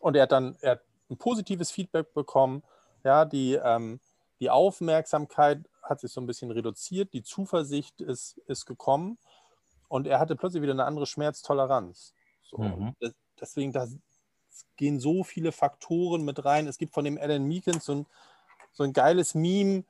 Und 0.00 0.16
er 0.16 0.22
hat 0.24 0.32
dann 0.32 0.56
er 0.60 0.72
hat 0.72 0.80
ein 1.10 1.16
positives 1.16 1.70
Feedback 1.70 2.12
bekommen. 2.14 2.62
Ja, 3.04 3.24
die, 3.24 3.54
ähm, 3.54 4.00
die 4.40 4.50
Aufmerksamkeit 4.50 5.60
hat 5.88 6.00
sich 6.00 6.12
so 6.12 6.20
ein 6.20 6.26
bisschen 6.26 6.50
reduziert, 6.50 7.12
die 7.12 7.22
Zuversicht 7.22 8.00
ist, 8.00 8.38
ist 8.46 8.66
gekommen 8.66 9.18
und 9.88 10.06
er 10.06 10.18
hatte 10.18 10.36
plötzlich 10.36 10.62
wieder 10.62 10.72
eine 10.72 10.84
andere 10.84 11.06
Schmerztoleranz. 11.06 12.14
So, 12.42 12.58
mhm. 12.58 12.94
Deswegen, 13.40 13.72
das, 13.72 13.96
gehen 14.76 15.00
so 15.00 15.24
viele 15.24 15.52
Faktoren 15.52 16.24
mit 16.24 16.44
rein. 16.44 16.66
Es 16.66 16.78
gibt 16.78 16.94
von 16.94 17.04
dem 17.04 17.18
Alan 17.18 17.44
Meekins 17.44 17.84
so 17.84 17.94
ein, 17.94 18.06
so 18.72 18.84
ein 18.84 18.92
geiles 18.92 19.34
Meme, 19.34 19.84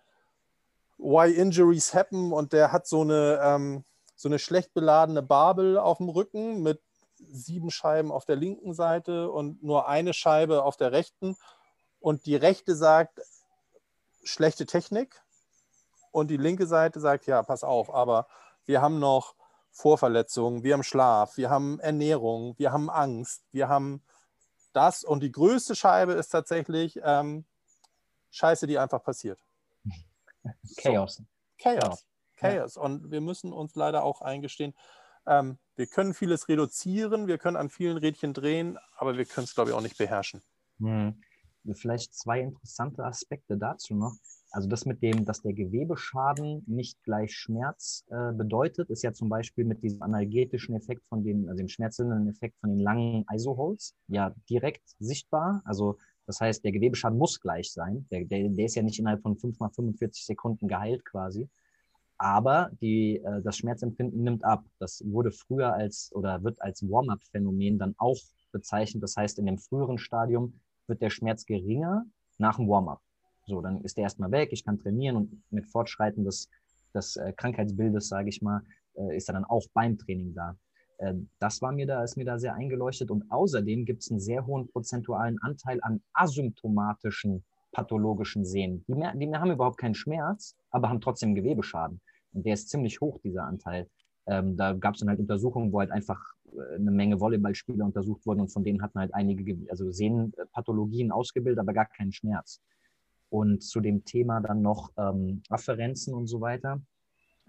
Why 0.99 1.33
Injuries 1.33 1.95
Happen, 1.95 2.33
und 2.33 2.53
der 2.53 2.73
hat 2.73 2.87
so 2.87 3.03
eine, 3.03 3.39
ähm, 3.43 3.85
so 4.17 4.29
eine 4.29 4.39
schlecht 4.39 4.75
beladene 4.75 5.23
Babel 5.23 5.79
auf 5.79 5.99
dem 5.99 6.09
Rücken 6.09 6.63
mit 6.63 6.81
sieben 7.19 7.71
Scheiben 7.71 8.11
auf 8.11 8.25
der 8.25 8.37
linken 8.37 8.75
Seite 8.75 9.31
und 9.31 9.63
nur 9.63 9.89
eine 9.89 10.13
Scheibe 10.13 10.63
auf 10.65 10.77
der 10.77 10.93
rechten. 10.93 11.37
Und 12.01 12.27
die 12.27 12.37
rechte 12.37 12.75
sagt, 12.75 13.21
schlechte 14.25 14.67
Technik. 14.67 15.21
Und 16.19 16.29
die 16.29 16.37
linke 16.37 16.67
Seite 16.67 17.01
sagt, 17.01 17.27
ja, 17.27 17.43
pass 17.43 17.65
auf, 17.65 17.93
aber 17.93 18.27
wir 18.67 18.83
haben 18.83 18.99
noch 18.99 19.35
Vorverletzungen, 19.71 20.65
wir 20.65 20.75
haben 20.75 20.83
Schlaf, 20.83 21.37
wir 21.37 21.51
haben 21.51 21.79
Ernährung, 21.81 22.55
wir 22.59 22.73
haben 22.73 22.91
Angst, 22.91 23.45
wir 23.53 23.69
haben 23.69 24.03
das 24.73 25.05
und 25.05 25.23
die 25.23 25.33
größte 25.33 25.75
Scheibe 25.75 26.13
ist 26.13 26.31
tatsächlich 26.31 26.99
ähm, 27.03 27.45
Scheiße, 28.31 28.67
die 28.67 28.79
einfach 28.79 29.03
passiert. 29.03 29.39
Chaos. 30.77 31.17
So. 31.17 31.25
Chaos. 31.59 32.05
Chaos. 32.37 32.75
Ja. 32.75 32.83
Und 32.83 33.11
wir 33.11 33.21
müssen 33.21 33.53
uns 33.53 33.75
leider 33.75 34.03
auch 34.03 34.21
eingestehen, 34.21 34.75
ähm, 35.27 35.59
wir 35.77 35.87
können 35.87 36.15
vieles 36.15 36.49
reduzieren, 36.49 37.27
wir 37.27 37.39
können 37.39 37.57
an 37.57 37.71
vielen 37.71 37.99
Rädchen 37.99 38.35
drehen, 38.35 38.79
aber 38.97 39.17
wir 39.17 39.27
können 39.27 39.45
es, 39.45 39.55
glaube 39.55 39.71
ich, 39.71 39.77
auch 39.77 39.83
nicht 39.83 39.99
beherrschen. 39.99 40.43
Hm. 40.81 41.23
Vielleicht 41.75 42.15
zwei 42.15 42.41
interessante 42.41 43.05
Aspekte 43.05 43.59
dazu 43.59 43.95
noch. 43.95 44.15
Also 44.51 44.69
das 44.69 44.87
mit 44.87 45.03
dem, 45.03 45.25
dass 45.25 45.43
der 45.43 45.53
Gewebeschaden 45.53 46.63
nicht 46.67 47.03
gleich 47.03 47.35
Schmerz 47.35 48.05
äh, 48.09 48.33
bedeutet, 48.33 48.89
ist 48.89 49.03
ja 49.03 49.13
zum 49.13 49.29
Beispiel 49.29 49.65
mit 49.65 49.83
diesem 49.83 50.03
analgetischen 50.03 50.75
Effekt 50.75 51.05
von 51.07 51.23
den, 51.23 51.49
also 51.49 51.59
dem 51.59 51.69
schmerzlindernden 51.69 52.31
Effekt 52.31 52.57
von 52.61 52.71
den 52.71 52.81
langen 52.81 53.27
Isoholes 53.31 53.95
ja 54.09 54.35
direkt 54.49 54.83
sichtbar. 54.99 55.61
Also 55.65 55.99
das 56.27 56.41
heißt, 56.41 56.65
der 56.65 56.73
Gewebeschaden 56.73 57.19
muss 57.19 57.41
gleich 57.41 57.73
sein. 57.73 58.07
Der, 58.11 58.25
der, 58.25 58.49
der 58.49 58.67
ist 58.67 58.75
ja 58.75 58.83
nicht 58.83 58.99
innerhalb 58.99 59.23
von 59.23 59.37
5 59.37 59.59
mal 59.61 59.71
45 59.71 60.25
Sekunden 60.25 60.69
geheilt 60.69 61.05
quasi. 61.05 61.49
Aber 62.17 62.71
die, 62.81 63.19
äh, 63.19 63.43
das 63.43 63.57
Schmerzempfinden 63.59 64.23
nimmt 64.23 64.45
ab. 64.45 64.65
Das 64.79 65.03
wurde 65.07 65.31
früher 65.31 65.73
als 65.73 66.11
oder 66.15 66.43
wird 66.43 66.61
als 66.63 66.83
Warm-up-Phänomen 66.83 67.79
dann 67.79 67.95
auch 67.99 68.19
bezeichnet. 68.53 69.03
Das 69.03 69.17
heißt, 69.17 69.39
in 69.39 69.47
dem 69.47 69.59
früheren 69.59 69.99
Stadium 69.99 70.61
wird 70.87 71.03
der 71.03 71.11
Schmerz 71.11 71.47
geringer 71.47 72.07
nach 72.39 72.57
dem 72.57 72.69
Warm-up. 72.69 73.01
So, 73.49 73.63
dann 73.63 73.81
ist 73.83 73.97
der 73.97 74.05
erstmal 74.05 74.31
weg, 74.31 74.51
ich 74.53 74.65
kann 74.65 74.79
trainieren 74.79 75.17
und 75.17 75.43
mit 75.51 75.67
Fortschreiten 75.67 76.25
des, 76.25 76.51
des 76.95 77.17
äh, 77.17 77.33
Krankheitsbildes, 77.33 78.09
sage 78.09 78.29
ich 78.29 78.43
mal, 78.43 78.63
äh, 78.95 79.17
ist 79.17 79.29
er 79.29 79.33
dann 79.33 79.45
auch 79.45 79.65
beim 79.73 79.97
Training 79.97 80.35
da. 80.35 80.57
Äh, 80.99 81.15
das 81.39 81.63
war 81.63 81.73
mir 81.73 81.87
da, 81.87 82.05
ist 82.05 82.17
mir 82.17 82.27
da 82.27 82.39
sehr 82.39 82.55
eingeleuchtet. 82.55 83.11
Und 83.11 83.25
außerdem 83.31 83.87
gibt 83.87 84.03
es 84.03 84.11
einen 84.11 84.21
sehr 84.21 84.47
hohen 84.47 84.69
prozentualen 84.69 85.39
Anteil 85.41 85.79
an 85.83 86.03
asymptomatischen 86.13 87.43
pathologischen 87.73 88.45
Sehnen. 88.45 88.85
Die, 88.87 88.95
mehr, 88.95 89.15
die 89.15 89.35
haben 89.35 89.51
überhaupt 89.51 89.79
keinen 89.79 89.95
Schmerz, 89.95 90.55
aber 90.71 90.89
haben 90.89 91.01
trotzdem 91.01 91.35
Gewebeschaden. 91.35 92.01
Und 92.33 92.45
der 92.45 92.55
ist 92.55 92.69
ziemlich 92.69 93.01
hoch, 93.01 93.19
dieser 93.23 93.45
Anteil. 93.45 93.89
Ähm, 94.27 94.57
da 94.57 94.75
gab 94.75 94.95
es 94.95 95.01
dann 95.01 95.09
halt 95.09 95.21
Untersuchungen, 95.21 95.73
wo 95.73 95.81
halt 95.81 95.91
einfach 95.91 96.21
äh, 96.53 96.75
eine 96.75 96.91
Menge 96.91 97.21
Volleyballspieler 97.21 97.85
untersucht 97.85 98.27
wurden 98.27 98.41
und 98.41 98.53
von 98.53 98.65
denen 98.65 98.83
hatten 98.83 98.99
halt 98.99 99.15
einige 99.15 99.57
also 99.71 99.91
Sehnenpathologien 99.91 101.13
ausgebildet, 101.13 101.59
aber 101.59 101.73
gar 101.73 101.87
keinen 101.87 102.13
Schmerz. 102.13 102.61
Und 103.31 103.63
zu 103.63 103.81
dem 103.81 104.05
Thema 104.05 104.41
dann 104.41 104.63
noch 104.63 104.91
ähm, 104.97 105.43
Afferenzen 105.49 106.15
und 106.15 106.27
so 106.27 106.41
weiter. 106.41 106.81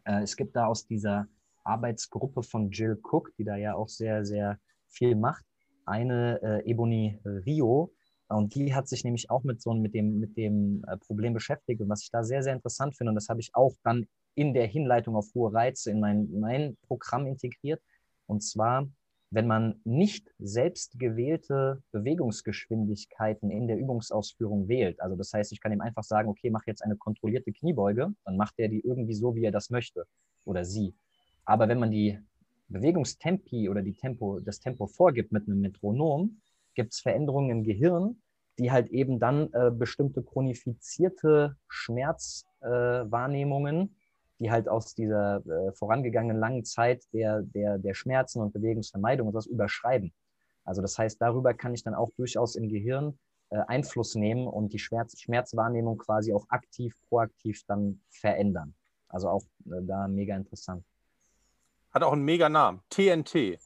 Äh, 0.03 0.23
es 0.23 0.35
gibt 0.35 0.55
da 0.55 0.65
aus 0.65 0.85
dieser 0.85 1.27
Arbeitsgruppe 1.63 2.43
von 2.43 2.71
Jill 2.71 2.99
Cook, 3.01 3.31
die 3.37 3.43
da 3.43 3.55
ja 3.55 3.75
auch 3.75 3.89
sehr, 3.89 4.25
sehr 4.25 4.59
viel 4.87 5.15
macht, 5.15 5.45
eine 5.85 6.41
äh, 6.41 6.69
Ebony 6.69 7.19
Rio. 7.23 7.93
Und 8.27 8.53
die 8.53 8.75
hat 8.75 8.87
sich 8.87 9.03
nämlich 9.03 9.29
auch 9.29 9.43
mit 9.43 9.61
so 9.61 9.73
mit 9.73 9.93
dem, 9.93 10.19
mit 10.19 10.37
dem 10.37 10.83
äh, 10.87 10.97
Problem 10.97 11.33
beschäftigt. 11.33 11.81
Und 11.81 11.89
was 11.89 12.03
ich 12.03 12.11
da 12.11 12.23
sehr, 12.23 12.43
sehr 12.43 12.53
interessant 12.53 12.95
finde, 12.95 13.09
und 13.11 13.15
das 13.15 13.29
habe 13.29 13.39
ich 13.39 13.55
auch 13.55 13.73
dann 13.83 14.07
in 14.35 14.53
der 14.53 14.67
Hinleitung 14.67 15.15
auf 15.15 15.33
hohe 15.33 15.51
Reize 15.51 15.91
in 15.91 15.99
mein, 15.99 16.29
mein 16.39 16.77
Programm 16.87 17.25
integriert. 17.25 17.81
Und 18.27 18.41
zwar 18.41 18.87
wenn 19.31 19.47
man 19.47 19.79
nicht 19.83 20.33
selbst 20.39 20.99
gewählte 20.99 21.83
Bewegungsgeschwindigkeiten 21.91 23.51
in 23.51 23.67
der 23.67 23.77
Übungsausführung 23.77 24.67
wählt, 24.67 24.99
also 25.01 25.15
das 25.15 25.33
heißt, 25.33 25.51
ich 25.51 25.61
kann 25.61 25.71
ihm 25.71 25.81
einfach 25.81 26.03
sagen, 26.03 26.29
okay, 26.29 26.49
mach 26.49 26.65
jetzt 26.65 26.83
eine 26.83 26.95
kontrollierte 26.95 27.51
Kniebeuge, 27.51 28.13
dann 28.25 28.37
macht 28.37 28.55
er 28.57 28.69
die 28.69 28.79
irgendwie 28.79 29.13
so, 29.13 29.35
wie 29.35 29.43
er 29.43 29.51
das 29.51 29.69
möchte 29.69 30.05
oder 30.45 30.65
sie. 30.65 30.95
Aber 31.45 31.67
wenn 31.67 31.79
man 31.79 31.91
die 31.91 32.19
Bewegungstempi 32.69 33.69
oder 33.69 33.81
die 33.81 33.93
Tempo, 33.93 34.39
das 34.39 34.59
Tempo 34.59 34.87
vorgibt 34.87 35.31
mit 35.31 35.47
einem 35.47 35.61
Metronom, 35.61 36.41
gibt 36.73 36.93
es 36.93 36.99
Veränderungen 36.99 37.49
im 37.49 37.63
Gehirn, 37.63 38.21
die 38.57 38.71
halt 38.71 38.89
eben 38.89 39.19
dann 39.19 39.53
äh, 39.53 39.69
bestimmte 39.71 40.23
chronifizierte 40.23 41.55
Schmerzwahrnehmungen 41.67 43.81
äh, 43.81 43.89
die 44.39 44.51
halt 44.51 44.69
aus 44.69 44.95
dieser 44.95 45.45
äh, 45.45 45.71
vorangegangenen 45.73 46.39
langen 46.39 46.63
Zeit 46.63 47.03
der, 47.13 47.41
der, 47.41 47.77
der 47.77 47.93
Schmerzen 47.93 48.41
und 48.41 48.53
Bewegungsvermeidung 48.53 49.27
und 49.27 49.33
was 49.33 49.45
überschreiben. 49.45 50.13
Also 50.63 50.81
das 50.81 50.97
heißt, 50.97 51.21
darüber 51.21 51.53
kann 51.53 51.73
ich 51.73 51.83
dann 51.83 51.93
auch 51.93 52.09
durchaus 52.15 52.55
im 52.55 52.69
Gehirn 52.69 53.17
äh, 53.49 53.57
Einfluss 53.67 54.15
nehmen 54.15 54.47
und 54.47 54.71
die 54.71 54.79
Schmerz, 54.79 55.19
Schmerzwahrnehmung 55.19 55.97
quasi 55.97 56.33
auch 56.33 56.45
aktiv, 56.49 56.95
proaktiv 57.07 57.63
dann 57.67 58.01
verändern. 58.09 58.75
Also 59.09 59.29
auch 59.29 59.43
äh, 59.65 59.81
da 59.81 60.07
mega 60.07 60.35
interessant. 60.35 60.85
Hat 61.91 62.03
auch 62.03 62.13
einen 62.13 62.23
mega 62.23 62.47
Namen. 62.47 62.81
TNT. 62.89 63.59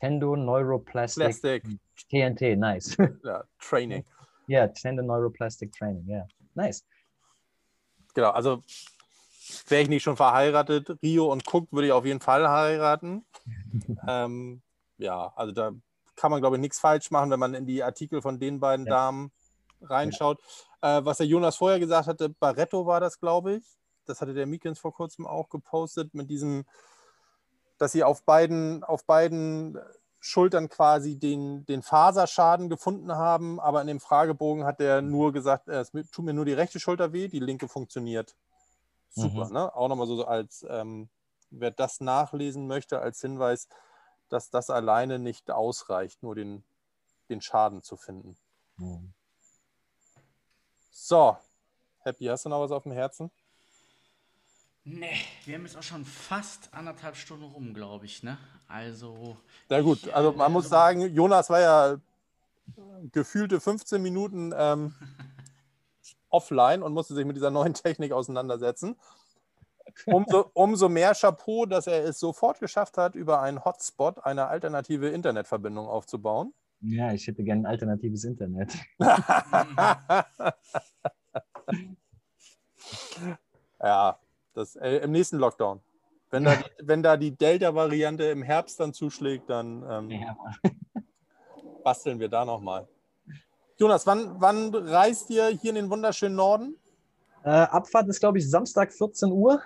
Tendo 0.00 0.36
Neuroplastic. 0.36 1.40
Plastic. 1.40 1.64
TNT, 2.10 2.58
nice. 2.58 2.96
Ja, 3.24 3.44
Training. 3.58 4.04
Ja, 4.46 4.60
yeah, 4.60 4.68
Tendo 4.68 5.02
Neuroplastic 5.02 5.72
Training, 5.72 6.06
ja. 6.06 6.16
Yeah. 6.16 6.28
Nice. 6.54 6.84
Genau, 8.14 8.30
also 8.30 8.62
wäre 9.68 9.82
ich 9.82 9.88
nicht 9.88 10.02
schon 10.02 10.16
verheiratet, 10.16 10.98
Rio 11.02 11.30
und 11.32 11.44
Cook 11.46 11.68
würde 11.72 11.88
ich 11.88 11.92
auf 11.92 12.04
jeden 12.04 12.20
Fall 12.20 12.48
heiraten. 12.48 13.24
ähm, 14.08 14.62
ja, 14.98 15.32
also 15.36 15.52
da 15.52 15.72
kann 16.16 16.30
man, 16.30 16.40
glaube 16.40 16.56
ich, 16.56 16.60
nichts 16.60 16.78
falsch 16.80 17.10
machen, 17.10 17.30
wenn 17.30 17.40
man 17.40 17.54
in 17.54 17.66
die 17.66 17.82
Artikel 17.82 18.22
von 18.22 18.38
den 18.38 18.60
beiden 18.60 18.86
ja. 18.86 18.92
Damen 18.92 19.30
reinschaut. 19.82 20.40
Ja. 20.82 20.98
Äh, 20.98 21.04
was 21.04 21.18
der 21.18 21.26
Jonas 21.26 21.56
vorher 21.56 21.78
gesagt 21.78 22.08
hatte, 22.08 22.30
Barretto 22.30 22.86
war 22.86 23.00
das, 23.00 23.20
glaube 23.20 23.56
ich. 23.56 23.64
Das 24.06 24.20
hatte 24.20 24.34
der 24.34 24.46
Mikens 24.46 24.78
vor 24.78 24.92
kurzem 24.92 25.26
auch 25.26 25.48
gepostet 25.48 26.14
mit 26.14 26.30
diesem, 26.30 26.64
dass 27.78 27.92
sie 27.92 28.04
auf 28.04 28.24
beiden, 28.24 28.84
auf 28.84 29.04
beiden 29.04 29.78
Schultern 30.20 30.68
quasi 30.68 31.18
den, 31.18 31.66
den 31.66 31.82
Faserschaden 31.82 32.68
gefunden 32.68 33.12
haben, 33.12 33.60
aber 33.60 33.80
in 33.80 33.86
dem 33.86 34.00
Fragebogen 34.00 34.64
hat 34.64 34.80
er 34.80 35.02
nur 35.02 35.32
gesagt, 35.32 35.68
es 35.68 35.92
tut 36.10 36.24
mir 36.24 36.34
nur 36.34 36.44
die 36.44 36.52
rechte 36.52 36.80
Schulter 36.80 37.12
weh, 37.12 37.28
die 37.28 37.40
linke 37.40 37.68
funktioniert. 37.68 38.34
Super, 39.10 39.46
mhm. 39.46 39.52
ne? 39.52 39.74
Auch 39.74 39.88
nochmal 39.88 40.06
so 40.06 40.24
als, 40.24 40.64
ähm, 40.68 41.08
wer 41.50 41.70
das 41.70 42.00
nachlesen 42.00 42.66
möchte, 42.66 43.00
als 43.00 43.20
Hinweis, 43.20 43.68
dass 44.28 44.50
das 44.50 44.70
alleine 44.70 45.18
nicht 45.18 45.50
ausreicht, 45.50 46.22
nur 46.22 46.34
den, 46.34 46.64
den 47.28 47.40
Schaden 47.40 47.82
zu 47.82 47.96
finden. 47.96 48.36
Mhm. 48.76 49.12
So, 50.90 51.36
Happy, 52.00 52.26
hast 52.26 52.44
du 52.44 52.48
noch 52.48 52.60
was 52.60 52.70
auf 52.70 52.84
dem 52.84 52.92
Herzen? 52.92 53.30
Nee, 54.84 55.16
wir 55.44 55.56
haben 55.56 55.64
jetzt 55.64 55.76
auch 55.76 55.82
schon 55.82 56.04
fast 56.04 56.72
anderthalb 56.72 57.16
Stunden 57.16 57.44
rum, 57.44 57.74
glaube 57.74 58.06
ich, 58.06 58.22
ne? 58.22 58.38
Also. 58.68 59.36
Na 59.68 59.80
gut, 59.80 60.08
also 60.10 60.30
man 60.32 60.52
muss 60.52 60.68
sagen, 60.68 61.12
Jonas 61.12 61.50
war 61.50 61.60
ja 61.60 61.96
gefühlte 63.10 63.60
15 63.60 64.00
Minuten 64.00 64.52
ähm, 64.56 64.94
offline 66.28 66.82
und 66.82 66.92
musste 66.92 67.14
sich 67.14 67.24
mit 67.24 67.36
dieser 67.36 67.50
neuen 67.50 67.74
Technik 67.82 68.12
auseinandersetzen. 68.12 68.96
Umso, 70.06 70.50
umso 70.52 70.88
mehr 70.88 71.14
Chapeau, 71.14 71.64
dass 71.64 71.86
er 71.86 72.04
es 72.04 72.18
sofort 72.18 72.58
geschafft 72.60 72.98
hat, 72.98 73.14
über 73.14 73.40
einen 73.40 73.64
Hotspot 73.64 74.24
eine 74.24 74.48
alternative 74.48 75.08
Internetverbindung 75.08 75.86
aufzubauen. 75.86 76.52
Ja, 76.80 77.12
ich 77.12 77.26
hätte 77.26 77.42
gerne 77.42 77.62
ein 77.62 77.66
alternatives 77.66 78.24
Internet. 78.24 78.74
ja, 83.80 84.18
das, 84.52 84.76
äh, 84.76 84.98
im 84.98 85.12
nächsten 85.12 85.38
Lockdown. 85.38 85.80
Wenn 86.30 86.44
da, 86.44 86.58
wenn 86.82 87.02
da 87.02 87.16
die 87.16 87.30
Delta-Variante 87.30 88.24
im 88.24 88.42
Herbst 88.42 88.78
dann 88.80 88.92
zuschlägt, 88.92 89.48
dann 89.48 89.84
ähm, 89.88 90.10
ja. 90.10 90.36
basteln 91.84 92.18
wir 92.18 92.28
da 92.28 92.44
nochmal. 92.44 92.86
Jonas, 93.78 94.06
wann, 94.06 94.40
wann 94.40 94.74
reist 94.74 95.28
ihr 95.28 95.48
hier 95.48 95.70
in 95.70 95.76
den 95.76 95.90
wunderschönen 95.90 96.34
Norden? 96.34 96.76
Äh, 97.44 97.50
Abfahrt 97.50 98.08
ist, 98.08 98.20
glaube 98.20 98.38
ich, 98.38 98.48
Samstag 98.48 98.90
14 98.90 99.30
Uhr. 99.30 99.60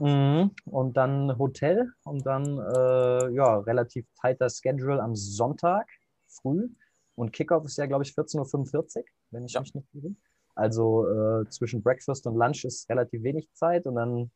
Mhm. 0.00 0.50
Und 0.64 0.96
dann 0.96 1.38
Hotel 1.38 1.92
und 2.02 2.26
dann 2.26 2.58
äh, 2.58 3.32
ja, 3.32 3.58
relativ 3.58 4.04
tighter 4.20 4.50
Schedule 4.50 5.00
am 5.00 5.14
Sonntag 5.14 5.86
früh. 6.26 6.70
Und 7.14 7.32
Kickoff 7.32 7.64
ist 7.64 7.76
ja, 7.76 7.86
glaube 7.86 8.02
ich, 8.02 8.10
14.45 8.10 8.98
Uhr, 8.98 9.04
wenn 9.30 9.44
ich 9.44 9.52
ja. 9.52 9.60
mich 9.60 9.74
nicht 9.74 9.86
irre. 9.94 10.12
Also 10.56 11.06
äh, 11.06 11.48
zwischen 11.48 11.84
Breakfast 11.84 12.26
und 12.26 12.36
Lunch 12.36 12.64
ist 12.64 12.88
relativ 12.90 13.22
wenig 13.22 13.48
Zeit 13.54 13.86
und 13.86 13.94
dann 13.94 14.30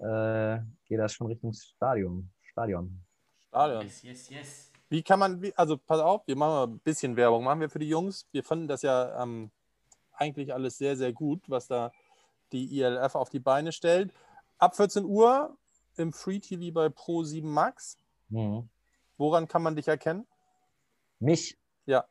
äh, 0.00 0.60
geht 0.86 0.98
das 0.98 1.12
schon 1.12 1.28
Richtung 1.28 1.52
Stadion. 1.52 2.30
Stadion. 2.42 3.00
Stadion. 3.48 3.82
Yes, 3.82 4.02
yes, 4.02 4.30
yes. 4.30 4.71
Wie 4.92 5.02
kann 5.02 5.18
man, 5.18 5.42
also 5.56 5.78
pass 5.78 6.00
auf, 6.00 6.26
wir 6.26 6.36
machen 6.36 6.50
mal 6.52 6.66
ein 6.66 6.78
bisschen 6.80 7.16
Werbung, 7.16 7.44
machen 7.44 7.60
wir 7.60 7.70
für 7.70 7.78
die 7.78 7.88
Jungs. 7.88 8.26
Wir 8.30 8.44
fanden 8.44 8.68
das 8.68 8.82
ja 8.82 9.22
ähm, 9.22 9.50
eigentlich 10.12 10.52
alles 10.52 10.76
sehr, 10.76 10.98
sehr 10.98 11.14
gut, 11.14 11.48
was 11.48 11.66
da 11.66 11.92
die 12.52 12.78
ILF 12.78 13.14
auf 13.14 13.30
die 13.30 13.40
Beine 13.40 13.72
stellt. 13.72 14.12
Ab 14.58 14.76
14 14.76 15.06
Uhr 15.06 15.56
im 15.96 16.12
Free 16.12 16.40
TV 16.40 16.74
bei 16.74 16.90
Pro 16.90 17.22
7 17.24 17.50
Max. 17.50 17.96
Mhm. 18.28 18.68
Woran 19.16 19.48
kann 19.48 19.62
man 19.62 19.76
dich 19.76 19.88
erkennen? 19.88 20.26
Mich? 21.20 21.56
Ja. 21.86 22.04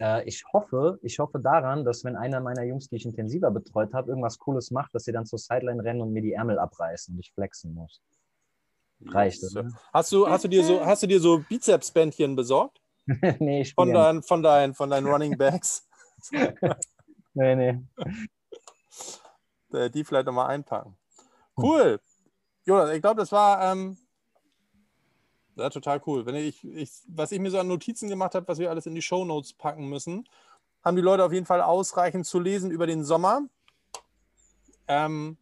Äh, 0.00 0.24
ich 0.28 0.44
hoffe, 0.52 0.98
ich 1.02 1.20
hoffe 1.20 1.38
daran, 1.38 1.84
dass 1.84 2.02
wenn 2.02 2.16
einer 2.16 2.40
meiner 2.40 2.64
Jungs, 2.64 2.88
die 2.88 2.96
ich 2.96 3.06
intensiver 3.06 3.52
betreut 3.52 3.94
habe, 3.94 4.08
irgendwas 4.08 4.40
Cooles 4.40 4.72
macht, 4.72 4.92
dass 4.92 5.04
sie 5.04 5.12
dann 5.12 5.24
zur 5.24 5.38
Sideline 5.38 5.84
rennen 5.84 6.00
und 6.00 6.12
mir 6.12 6.22
die 6.22 6.32
Ärmel 6.32 6.58
abreißen 6.58 7.14
und 7.14 7.20
ich 7.20 7.32
flexen 7.32 7.74
muss. 7.74 8.02
Reicht 9.06 9.42
das? 9.42 9.52
Ne? 9.52 9.72
Hast, 9.92 10.12
du, 10.12 10.28
hast, 10.28 10.44
du 10.44 10.48
dir 10.48 10.64
so, 10.64 10.84
hast 10.84 11.02
du 11.02 11.06
dir 11.06 11.20
so 11.20 11.38
Bizepsbändchen 11.48 12.36
besorgt? 12.36 12.80
nee, 13.38 13.62
ich 13.62 13.74
von, 13.74 13.92
dein, 13.92 14.22
von, 14.22 14.42
dein, 14.42 14.74
von 14.74 14.90
deinen 14.90 15.06
Running 15.06 15.36
Backs? 15.36 15.86
nee, 17.34 17.54
nee. 17.54 17.78
Die 19.90 20.04
vielleicht 20.04 20.26
nochmal 20.26 20.48
einpacken. 20.48 20.96
Cool. 21.56 22.00
Jonas, 22.64 22.90
ich 22.94 23.02
glaube, 23.02 23.20
das 23.20 23.32
war 23.32 23.72
ähm, 23.72 23.98
ja, 25.56 25.70
total 25.70 26.00
cool. 26.06 26.26
Wenn 26.26 26.34
ich, 26.34 26.64
ich, 26.64 26.90
was 27.08 27.32
ich 27.32 27.38
mir 27.38 27.50
so 27.50 27.58
an 27.58 27.68
Notizen 27.68 28.08
gemacht 28.08 28.34
habe, 28.34 28.48
was 28.48 28.58
wir 28.58 28.70
alles 28.70 28.86
in 28.86 28.94
die 28.94 29.02
Show 29.02 29.24
Notes 29.24 29.52
packen 29.52 29.88
müssen, 29.88 30.28
haben 30.84 30.96
die 30.96 31.02
Leute 31.02 31.24
auf 31.24 31.32
jeden 31.32 31.46
Fall 31.46 31.62
ausreichend 31.62 32.26
zu 32.26 32.40
lesen 32.40 32.70
über 32.70 32.86
den 32.86 33.04
Sommer. 33.04 33.42
Ähm, 34.88 35.38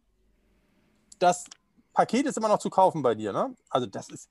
das 1.19 1.45
Paket 1.93 2.25
ist 2.25 2.37
immer 2.37 2.47
noch 2.47 2.59
zu 2.59 2.69
kaufen 2.69 3.01
bei 3.01 3.15
dir, 3.15 3.33
ne? 3.33 3.55
Also 3.69 3.87
das 3.87 4.09
ist, 4.09 4.29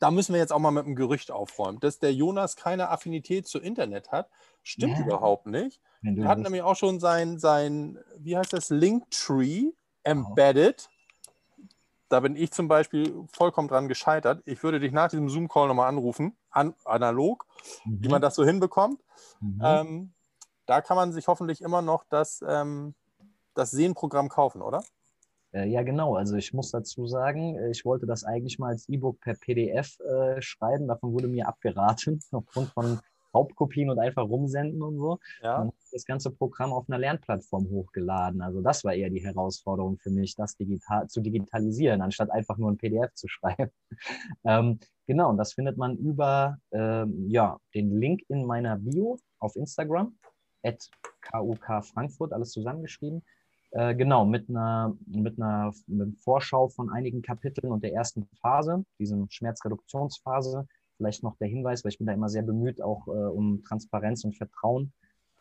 da 0.00 0.10
müssen 0.10 0.32
wir 0.32 0.40
jetzt 0.40 0.52
auch 0.52 0.58
mal 0.58 0.70
mit 0.70 0.84
einem 0.84 0.96
Gerücht 0.96 1.30
aufräumen, 1.30 1.80
dass 1.80 1.98
der 1.98 2.12
Jonas 2.12 2.56
keine 2.56 2.90
Affinität 2.90 3.46
zu 3.46 3.58
Internet 3.58 4.10
hat. 4.12 4.28
Stimmt 4.62 4.98
ja. 4.98 5.04
überhaupt 5.04 5.46
nicht. 5.46 5.80
Er 6.02 6.28
hat 6.28 6.38
nämlich 6.38 6.62
auch 6.62 6.76
schon 6.76 7.00
sein, 7.00 7.38
sein, 7.38 7.98
wie 8.18 8.36
heißt 8.36 8.52
das, 8.52 8.68
Linktree 8.68 9.70
embedded. 10.02 10.90
Da 12.10 12.20
bin 12.20 12.36
ich 12.36 12.52
zum 12.52 12.68
Beispiel 12.68 13.24
vollkommen 13.32 13.68
dran 13.68 13.88
gescheitert. 13.88 14.42
Ich 14.44 14.62
würde 14.62 14.80
dich 14.80 14.92
nach 14.92 15.08
diesem 15.08 15.30
Zoom-Call 15.30 15.68
nochmal 15.68 15.88
anrufen, 15.88 16.36
an, 16.50 16.74
analog, 16.84 17.46
mhm. 17.84 18.02
wie 18.02 18.08
man 18.08 18.20
das 18.20 18.34
so 18.34 18.44
hinbekommt. 18.44 19.00
Mhm. 19.40 19.60
Ähm, 19.64 20.12
da 20.66 20.82
kann 20.82 20.96
man 20.96 21.12
sich 21.12 21.26
hoffentlich 21.26 21.62
immer 21.62 21.80
noch 21.80 22.04
das, 22.10 22.44
ähm, 22.46 22.94
das 23.54 23.70
Sehen-Programm 23.70 24.28
kaufen, 24.28 24.60
oder? 24.60 24.84
Äh, 25.54 25.68
ja, 25.68 25.82
genau. 25.82 26.16
Also 26.16 26.36
ich 26.36 26.52
muss 26.52 26.70
dazu 26.70 27.06
sagen, 27.06 27.56
äh, 27.56 27.70
ich 27.70 27.84
wollte 27.84 28.06
das 28.06 28.24
eigentlich 28.24 28.58
mal 28.58 28.68
als 28.68 28.88
E-Book 28.88 29.20
per 29.20 29.34
PDF 29.34 29.98
äh, 30.00 30.42
schreiben. 30.42 30.88
Davon 30.88 31.12
wurde 31.12 31.28
mir 31.28 31.46
abgeraten, 31.46 32.20
aufgrund 32.32 32.70
von 32.70 32.98
Hauptkopien 33.32 33.90
und 33.90 33.98
einfach 33.98 34.28
rumsenden 34.28 34.82
und 34.82 34.96
so. 34.98 35.18
Ja. 35.42 35.68
Das 35.92 36.04
ganze 36.04 36.30
Programm 36.30 36.72
auf 36.72 36.88
einer 36.88 36.98
Lernplattform 36.98 37.68
hochgeladen. 37.68 38.42
Also 38.42 38.62
das 38.62 38.84
war 38.84 38.94
eher 38.94 39.10
die 39.10 39.24
Herausforderung 39.24 39.98
für 39.98 40.10
mich, 40.10 40.34
das 40.36 40.56
digital 40.56 41.08
zu 41.08 41.20
digitalisieren, 41.20 42.00
anstatt 42.00 42.30
einfach 42.30 42.58
nur 42.58 42.70
ein 42.70 42.76
PDF 42.76 43.12
zu 43.14 43.28
schreiben. 43.28 43.70
ähm, 44.44 44.78
genau, 45.06 45.30
und 45.30 45.36
das 45.36 45.52
findet 45.52 45.76
man 45.76 45.96
über 45.96 46.58
ähm, 46.72 47.28
ja, 47.28 47.58
den 47.74 47.96
Link 47.98 48.22
in 48.28 48.44
meiner 48.44 48.76
Bio 48.76 49.18
auf 49.38 49.56
Instagram, 49.56 50.16
at 50.62 50.88
KUK 51.22 51.84
Frankfurt, 51.84 52.32
alles 52.32 52.50
zusammengeschrieben. 52.50 53.22
Äh, 53.74 53.96
genau, 53.96 54.24
mit 54.24 54.48
einer, 54.48 54.96
mit 55.04 55.36
einer 55.36 55.74
mit 55.88 56.16
Vorschau 56.20 56.68
von 56.68 56.90
einigen 56.90 57.22
Kapiteln 57.22 57.72
und 57.72 57.82
der 57.82 57.92
ersten 57.92 58.24
Phase, 58.40 58.84
diesem 59.00 59.28
Schmerzreduktionsphase. 59.28 60.68
Vielleicht 60.96 61.24
noch 61.24 61.36
der 61.38 61.48
Hinweis, 61.48 61.82
weil 61.82 61.90
ich 61.90 61.98
bin 61.98 62.06
da 62.06 62.12
immer 62.12 62.28
sehr 62.28 62.42
bemüht, 62.42 62.80
auch 62.80 63.08
äh, 63.08 63.10
um 63.10 63.64
Transparenz 63.64 64.22
und 64.24 64.36
Vertrauen 64.36 64.92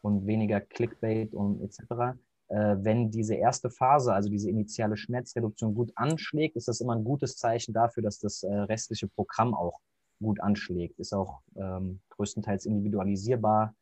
und 0.02 0.26
weniger 0.26 0.60
Clickbait 0.62 1.36
und 1.36 1.62
etc. 1.62 2.18
Äh, 2.48 2.78
wenn 2.80 3.12
diese 3.12 3.36
erste 3.36 3.70
Phase, 3.70 4.16
also 4.16 4.30
diese 4.30 4.49
initiale 4.49 4.98
Schmerzreduktion 4.98 5.76
gut 5.76 5.91
anschlägt, 5.94 6.56
ist 6.56 6.68
das 6.68 6.82
immer 6.82 6.95
ein 6.95 7.03
gutes 7.03 7.38
Zeichen 7.38 7.72
dafür, 7.72 8.02
dass 8.02 8.18
das 8.18 8.41
äh, 8.41 8.52
restliche 8.52 9.07
Programm 9.10 9.53
auch 9.53 9.80
gut 10.20 10.41
anschlägt. 10.41 10.98
Ist 10.98 11.14
auch 11.14 11.41
ähm, 11.56 11.99
größtenteils 12.10 12.66
individualisierbar 12.66 13.76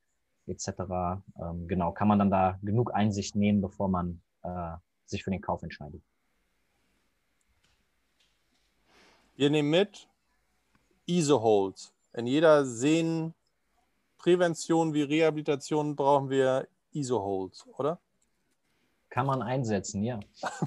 etc. 0.47 0.67
Ähm, 1.41 1.69
genau, 1.69 1.93
kann 1.93 2.09
man 2.09 2.19
dann 2.19 2.31
da 2.31 2.59
genug 2.61 2.93
Einsicht 2.93 3.37
nehmen, 3.37 3.61
bevor 3.61 3.87
man 3.87 4.21
äh, 4.43 4.73
sich 5.05 5.23
für 5.23 5.31
den 5.31 5.41
Kauf 5.41 5.63
entscheidet. 5.63 6.01
Wir 9.35 9.49
nehmen 9.49 9.69
mit 9.69 10.07
ISO-Holds. 11.05 11.93
In 12.13 12.27
jeder 12.27 12.65
Sehnenprävention 12.65 14.93
wie 14.93 15.03
Rehabilitation 15.03 15.95
brauchen 15.95 16.29
wir 16.29 16.67
ISO-Holds, 16.93 17.65
oder? 17.77 17.97
Kann 19.09 19.25
man 19.25 19.41
einsetzen, 19.41 20.03
ja. 20.03 20.19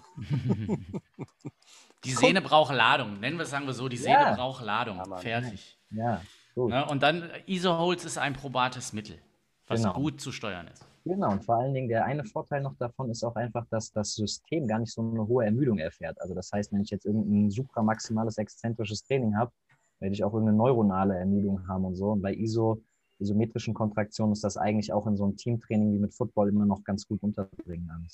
die 2.05 2.13
Sehne 2.13 2.41
braucht 2.43 2.75
Ladung. 2.75 3.21
Nennen 3.21 3.39
wir 3.39 3.45
es, 3.45 3.51
sagen 3.51 3.67
wir 3.67 3.75
so, 3.75 3.89
die 3.89 3.97
Sehne 3.97 4.23
ja. 4.23 4.35
braucht 4.35 4.65
Ladung. 4.65 4.97
Ja, 4.97 5.17
Fertig. 5.17 5.79
Ja, 5.91 6.21
gut. 6.55 6.71
Ne? 6.71 6.85
Und 6.87 7.03
dann 7.03 7.31
ISO-Holds 7.47 8.05
ist 8.05 8.19
ein 8.19 8.35
probates 8.35 8.93
Mittel, 8.93 9.21
was 9.67 9.83
genau. 9.83 9.95
gut 9.95 10.21
zu 10.21 10.31
steuern 10.33 10.69
ist. 10.69 10.85
Genau, 11.07 11.33
und 11.33 11.45
vor 11.45 11.57
allen 11.57 11.75
Dingen 11.75 11.89
der 11.89 12.07
eine 12.07 12.25
Vorteil 12.25 12.63
noch 12.63 12.77
davon 12.77 13.11
ist 13.11 13.23
auch 13.25 13.37
einfach, 13.37 13.67
dass 13.69 13.93
das 13.93 14.15
System 14.15 14.67
gar 14.67 14.79
nicht 14.79 14.93
so 14.93 15.03
eine 15.03 15.27
hohe 15.27 15.45
Ermüdung 15.45 15.79
erfährt. 15.79 16.19
Also 16.21 16.35
das 16.35 16.51
heißt, 16.51 16.73
wenn 16.73 16.81
ich 16.81 16.91
jetzt 16.91 17.05
irgendein 17.05 17.51
supramaximales 17.51 18.39
exzentrisches 18.39 19.05
Training 19.05 19.37
habe, 19.37 19.53
werde 20.01 20.15
ich 20.15 20.25
auch 20.25 20.33
irgendeine 20.33 20.57
neuronale 20.57 21.17
Ermüdung 21.19 21.69
haben 21.69 21.85
und 21.85 21.95
so. 21.95 22.13
Und 22.13 22.23
bei 22.23 22.35
ISO, 22.35 22.83
isometrischen 23.19 23.75
Kontraktionen 23.75 24.33
ist 24.33 24.45
das 24.45 24.57
eigentlich 24.57 24.95
auch 24.95 25.07
in 25.07 25.17
so 25.17 25.25
einem 25.25 25.37
Teamtraining 25.37 25.93
wie 25.93 25.99
mit 25.99 26.15
Football 26.15 26.49
immer 26.49 26.65
noch 26.65 26.83
ganz 26.85 27.07
gut 27.07 27.23
unterbringen. 27.23 28.09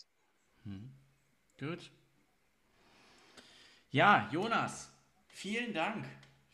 Hm. 0.64 0.90
Gut. 1.58 1.92
Ja, 3.92 4.28
Jonas, 4.32 4.90
vielen 5.28 5.72
Dank. 5.72 6.06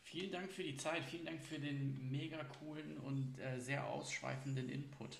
Vielen 0.03 0.31
Dank 0.31 0.51
für 0.51 0.63
die 0.63 0.77
Zeit, 0.77 1.03
vielen 1.03 1.25
Dank 1.25 1.41
für 1.41 1.59
den 1.59 2.09
mega 2.11 2.37
coolen 2.59 2.97
und 2.99 3.37
äh, 3.39 3.59
sehr 3.59 3.85
ausschweifenden 3.87 4.69
Input. 4.69 5.17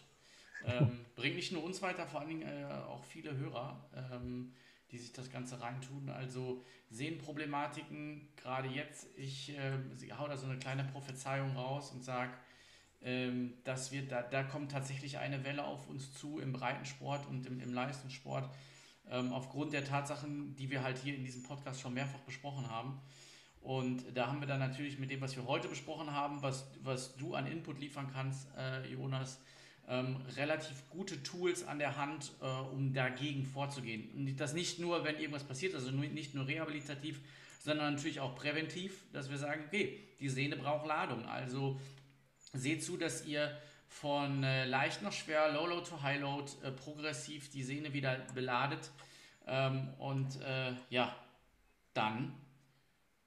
Ähm, 0.65 0.99
bringt 1.15 1.35
nicht 1.35 1.51
nur 1.51 1.63
uns 1.63 1.81
weiter, 1.81 2.05
vor 2.07 2.21
allen 2.21 2.29
Dingen 2.29 2.41
äh, 2.41 2.65
auch 2.87 3.03
viele 3.03 3.35
Hörer, 3.37 3.85
ähm, 4.11 4.53
die 4.91 4.97
sich 4.97 5.13
das 5.13 5.29
Ganze 5.29 5.61
reintun. 5.61 6.09
Also 6.09 6.63
sehen 6.89 7.17
Problematiken, 7.17 8.27
gerade 8.35 8.69
jetzt. 8.69 9.07
Ich 9.17 9.57
äh, 9.57 10.11
hau 10.17 10.27
da 10.27 10.37
so 10.37 10.47
eine 10.47 10.57
kleine 10.57 10.83
Prophezeiung 10.85 11.55
raus 11.55 11.91
und 11.91 12.03
sage, 12.03 12.31
ähm, 13.01 13.53
dass 13.63 13.91
wir 13.91 14.07
da, 14.07 14.21
da 14.21 14.43
kommt 14.43 14.71
tatsächlich 14.71 15.17
eine 15.17 15.43
Welle 15.43 15.63
auf 15.63 15.87
uns 15.87 16.13
zu 16.13 16.39
im 16.39 16.53
Breitensport 16.53 17.27
und 17.27 17.45
im, 17.45 17.59
im 17.59 17.73
Leistungssport, 17.73 18.49
ähm, 19.09 19.31
aufgrund 19.33 19.73
der 19.73 19.85
Tatsachen, 19.85 20.55
die 20.55 20.69
wir 20.69 20.83
halt 20.83 20.97
hier 20.97 21.15
in 21.15 21.23
diesem 21.23 21.43
Podcast 21.43 21.79
schon 21.79 21.93
mehrfach 21.93 22.19
besprochen 22.19 22.69
haben. 22.69 22.99
Und 23.61 24.03
da 24.15 24.27
haben 24.27 24.39
wir 24.39 24.47
dann 24.47 24.59
natürlich 24.59 24.97
mit 24.97 25.11
dem, 25.11 25.21
was 25.21 25.35
wir 25.35 25.45
heute 25.45 25.67
besprochen 25.67 26.11
haben, 26.11 26.41
was, 26.41 26.67
was 26.83 27.15
du 27.17 27.35
an 27.35 27.47
Input 27.47 27.79
liefern 27.79 28.09
kannst, 28.11 28.47
äh, 28.57 28.87
Jonas, 28.91 29.39
ähm, 29.87 30.17
relativ 30.35 30.89
gute 30.89 31.23
Tools 31.23 31.65
an 31.65 31.79
der 31.79 31.97
Hand, 31.97 32.31
äh, 32.41 32.45
um 32.45 32.93
dagegen 32.93 33.45
vorzugehen. 33.45 34.09
Und 34.15 34.35
das 34.37 34.53
nicht 34.53 34.79
nur, 34.79 35.03
wenn 35.03 35.17
irgendwas 35.17 35.43
passiert, 35.43 35.75
also 35.75 35.91
nicht 35.91 36.35
nur 36.35 36.47
rehabilitativ, 36.47 37.19
sondern 37.63 37.95
natürlich 37.95 38.19
auch 38.19 38.35
präventiv, 38.35 39.03
dass 39.13 39.29
wir 39.29 39.37
sagen, 39.37 39.63
okay, 39.67 39.99
die 40.19 40.29
Sehne 40.29 40.57
braucht 40.57 40.87
Ladung. 40.87 41.25
Also 41.25 41.79
seht 42.53 42.83
zu, 42.83 42.97
dass 42.97 43.25
ihr 43.25 43.57
von 43.87 44.43
äh, 44.43 44.65
leicht 44.65 45.01
noch 45.01 45.13
schwer, 45.13 45.51
Low 45.51 45.65
Load 45.65 45.89
to 45.89 46.01
High 46.01 46.21
Load, 46.21 46.51
äh, 46.63 46.71
progressiv 46.71 47.49
die 47.51 47.63
Sehne 47.63 47.93
wieder 47.93 48.17
beladet. 48.33 48.91
Ähm, 49.45 49.89
und 49.97 50.41
äh, 50.41 50.73
ja, 50.89 51.15
dann 51.93 52.33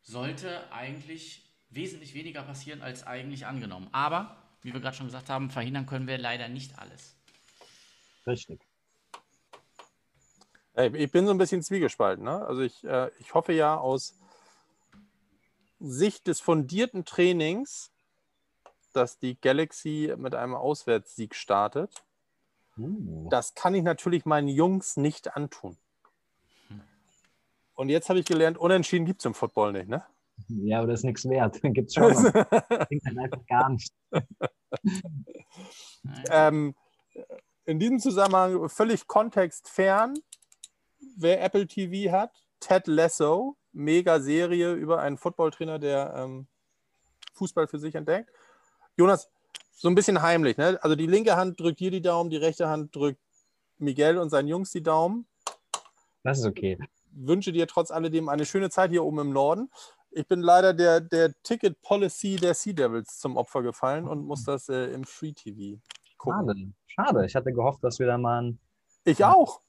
sollte 0.03 0.71
eigentlich 0.73 1.43
wesentlich 1.71 2.15
weniger 2.15 2.43
passieren 2.43 2.83
als 2.83 3.07
eigentlich 3.07 3.47
angenommen. 3.47 3.89
Aber 3.93 4.40
wie 4.63 4.73
wir 4.73 4.81
gerade 4.81 4.97
schon 4.97 5.07
gesagt 5.07 5.29
haben, 5.29 5.51
verhindern 5.51 5.87
können 5.87 6.07
wir 6.07 6.19
leider 6.19 6.49
nicht 6.49 6.79
alles. 6.79 7.17
Richtig. 8.27 8.61
Ich 10.93 11.11
bin 11.11 11.27
so 11.27 11.33
ein 11.33 11.39
bisschen 11.39 11.63
zwiegespalten. 11.63 12.25
Ne? 12.25 12.47
Also 12.47 12.63
ich, 12.63 12.85
äh, 12.85 13.11
ich 13.19 13.35
hoffe 13.35 13.53
ja 13.53 13.77
aus 13.77 14.15
Sicht 15.81 16.27
des 16.27 16.41
fundierten 16.41 17.05
Trainings, 17.05 17.91
dass 18.93 19.19
die 19.19 19.41
Galaxy 19.41 20.15
mit 20.17 20.35
einem 20.35 20.55
Auswärtssieg 20.55 21.35
startet. 21.35 22.05
Uh. 22.79 23.29
Das 23.31 23.55
kann 23.55 23.75
ich 23.75 23.83
natürlich 23.83 24.25
meinen 24.27 24.49
Jungs 24.49 24.97
nicht 24.97 25.37
antun. 25.37 25.77
Hm. 26.69 26.83
Und 27.75 27.89
jetzt 27.89 28.09
habe 28.09 28.21
ich 28.21 28.27
gelernt, 28.27 28.59
Unentschieden 28.59 29.07
gibt 29.07 29.21
es 29.21 29.27
im 29.27 29.35
Football 29.35 29.73
nicht, 29.73 29.89
ne? 29.89 30.05
Ja, 30.49 30.79
aber 30.79 30.89
das 30.89 31.01
ist 31.01 31.05
nichts 31.05 31.29
wert. 31.29 31.59
Dann 31.63 31.73
gibt 31.73 31.89
es 31.89 31.95
schon. 31.95 32.13
Das 32.13 32.33
klingt 32.89 33.05
halt 33.05 33.19
einfach 33.19 33.47
gar 33.47 33.71
nicht. 33.71 33.93
ähm, 36.31 36.75
in 37.65 37.79
diesem 37.79 37.99
Zusammenhang 37.99 38.69
völlig 38.69 39.07
kontextfern, 39.07 40.19
wer 41.17 41.43
Apple 41.43 41.67
TV 41.67 42.13
hat, 42.13 42.33
Ted 42.59 42.87
Lasso, 42.87 43.57
mega 43.73 44.21
Serie 44.21 44.73
über 44.75 45.01
einen 45.01 45.17
Footballtrainer, 45.17 45.79
der 45.79 46.15
ähm, 46.17 46.47
Fußball 47.35 47.69
für 47.69 47.79
sich 47.79 47.95
entdeckt. 47.95 48.31
Jonas, 48.97 49.31
so 49.73 49.89
ein 49.89 49.95
bisschen 49.95 50.21
heimlich, 50.21 50.57
ne? 50.57 50.79
Also 50.83 50.95
die 50.95 51.07
linke 51.07 51.37
Hand 51.37 51.59
drückt 51.59 51.79
hier 51.79 51.91
die 51.91 52.03
Daumen, 52.03 52.29
die 52.29 52.37
rechte 52.37 52.69
Hand 52.69 52.95
drückt 52.95 53.21
Miguel 53.79 54.19
und 54.19 54.31
seinen 54.31 54.49
Jungs 54.49 54.71
die 54.73 54.83
Daumen. 54.83 55.27
Das 56.23 56.39
ist 56.39 56.45
okay. 56.45 56.79
Wünsche 57.13 57.53
dir 57.53 57.67
trotz 57.67 57.91
alledem 57.91 58.29
eine 58.29 58.45
schöne 58.45 58.71
Zeit 58.71 58.91
hier 58.91 59.05
oben 59.05 59.19
im 59.21 59.33
Norden. 59.33 59.71
Ich 60.13 60.27
bin 60.27 60.41
leider 60.41 60.75
der, 60.75 61.01
der 61.01 61.33
Ticket 61.43 61.81
Policy 61.83 62.37
der 62.37 62.55
Sea 62.55 62.73
Devils 62.73 63.19
zum 63.19 63.37
Opfer 63.37 63.63
gefallen 63.63 64.09
und 64.09 64.25
muss 64.25 64.45
das 64.45 64.69
äh, 64.69 64.93
im 64.93 65.05
Free 65.05 65.33
TV 65.33 65.81
gucken. 66.21 66.75
Schade. 66.87 67.11
Schade. 67.11 67.27
Ich 67.27 67.35
hatte 67.35 67.53
gehofft, 67.53 67.83
dass 67.83 67.99
wir 67.99 68.07
da 68.07 68.19
mal 68.19 68.43
ein. 68.43 68.59
Ich 69.05 69.25
auch. 69.25 69.61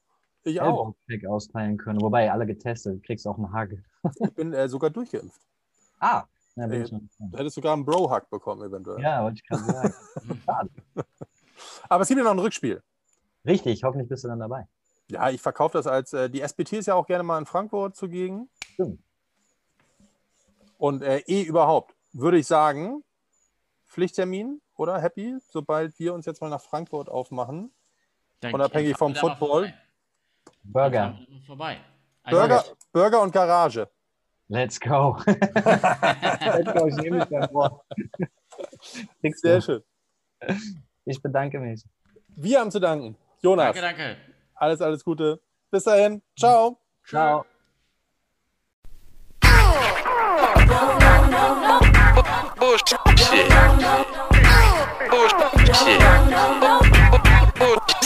Ich 0.43 0.59
auch. 0.59 0.95
austeilen 1.27 1.77
können. 1.77 2.01
Wobei, 2.01 2.31
alle 2.31 2.45
getestet. 2.45 2.95
Du 2.95 3.01
kriegst 3.01 3.27
auch 3.27 3.37
einen 3.37 3.53
Hug. 3.53 3.77
ich 4.19 4.33
bin 4.33 4.53
äh, 4.53 4.67
sogar 4.67 4.89
durchgeimpft. 4.89 5.41
Ah. 5.99 6.23
Ja, 6.55 6.65
äh, 6.67 6.83
du 6.83 7.37
hättest 7.37 7.55
sogar 7.55 7.73
einen 7.73 7.85
Bro-Hug 7.85 8.29
bekommen, 8.29 8.63
eventuell. 8.63 9.01
Ja, 9.01 9.23
wollte 9.23 9.35
ich 9.35 9.47
gerade 9.47 9.63
sagen. 9.63 9.93
Schade. 10.45 10.69
Aber 11.87 12.01
es 12.01 12.07
gibt 12.07 12.17
ja 12.17 12.23
noch 12.25 12.31
ein 12.31 12.39
Rückspiel. 12.39 12.81
Richtig, 13.45 13.83
hoffentlich 13.83 14.09
bist 14.09 14.23
du 14.23 14.27
dann 14.27 14.39
dabei. 14.39 14.67
Ja, 15.09 15.29
ich 15.29 15.41
verkaufe 15.41 15.77
das 15.77 15.87
als. 15.87 16.11
Äh, 16.13 16.29
die 16.29 16.41
SBT 16.41 16.73
ist 16.73 16.87
ja 16.87 16.95
auch 16.95 17.07
gerne 17.07 17.23
mal 17.23 17.37
in 17.37 17.45
Frankfurt 17.45 17.95
zugegen. 17.95 18.49
Stimmt. 18.73 18.99
Und 20.81 21.03
äh, 21.03 21.19
eh 21.27 21.43
überhaupt, 21.43 21.93
würde 22.11 22.39
ich 22.39 22.47
sagen, 22.47 23.03
Pflichttermin 23.85 24.61
oder 24.75 24.99
Happy, 24.99 25.37
sobald 25.51 25.99
wir 25.99 26.11
uns 26.11 26.25
jetzt 26.25 26.41
mal 26.41 26.49
nach 26.49 26.59
Frankfurt 26.59 27.07
aufmachen, 27.07 27.71
Dann 28.39 28.55
unabhängig 28.55 28.97
vom 28.97 29.13
Football. 29.13 29.71
Burger. 30.63 31.19
Vorbei. 31.45 31.77
Also 32.23 32.39
Burger, 32.39 32.63
Burger 32.91 33.21
und 33.21 33.31
Garage. 33.31 33.87
Let's 34.47 34.79
go. 34.79 35.17
Let's 35.27 36.73
go, 36.73 36.87
ich 36.87 36.95
nehme 36.95 37.19
mich 37.19 37.25
beim 37.25 37.53
Wort. 37.53 37.85
Sehr 39.35 39.61
schön. 39.61 39.83
Ich 41.05 41.21
bedanke 41.21 41.59
mich. 41.59 41.83
Wir 42.29 42.59
haben 42.59 42.71
zu 42.71 42.79
danken. 42.79 43.15
Jonas. 43.43 43.75
Danke, 43.75 43.81
danke. 43.81 44.17
Alles, 44.55 44.81
alles 44.81 45.03
Gute. 45.03 45.39
Bis 45.69 45.83
dahin. 45.83 46.23
Ciao. 46.35 46.79
Ciao. 47.05 47.45
Bullshit. 53.31 53.47
Bullshit. 55.09 56.01
Bullshit. 57.55 58.00